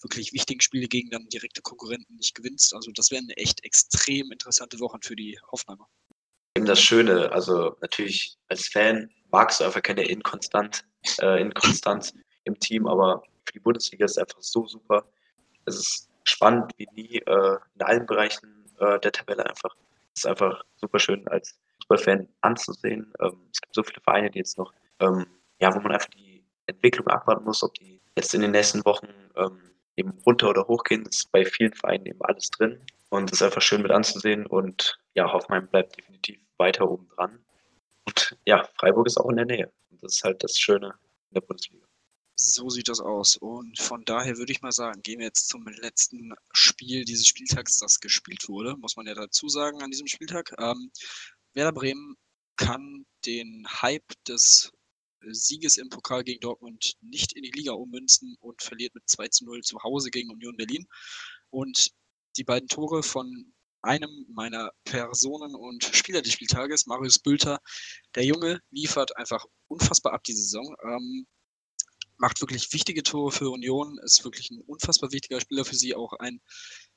wirklich 0.03 0.33
wichtigen 0.33 0.61
Spiele 0.61 0.87
gegen 0.87 1.11
dann 1.11 1.29
direkte 1.29 1.63
Konkurrenten 1.63 2.15
nicht 2.17 2.35
gewinnst. 2.35 2.75
Also 2.75 2.93
das 2.93 3.11
wären 3.11 3.29
echt 3.31 3.65
extrem 3.65 4.31
interessante 4.31 4.79
Wochen 4.79 5.03
für 5.03 5.17
die 5.17 5.39
Hoffenheimer. 5.51 5.89
Eben 6.57 6.67
das 6.67 6.81
Schöne, 6.81 7.33
also 7.33 7.77
natürlich 7.81 8.37
als 8.49 8.69
Fan 8.69 9.11
magst 9.31 9.61
du 9.61 9.65
einfach 9.65 9.83
keine 9.83 10.05
Inkonstant, 10.05 10.85
äh, 11.21 11.41
Inkonstanz 11.41 12.15
im 12.45 12.59
Team, 12.61 12.87
aber 12.87 13.23
für 13.45 13.53
die 13.53 13.61
Bundesliga 13.61 14.05
ist 14.05 14.13
es 14.13 14.19
einfach 14.19 14.43
so 14.43 14.67
super. 14.67 15.11
Es 15.69 15.77
ist 15.77 16.09
spannend 16.25 16.73
wie 16.77 16.89
nie 16.93 17.19
äh, 17.19 17.57
in 17.75 17.83
allen 17.83 18.07
Bereichen 18.07 18.67
äh, 18.79 18.99
der 19.01 19.13
Tabelle 19.13 19.47
einfach 19.47 19.75
ist 20.19 20.27
einfach 20.27 20.65
super 20.77 20.99
schön 20.99 21.27
als 21.29 21.59
Fußballfan 21.79 22.29
anzusehen. 22.41 23.13
Ähm, 23.21 23.41
es 23.53 23.61
gibt 23.61 23.75
so 23.75 23.83
viele 23.83 24.01
Vereine, 24.03 24.31
die 24.31 24.39
jetzt 24.39 24.59
noch, 24.59 24.73
ähm, 25.01 25.27
ja, 25.61 25.75
wo 25.75 25.81
man 25.81 25.93
einfach 25.93 26.09
die 26.11 26.45
Entwicklung 26.67 27.07
abwarten 27.07 27.45
muss, 27.45 27.63
ob 27.63 27.75
die 27.75 28.01
jetzt 28.17 28.35
in 28.35 28.43
den 28.43 28.51
nächsten 28.51 28.85
Wochen 28.85 29.09
ähm, 29.37 29.59
eben 29.97 30.19
runter 30.27 30.51
oder 30.51 30.67
hoch 30.67 30.85
gehen. 30.85 31.05
Das 31.05 31.17
ist 31.17 31.33
bei 31.33 31.45
vielen 31.45 31.73
Vereinen 31.73 32.07
eben 32.07 32.23
alles 32.23 32.51
drin. 32.51 32.81
Und 33.11 33.31
es 33.31 33.41
ist 33.41 33.43
einfach 33.43 33.63
schön 33.63 33.83
mit 33.83 33.91
anzusehen. 33.91 34.47
Und 34.47 34.99
ja, 35.15 35.33
Hoffenheim 35.33 35.69
bleibt 35.69 35.97
definitiv 35.97 36.39
weiter 36.59 36.89
oben 36.91 37.09
dran. 37.17 37.39
Und 38.07 38.37
ja, 38.45 38.65
Freiburg 38.79 39.07
ist 39.07 39.19
auch 39.19 39.31
in 39.31 39.37
der 39.37 39.47
Nähe. 39.47 39.73
Und 39.91 40.03
das 40.03 40.17
ist 40.17 40.25
halt 40.25 40.43
das 40.43 40.59
Schöne 40.59 40.95
in 41.31 41.35
der 41.35 41.41
Bundesliga. 41.41 41.88
So 42.41 42.71
sieht 42.71 42.89
das 42.89 43.01
aus. 43.01 43.37
Und 43.37 43.81
von 43.81 44.05
daher 44.05 44.37
würde 44.39 44.53
ich 44.53 44.63
mal 44.63 44.71
sagen, 44.71 45.03
gehen 45.03 45.19
wir 45.19 45.27
jetzt 45.27 45.49
zum 45.49 45.67
letzten 45.67 46.33
Spiel 46.53 47.05
dieses 47.05 47.27
Spieltags, 47.27 47.79
das 47.79 47.99
gespielt 47.99 48.49
wurde, 48.49 48.77
muss 48.77 48.97
man 48.97 49.09
ja 49.09 49.15
dazu 49.15 49.49
sagen 49.49 49.83
an 49.83 49.91
diesem 49.91 50.07
Spieltag. 50.07 50.55
Ähm, 50.57 50.93
Werder 51.55 51.73
Bremen 51.73 52.17
kann 52.57 53.05
den 53.27 53.67
Hype 53.83 54.07
des 54.29 54.71
Sieges 55.21 55.79
im 55.79 55.89
Pokal 55.89 56.23
gegen 56.23 56.39
Dortmund 56.39 56.95
nicht 57.01 57.33
in 57.33 57.43
die 57.43 57.51
Liga 57.51 57.73
ummünzen 57.73 58.37
und 58.39 58.63
verliert 58.63 58.95
mit 58.95 59.09
2 59.09 59.29
zu 59.29 59.45
0 59.45 59.63
zu 59.63 59.83
Hause 59.83 60.11
gegen 60.11 60.31
Union 60.31 60.57
Berlin. 60.57 60.87
Und 61.51 61.91
die 62.37 62.45
beiden 62.45 62.69
Tore 62.69 63.03
von 63.03 63.53
einem 63.83 64.27
meiner 64.29 64.71
Personen 64.85 65.57
und 65.57 65.83
Spieler 65.83 66.23
des 66.23 66.35
Spieltages, 66.35 66.87
Marius 66.87 67.19
Bülter, 67.19 67.59
der 68.15 68.25
Junge 68.25 68.61
liefert 68.71 69.17
einfach 69.17 69.45
unfassbar 69.67 70.13
ab 70.13 70.23
die 70.23 70.35
Saison. 70.35 70.77
Ähm, 70.85 71.27
macht 72.19 72.41
wirklich 72.41 72.73
wichtige 72.73 73.03
Tore 73.03 73.33
für 73.33 73.51
Union, 73.51 73.99
ist 74.05 74.25
wirklich 74.25 74.51
ein 74.51 74.61
unfassbar 74.61 75.13
wichtiger 75.13 75.41
Spieler 75.41 75.65
für 75.65 75.77
sie, 75.77 75.95
auch 75.95 76.13
ein 76.15 76.41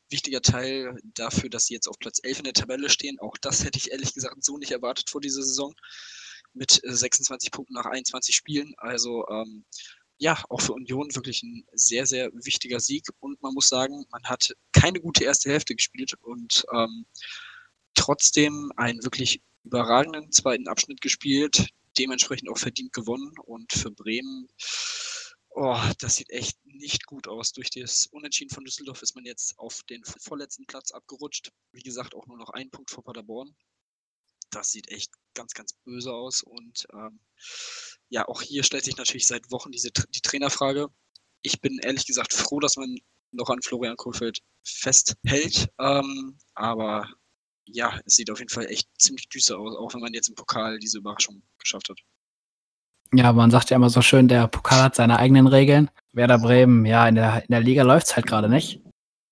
wichtiger 0.09 0.41
Teil 0.41 0.97
dafür, 1.03 1.49
dass 1.49 1.67
sie 1.67 1.73
jetzt 1.73 1.87
auf 1.87 1.97
Platz 1.99 2.19
11 2.21 2.39
in 2.39 2.43
der 2.45 2.53
Tabelle 2.53 2.89
stehen. 2.89 3.19
Auch 3.19 3.37
das 3.37 3.63
hätte 3.63 3.77
ich 3.77 3.91
ehrlich 3.91 4.13
gesagt 4.13 4.43
so 4.43 4.57
nicht 4.57 4.71
erwartet 4.71 5.09
vor 5.09 5.21
dieser 5.21 5.43
Saison 5.43 5.73
mit 6.53 6.81
26 6.83 7.47
äh, 7.47 7.51
Punkten 7.51 7.73
nach 7.73 7.85
21 7.85 8.35
Spielen. 8.35 8.73
Also 8.77 9.25
ähm, 9.29 9.65
ja, 10.17 10.43
auch 10.49 10.61
für 10.61 10.73
Union 10.73 11.15
wirklich 11.15 11.41
ein 11.43 11.65
sehr, 11.73 12.05
sehr 12.05 12.29
wichtiger 12.33 12.79
Sieg. 12.79 13.07
Und 13.19 13.41
man 13.41 13.53
muss 13.53 13.69
sagen, 13.69 14.05
man 14.11 14.23
hat 14.25 14.53
keine 14.71 14.99
gute 14.99 15.23
erste 15.23 15.49
Hälfte 15.49 15.75
gespielt 15.75 16.13
und 16.21 16.65
ähm, 16.73 17.05
trotzdem 17.95 18.71
einen 18.75 19.03
wirklich 19.03 19.41
überragenden 19.63 20.31
zweiten 20.31 20.67
Abschnitt 20.67 21.01
gespielt, 21.01 21.69
dementsprechend 21.97 22.49
auch 22.49 22.57
verdient 22.57 22.93
gewonnen. 22.93 23.33
Und 23.43 23.71
für 23.71 23.91
Bremen, 23.91 24.47
oh, 25.49 25.79
das 25.99 26.15
sieht 26.15 26.29
echt 26.29 26.57
nicht 26.65 27.05
gut 27.05 27.27
aus. 27.27 27.51
Durch 27.53 27.69
das 27.69 28.07
Unentschieden 28.07 28.53
von 28.53 28.63
Düsseldorf 28.63 29.01
ist 29.01 29.15
man 29.15 29.25
jetzt 29.25 29.57
auf 29.59 29.81
den 29.83 30.03
vorletzten 30.03 30.65
Platz 30.65 30.91
abgerutscht. 30.91 31.51
Wie 31.71 31.83
gesagt, 31.83 32.15
auch 32.15 32.27
nur 32.27 32.37
noch 32.37 32.49
ein 32.49 32.69
Punkt 32.71 32.91
vor 32.91 33.03
Paderborn. 33.03 33.55
Das 34.51 34.71
sieht 34.71 34.89
echt 34.89 35.11
ganz, 35.33 35.53
ganz 35.53 35.73
böse 35.85 36.13
aus. 36.13 36.41
Und 36.43 36.85
ähm, 36.93 37.19
ja, 38.09 38.27
auch 38.27 38.41
hier 38.41 38.63
stellt 38.63 38.85
sich 38.85 38.97
natürlich 38.97 39.27
seit 39.27 39.49
Wochen 39.51 39.71
diese, 39.71 39.91
die 39.91 40.21
Trainerfrage. 40.21 40.89
Ich 41.41 41.61
bin 41.61 41.79
ehrlich 41.79 42.05
gesagt 42.05 42.33
froh, 42.33 42.59
dass 42.59 42.75
man 42.75 42.97
noch 43.31 43.49
an 43.49 43.61
Florian 43.61 43.95
Kohlfeld 43.95 44.39
festhält. 44.63 45.69
Ähm, 45.79 46.37
aber 46.53 47.09
ja, 47.73 47.99
es 48.05 48.15
sieht 48.15 48.31
auf 48.31 48.39
jeden 48.39 48.49
Fall 48.49 48.65
echt 48.65 48.87
ziemlich 48.99 49.29
düster 49.29 49.57
aus, 49.57 49.75
auch 49.75 49.93
wenn 49.93 50.01
man 50.01 50.13
jetzt 50.13 50.29
im 50.29 50.35
Pokal 50.35 50.79
diese 50.79 50.99
Überraschung 50.99 51.41
geschafft 51.59 51.89
hat. 51.89 51.99
Ja, 53.13 53.33
man 53.33 53.51
sagt 53.51 53.69
ja 53.69 53.75
immer 53.75 53.89
so 53.89 54.01
schön, 54.01 54.27
der 54.27 54.47
Pokal 54.47 54.83
hat 54.83 54.95
seine 54.95 55.19
eigenen 55.19 55.47
Regeln. 55.47 55.89
Werder 56.13 56.39
Bremen, 56.39 56.85
ja, 56.85 57.07
in 57.07 57.15
der, 57.15 57.41
in 57.41 57.51
der 57.51 57.59
Liga 57.59 57.83
läuft 57.83 58.07
es 58.07 58.15
halt 58.15 58.25
gerade 58.25 58.47
nicht. 58.47 58.81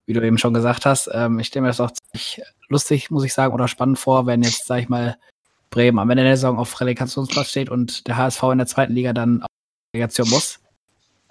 Wie 0.06 0.14
du 0.14 0.22
eben 0.26 0.38
schon 0.38 0.54
gesagt 0.54 0.86
hast. 0.86 1.10
Ähm, 1.14 1.40
ich 1.40 1.48
stelle 1.48 1.64
mir 1.64 1.70
das 1.70 1.80
auch 1.80 1.92
ziemlich 1.92 2.42
lustig, 2.68 3.10
muss 3.10 3.24
ich 3.24 3.34
sagen, 3.34 3.54
oder 3.54 3.68
spannend 3.68 4.00
vor, 4.00 4.26
wenn 4.26 4.44
jetzt, 4.44 4.66
sag 4.66 4.80
ich 4.82 4.90
mal, 4.90 5.18
Bremen 5.70 6.00
am 6.00 6.10
Ende 6.10 6.24
der 6.24 6.36
Saison 6.36 6.58
auf 6.58 6.80
Relegationsplatz 6.82 7.50
steht 7.50 7.70
und 7.70 8.08
der 8.08 8.18
HSV 8.18 8.44
in 8.52 8.58
der 8.58 8.68
zweiten 8.68 8.94
Liga 8.94 9.14
dann 9.14 9.44
auf 9.44 9.50
Relegation 9.94 10.30
muss. 10.30 10.60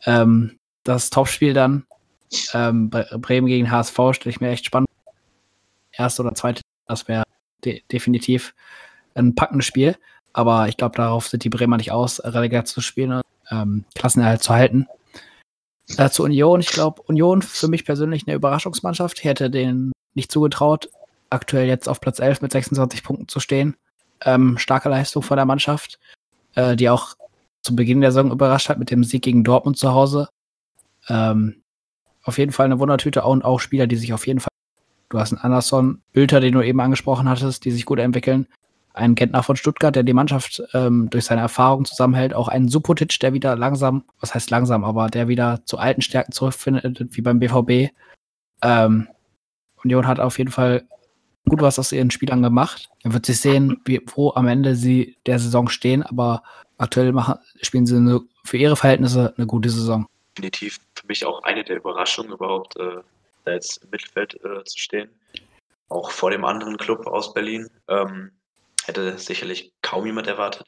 Ähm, 0.06 0.58
das 0.84 1.10
Topspiel 1.10 1.54
dann, 1.54 1.84
ähm, 2.54 2.88
Bremen 2.88 3.46
gegen 3.46 3.70
HSV, 3.70 3.96
stelle 4.12 4.30
ich 4.30 4.40
mir 4.40 4.50
echt 4.50 4.64
spannend. 4.64 4.88
Erste 5.92 6.22
oder 6.22 6.34
zweite, 6.34 6.62
das 6.88 7.08
wäre 7.08 7.24
de 7.64 7.82
definitiv 7.92 8.54
ein 9.14 9.34
packendes 9.34 9.66
Spiel. 9.66 9.96
Aber 10.32 10.68
ich 10.68 10.76
glaube, 10.76 10.96
darauf 10.96 11.28
sind 11.28 11.44
die 11.44 11.48
Bremer 11.48 11.76
nicht 11.76 11.92
aus, 11.92 12.22
Relegation 12.22 12.74
zu 12.74 12.80
spielen, 12.80 13.22
ähm, 13.50 13.84
Klassenerhalt 13.94 14.42
zu 14.42 14.52
halten. 14.52 14.86
Äh, 15.96 16.10
zu 16.10 16.22
Union, 16.22 16.60
ich 16.60 16.68
glaube, 16.68 17.02
Union 17.02 17.42
für 17.42 17.68
mich 17.68 17.84
persönlich 17.84 18.26
eine 18.26 18.36
Überraschungsmannschaft. 18.36 19.18
Ich 19.18 19.24
hätte 19.24 19.50
denen 19.50 19.92
nicht 20.14 20.30
zugetraut, 20.30 20.90
aktuell 21.30 21.66
jetzt 21.66 21.88
auf 21.88 22.00
Platz 22.00 22.18
11 22.18 22.42
mit 22.42 22.52
26 22.52 23.02
Punkten 23.02 23.28
zu 23.28 23.40
stehen. 23.40 23.76
Ähm, 24.24 24.58
starke 24.58 24.88
Leistung 24.88 25.22
von 25.22 25.36
der 25.36 25.46
Mannschaft, 25.46 25.98
äh, 26.54 26.76
die 26.76 26.90
auch 26.90 27.14
zu 27.62 27.74
Beginn 27.74 28.00
der 28.00 28.12
Saison 28.12 28.30
überrascht 28.30 28.68
hat 28.68 28.78
mit 28.78 28.90
dem 28.90 29.04
Sieg 29.04 29.22
gegen 29.22 29.44
Dortmund 29.44 29.78
zu 29.78 29.92
Hause. 29.92 30.28
Ähm, 31.08 31.62
auf 32.22 32.38
jeden 32.38 32.52
Fall 32.52 32.66
eine 32.66 32.78
Wundertüte 32.78 33.22
und 33.22 33.44
auch 33.44 33.60
Spieler, 33.60 33.86
die 33.86 33.96
sich 33.96 34.12
auf 34.12 34.26
jeden 34.26 34.40
Fall. 34.40 34.48
Du 35.08 35.18
hast 35.18 35.32
einen 35.32 35.40
Anderson, 35.40 36.02
Bülter, 36.12 36.40
den 36.40 36.54
du 36.54 36.62
eben 36.62 36.80
angesprochen 36.80 37.28
hattest, 37.28 37.64
die 37.64 37.70
sich 37.70 37.86
gut 37.86 37.98
entwickeln. 37.98 38.46
Einen 38.92 39.14
Gentner 39.14 39.42
von 39.42 39.56
Stuttgart, 39.56 39.94
der 39.94 40.02
die 40.02 40.12
Mannschaft 40.12 40.62
ähm, 40.74 41.08
durch 41.10 41.24
seine 41.24 41.40
Erfahrung 41.40 41.84
zusammenhält. 41.84 42.34
Auch 42.34 42.48
einen 42.48 42.68
Supotic, 42.68 43.18
der 43.20 43.32
wieder 43.32 43.56
langsam, 43.56 44.04
was 44.20 44.34
heißt 44.34 44.50
langsam, 44.50 44.84
aber 44.84 45.08
der 45.08 45.28
wieder 45.28 45.64
zu 45.64 45.78
alten 45.78 46.02
Stärken 46.02 46.32
zurückfindet, 46.32 47.16
wie 47.16 47.22
beim 47.22 47.38
BVB. 47.38 47.92
Ähm, 48.62 49.08
Union 49.84 50.06
hat 50.06 50.20
auf 50.20 50.38
jeden 50.38 50.50
Fall 50.50 50.86
gut 51.48 51.62
was 51.62 51.78
aus 51.78 51.92
ihren 51.92 52.10
Spielern 52.10 52.42
gemacht. 52.42 52.90
Er 53.02 53.12
wird 53.12 53.26
sich 53.26 53.40
sehen, 53.40 53.80
wie, 53.84 54.02
wo 54.14 54.32
am 54.34 54.48
Ende 54.48 54.74
sie 54.74 55.16
der 55.26 55.38
Saison 55.38 55.68
stehen, 55.68 56.02
aber 56.02 56.42
aktuell 56.76 57.12
machen, 57.12 57.36
spielen 57.62 57.86
sie 57.86 57.96
eine, 57.96 58.20
für 58.44 58.56
ihre 58.56 58.76
Verhältnisse 58.76 59.34
eine 59.36 59.46
gute 59.46 59.70
Saison. 59.70 60.06
Definitiv 60.36 60.78
für 60.94 61.06
mich 61.06 61.24
auch 61.24 61.42
eine 61.44 61.64
der 61.64 61.76
Überraschungen 61.76 62.32
überhaupt, 62.32 62.76
äh, 62.76 62.98
da 63.48 63.54
jetzt 63.54 63.82
im 63.82 63.90
Mittelfeld 63.90 64.34
äh, 64.44 64.64
zu 64.64 64.78
stehen. 64.78 65.10
Auch 65.88 66.10
vor 66.10 66.30
dem 66.30 66.44
anderen 66.44 66.76
Club 66.76 67.06
aus 67.06 67.32
Berlin. 67.34 67.68
Ähm, 67.88 68.32
hätte 68.84 69.18
sicherlich 69.18 69.72
kaum 69.82 70.06
jemand 70.06 70.26
erwartet. 70.26 70.66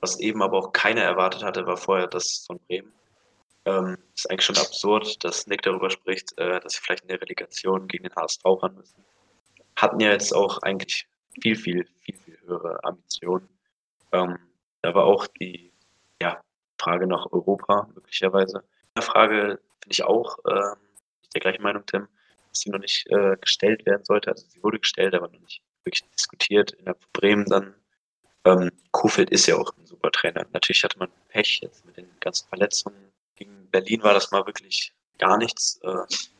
Was 0.00 0.18
eben 0.18 0.42
aber 0.42 0.58
auch 0.58 0.72
keiner 0.72 1.02
erwartet 1.02 1.42
hatte, 1.42 1.66
war 1.66 1.76
vorher 1.76 2.06
das 2.06 2.44
von 2.46 2.58
Bremen. 2.66 2.92
Ähm, 3.66 3.98
ist 4.14 4.30
eigentlich 4.30 4.46
schon 4.46 4.56
absurd, 4.56 5.22
dass 5.22 5.46
Nick 5.46 5.62
darüber 5.62 5.90
spricht, 5.90 6.36
äh, 6.38 6.60
dass 6.60 6.74
sie 6.74 6.80
vielleicht 6.80 7.02
in 7.02 7.08
der 7.08 7.20
Relegation 7.20 7.86
gegen 7.88 8.04
den 8.04 8.14
HSV 8.14 8.42
ran 8.44 8.74
müssen 8.74 9.04
hatten 9.80 10.00
ja 10.00 10.10
jetzt 10.10 10.34
auch 10.34 10.58
eigentlich 10.62 11.08
viel, 11.40 11.56
viel, 11.56 11.86
viel, 12.02 12.16
viel 12.16 12.38
höhere 12.42 12.82
Ambitionen. 12.84 13.48
Ähm, 14.12 14.38
da 14.82 14.94
war 14.94 15.04
auch 15.04 15.26
die 15.26 15.72
ja, 16.20 16.40
Frage 16.78 17.06
nach 17.06 17.26
Europa 17.30 17.88
möglicherweise. 17.94 18.64
Eine 18.94 19.04
Frage 19.04 19.60
finde 19.82 19.92
ich 19.92 20.04
auch, 20.04 20.38
äh, 20.44 20.76
der 21.34 21.40
gleichen 21.40 21.62
Meinung, 21.62 21.84
Tim, 21.86 22.08
dass 22.50 22.60
sie 22.60 22.70
noch 22.70 22.78
nicht 22.78 23.06
äh, 23.10 23.36
gestellt 23.40 23.86
werden 23.86 24.04
sollte. 24.04 24.30
Also 24.30 24.46
sie 24.48 24.62
wurde 24.62 24.78
gestellt, 24.78 25.14
aber 25.14 25.28
noch 25.28 25.40
nicht 25.40 25.62
wirklich 25.84 26.04
diskutiert. 26.12 26.72
In 26.72 26.84
der 26.84 26.96
Bremen 27.12 27.46
dann. 27.46 27.74
Ähm, 28.44 28.70
Kofeld 28.90 29.30
ist 29.30 29.46
ja 29.46 29.56
auch 29.56 29.72
ein 29.76 29.86
super 29.86 30.10
Trainer. 30.10 30.46
Natürlich 30.52 30.82
hatte 30.82 30.98
man 30.98 31.10
Pech 31.28 31.60
jetzt 31.62 31.84
mit 31.84 31.96
den 31.96 32.08
ganzen 32.20 32.48
Verletzungen. 32.48 32.96
Gegen 33.36 33.68
Berlin 33.70 34.02
war 34.02 34.14
das 34.14 34.30
mal 34.30 34.46
wirklich 34.46 34.94
gar 35.18 35.36
nichts. 35.36 35.78
Äh, 35.82 35.94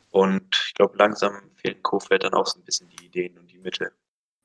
und 0.09 0.43
ich 0.67 0.73
glaube, 0.73 0.97
langsam 0.97 1.41
fehlt 1.55 1.83
Kofeld 1.83 2.23
dann 2.23 2.33
auch 2.33 2.47
so 2.47 2.59
ein 2.59 2.63
bisschen 2.65 2.89
die 2.89 3.05
Ideen 3.05 3.37
und 3.37 3.51
die 3.51 3.59
Mittel. 3.59 3.91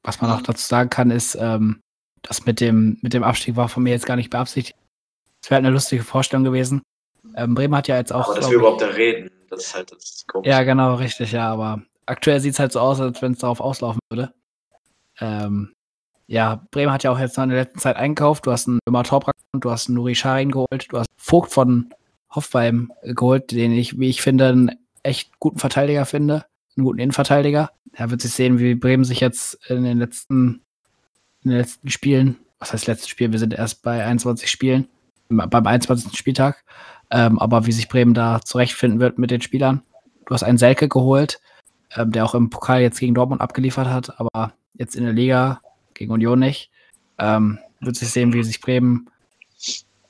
Was 0.02 0.20
man 0.20 0.30
auch 0.30 0.42
dazu 0.42 0.64
sagen 0.66 0.90
kann, 0.90 1.10
ist, 1.10 1.34
ähm, 1.34 1.80
das 2.22 2.44
mit 2.44 2.60
dem, 2.60 2.98
mit 3.02 3.14
dem 3.14 3.24
Abstieg 3.24 3.56
war 3.56 3.68
von 3.68 3.82
mir 3.82 3.90
jetzt 3.90 4.06
gar 4.06 4.16
nicht 4.16 4.30
beabsichtigt. 4.30 4.78
Es 5.42 5.50
wäre 5.50 5.56
halt 5.56 5.66
eine 5.66 5.74
lustige 5.74 6.02
Vorstellung 6.02 6.44
gewesen. 6.44 6.82
Ähm, 7.34 7.54
Bremen 7.54 7.74
hat 7.74 7.88
ja 7.88 7.96
jetzt 7.96 8.12
auch. 8.12 8.28
Aber 8.28 8.40
dass 8.40 8.50
wir 8.50 8.58
überhaupt 8.58 8.82
da 8.82 8.86
reden, 8.86 9.30
das 9.50 9.66
ist 9.66 9.74
halt 9.74 9.92
das 9.92 10.24
Komische. 10.26 10.50
Ja, 10.50 10.62
genau, 10.62 10.94
richtig, 10.94 11.32
ja. 11.32 11.50
Aber 11.50 11.82
aktuell 12.06 12.40
sieht 12.40 12.54
es 12.54 12.58
halt 12.58 12.72
so 12.72 12.80
aus, 12.80 13.00
als 13.00 13.20
wenn 13.22 13.32
es 13.32 13.38
darauf 13.38 13.60
auslaufen 13.60 14.00
würde. 14.10 14.32
Ähm, 15.20 15.74
ja, 16.26 16.66
Bremen 16.70 16.92
hat 16.92 17.04
ja 17.04 17.12
auch 17.12 17.18
jetzt 17.18 17.36
noch 17.36 17.44
in 17.44 17.50
der 17.50 17.60
letzten 17.60 17.78
Zeit 17.78 17.96
eingekauft. 17.96 18.46
Du 18.46 18.52
hast 18.52 18.68
einen 18.68 18.80
Ömer 18.88 19.04
Toprak, 19.04 19.34
du 19.52 19.70
hast 19.70 19.88
einen 19.88 19.96
Nuri 19.96 20.14
Scharin 20.14 20.50
geholt, 20.50 20.86
du 20.90 20.98
hast 20.98 21.08
Vogt 21.16 21.52
von 21.52 21.92
Hoffbeim 22.30 22.92
geholt, 23.02 23.52
den 23.52 23.72
ich, 23.72 23.98
wie 23.98 24.08
ich 24.08 24.22
finde, 24.22 24.48
einen 24.48 24.72
echt 25.02 25.38
guten 25.38 25.58
Verteidiger 25.58 26.04
finde, 26.04 26.44
einen 26.76 26.84
guten 26.84 26.98
Innenverteidiger. 26.98 27.70
Er 27.92 28.10
wird 28.10 28.20
sich 28.20 28.32
sehen, 28.32 28.58
wie 28.58 28.74
Bremen 28.74 29.04
sich 29.04 29.20
jetzt 29.20 29.58
in 29.68 29.84
den 29.84 29.98
letzten, 29.98 30.62
in 31.42 31.50
den 31.50 31.58
letzten 31.58 31.88
Spielen, 31.88 32.38
was 32.58 32.72
heißt 32.72 32.86
letzten 32.86 33.08
Spiel, 33.08 33.32
wir 33.32 33.38
sind 33.38 33.54
erst 33.54 33.82
bei 33.82 34.04
21 34.04 34.50
Spielen, 34.50 34.88
beim 35.28 35.66
21. 35.66 36.16
Spieltag, 36.16 36.64
ähm, 37.10 37.38
aber 37.38 37.66
wie 37.66 37.72
sich 37.72 37.88
Bremen 37.88 38.14
da 38.14 38.40
zurechtfinden 38.44 39.00
wird 39.00 39.18
mit 39.18 39.30
den 39.30 39.40
Spielern. 39.40 39.82
Du 40.26 40.34
hast 40.34 40.42
einen 40.42 40.58
Selke 40.58 40.88
geholt, 40.88 41.40
ähm, 41.94 42.12
der 42.12 42.24
auch 42.24 42.34
im 42.34 42.50
Pokal 42.50 42.80
jetzt 42.80 42.98
gegen 42.98 43.14
Dortmund 43.14 43.40
abgeliefert 43.40 43.88
hat, 43.88 44.18
aber 44.20 44.52
jetzt 44.74 44.96
in 44.96 45.04
der 45.04 45.12
Liga 45.12 45.60
gegen 45.94 46.12
Union 46.12 46.38
nicht. 46.38 46.70
Ähm, 47.18 47.58
wird 47.80 47.96
sich 47.96 48.10
sehen, 48.10 48.32
wie 48.32 48.42
sich 48.42 48.60
Bremen 48.60 49.08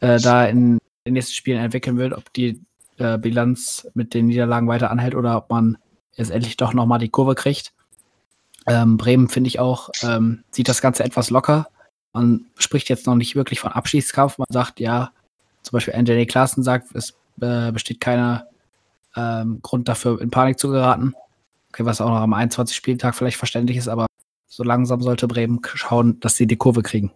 äh, 0.01 0.19
da 0.21 0.45
in 0.47 0.79
den 1.07 1.15
nächsten 1.15 1.35
Spielen 1.35 1.63
entwickeln 1.63 1.99
wird, 1.99 2.15
ob 2.15 2.33
die 2.33 2.61
äh, 2.99 3.19
Bilanz 3.19 3.89
mit 3.95 4.15
den 4.15 4.27
Niederlagen 4.27 4.69
weiter 4.69 4.91
anhält 4.91 5.15
oder 5.15 5.37
ob 5.37 5.51
man 5.51 5.79
jetzt 6.15 6.31
endlich 6.31 6.57
doch 6.57 6.73
nochmal 6.73 6.99
die 6.99 7.11
Kurve 7.11 7.35
kriegt. 7.35 7.73
Ähm, 8.67 8.97
Bremen, 8.97 9.29
finde 9.29 9.49
ich 9.49 9.61
auch, 9.61 9.91
ähm, 10.03 10.43
sieht 10.51 10.69
das 10.69 10.81
Ganze 10.81 11.05
etwas 11.05 11.31
locker. 11.31 11.69
Man 12.13 12.47
spricht 12.57 12.89
jetzt 12.89 13.07
noch 13.07 13.15
nicht 13.15 13.37
wirklich 13.37 13.61
von 13.61 13.73
Abschiedskampf. 13.73 14.39
Man 14.39 14.49
sagt, 14.51 14.81
ja, 14.81 15.13
zum 15.67 15.77
Beispiel 15.77 15.95
Anthony 15.95 16.27
Klaassen 16.27 16.63
sagt, 16.63 16.95
es 16.95 17.15
äh, 17.41 17.73
besteht 17.73 18.01
keiner 18.01 18.47
ähm, 19.17 19.59
Grund 19.63 19.89
dafür, 19.89 20.21
in 20.21 20.31
Panik 20.31 20.61
zu 20.61 20.69
geraten. 20.71 21.15
Okay, 21.71 21.85
was 21.85 22.01
auch 22.01 22.09
noch 22.09 22.21
am 22.21 22.33
21. 22.33 22.77
Spieltag 22.77 23.17
vielleicht 23.17 23.37
verständlich 23.37 23.77
ist, 23.77 23.89
aber 23.89 24.07
so 24.47 24.63
langsam 24.63 25.03
sollte 25.03 25.27
Bremen 25.27 25.61
schauen, 25.65 26.21
dass 26.21 26.37
sie 26.37 26.47
die 26.47 26.57
Kurve 26.57 26.83
kriegen. 26.83 27.13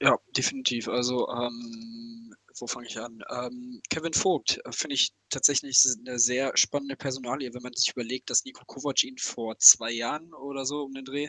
Ja, 0.00 0.16
definitiv. 0.36 0.88
Also 0.88 1.28
ähm, 1.28 2.34
wo 2.58 2.66
fange 2.66 2.88
ich 2.88 2.98
an? 2.98 3.22
Ähm, 3.30 3.80
Kevin 3.88 4.14
Vogt 4.14 4.60
äh, 4.64 4.72
finde 4.72 4.94
ich 4.94 5.12
tatsächlich 5.30 5.80
eine 6.04 6.18
sehr 6.18 6.50
spannende 6.56 6.96
Personalie, 6.96 7.54
wenn 7.54 7.62
man 7.62 7.74
sich 7.74 7.92
überlegt, 7.92 8.30
dass 8.30 8.44
Nico 8.44 8.64
Kovac 8.64 9.04
ihn 9.04 9.16
vor 9.18 9.56
zwei 9.58 9.92
Jahren 9.92 10.34
oder 10.34 10.66
so 10.66 10.82
um 10.82 10.92
den 10.92 11.04
Dreh 11.04 11.28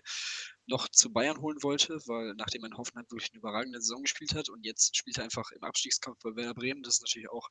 noch 0.66 0.88
zu 0.90 1.12
Bayern 1.12 1.42
holen 1.42 1.62
wollte, 1.62 2.00
weil 2.08 2.34
nachdem 2.36 2.64
er 2.64 2.72
in 2.72 2.78
Hoffenheim 2.78 3.06
wirklich 3.10 3.32
eine 3.32 3.40
überragende 3.40 3.82
Saison 3.82 4.02
gespielt 4.02 4.34
hat 4.34 4.50
und 4.50 4.66
jetzt 4.66 4.96
spielt 4.96 5.18
er 5.18 5.26
einfach 5.26 5.52
im 5.52 5.64
Abstiegskampf 5.64 6.20
bei 6.24 6.36
Werder 6.36 6.54
Bremen. 6.54 6.84
Das 6.84 6.96
ist 6.96 7.02
natürlich 7.02 7.30
auch, 7.30 7.50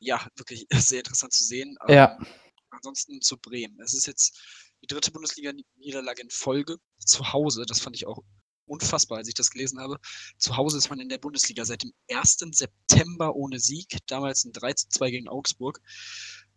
ja, 0.00 0.26
wirklich 0.36 0.66
sehr 0.72 1.00
interessant 1.00 1.32
zu 1.32 1.44
sehen. 1.44 1.76
Ja. 1.88 2.16
Ähm, 2.18 2.26
ansonsten 2.70 3.20
zu 3.20 3.38
Bremen. 3.38 3.78
Es 3.80 3.94
ist 3.94 4.06
jetzt 4.06 4.38
die 4.82 4.86
dritte 4.86 5.12
Bundesliga-Niederlage 5.12 6.22
in 6.22 6.30
Folge 6.30 6.76
zu 6.98 7.32
Hause. 7.32 7.64
Das 7.66 7.80
fand 7.80 7.96
ich 7.96 8.06
auch 8.06 8.22
unfassbar, 8.66 9.18
als 9.18 9.28
ich 9.28 9.34
das 9.34 9.50
gelesen 9.50 9.80
habe. 9.80 9.98
Zu 10.38 10.56
Hause 10.56 10.78
ist 10.78 10.90
man 10.90 11.00
in 11.00 11.08
der 11.08 11.18
Bundesliga 11.18 11.64
seit 11.64 11.82
dem 11.82 11.92
1. 12.10 12.38
September 12.52 13.34
ohne 13.34 13.60
Sieg, 13.60 13.98
damals 14.06 14.44
ein 14.44 14.52
3 14.52 14.72
zu 14.74 14.88
2 14.88 15.10
gegen 15.10 15.28
Augsburg. 15.28 15.80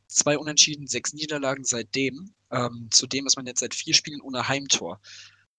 Zwei 0.08 0.38
Unentschieden, 0.38 0.88
sechs 0.88 1.12
Niederlagen 1.12 1.66
seitdem. 1.66 2.34
Ähm, 2.50 2.88
zudem 2.92 3.28
ist 3.28 3.36
man 3.36 3.46
jetzt 3.46 3.60
seit 3.60 3.76
vier 3.76 3.94
Spielen 3.94 4.22
ohne 4.22 4.48
Heimtor. 4.48 5.02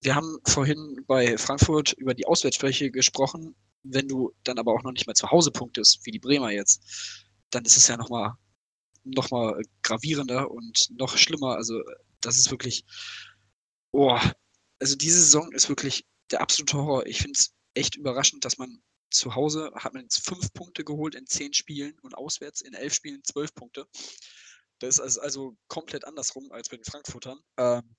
Wir 0.00 0.14
haben 0.14 0.38
vorhin 0.46 1.04
bei 1.06 1.36
Frankfurt 1.38 1.92
über 1.94 2.14
die 2.14 2.26
Auswärtsfläche 2.26 2.90
gesprochen. 2.90 3.56
Wenn 3.82 4.08
du 4.08 4.32
dann 4.44 4.58
aber 4.58 4.72
auch 4.72 4.82
noch 4.82 4.92
nicht 4.92 5.06
mal 5.06 5.14
zu 5.14 5.30
Hause 5.30 5.50
punktest, 5.50 6.04
wie 6.04 6.10
die 6.10 6.18
Bremer 6.18 6.50
jetzt, 6.50 7.26
dann 7.50 7.64
ist 7.64 7.76
es 7.76 7.88
ja 7.88 7.96
nochmal 7.96 8.34
noch 9.04 9.30
mal 9.30 9.60
gravierender 9.82 10.50
und 10.50 10.88
noch 10.90 11.16
schlimmer. 11.16 11.56
Also 11.56 11.82
das 12.20 12.38
ist 12.38 12.50
wirklich, 12.50 12.84
oh, 13.92 14.18
also 14.78 14.96
diese 14.96 15.20
Saison 15.20 15.50
ist 15.52 15.68
wirklich 15.68 16.04
der 16.30 16.40
absolute 16.42 16.76
Horror. 16.76 17.06
Ich 17.06 17.18
finde 17.18 17.38
es 17.38 17.54
echt 17.74 17.96
überraschend, 17.96 18.44
dass 18.44 18.58
man 18.58 18.82
zu 19.10 19.34
Hause 19.34 19.70
hat 19.74 19.94
man 19.94 20.02
jetzt 20.02 20.24
fünf 20.24 20.52
Punkte 20.52 20.84
geholt 20.84 21.14
in 21.14 21.26
zehn 21.26 21.54
Spielen 21.54 21.98
und 22.02 22.14
auswärts 22.14 22.60
in 22.60 22.74
elf 22.74 22.92
Spielen 22.92 23.24
zwölf 23.24 23.54
Punkte. 23.54 23.86
Das 24.80 24.96
ist 24.96 25.00
also, 25.00 25.20
also 25.20 25.56
komplett 25.68 26.04
andersrum 26.04 26.52
als 26.52 26.68
bei 26.68 26.76
den 26.76 26.84
Frankfurtern. 26.84 27.40
Ähm, 27.56 27.96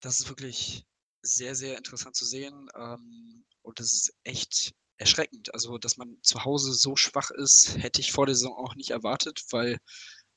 das 0.00 0.20
ist 0.20 0.28
wirklich 0.28 0.84
sehr, 1.22 1.54
sehr 1.54 1.76
interessant 1.76 2.16
zu 2.16 2.24
sehen. 2.24 2.68
Ähm, 2.76 3.44
und 3.62 3.80
das 3.80 3.92
ist 3.92 4.14
echt 4.24 4.72
erschreckend. 4.98 5.52
Also, 5.54 5.78
dass 5.78 5.96
man 5.96 6.18
zu 6.22 6.44
Hause 6.44 6.72
so 6.72 6.96
schwach 6.96 7.30
ist, 7.30 7.76
hätte 7.78 8.00
ich 8.00 8.12
vor 8.12 8.26
der 8.26 8.34
Saison 8.34 8.56
auch 8.56 8.74
nicht 8.74 8.90
erwartet, 8.90 9.42
weil 9.50 9.78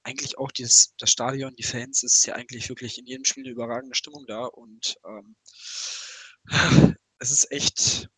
eigentlich 0.04 0.38
auch 0.38 0.52
dieses, 0.52 0.94
das 0.98 1.12
Stadion, 1.12 1.56
die 1.56 1.64
Fans, 1.64 2.04
ist 2.04 2.26
ja 2.26 2.36
eigentlich 2.36 2.70
wirklich 2.70 2.98
in 2.98 3.06
jedem 3.06 3.26
Spiel 3.26 3.44
eine 3.44 3.54
überragende 3.54 3.96
Stimmung 3.96 4.26
da. 4.28 4.46
Und 4.46 4.96
ähm, 5.06 5.36
es 7.20 7.32
ist 7.32 7.52
echt 7.52 8.10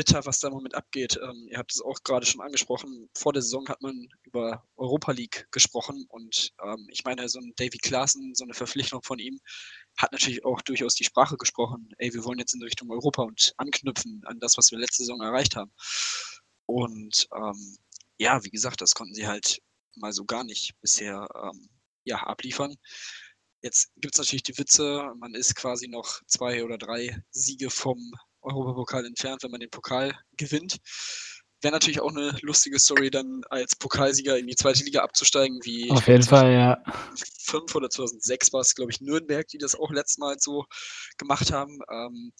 bitter, 0.00 0.24
was 0.24 0.38
da 0.38 0.48
im 0.48 0.54
Moment 0.54 0.74
abgeht. 0.74 1.20
Ähm, 1.22 1.46
ihr 1.50 1.58
habt 1.58 1.72
es 1.74 1.82
auch 1.82 2.02
gerade 2.04 2.24
schon 2.24 2.40
angesprochen. 2.40 3.10
Vor 3.14 3.34
der 3.34 3.42
Saison 3.42 3.68
hat 3.68 3.82
man 3.82 4.08
über 4.22 4.66
Europa 4.76 5.12
League 5.12 5.46
gesprochen 5.50 6.06
und 6.08 6.54
ähm, 6.64 6.86
ich 6.88 7.04
meine, 7.04 7.28
so 7.28 7.38
ein 7.38 7.52
Davy 7.56 7.76
Klaassen, 7.76 8.34
so 8.34 8.44
eine 8.44 8.54
Verpflichtung 8.54 9.02
von 9.02 9.18
ihm, 9.18 9.38
hat 9.98 10.12
natürlich 10.12 10.42
auch 10.46 10.62
durchaus 10.62 10.94
die 10.94 11.04
Sprache 11.04 11.36
gesprochen. 11.36 11.90
Ey, 11.98 12.14
wir 12.14 12.24
wollen 12.24 12.38
jetzt 12.38 12.54
in 12.54 12.62
Richtung 12.62 12.90
Europa 12.90 13.24
und 13.24 13.52
anknüpfen 13.58 14.22
an 14.24 14.40
das, 14.40 14.56
was 14.56 14.70
wir 14.70 14.78
letzte 14.78 15.02
Saison 15.02 15.20
erreicht 15.20 15.54
haben. 15.54 15.70
Und 16.64 17.28
ähm, 17.36 17.76
ja, 18.16 18.42
wie 18.42 18.50
gesagt, 18.50 18.80
das 18.80 18.94
konnten 18.94 19.12
sie 19.12 19.26
halt 19.26 19.60
mal 19.96 20.14
so 20.14 20.24
gar 20.24 20.44
nicht 20.44 20.80
bisher 20.80 21.28
ähm, 21.34 21.68
ja, 22.04 22.22
abliefern. 22.22 22.74
Jetzt 23.60 23.92
gibt 23.96 24.14
es 24.14 24.18
natürlich 24.18 24.44
die 24.44 24.56
Witze, 24.56 25.12
man 25.18 25.34
ist 25.34 25.56
quasi 25.56 25.88
noch 25.88 26.22
zwei 26.26 26.64
oder 26.64 26.78
drei 26.78 27.22
Siege 27.32 27.68
vom 27.68 28.14
Europapokal 28.42 29.04
entfernt, 29.04 29.42
wenn 29.42 29.50
man 29.50 29.60
den 29.60 29.70
Pokal 29.70 30.18
gewinnt. 30.36 30.78
Wäre 31.62 31.72
natürlich 31.72 32.00
auch 32.00 32.10
eine 32.10 32.36
lustige 32.40 32.78
Story, 32.78 33.10
dann 33.10 33.42
als 33.50 33.76
Pokalsieger 33.76 34.38
in 34.38 34.46
die 34.46 34.56
zweite 34.56 34.82
Liga 34.82 35.02
abzusteigen, 35.02 35.60
wie 35.62 35.90
Auf 35.90 36.08
jeden 36.08 36.22
Fall, 36.22 36.52
ja. 36.52 36.82
5 37.44 37.74
oder 37.74 37.90
2006 37.90 38.52
war 38.52 38.60
es, 38.60 38.74
glaube 38.74 38.92
ich, 38.92 39.00
Nürnberg, 39.00 39.46
die 39.48 39.58
das 39.58 39.74
auch 39.74 39.90
letztes 39.90 40.18
Mal 40.18 40.36
so 40.38 40.64
gemacht 41.18 41.52
haben. 41.52 41.78
Ähm, 41.90 42.32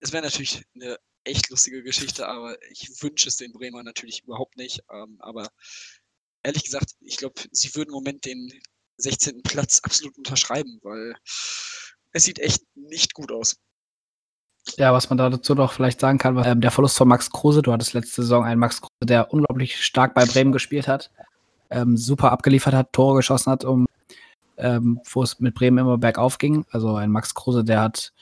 es 0.00 0.12
wäre 0.12 0.22
natürlich 0.22 0.62
eine 0.74 0.98
echt 1.24 1.50
lustige 1.50 1.82
Geschichte, 1.82 2.26
aber 2.26 2.56
ich 2.70 2.88
wünsche 3.02 3.28
es 3.28 3.36
den 3.36 3.52
Bremer 3.52 3.82
natürlich 3.82 4.22
überhaupt 4.22 4.56
nicht. 4.56 4.80
Ähm, 4.90 5.16
aber 5.20 5.48
ehrlich 6.42 6.64
gesagt, 6.64 6.92
ich 7.00 7.16
glaube, 7.16 7.42
sie 7.50 7.74
würden 7.74 7.90
im 7.90 7.94
Moment 7.94 8.24
den 8.24 8.50
16. 8.98 9.42
Platz 9.42 9.80
absolut 9.82 10.16
unterschreiben, 10.16 10.78
weil 10.82 11.16
es 12.12 12.24
sieht 12.24 12.38
echt 12.38 12.62
nicht 12.74 13.14
gut 13.14 13.32
aus. 13.32 13.56
Ja, 14.76 14.92
was 14.92 15.10
man 15.10 15.18
dazu 15.18 15.54
noch 15.54 15.72
vielleicht 15.72 16.00
sagen 16.00 16.18
kann, 16.18 16.36
war 16.36 16.46
ähm, 16.46 16.60
der 16.60 16.70
Verlust 16.70 16.96
von 16.96 17.08
Max 17.08 17.30
Kruse. 17.30 17.62
Du 17.62 17.72
hattest 17.72 17.92
letzte 17.92 18.22
Saison 18.22 18.44
einen 18.44 18.58
Max 18.58 18.80
Kruse, 18.80 18.92
der 19.02 19.32
unglaublich 19.32 19.84
stark 19.84 20.14
bei 20.14 20.24
Bremen 20.24 20.52
gespielt 20.52 20.88
hat, 20.88 21.10
ähm, 21.70 21.96
super 21.96 22.32
abgeliefert 22.32 22.74
hat, 22.74 22.92
Tore 22.92 23.16
geschossen 23.16 23.52
hat, 23.52 23.64
um 23.64 23.86
ähm, 24.56 25.00
wo 25.10 25.22
es 25.22 25.40
mit 25.40 25.54
Bremen 25.54 25.78
immer 25.78 25.98
bergauf 25.98 26.38
ging. 26.38 26.64
Also 26.70 26.94
ein 26.94 27.10
Max 27.10 27.34
Kruse, 27.34 27.64
der 27.64 27.82
hat, 27.82 28.12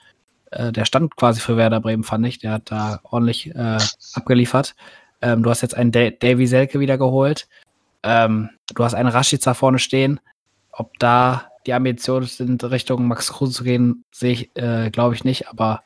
äh, 0.50 0.72
der 0.72 0.84
stand 0.84 1.16
quasi 1.16 1.40
für 1.40 1.56
Werder 1.56 1.80
Bremen, 1.80 2.04
fand 2.04 2.26
ich. 2.26 2.38
Der 2.38 2.52
hat 2.52 2.70
da 2.70 3.00
ordentlich 3.04 3.54
äh, 3.54 3.78
abgeliefert. 4.14 4.74
Ähm, 5.20 5.42
du 5.42 5.50
hast 5.50 5.60
jetzt 5.60 5.76
einen 5.76 5.92
Davy 5.92 6.46
Selke 6.46 6.80
wieder 6.80 6.98
geholt. 6.98 7.48
Ähm, 8.02 8.50
du 8.74 8.84
hast 8.84 8.94
einen 8.94 9.08
Rashica 9.08 9.54
vorne 9.54 9.78
stehen. 9.78 10.20
Ob 10.72 10.98
da 10.98 11.46
die 11.66 11.74
Ambitionen 11.74 12.26
sind, 12.26 12.64
Richtung 12.64 13.06
Max 13.06 13.32
Kruse 13.32 13.52
zu 13.52 13.64
gehen, 13.64 14.04
sehe 14.10 14.32
ich, 14.32 14.56
äh, 14.56 14.90
glaube 14.90 15.14
ich 15.14 15.22
nicht, 15.22 15.48
aber 15.48 15.82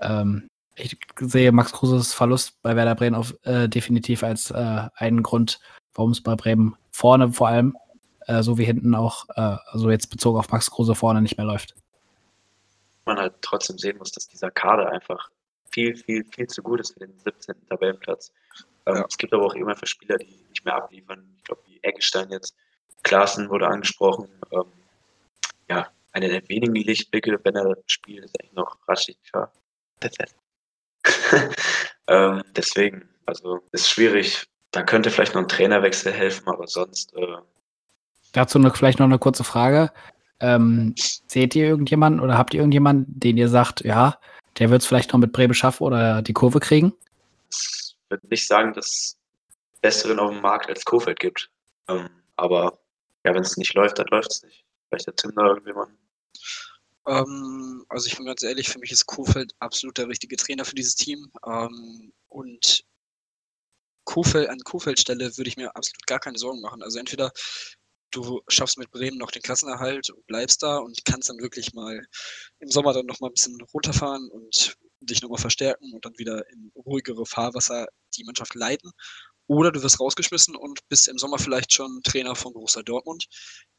ähm, 0.00 0.48
ich 0.76 0.98
sehe 1.20 1.52
Max 1.52 1.72
Kruses 1.72 2.12
Verlust 2.12 2.60
bei 2.62 2.76
Werder 2.76 2.94
Bremen 2.94 3.16
auf, 3.16 3.34
äh, 3.44 3.68
definitiv 3.68 4.22
als 4.22 4.50
äh, 4.50 4.88
einen 4.94 5.22
Grund, 5.22 5.58
warum 5.94 6.10
es 6.10 6.22
bei 6.22 6.34
Bremen 6.36 6.76
vorne 6.90 7.32
vor 7.32 7.48
allem, 7.48 7.76
äh, 8.26 8.42
so 8.42 8.58
wie 8.58 8.64
hinten 8.64 8.94
auch, 8.94 9.26
äh, 9.36 9.56
also 9.66 9.90
jetzt 9.90 10.08
bezogen 10.08 10.38
auf 10.38 10.50
Max 10.50 10.70
Kruse 10.70 10.94
vorne 10.94 11.22
nicht 11.22 11.38
mehr 11.38 11.46
läuft. 11.46 11.74
Man 13.06 13.18
halt 13.18 13.34
trotzdem 13.40 13.78
sehen 13.78 13.98
muss, 13.98 14.12
dass 14.12 14.28
dieser 14.28 14.50
Kader 14.50 14.90
einfach 14.90 15.30
viel, 15.70 15.96
viel, 15.96 16.24
viel 16.24 16.46
zu 16.46 16.62
gut 16.62 16.80
ist 16.80 16.92
für 16.92 17.00
den 17.00 17.18
17. 17.24 17.54
Tabellenplatz. 17.68 18.32
Ähm, 18.86 18.96
ja. 18.96 19.04
Es 19.08 19.16
gibt 19.16 19.32
aber 19.32 19.46
auch 19.46 19.54
immer 19.54 19.76
für 19.76 19.86
Spieler, 19.86 20.18
die 20.18 20.44
nicht 20.48 20.64
mehr 20.64 20.74
abliefern. 20.74 21.24
Ich 21.38 21.44
glaube, 21.44 21.62
wie 21.66 21.78
Eggestein 21.82 22.30
jetzt. 22.30 22.54
Klaassen 23.02 23.48
wurde 23.48 23.68
angesprochen. 23.68 24.28
Ähm, 24.50 24.64
ja, 25.68 25.88
einer 26.12 26.28
der 26.28 26.48
wenigen 26.48 26.74
Lichtblicke, 26.74 27.38
wenn 27.44 27.54
er 27.54 27.76
spielt, 27.86 28.24
ist 28.24 28.40
eigentlich 28.40 28.54
noch 28.54 28.76
Rashica. 28.88 29.52
ähm, 32.08 32.42
deswegen, 32.54 33.08
also 33.26 33.60
ist 33.72 33.88
schwierig. 33.88 34.46
Da 34.70 34.82
könnte 34.82 35.10
vielleicht 35.10 35.34
noch 35.34 35.42
ein 35.42 35.48
Trainerwechsel 35.48 36.12
helfen, 36.12 36.48
aber 36.48 36.66
sonst. 36.66 37.14
Äh 37.14 37.38
Dazu 38.32 38.58
noch, 38.58 38.76
vielleicht 38.76 38.98
noch 38.98 39.06
eine 39.06 39.18
kurze 39.18 39.44
Frage. 39.44 39.92
Ähm, 40.40 40.94
seht 40.96 41.54
ihr 41.54 41.66
irgendjemanden 41.66 42.20
oder 42.20 42.36
habt 42.36 42.52
ihr 42.52 42.60
irgendjemanden, 42.60 43.06
den 43.18 43.38
ihr 43.38 43.48
sagt, 43.48 43.80
ja, 43.82 44.18
der 44.58 44.70
wird 44.70 44.82
es 44.82 44.86
vielleicht 44.86 45.12
noch 45.12 45.20
mit 45.20 45.32
Bremen 45.32 45.54
schaffen 45.54 45.84
oder 45.84 46.20
die 46.20 46.34
Kurve 46.34 46.60
kriegen? 46.60 46.92
Ich 47.50 47.96
würde 48.08 48.26
nicht 48.28 48.46
sagen, 48.46 48.74
dass 48.74 48.86
es 48.86 49.16
besseren 49.80 50.18
auf 50.18 50.30
dem 50.30 50.42
Markt 50.42 50.68
als 50.68 50.84
Kofeld 50.84 51.20
gibt. 51.20 51.50
Ähm, 51.88 52.10
aber 52.36 52.78
ja, 53.24 53.34
wenn 53.34 53.42
es 53.42 53.56
nicht 53.56 53.74
läuft, 53.74 53.98
dann 53.98 54.06
läuft 54.10 54.30
es 54.30 54.42
nicht. 54.42 54.64
Vielleicht 54.88 55.06
der 55.06 55.16
Tim 55.16 55.32
da 55.34 55.46
irgendjemanden. 55.46 55.96
Ähm, 57.06 57.84
also 57.88 58.06
ich 58.06 58.16
bin 58.16 58.26
ganz 58.26 58.42
ehrlich, 58.42 58.68
für 58.68 58.78
mich 58.78 58.90
ist 58.92 59.06
Kofeld 59.06 59.52
absolut 59.60 59.98
der 59.98 60.08
richtige 60.08 60.36
Trainer 60.36 60.64
für 60.64 60.74
dieses 60.74 60.96
Team. 60.96 61.30
Ähm, 61.46 62.12
und 62.28 62.84
Kofeld, 64.04 64.48
an 64.48 64.60
Kofeld 64.60 65.00
Stelle 65.00 65.36
würde 65.36 65.48
ich 65.48 65.56
mir 65.56 65.74
absolut 65.76 66.06
gar 66.06 66.20
keine 66.20 66.38
Sorgen 66.38 66.60
machen. 66.60 66.82
Also 66.82 66.98
entweder 66.98 67.32
du 68.12 68.40
schaffst 68.48 68.78
mit 68.78 68.90
Bremen 68.90 69.18
noch 69.18 69.30
den 69.30 69.42
Klassenerhalt 69.42 70.10
und 70.10 70.26
bleibst 70.26 70.62
da 70.62 70.78
und 70.78 71.04
kannst 71.04 71.28
dann 71.28 71.38
wirklich 71.40 71.74
mal 71.74 72.06
im 72.60 72.70
Sommer 72.70 72.92
dann 72.92 73.06
noch 73.06 73.20
mal 73.20 73.28
ein 73.28 73.34
bisschen 73.34 73.60
runterfahren 73.74 74.28
und 74.30 74.76
dich 75.00 75.22
nochmal 75.22 75.40
verstärken 75.40 75.92
und 75.92 76.04
dann 76.04 76.16
wieder 76.18 76.48
in 76.50 76.72
ruhigere 76.74 77.26
Fahrwasser 77.26 77.86
die 78.16 78.24
Mannschaft 78.24 78.54
leiten. 78.54 78.92
Oder 79.48 79.70
du 79.70 79.82
wirst 79.82 80.00
rausgeschmissen 80.00 80.56
und 80.56 80.80
bist 80.88 81.08
im 81.08 81.18
Sommer 81.18 81.38
vielleicht 81.38 81.72
schon 81.72 82.00
Trainer 82.02 82.34
von 82.34 82.52
Borussia 82.52 82.82
Dortmund, 82.82 83.26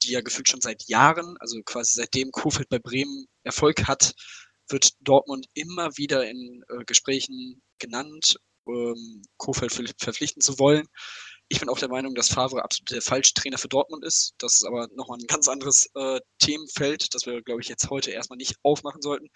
die 0.04 0.12
ja 0.12 0.22
gefühlt 0.22 0.48
schon 0.48 0.62
seit 0.62 0.88
Jahren, 0.88 1.36
also 1.40 1.62
quasi 1.64 1.94
seitdem 1.96 2.32
Kofeld 2.32 2.70
bei 2.70 2.80
Bremen 2.80 3.26
Erfolg 3.44 3.88
hat, 3.88 4.14
wird 4.70 4.92
Dortmund 5.02 5.48
immer 5.54 5.98
wieder 5.98 6.30
in 6.30 6.64
äh, 6.70 6.84
Gesprächen 6.86 7.62
genannt, 7.80 8.38
ähm, 8.68 9.22
Kofeld 9.38 9.72
verpflichten 10.00 10.42
zu 10.42 10.60
wollen. 10.60 10.88
Ich 11.50 11.60
bin 11.60 11.70
auch 11.70 11.80
der 11.80 11.90
Meinung, 11.90 12.14
dass 12.14 12.30
Favre 12.30 12.64
absolut 12.64 12.92
der 12.92 13.02
falsche 13.02 13.34
Trainer 13.34 13.58
für 13.58 13.70
Dortmund 13.70 14.04
ist. 14.04 14.34
Das 14.38 14.56
ist 14.56 14.66
aber 14.66 14.88
nochmal 14.94 15.18
ein 15.20 15.28
ganz 15.28 15.48
anderes 15.48 15.90
äh, 15.96 16.20
Themenfeld, 16.40 17.14
das 17.14 17.26
wir, 17.26 17.42
glaube 17.42 17.62
ich, 17.62 17.70
jetzt 17.70 17.90
heute 17.90 18.12
erstmal 18.12 18.38
nicht 18.38 18.56
aufmachen 18.64 19.02
sollten. 19.02 19.28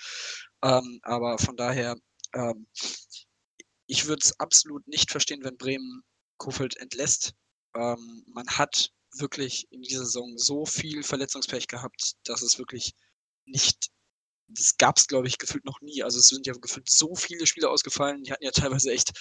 Ähm, 0.62 1.00
aber 1.04 1.38
von 1.38 1.56
daher, 1.56 1.96
ähm, 2.34 2.68
ich 3.88 4.08
würde 4.08 4.22
es 4.24 4.38
absolut 4.40 4.86
nicht 4.88 5.12
verstehen, 5.12 5.44
wenn 5.44 5.58
Bremen 5.58 6.04
Kofeld 6.42 6.76
entlässt. 6.78 7.34
Ähm, 7.76 8.24
man 8.26 8.48
hat 8.48 8.92
wirklich 9.14 9.72
in 9.72 9.84
dieser 9.84 10.06
Saison 10.06 10.38
so 10.38 10.66
viel 10.66 11.04
Verletzungspech 11.04 11.68
gehabt, 11.68 12.14
dass 12.24 12.42
es 12.42 12.58
wirklich 12.58 12.96
nicht, 13.46 13.92
das 14.48 14.78
gab 14.78 14.98
es, 14.98 15.08
glaube 15.08 15.28
ich, 15.28 15.38
gefühlt 15.38 15.66
noch 15.66 15.82
nie. 15.82 16.02
Also 16.02 16.18
es 16.18 16.30
sind 16.30 16.48
ja 16.48 16.54
gefühlt 16.54 16.90
so 16.90 17.14
viele 17.16 17.46
Spiele 17.46 17.70
ausgefallen. 17.70 18.24
Die 18.24 18.32
hatten 18.32 18.44
ja 18.44 18.52
teilweise 18.52 18.92
echt 18.92 19.12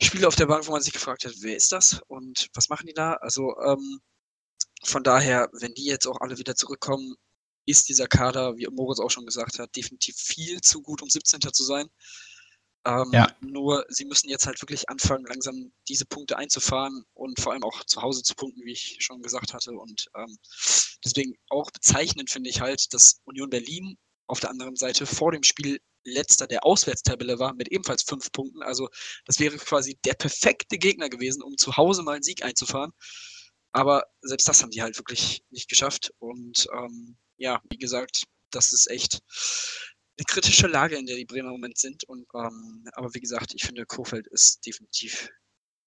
Spiele 0.00 0.26
auf 0.26 0.36
der 0.36 0.46
Bank, 0.46 0.66
wo 0.66 0.72
man 0.72 0.80
sich 0.80 0.94
gefragt 0.94 1.26
hat, 1.26 1.34
wer 1.40 1.56
ist 1.56 1.70
das 1.70 2.00
und 2.08 2.48
was 2.54 2.70
machen 2.70 2.86
die 2.86 2.94
da? 2.94 3.14
Also 3.14 3.54
ähm, 3.60 4.00
von 4.84 5.04
daher, 5.04 5.50
wenn 5.52 5.74
die 5.74 5.84
jetzt 5.84 6.06
auch 6.06 6.20
alle 6.20 6.38
wieder 6.38 6.56
zurückkommen, 6.56 7.14
ist 7.66 7.90
dieser 7.90 8.06
Kader, 8.06 8.56
wie 8.56 8.66
Moritz 8.68 9.00
auch 9.00 9.10
schon 9.10 9.26
gesagt 9.26 9.58
hat, 9.58 9.76
definitiv 9.76 10.16
viel 10.16 10.60
zu 10.62 10.80
gut, 10.80 11.02
um 11.02 11.10
17. 11.10 11.40
zu 11.52 11.62
sein. 11.62 11.88
Ähm, 12.84 13.10
ja. 13.12 13.28
Nur 13.40 13.84
sie 13.88 14.04
müssen 14.04 14.28
jetzt 14.28 14.46
halt 14.46 14.60
wirklich 14.60 14.88
anfangen, 14.88 15.24
langsam 15.26 15.72
diese 15.88 16.04
Punkte 16.04 16.36
einzufahren 16.36 17.04
und 17.14 17.40
vor 17.40 17.52
allem 17.52 17.62
auch 17.62 17.84
zu 17.84 18.02
Hause 18.02 18.22
zu 18.22 18.34
punkten, 18.34 18.64
wie 18.64 18.72
ich 18.72 18.96
schon 19.00 19.22
gesagt 19.22 19.54
hatte. 19.54 19.72
Und 19.72 20.06
ähm, 20.16 20.36
deswegen 21.04 21.34
auch 21.48 21.70
bezeichnend 21.70 22.30
finde 22.30 22.50
ich 22.50 22.60
halt, 22.60 22.92
dass 22.92 23.20
Union 23.24 23.50
Berlin 23.50 23.96
auf 24.26 24.40
der 24.40 24.50
anderen 24.50 24.76
Seite 24.76 25.06
vor 25.06 25.32
dem 25.32 25.42
Spiel 25.42 25.80
letzter 26.04 26.46
der 26.48 26.64
Auswärtstabelle 26.64 27.38
war 27.38 27.54
mit 27.54 27.68
ebenfalls 27.70 28.02
fünf 28.02 28.32
Punkten. 28.32 28.62
Also 28.62 28.88
das 29.26 29.38
wäre 29.38 29.56
quasi 29.58 29.98
der 30.04 30.14
perfekte 30.14 30.78
Gegner 30.78 31.08
gewesen, 31.08 31.42
um 31.42 31.56
zu 31.56 31.76
Hause 31.76 32.02
mal 32.02 32.14
einen 32.14 32.24
Sieg 32.24 32.42
einzufahren. 32.42 32.92
Aber 33.72 34.04
selbst 34.20 34.48
das 34.48 34.62
haben 34.62 34.70
die 34.70 34.82
halt 34.82 34.98
wirklich 34.98 35.44
nicht 35.50 35.68
geschafft. 35.68 36.12
Und 36.18 36.66
ähm, 36.72 37.16
ja, 37.36 37.62
wie 37.70 37.78
gesagt, 37.78 38.24
das 38.50 38.72
ist 38.72 38.90
echt 38.90 39.20
eine 40.18 40.24
kritische 40.26 40.66
Lage, 40.66 40.96
in 40.96 41.06
der 41.06 41.16
die 41.16 41.24
Bremer 41.24 41.48
im 41.48 41.54
Moment 41.54 41.78
sind. 41.78 42.04
Und, 42.04 42.26
ähm, 42.34 42.84
aber 42.92 43.12
wie 43.14 43.20
gesagt, 43.20 43.54
ich 43.54 43.62
finde, 43.62 43.86
Kofeld 43.86 44.26
ist 44.28 44.64
definitiv 44.66 45.30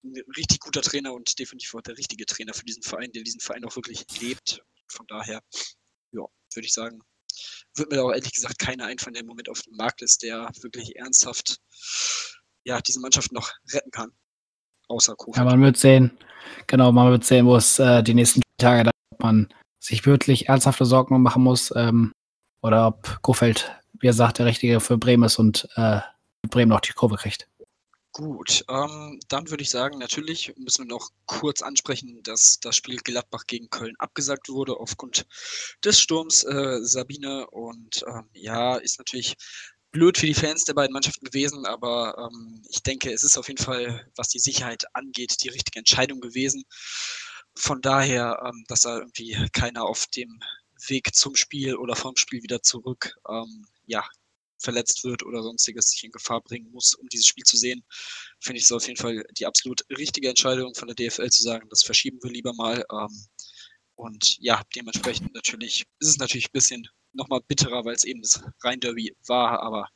ein 0.04 0.14
richtig 0.36 0.60
guter 0.60 0.82
Trainer 0.82 1.12
und 1.12 1.38
definitiv 1.38 1.74
auch 1.74 1.82
der 1.82 1.96
richtige 1.96 2.26
Trainer 2.26 2.54
für 2.54 2.64
diesen 2.64 2.82
Verein, 2.82 3.12
der 3.12 3.22
diesen 3.22 3.40
Verein 3.40 3.64
auch 3.64 3.76
wirklich 3.76 4.04
lebt. 4.20 4.62
Von 4.88 5.06
daher, 5.06 5.42
ja, 6.12 6.22
würde 6.54 6.66
ich 6.66 6.72
sagen, 6.72 7.00
wird 7.74 7.90
mir 7.90 8.02
auch 8.02 8.12
ehrlich 8.12 8.32
gesagt 8.32 8.58
keiner 8.58 8.86
einfallen, 8.86 9.14
der 9.14 9.22
im 9.22 9.26
Moment 9.26 9.48
auf 9.48 9.62
dem 9.62 9.76
Markt 9.76 10.02
ist, 10.02 10.22
der 10.22 10.50
wirklich 10.62 10.96
ernsthaft 10.96 11.60
ja, 12.64 12.80
diese 12.80 13.00
Mannschaft 13.00 13.32
noch 13.32 13.52
retten 13.72 13.90
kann. 13.90 14.10
außer 14.88 15.14
Kofeld. 15.16 15.36
Ja, 15.36 15.44
man 15.44 15.62
wird 15.62 15.76
sehen, 15.76 16.16
genau, 16.66 16.92
man 16.92 17.10
wird 17.10 17.24
sehen, 17.24 17.46
wo 17.46 17.56
es 17.56 17.78
äh, 17.78 18.02
die 18.02 18.14
nächsten 18.14 18.42
Tage, 18.58 18.84
da 18.84 18.90
man 19.18 19.52
sich 19.80 20.04
wirklich 20.06 20.48
ernsthafte 20.48 20.84
Sorgen 20.84 21.20
machen 21.22 21.42
muss, 21.42 21.72
ähm, 21.76 22.12
oder 22.62 22.88
ob 22.88 23.22
Kofeld, 23.22 23.72
wie 24.00 24.12
sagt, 24.12 24.38
der 24.38 24.46
Richtige 24.46 24.80
für 24.80 24.98
Bremen 24.98 25.24
ist 25.24 25.38
und 25.38 25.68
äh, 25.76 26.00
Bremen 26.42 26.70
noch 26.70 26.80
die 26.80 26.92
Kurve 26.92 27.16
kriegt. 27.16 27.48
Gut, 28.16 28.64
ähm, 28.70 29.20
dann 29.28 29.50
würde 29.50 29.62
ich 29.62 29.68
sagen, 29.68 29.98
natürlich 29.98 30.54
müssen 30.56 30.84
wir 30.84 30.94
noch 30.94 31.10
kurz 31.26 31.60
ansprechen, 31.60 32.22
dass 32.22 32.58
das 32.60 32.74
Spiel 32.74 32.96
Gladbach 32.96 33.44
gegen 33.46 33.68
Köln 33.68 33.94
abgesagt 33.98 34.48
wurde 34.48 34.78
aufgrund 34.78 35.26
des 35.84 36.00
Sturms 36.00 36.42
äh, 36.44 36.78
Sabine. 36.80 37.46
Und 37.50 38.02
ähm, 38.08 38.30
ja, 38.32 38.76
ist 38.76 38.98
natürlich 38.98 39.36
blöd 39.90 40.16
für 40.16 40.24
die 40.24 40.32
Fans 40.32 40.64
der 40.64 40.72
beiden 40.72 40.94
Mannschaften 40.94 41.26
gewesen, 41.26 41.66
aber 41.66 42.16
ähm, 42.18 42.62
ich 42.70 42.82
denke, 42.82 43.12
es 43.12 43.22
ist 43.22 43.36
auf 43.36 43.48
jeden 43.48 43.62
Fall, 43.62 44.10
was 44.16 44.28
die 44.28 44.38
Sicherheit 44.38 44.84
angeht, 44.94 45.36
die 45.42 45.50
richtige 45.50 45.78
Entscheidung 45.78 46.20
gewesen. 46.20 46.64
Von 47.54 47.82
daher, 47.82 48.42
ähm, 48.46 48.64
dass 48.68 48.80
da 48.80 48.96
irgendwie 48.96 49.36
keiner 49.52 49.84
auf 49.84 50.06
dem 50.06 50.40
Weg 50.88 51.14
zum 51.14 51.34
Spiel 51.34 51.76
oder 51.76 51.96
vom 51.96 52.16
Spiel 52.16 52.42
wieder 52.42 52.62
zurück 52.62 53.16
ähm, 53.28 53.66
ja, 53.86 54.04
verletzt 54.58 55.04
wird 55.04 55.24
oder 55.24 55.42
sonstiges 55.42 55.90
sich 55.90 56.04
in 56.04 56.10
Gefahr 56.10 56.40
bringen 56.40 56.70
muss, 56.70 56.94
um 56.94 57.08
dieses 57.08 57.26
Spiel 57.26 57.44
zu 57.44 57.56
sehen, 57.56 57.84
finde 58.40 58.58
ich 58.58 58.64
es 58.64 58.72
auf 58.72 58.86
jeden 58.86 58.98
Fall 58.98 59.24
die 59.38 59.46
absolut 59.46 59.82
richtige 59.90 60.28
Entscheidung 60.28 60.74
von 60.74 60.88
der 60.88 60.94
DFL 60.94 61.30
zu 61.30 61.42
sagen, 61.42 61.68
das 61.68 61.82
verschieben 61.82 62.18
wir 62.22 62.30
lieber 62.30 62.52
mal. 62.54 62.84
Ähm, 62.90 63.26
und 63.94 64.38
ja, 64.38 64.62
dementsprechend 64.74 65.34
natürlich 65.34 65.84
ist 66.00 66.08
es 66.08 66.18
natürlich 66.18 66.48
ein 66.48 66.52
bisschen 66.52 66.88
nochmal 67.12 67.40
bitterer, 67.46 67.84
weil 67.84 67.94
es 67.94 68.04
eben 68.04 68.22
das 68.22 68.42
Rhein-Derby 68.62 69.16
war, 69.26 69.60
aber 69.62 69.88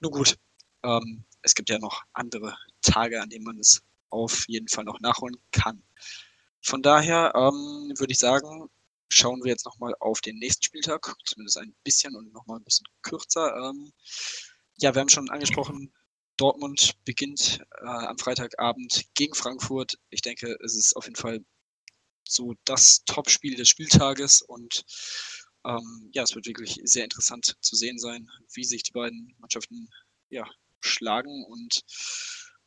nur 0.00 0.10
gut. 0.10 0.36
Ähm, 0.82 1.24
es 1.42 1.54
gibt 1.54 1.70
ja 1.70 1.78
noch 1.78 2.02
andere 2.12 2.56
Tage, 2.82 3.20
an 3.22 3.30
denen 3.30 3.44
man 3.44 3.58
es 3.58 3.82
auf 4.10 4.46
jeden 4.48 4.68
Fall 4.68 4.84
noch 4.84 5.00
nachholen 5.00 5.36
kann. 5.50 5.82
Von 6.60 6.82
daher 6.82 7.32
ähm, 7.34 7.92
würde 7.96 8.12
ich 8.12 8.18
sagen, 8.18 8.68
schauen 9.08 9.42
wir 9.42 9.50
jetzt 9.50 9.64
nochmal 9.64 9.94
auf 10.00 10.20
den 10.20 10.38
nächsten 10.38 10.62
Spieltag, 10.62 11.14
zumindest 11.24 11.58
ein 11.58 11.74
bisschen 11.84 12.14
und 12.16 12.32
nochmal 12.32 12.58
ein 12.58 12.64
bisschen 12.64 12.86
kürzer. 13.02 13.54
Ähm, 13.56 13.92
ja, 14.78 14.94
wir 14.94 15.00
haben 15.00 15.08
schon 15.08 15.30
angesprochen, 15.30 15.92
Dortmund 16.36 16.92
beginnt 17.04 17.60
äh, 17.80 17.86
am 17.86 18.18
Freitagabend 18.18 19.06
gegen 19.14 19.34
Frankfurt. 19.34 19.98
Ich 20.10 20.22
denke, 20.22 20.56
es 20.64 20.76
ist 20.76 20.94
auf 20.96 21.04
jeden 21.04 21.16
Fall 21.16 21.44
so 22.26 22.54
das 22.64 23.02
Top-Spiel 23.04 23.56
des 23.56 23.68
Spieltages 23.68 24.42
und 24.42 24.84
ähm, 25.64 26.10
ja, 26.12 26.22
es 26.22 26.34
wird 26.34 26.46
wirklich 26.46 26.80
sehr 26.84 27.04
interessant 27.04 27.56
zu 27.60 27.74
sehen 27.74 27.98
sein, 27.98 28.30
wie 28.54 28.64
sich 28.64 28.84
die 28.84 28.92
beiden 28.92 29.34
Mannschaften 29.38 29.90
ja, 30.30 30.46
schlagen 30.80 31.44
und 31.46 31.82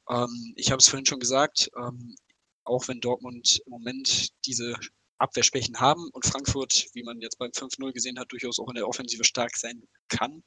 ähm, 0.10 0.54
ich 0.56 0.72
habe 0.72 0.80
es 0.80 0.90
vorhin 0.90 1.06
schon 1.06 1.20
gesagt, 1.20 1.70
ähm, 1.78 2.16
auch 2.64 2.88
wenn 2.88 3.00
Dortmund 3.00 3.62
im 3.66 3.70
Moment 3.72 4.30
diese 4.46 4.76
Abwehrschwächen 5.22 5.80
haben 5.80 6.10
und 6.12 6.26
Frankfurt, 6.26 6.88
wie 6.94 7.04
man 7.04 7.22
jetzt 7.22 7.38
beim 7.38 7.52
5-0 7.52 7.94
gesehen 7.94 8.20
hat, 8.20 8.32
durchaus 8.32 8.60
auch 8.60 8.70
in 8.70 8.76
der 8.76 8.88
Offensive 8.88 9.24
stark 9.24 9.56
sein 9.56 9.84
kann. 10.10 10.44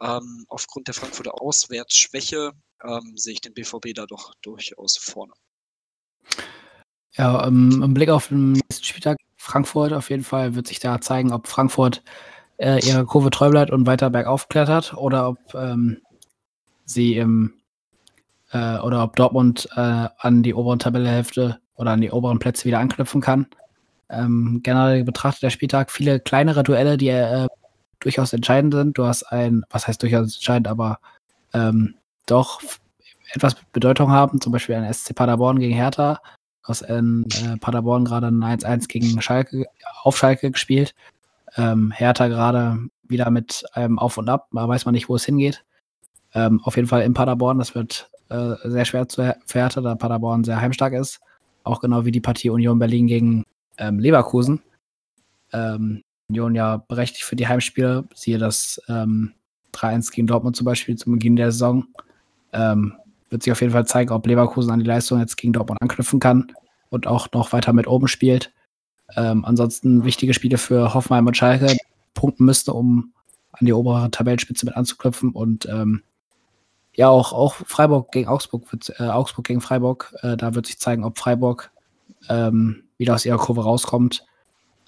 Ähm, 0.00 0.44
aufgrund 0.48 0.88
der 0.88 0.94
Frankfurter 0.94 1.40
Auswärtsschwäche 1.40 2.52
ähm, 2.84 3.12
sehe 3.16 3.34
ich 3.34 3.40
den 3.40 3.54
BVB 3.54 3.94
da 3.94 4.06
doch 4.06 4.34
durchaus 4.42 4.98
vorne. 4.98 5.32
Ja, 7.12 7.46
ähm, 7.46 7.82
im 7.82 7.94
Blick 7.94 8.10
auf 8.10 8.28
den 8.28 8.52
nächsten 8.52 8.84
Spieltag 8.84 9.16
Frankfurt 9.36 9.92
auf 9.92 10.10
jeden 10.10 10.24
Fall 10.24 10.54
wird 10.54 10.66
sich 10.66 10.80
da 10.80 11.00
zeigen, 11.00 11.32
ob 11.32 11.46
Frankfurt 11.46 12.02
äh, 12.58 12.84
ihrer 12.86 13.06
Kurve 13.06 13.30
treu 13.30 13.50
bleibt 13.50 13.70
und 13.70 13.86
weiter 13.86 14.10
bergauf 14.10 14.48
klettert 14.48 14.94
oder 14.94 15.28
ob 15.28 15.38
ähm, 15.54 16.02
sie 16.84 17.16
im 17.16 17.54
äh, 18.52 18.78
oder 18.78 19.02
ob 19.02 19.16
Dortmund 19.16 19.68
äh, 19.76 20.08
an 20.18 20.42
die 20.42 20.54
oberen 20.54 20.78
Tabellehälfte 20.78 21.60
oder 21.74 21.92
an 21.92 22.00
die 22.00 22.10
oberen 22.10 22.38
Plätze 22.38 22.64
wieder 22.64 22.80
anknüpfen 22.80 23.20
kann. 23.20 23.46
Ähm, 24.08 24.60
generell 24.62 25.04
betrachtet 25.04 25.42
der 25.42 25.50
Spieltag 25.50 25.90
viele 25.90 26.20
kleinere 26.20 26.62
Duelle, 26.62 26.96
die 26.96 27.08
äh, 27.08 27.48
durchaus 28.00 28.32
entscheidend 28.32 28.74
sind. 28.74 28.98
Du 28.98 29.04
hast 29.04 29.24
ein, 29.24 29.64
was 29.70 29.88
heißt 29.88 30.02
durchaus 30.02 30.36
entscheidend, 30.36 30.68
aber 30.68 31.00
ähm, 31.52 31.94
doch 32.26 32.60
etwas 33.32 33.56
Bedeutung 33.72 34.10
haben, 34.10 34.40
zum 34.40 34.52
Beispiel 34.52 34.76
ein 34.76 34.92
SC 34.92 35.14
Paderborn 35.14 35.58
gegen 35.58 35.74
Hertha, 35.74 36.20
aus 36.62 36.82
in 36.82 37.26
äh, 37.44 37.56
Paderborn 37.58 38.04
gerade 38.04 38.28
ein 38.28 38.42
1-1 38.42 38.88
gegen 38.88 39.20
Schalke, 39.20 39.66
auf 40.02 40.16
Schalke 40.16 40.50
gespielt. 40.50 40.94
Ähm, 41.56 41.90
Hertha 41.90 42.28
gerade 42.28 42.78
wieder 43.04 43.30
mit 43.30 43.64
einem 43.72 43.98
Auf 43.98 44.18
und 44.18 44.28
Ab, 44.28 44.48
da 44.52 44.68
weiß 44.68 44.84
man 44.84 44.94
nicht, 44.94 45.08
wo 45.08 45.16
es 45.16 45.24
hingeht. 45.24 45.64
Ähm, 46.34 46.60
auf 46.64 46.76
jeden 46.76 46.88
Fall 46.88 47.02
in 47.02 47.14
Paderborn, 47.14 47.58
das 47.58 47.74
wird 47.74 48.10
äh, 48.28 48.54
sehr 48.64 48.84
schwer 48.84 49.08
zu 49.08 49.34
für 49.46 49.58
Hertha, 49.58 49.80
da 49.80 49.94
Paderborn 49.94 50.44
sehr 50.44 50.60
heimstark 50.60 50.92
ist. 50.92 51.20
Auch 51.64 51.80
genau 51.80 52.04
wie 52.04 52.12
die 52.12 52.20
Partie 52.20 52.50
Union 52.50 52.78
Berlin 52.78 53.06
gegen 53.06 53.44
ähm, 53.78 53.98
Leverkusen. 53.98 54.62
Ähm, 55.52 56.02
Union 56.28 56.54
ja 56.54 56.78
berechtigt 56.78 57.24
für 57.24 57.36
die 57.36 57.46
Heimspiele, 57.46 58.04
siehe 58.14 58.38
das 58.38 58.80
ähm, 58.88 59.32
3-1 59.74 60.12
gegen 60.12 60.26
Dortmund 60.26 60.56
zum 60.56 60.64
Beispiel 60.64 60.96
zum 60.96 61.14
Beginn 61.14 61.36
der 61.36 61.52
Saison. 61.52 61.84
Ähm, 62.52 62.94
wird 63.30 63.42
sich 63.42 63.52
auf 63.52 63.60
jeden 63.60 63.72
Fall 63.72 63.86
zeigen, 63.86 64.12
ob 64.12 64.26
Leverkusen 64.26 64.70
an 64.70 64.80
die 64.80 64.86
Leistung 64.86 65.20
jetzt 65.20 65.36
gegen 65.36 65.52
Dortmund 65.52 65.80
anknüpfen 65.82 66.20
kann 66.20 66.52
und 66.90 67.06
auch 67.06 67.28
noch 67.32 67.52
weiter 67.52 67.72
mit 67.72 67.86
oben 67.86 68.08
spielt. 68.08 68.52
Ähm, 69.14 69.44
ansonsten 69.44 70.04
wichtige 70.04 70.34
Spiele 70.34 70.58
für 70.58 70.94
Hoffenheim 70.94 71.26
und 71.26 71.36
Schalke 71.36 71.76
punkten 72.14 72.44
müsste, 72.44 72.72
um 72.72 73.12
an 73.52 73.66
die 73.66 73.72
obere 73.72 74.10
Tabellenspitze 74.10 74.66
mit 74.66 74.76
anzuknüpfen. 74.76 75.30
Und 75.30 75.66
ähm, 75.66 76.02
ja, 76.94 77.08
auch, 77.08 77.32
auch 77.32 77.54
Freiburg 77.54 78.10
gegen 78.10 78.28
Augsburg 78.28 78.70
wird, 78.72 78.92
äh, 78.98 79.04
Augsburg 79.04 79.46
gegen 79.46 79.60
Freiburg, 79.60 80.14
äh, 80.22 80.36
da 80.36 80.54
wird 80.54 80.66
sich 80.66 80.78
zeigen, 80.78 81.04
ob 81.04 81.18
Freiburg 81.18 81.70
ähm, 82.28 82.84
wieder 82.98 83.14
aus 83.14 83.24
ihrer 83.26 83.38
Kurve 83.38 83.62
rauskommt. 83.62 84.24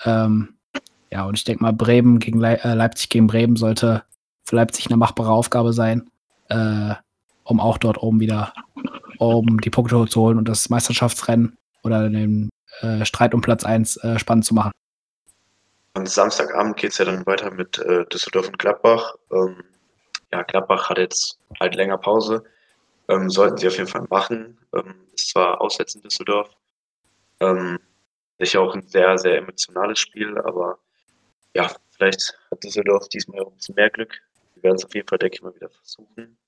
Ähm, 0.05 0.55
ja, 1.11 1.25
und 1.25 1.35
ich 1.35 1.45
denke 1.45 1.63
mal, 1.63 1.73
Bremen 1.73 2.19
gegen 2.19 2.41
Le 2.41 2.63
äh, 2.63 2.75
Leipzig 2.75 3.09
gegen 3.09 3.27
Bremen 3.27 3.57
sollte 3.57 4.05
für 4.45 4.57
Leipzig 4.57 4.87
eine 4.87 4.97
machbare 4.97 5.31
Aufgabe 5.31 5.73
sein, 5.73 6.11
äh, 6.49 6.95
um 7.45 7.61
auch 7.61 7.79
dort 7.79 8.03
oben 8.03 8.21
wieder 8.21 8.53
um 9.19 9.61
die 9.61 9.71
Punkte 9.71 10.07
zu 10.07 10.21
holen 10.21 10.39
und 10.39 10.49
das 10.49 10.69
Meisterschaftsrennen 10.69 11.57
oder 11.83 12.09
den 12.09 12.51
äh, 12.81 13.05
Streit 13.05 13.35
um 13.35 13.41
Platz 13.41 13.65
1 13.65 13.97
äh, 13.99 14.19
spannend 14.19 14.45
zu 14.45 14.55
machen. 14.55 14.73
Am 15.95 16.07
Samstagabend 16.07 16.77
geht 16.77 16.93
es 16.93 16.99
ja 16.99 17.05
dann 17.05 17.27
weiter 17.27 17.51
mit 17.51 17.79
äh, 17.79 18.05
Düsseldorf 18.07 18.47
und 18.47 18.59
Gladbach. 18.59 19.15
Ähm, 19.33 19.57
ja, 20.33 20.43
Gladbach 20.43 20.89
hat 20.89 20.99
jetzt 20.99 21.39
halt 21.59 21.75
länger 21.75 21.99
Pause. 21.99 22.45
Ähm, 23.09 23.31
sollten 23.31 23.57
sie 23.57 23.67
auf 23.67 23.77
jeden 23.77 23.89
Fall 23.89 24.07
machen. 24.09 24.59
Ähm, 24.75 24.95
ist 25.15 25.31
zwar 25.31 25.61
auswärts 25.61 25.95
in 25.95 26.03
Düsseldorf, 26.03 26.51
ähm, 27.41 27.79
sicher 28.39 28.61
auch 28.61 28.75
ein 28.75 28.87
sehr, 28.87 29.19
sehr 29.19 29.39
emotionales 29.39 29.99
Spiel, 29.99 30.39
aber 30.39 30.79
ja, 31.55 31.75
vielleicht 31.91 32.39
hat 32.51 32.63
Düsseldorf 32.63 33.09
diesmal 33.09 33.41
auch 33.41 33.51
ein 33.51 33.57
bisschen 33.57 33.75
mehr 33.75 33.91
Glück. 33.91 34.21
Wir 34.55 34.63
werden 34.65 34.77
es 34.77 34.85
auf 34.85 34.95
jeden 34.95 35.09
Fall, 35.09 35.19
denke 35.19 35.37
ich 35.37 35.43
mal, 35.43 35.55
wieder 35.55 35.71
versuchen. 35.71 36.39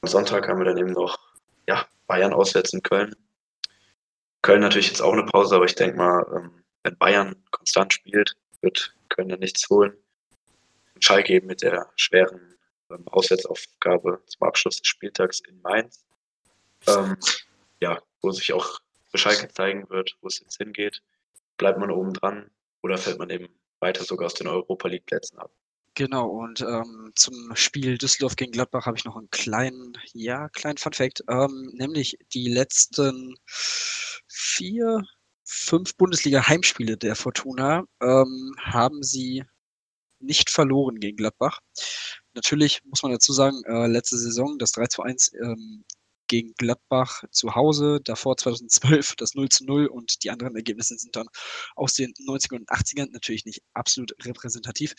Am 0.00 0.08
Sonntag 0.08 0.48
haben 0.48 0.58
wir 0.58 0.64
dann 0.64 0.78
eben 0.78 0.92
noch 0.92 1.18
ja, 1.66 1.86
Bayern 2.06 2.32
auswärts 2.32 2.72
in 2.72 2.82
Köln. 2.82 3.14
Köln 4.42 4.60
natürlich 4.60 4.88
jetzt 4.88 5.02
auch 5.02 5.12
eine 5.12 5.24
Pause, 5.24 5.56
aber 5.56 5.64
ich 5.64 5.74
denke 5.74 5.96
mal, 5.96 6.24
ähm, 6.34 6.64
wenn 6.82 6.96
Bayern 6.96 7.36
konstant 7.50 7.92
spielt, 7.92 8.36
wird 8.60 8.94
Köln 9.08 9.28
dann 9.28 9.40
nichts 9.40 9.68
holen. 9.68 9.96
Und 10.94 11.04
Schalke 11.04 11.34
eben 11.34 11.46
mit 11.46 11.62
der 11.62 11.90
schweren 11.96 12.56
ähm, 12.90 13.06
Auswärtsaufgabe 13.08 14.22
zum 14.26 14.46
Abschluss 14.46 14.78
des 14.78 14.86
Spieltags 14.86 15.40
in 15.40 15.60
Mainz. 15.60 16.04
Ähm, 16.86 17.16
ja, 17.80 18.00
wo 18.22 18.30
sich 18.30 18.52
auch 18.52 18.80
für 19.08 19.18
Schalke 19.18 19.48
zeigen 19.48 19.88
wird, 19.90 20.16
wo 20.20 20.28
es 20.28 20.40
jetzt 20.40 20.58
hingeht. 20.58 21.02
Bleibt 21.56 21.78
man 21.78 21.90
oben 21.90 22.12
dran 22.12 22.50
oder 22.82 22.98
fällt 22.98 23.18
man 23.18 23.30
eben 23.30 23.48
weiter 23.80 24.04
sogar 24.04 24.26
aus 24.26 24.34
den 24.34 24.46
Europa 24.46 24.88
League 24.88 25.06
Plätzen 25.06 25.38
ab? 25.38 25.50
Genau, 25.94 26.28
und 26.28 26.60
ähm, 26.60 27.10
zum 27.16 27.56
Spiel 27.56 27.98
Düsseldorf 27.98 28.36
gegen 28.36 28.52
Gladbach 28.52 28.86
habe 28.86 28.96
ich 28.96 29.04
noch 29.04 29.16
einen 29.16 29.30
kleinen, 29.30 29.98
ja, 30.12 30.48
kleinen 30.50 30.78
Funfact, 30.78 31.24
ähm, 31.28 31.72
nämlich 31.74 32.16
die 32.32 32.48
letzten 32.48 33.34
vier, 34.28 35.02
fünf 35.44 35.96
Bundesliga-Heimspiele 35.96 36.96
der 36.96 37.16
Fortuna 37.16 37.84
ähm, 38.00 38.54
haben 38.60 39.02
sie 39.02 39.42
nicht 40.20 40.50
verloren 40.50 41.00
gegen 41.00 41.16
Gladbach. 41.16 41.60
Natürlich 42.34 42.80
muss 42.84 43.02
man 43.02 43.10
dazu 43.10 43.32
sagen, 43.32 43.62
äh, 43.64 43.88
letzte 43.88 44.18
Saison 44.18 44.58
das 44.58 44.72
3 44.72 44.86
zu 44.86 45.02
1 45.02 45.32
ähm, 45.34 45.84
gegen 46.28 46.52
Gladbach 46.56 47.24
zu 47.30 47.54
Hause, 47.54 48.00
davor 48.04 48.36
2012 48.36 49.16
das 49.16 49.34
0 49.34 49.48
zu 49.48 49.64
0 49.64 49.86
und 49.86 50.22
die 50.24 50.30
anderen 50.30 50.54
Ergebnisse 50.56 50.96
sind 50.96 51.16
dann 51.16 51.26
aus 51.76 51.94
den 51.94 52.12
90ern 52.12 52.60
und 52.60 52.70
80ern 52.70 53.08
natürlich 53.10 53.44
nicht 53.44 53.62
absolut 53.74 54.12
repräsentativ. 54.24 54.94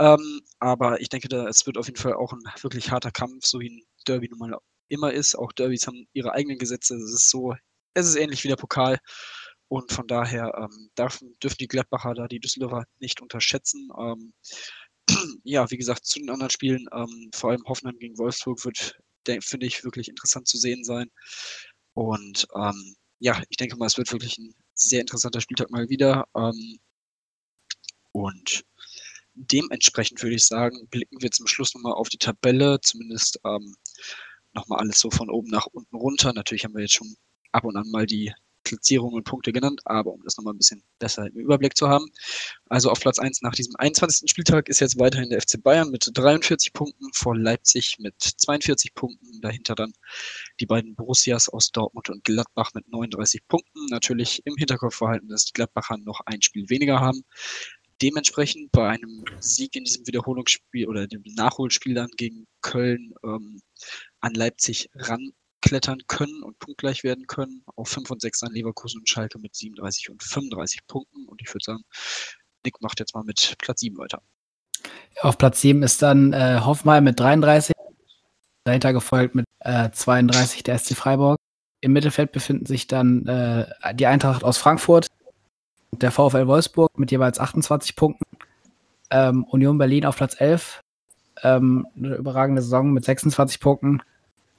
Ähm, 0.00 0.40
aber 0.58 1.00
ich 1.00 1.08
denke, 1.08 1.28
da, 1.28 1.46
es 1.46 1.66
wird 1.66 1.78
auf 1.78 1.86
jeden 1.86 2.00
Fall 2.00 2.14
auch 2.14 2.32
ein 2.32 2.42
wirklich 2.62 2.90
harter 2.90 3.12
Kampf, 3.12 3.46
so 3.46 3.60
wie 3.60 3.70
ein 3.70 3.82
Derby 4.06 4.28
nun 4.28 4.38
mal 4.38 4.58
immer 4.88 5.12
ist. 5.12 5.36
Auch 5.36 5.52
Derbys 5.52 5.86
haben 5.86 6.06
ihre 6.12 6.32
eigenen 6.32 6.58
Gesetze. 6.58 6.96
Es 6.96 7.12
ist 7.12 7.30
so, 7.30 7.54
es 7.94 8.06
ist 8.06 8.16
ähnlich 8.16 8.44
wie 8.44 8.48
der 8.48 8.56
Pokal. 8.56 8.98
Und 9.68 9.92
von 9.92 10.06
daher 10.06 10.52
ähm, 10.56 10.90
dürfen, 10.98 11.36
dürfen 11.42 11.56
die 11.60 11.68
Gladbacher 11.68 12.14
da 12.14 12.28
die 12.28 12.40
Düsseldorfer 12.40 12.84
nicht 13.00 13.20
unterschätzen. 13.20 13.88
Ähm, 13.98 14.34
ja, 15.44 15.70
wie 15.70 15.76
gesagt, 15.76 16.06
zu 16.06 16.18
den 16.18 16.30
anderen 16.30 16.50
Spielen, 16.50 16.86
ähm, 16.92 17.30
vor 17.34 17.50
allem 17.50 17.64
Hoffenheim 17.66 17.98
gegen 17.98 18.18
Wolfsburg 18.18 18.64
wird, 18.64 18.98
finde 19.40 19.66
ich, 19.66 19.84
wirklich 19.84 20.08
interessant 20.08 20.48
zu 20.48 20.58
sehen 20.58 20.84
sein. 20.84 21.10
Und 21.94 22.46
ähm, 22.56 22.96
ja, 23.20 23.42
ich 23.48 23.56
denke 23.56 23.76
mal, 23.76 23.86
es 23.86 23.98
wird 23.98 24.12
wirklich 24.12 24.38
ein 24.38 24.54
sehr 24.74 25.00
interessanter 25.00 25.40
Spieltag 25.40 25.70
mal 25.70 25.88
wieder. 25.88 26.26
Ähm, 26.36 26.78
und 28.12 28.64
dementsprechend 29.34 30.22
würde 30.22 30.36
ich 30.36 30.44
sagen, 30.44 30.86
blicken 30.88 31.20
wir 31.20 31.30
zum 31.30 31.46
Schluss 31.46 31.74
nochmal 31.74 31.94
auf 31.94 32.08
die 32.08 32.18
Tabelle, 32.18 32.80
zumindest 32.80 33.40
ähm, 33.44 33.76
nochmal 34.52 34.80
alles 34.80 35.00
so 35.00 35.10
von 35.10 35.30
oben 35.30 35.48
nach 35.48 35.66
unten 35.66 35.96
runter. 35.96 36.32
Natürlich 36.32 36.64
haben 36.64 36.74
wir 36.74 36.82
jetzt 36.82 36.94
schon 36.94 37.16
ab 37.52 37.64
und 37.64 37.76
an 37.76 37.90
mal 37.90 38.06
die 38.06 38.32
Platzierungen 38.64 39.14
und 39.14 39.24
Punkte 39.24 39.52
genannt, 39.52 39.82
aber 39.84 40.12
um 40.12 40.22
das 40.24 40.36
nochmal 40.36 40.54
ein 40.54 40.58
bisschen 40.58 40.82
besser 40.98 41.26
im 41.26 41.34
Überblick 41.34 41.76
zu 41.76 41.88
haben. 41.88 42.06
Also 42.68 42.90
auf 42.90 43.00
Platz 43.00 43.18
1 43.18 43.42
nach 43.42 43.54
diesem 43.54 43.76
21. 43.76 44.28
Spieltag 44.28 44.68
ist 44.68 44.80
jetzt 44.80 44.98
weiterhin 44.98 45.30
der 45.30 45.40
FC 45.40 45.62
Bayern 45.62 45.90
mit 45.90 46.10
43 46.12 46.72
Punkten, 46.72 47.10
vor 47.12 47.36
Leipzig 47.36 47.98
mit 47.98 48.14
42 48.20 48.94
Punkten, 48.94 49.40
dahinter 49.40 49.74
dann 49.74 49.92
die 50.60 50.66
beiden 50.66 50.94
Borussias 50.94 51.48
aus 51.48 51.70
Dortmund 51.70 52.10
und 52.10 52.24
Gladbach 52.24 52.72
mit 52.74 52.88
39 52.88 53.46
Punkten. 53.46 53.86
Natürlich 53.90 54.42
im 54.44 54.56
Hinterkopf 54.56 54.96
verhalten, 54.96 55.28
dass 55.28 55.44
die 55.44 55.52
Gladbacher 55.52 55.98
noch 55.98 56.20
ein 56.26 56.42
Spiel 56.42 56.68
weniger 56.68 57.00
haben. 57.00 57.24
Dementsprechend 58.02 58.72
bei 58.72 58.88
einem 58.88 59.24
Sieg 59.38 59.76
in 59.76 59.84
diesem 59.84 60.06
Wiederholungsspiel 60.06 60.88
oder 60.88 61.06
dem 61.06 61.22
Nachholspiel 61.36 61.94
dann 61.94 62.10
gegen 62.16 62.46
Köln 62.60 63.14
ähm, 63.22 63.60
an 64.20 64.34
Leipzig 64.34 64.88
ran 64.94 65.32
klettern 65.64 65.98
können 66.06 66.42
und 66.42 66.58
punktgleich 66.58 67.04
werden 67.04 67.26
können. 67.26 67.64
Auf 67.74 67.88
5 67.88 68.10
und 68.10 68.20
6 68.20 68.42
an 68.42 68.52
Leverkusen 68.52 69.00
und 69.00 69.08
Schalke 69.08 69.38
mit 69.38 69.54
37 69.56 70.10
und 70.10 70.22
35 70.22 70.86
Punkten. 70.86 71.26
Und 71.26 71.40
ich 71.40 71.48
würde 71.48 71.64
sagen, 71.64 71.82
Nick 72.64 72.80
macht 72.82 73.00
jetzt 73.00 73.14
mal 73.14 73.24
mit 73.24 73.54
Platz 73.58 73.80
7 73.80 73.96
weiter. 73.96 74.20
Auf 75.22 75.38
Platz 75.38 75.60
7 75.62 75.82
ist 75.82 76.02
dann 76.02 76.32
äh, 76.32 76.60
Hoffenheim 76.60 77.04
mit 77.04 77.18
33. 77.18 77.74
Dahinter 78.64 78.92
gefolgt 78.92 79.34
mit 79.34 79.46
äh, 79.60 79.90
32 79.90 80.62
der 80.62 80.78
SC 80.78 80.94
Freiburg. 80.94 81.38
Im 81.80 81.92
Mittelfeld 81.92 82.32
befinden 82.32 82.66
sich 82.66 82.86
dann 82.86 83.26
äh, 83.26 83.94
die 83.94 84.06
Eintracht 84.06 84.44
aus 84.44 84.58
Frankfurt, 84.58 85.06
der 85.92 86.10
VfL 86.10 86.46
Wolfsburg 86.46 86.98
mit 86.98 87.10
jeweils 87.10 87.38
28 87.38 87.96
Punkten. 87.96 88.24
Ähm, 89.10 89.44
Union 89.44 89.78
Berlin 89.78 90.04
auf 90.04 90.16
Platz 90.16 90.38
11. 90.38 90.80
Ähm, 91.42 91.86
eine 91.96 92.16
überragende 92.16 92.62
Saison 92.62 92.92
mit 92.92 93.04
26 93.04 93.60
Punkten. 93.60 94.02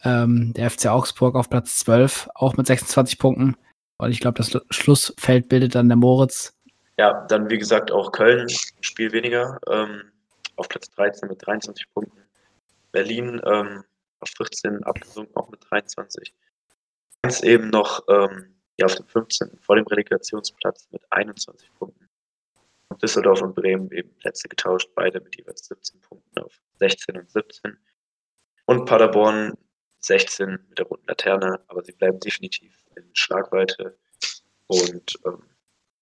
Ähm, 0.06 0.54
der 0.54 0.70
FC 0.70 0.86
Augsburg 0.86 1.36
auf 1.36 1.50
Platz 1.50 1.80
12, 1.80 2.30
auch 2.36 2.56
mit 2.56 2.68
26 2.68 3.18
Punkten. 3.18 3.56
Und 3.98 4.12
ich 4.12 4.20
glaube, 4.20 4.38
das 4.38 4.56
Schlussfeld 4.70 5.50
bildet 5.50 5.74
dann 5.74 5.90
der 5.90 5.98
Moritz. 5.98 6.54
Ja, 6.98 7.26
dann 7.28 7.50
wie 7.50 7.58
gesagt 7.58 7.92
auch 7.92 8.12
Köln, 8.12 8.48
ein 8.48 8.84
Spiel 8.84 9.12
weniger, 9.12 9.60
ähm, 9.70 10.12
auf 10.58 10.70
Platz 10.70 10.90
13 10.92 11.28
mit 11.28 11.46
23 11.46 11.92
Punkten. 11.94 12.22
Berlin 12.92 13.42
ähm, 13.46 13.84
auf 14.20 14.30
14 14.38 14.84
abgesunken, 14.84 15.36
auch 15.36 15.50
mit 15.50 15.60
23. 15.70 16.34
Ganz 17.24 17.44
eben 17.44 17.70
noch 17.70 18.04
ähm, 18.08 18.56
ja, 18.78 18.86
auf 18.86 18.96
dem 18.96 19.08
15. 19.08 19.58
vor 19.62 19.76
dem 19.76 19.86
Relegationsplatz 19.88 20.88
mit 20.92 21.02
21 21.10 21.70
Punkten. 21.78 22.08
Und 22.90 23.02
Düsseldorf 23.02 23.42
und 23.42 23.56
Bremen 23.56 23.92
eben 23.92 24.16
Plätze 24.18 24.48
getauscht, 24.48 24.90
beide 24.96 25.20
mit 25.20 25.36
jeweils 25.36 25.66
17 25.66 26.00
Punkten 26.02 26.40
auf 26.40 26.54
16 26.80 27.18
und 27.18 27.30
17. 27.30 27.78
Und 28.66 28.86
Paderborn 28.86 29.54
16 30.06 30.60
mit 30.70 30.78
der 30.78 30.86
roten 30.86 31.08
Laterne, 31.08 31.60
aber 31.68 31.84
sie 31.84 31.94
bleiben 31.94 32.20
definitiv 32.20 32.74
in 32.96 33.04
Schlagweite 33.14 33.98
und 34.68 35.20
ähm, 35.26 35.44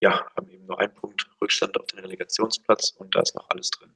ja, 0.00 0.26
haben 0.36 0.50
eben 0.50 0.66
nur 0.66 0.78
einen 0.78 0.94
Punkt 0.94 1.28
Rückstand 1.40 1.78
auf 1.78 1.86
den 1.86 2.00
Relegationsplatz 2.00 2.90
und 2.98 3.14
da 3.14 3.20
ist 3.20 3.34
noch 3.34 3.48
alles 3.50 3.70
drin. 3.70 3.94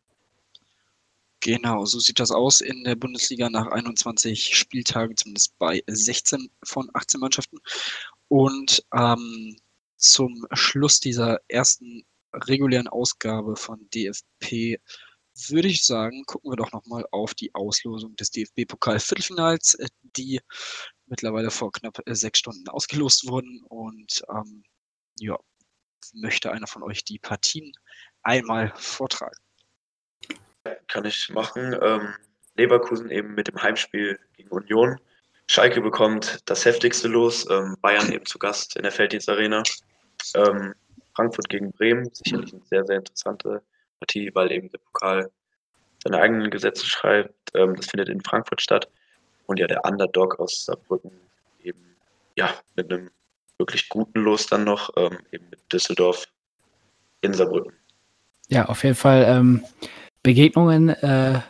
Genau, 1.41 1.85
so 1.85 2.01
sieht 2.01 2.19
das 2.19 2.33
aus 2.33 2.61
in 2.61 2.83
der 2.83 2.97
Bundesliga 2.97 3.49
nach 3.49 3.69
21 3.69 4.57
Spieltagen, 4.57 5.17
zumindest 5.17 5.57
bei 5.59 5.83
16 5.87 6.51
von 6.65 6.91
18 6.95 7.21
Mannschaften. 7.21 7.59
Und 8.27 8.85
ähm, 8.93 9.57
zum 9.97 10.47
Schluss 10.53 10.99
dieser 11.01 11.41
ersten 11.49 12.05
regulären 12.35 12.89
Ausgabe 12.89 13.57
von 13.57 13.89
DFP 13.95 14.81
würde 15.47 15.69
ich 15.69 15.85
sagen, 15.85 16.25
gucken 16.27 16.51
wir 16.51 16.57
doch 16.57 16.73
nochmal 16.73 17.07
auf 17.13 17.35
die 17.35 17.55
Auslosung 17.55 18.17
des 18.17 18.31
DFB-Pokal-Viertelfinals, 18.31 19.75
äh, 19.75 19.89
die 20.17 20.41
mittlerweile 21.07 21.51
vor 21.51 21.73
knapp 21.73 22.01
äh, 22.07 22.15
sechs 22.15 22.41
Stunden 22.41 22.69
ausgelost 22.69 23.29
wurden. 23.29 23.63
Und 23.69 24.23
ähm, 24.35 24.65
ja, 25.21 25.39
möchte 26.15 26.53
einer 26.53 26.67
von 26.67 26.83
euch 26.83 27.05
die 27.05 27.19
Partien 27.19 27.73
einmal 28.23 28.73
vortragen? 28.77 29.37
Kann 30.89 31.05
ich 31.05 31.31
machen. 31.31 31.77
Ähm, 31.81 32.15
Leverkusen 32.57 33.11
eben 33.11 33.35
mit 33.35 33.49
dem 33.49 33.63
Heimspiel 33.63 34.19
gegen 34.37 34.51
Union. 34.51 35.01
Schalke 35.47 35.81
bekommt 35.81 36.43
das 36.45 36.65
heftigste 36.65 37.09
Los. 37.09 37.49
Ähm, 37.49 37.77
Bayern 37.81 38.13
eben 38.13 38.27
zu 38.27 38.39
Gast 38.39 38.77
in 38.77 38.83
der 38.83 38.93
Felddienstarena. 38.93 39.63
Ähm, 40.35 40.75
Frankfurt 41.15 41.49
gegen 41.49 41.73
Bremen, 41.73 42.11
sicherlich 42.13 42.53
eine 42.53 42.63
sehr, 42.67 42.85
sehr 42.85 42.97
interessante 42.99 43.63
Partie, 43.99 44.31
weil 44.35 44.53
eben 44.53 44.71
der 44.71 44.79
Pokal 44.79 45.31
seine 46.03 46.21
eigenen 46.21 46.51
Gesetze 46.51 46.87
schreibt. 46.87 47.35
Ähm, 47.55 47.77
das 47.77 47.87
findet 47.87 48.09
in 48.09 48.23
Frankfurt 48.23 48.63
statt. 48.63 48.89
Und 49.47 49.59
ja, 49.59 49.67
der 49.67 49.85
Underdog 49.85 50.39
aus 50.39 50.65
Saarbrücken 50.65 51.13
eben 51.63 51.97
ja 52.37 52.51
mit 52.77 52.93
einem 52.93 53.11
wirklich 53.59 53.89
guten 53.89 54.21
Los 54.21 54.47
dann 54.47 54.65
noch, 54.65 54.91
ähm, 54.97 55.19
eben 55.33 55.49
mit 55.51 55.61
Düsseldorf 55.73 56.27
in 57.21 57.35
Saarbrücken. 57.35 57.73
Ja, 58.49 58.67
auf 58.67 58.85
jeden 58.85 58.95
Fall 58.95 59.25
ähm, 59.27 59.65
Begegnungen, 60.23 60.91
äh, 60.91 61.41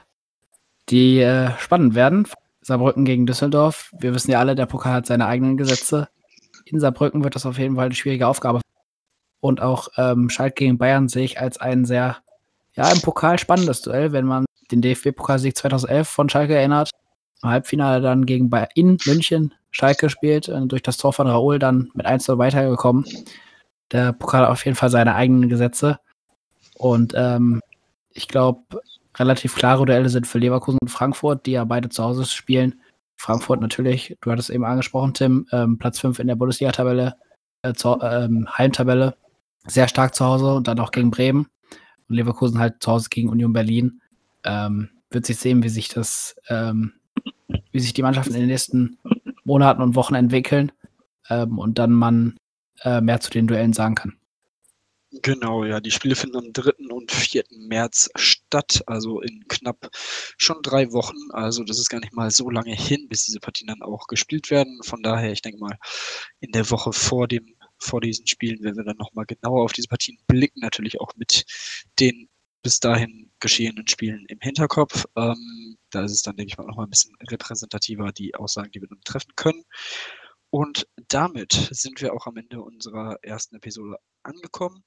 die 0.89 1.21
äh, 1.21 1.51
spannend 1.59 1.95
werden. 1.95 2.27
Saarbrücken 2.61 3.05
gegen 3.05 3.27
Düsseldorf. 3.27 3.93
Wir 3.99 4.15
wissen 4.15 4.31
ja 4.31 4.41
alle, 4.41 4.55
der 4.55 4.67
Pokal 4.67 4.95
hat 4.95 5.07
seine 5.07 5.27
eigenen 5.27 5.57
Gesetze. 5.57 6.09
In 6.65 6.81
Saarbrücken 6.81 7.25
wird 7.25 7.35
das 7.35 7.47
auf 7.47 7.59
jeden 7.59 7.77
Fall 7.77 7.87
eine 7.87 7.95
schwierige 7.95 8.27
Aufgabe. 8.27 8.61
Und 9.41 9.61
auch 9.61 9.89
ähm, 9.97 10.29
Schalke 10.31 10.65
gegen 10.65 10.79
Bayern 10.79 11.09
sehe 11.09 11.25
ich 11.25 11.41
als 11.41 11.59
ein 11.59 11.85
sehr 11.85 12.19
ja, 12.79 12.93
im 12.93 13.01
Pokal 13.01 13.41
spannendes 13.41 13.83
Duell, 13.83 14.13
wenn 14.13 14.25
man 14.25 14.45
den 14.71 14.81
DFB-Pokalsieg 14.81 15.57
2011 15.57 16.09
von 16.09 16.29
Schalke 16.29 16.55
erinnert. 16.55 16.91
Im 17.43 17.51
Halbfinale 17.51 18.01
dann 18.01 18.25
gegen 18.25 18.51
Bayern 18.51 18.99
München 19.05 19.53
Schalke 19.73 20.09
spielt, 20.09 20.49
und 20.49 20.71
durch 20.71 20.83
das 20.83 20.97
Tor 20.97 21.13
von 21.13 21.27
Raoul 21.27 21.59
dann 21.59 21.91
mit 21.95 22.07
1 22.07 22.29
weitergekommen. 22.29 23.05
Der 23.91 24.13
Pokal 24.13 24.43
hat 24.43 24.51
auf 24.51 24.65
jeden 24.65 24.77
Fall 24.77 24.91
seine 24.91 25.17
eigenen 25.17 25.49
Gesetze. 25.49 25.99
Und 26.75 27.15
ähm, 27.17 27.61
ich 28.13 28.29
glaube, 28.29 28.63
relativ 29.17 29.57
klare 29.57 29.85
Duelle 29.85 30.09
sind 30.09 30.29
für 30.29 30.39
Leverkusen 30.39 30.79
und 30.81 30.89
Frankfurt, 30.89 31.47
die 31.47 31.53
ja 31.53 31.65
beide 31.65 31.89
zu 31.89 32.05
Hause 32.05 32.27
spielen. 32.27 32.81
Frankfurt 33.17 33.61
natürlich, 33.61 34.17
du 34.21 34.31
hattest 34.31 34.51
eben 34.51 34.65
angesprochen, 34.65 35.15
Tim, 35.15 35.47
ähm, 35.51 35.79
Platz 35.79 35.99
5 35.99 36.21
in 36.21 36.29
der 36.29 36.37
Bundesliga-Tabelle, 36.37 37.17
äh, 37.63 37.73
ähm, 38.03 38.49
Heimtabelle, 38.57 39.17
sehr 39.67 39.89
stark 39.89 40.15
zu 40.15 40.25
Hause 40.25 40.55
und 40.55 40.69
dann 40.69 40.79
auch 40.79 40.93
gegen 40.93 41.11
Bremen 41.11 41.49
und 42.09 42.17
Leverkusen 42.17 42.59
halt 42.59 42.83
zu 42.83 42.93
Hause 42.93 43.09
gegen 43.11 43.29
Union 43.29 43.53
Berlin. 43.53 44.01
Ähm, 44.45 44.91
wird 45.11 45.27
sich 45.27 45.39
sehen, 45.39 45.63
wie 45.63 45.69
sich 45.69 45.89
das, 45.89 46.37
ähm, 46.49 46.93
wie 47.73 47.81
sich 47.81 47.95
die 47.95 48.03
Mannschaften 48.03 48.35
in 48.35 48.41
den 48.41 48.49
nächsten 48.49 48.99
Monaten 49.45 49.83
und 49.83 49.95
Wochen 49.95 50.15
entwickeln 50.15 50.73
ähm, 51.31 51.59
und 51.59 51.79
dann 51.79 51.93
man 51.93 52.37
äh, 52.83 53.01
mehr 53.01 53.21
zu 53.21 53.31
den 53.31 53.47
Duellen 53.47 53.73
sagen 53.73 53.95
kann. 53.95 54.19
Genau, 55.23 55.65
ja, 55.65 55.81
die 55.81 55.91
Spiele 55.91 56.15
finden 56.15 56.37
am 56.37 56.53
3. 56.53 56.93
und 56.93 57.11
4. 57.11 57.45
März 57.51 58.11
statt, 58.17 58.83
also 58.87 59.23
in 59.23 59.49
knapp 59.49 59.89
schon 60.37 60.59
drei 60.63 60.93
Wochen. 60.93 61.17
Also 61.31 61.65
das 61.65 61.79
ist 61.79 61.89
gar 61.89 62.01
nicht 62.01 62.13
mal 62.13 62.31
so 62.31 62.51
lange 62.51 62.75
hin, 62.75 63.09
bis 63.09 63.25
diese 63.25 63.41
Partien 63.41 63.69
dann 63.69 63.81
auch 63.81 64.07
gespielt 64.07 64.51
werden. 64.51 64.83
Von 64.83 65.03
daher, 65.03 65.33
ich 65.33 65.41
denke 65.41 65.61
mal, 65.61 65.79
in 66.41 66.53
der 66.53 66.71
Woche 66.71 66.93
vor 66.93 67.27
dem 67.27 67.55
vor 67.79 68.01
diesen 68.01 68.27
Spielen, 68.27 68.59
wenn 68.63 68.77
wir 68.77 68.85
dann 68.85 68.97
nochmal 68.97 69.27
genauer 69.27 69.65
auf 69.65 69.73
diese 69.73 69.89
Partien 69.89 70.19
blicken, 70.27 70.61
natürlich 70.61 71.01
auch 71.01 71.15
mit 71.17 71.45
den 72.01 72.29
bis 72.63 72.81
dahin 72.81 73.31
geschehenen 73.41 73.87
Spielen 73.87 74.27
im 74.27 74.41
Hinterkopf. 74.41 75.05
Ähm, 75.17 75.79
da 75.91 76.05
ist 76.05 76.13
es 76.13 76.23
dann, 76.23 76.37
denke 76.37 76.53
ich 76.53 76.59
mal, 76.59 76.67
nochmal 76.67 76.87
ein 76.87 76.91
bisschen 76.91 77.15
repräsentativer, 77.31 78.13
die 78.13 78.35
Aussagen, 78.35 78.71
die 78.73 78.81
wir 78.81 78.89
nun 78.91 79.01
treffen 79.05 79.33
können. 79.37 79.65
Und 80.51 80.89
damit 81.09 81.53
sind 81.71 82.01
wir 82.01 82.15
auch 82.15 82.27
am 82.27 82.37
Ende 82.37 82.61
unserer 82.63 83.19
ersten 83.23 83.57
Episode 83.57 83.97
angekommen. 84.23 84.83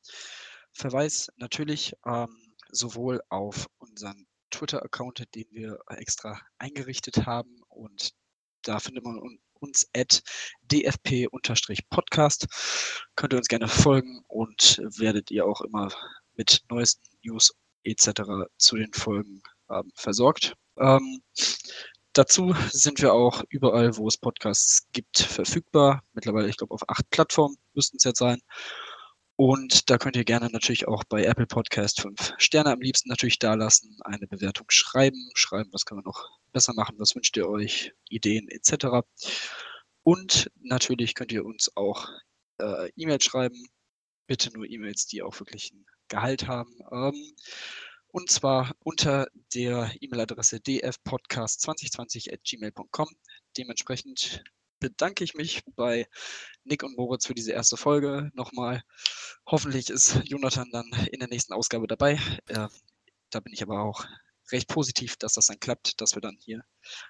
Verweis 0.73 1.29
natürlich 1.37 1.93
ähm, 2.05 2.53
sowohl 2.71 3.21
auf 3.29 3.67
unseren 3.77 4.25
Twitter-Account, 4.49 5.23
den 5.35 5.45
wir 5.51 5.79
extra 5.87 6.39
eingerichtet 6.57 7.25
haben 7.25 7.61
und 7.69 8.11
da 8.63 8.79
findet 8.79 9.03
man 9.03 9.39
uns 9.61 9.87
at 9.95 10.21
dfp-podcast. 10.71 12.47
Könnt 13.15 13.33
ihr 13.33 13.37
uns 13.37 13.47
gerne 13.47 13.67
folgen 13.67 14.23
und 14.27 14.81
werdet 14.97 15.31
ihr 15.31 15.45
auch 15.45 15.61
immer 15.61 15.89
mit 16.35 16.61
neuesten 16.69 17.07
News 17.23 17.53
etc. 17.83 18.21
zu 18.57 18.75
den 18.75 18.93
Folgen 18.93 19.41
ähm, 19.69 19.91
versorgt. 19.95 20.55
Ähm, 20.77 21.21
dazu 22.13 22.55
sind 22.71 23.01
wir 23.01 23.13
auch 23.13 23.43
überall, 23.49 23.97
wo 23.97 24.07
es 24.07 24.17
Podcasts 24.17 24.87
gibt, 24.91 25.19
verfügbar. 25.19 26.03
Mittlerweile, 26.13 26.49
ich 26.49 26.57
glaube, 26.57 26.73
auf 26.73 26.87
acht 26.89 27.09
Plattformen 27.09 27.57
müssten 27.73 27.97
es 27.97 28.03
jetzt 28.03 28.19
sein. 28.19 28.41
Und 29.35 29.89
da 29.89 29.97
könnt 29.97 30.15
ihr 30.15 30.23
gerne 30.23 30.49
natürlich 30.51 30.87
auch 30.87 31.03
bei 31.05 31.23
Apple 31.23 31.47
Podcast 31.47 32.01
fünf 32.01 32.33
Sterne 32.37 32.71
am 32.71 32.81
liebsten 32.81 33.09
natürlich 33.09 33.39
da 33.39 33.55
lassen, 33.55 33.97
eine 34.01 34.27
Bewertung 34.27 34.67
schreiben, 34.69 35.31
schreiben, 35.33 35.69
was 35.73 35.85
kann 35.85 35.97
man 35.97 36.05
noch 36.05 36.40
besser 36.51 36.73
machen, 36.73 36.99
was 36.99 37.15
wünscht 37.15 37.37
ihr 37.37 37.47
euch, 37.47 37.93
Ideen 38.09 38.49
etc. 38.49 39.05
Und 40.03 40.51
natürlich 40.61 41.15
könnt 41.15 41.31
ihr 41.31 41.45
uns 41.45 41.71
auch 41.75 42.09
äh, 42.59 42.91
E-Mails 42.95 43.25
schreiben. 43.25 43.67
Bitte 44.27 44.51
nur 44.53 44.69
E-Mails, 44.69 45.07
die 45.07 45.21
auch 45.21 45.39
wirklich 45.39 45.71
einen 45.71 45.85
Gehalt 46.07 46.47
haben. 46.47 46.73
Ähm, 46.91 47.35
und 48.07 48.29
zwar 48.29 48.75
unter 48.79 49.27
der 49.53 49.91
E-Mail-Adresse 50.01 50.57
dfpodcast2020 50.57 53.15
Dementsprechend 53.57 54.43
bedanke 54.79 55.23
ich 55.23 55.35
mich 55.35 55.61
bei 55.75 56.07
Nick 56.63 56.83
und 56.83 56.97
Moritz 56.97 57.27
für 57.27 57.35
diese 57.35 57.53
erste 57.53 57.77
Folge 57.77 58.31
nochmal. 58.33 58.83
Hoffentlich 59.45 59.89
ist 59.89 60.19
Jonathan 60.25 60.69
dann 60.71 60.91
in 61.11 61.19
der 61.19 61.29
nächsten 61.29 61.53
Ausgabe 61.53 61.87
dabei. 61.87 62.19
Äh, 62.47 62.67
da 63.29 63.39
bin 63.39 63.53
ich 63.53 63.63
aber 63.63 63.81
auch 63.81 64.05
recht 64.51 64.67
positiv, 64.67 65.15
dass 65.17 65.33
das 65.33 65.47
dann 65.47 65.59
klappt, 65.59 65.99
dass 66.01 66.15
wir 66.15 66.21
dann 66.21 66.37
hier 66.39 66.63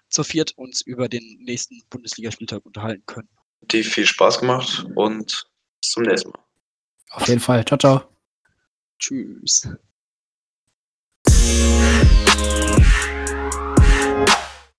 zu 0.09 0.23
viert 0.23 0.57
uns 0.57 0.81
über 0.81 1.09
den 1.09 1.39
nächsten 1.41 1.81
Bundesligaspieltag 1.89 2.65
unterhalten 2.65 3.03
können. 3.05 3.29
Die 3.61 3.83
viel 3.83 4.05
Spaß 4.05 4.39
gemacht 4.39 4.85
und 4.95 5.47
bis 5.81 5.91
zum 5.91 6.03
nächsten 6.03 6.29
Mal. 6.29 6.43
Auf 7.11 7.27
jeden 7.27 7.41
Fall. 7.41 7.65
Ciao, 7.65 7.77
ciao. 7.77 8.07
Tschüss. 8.99 9.67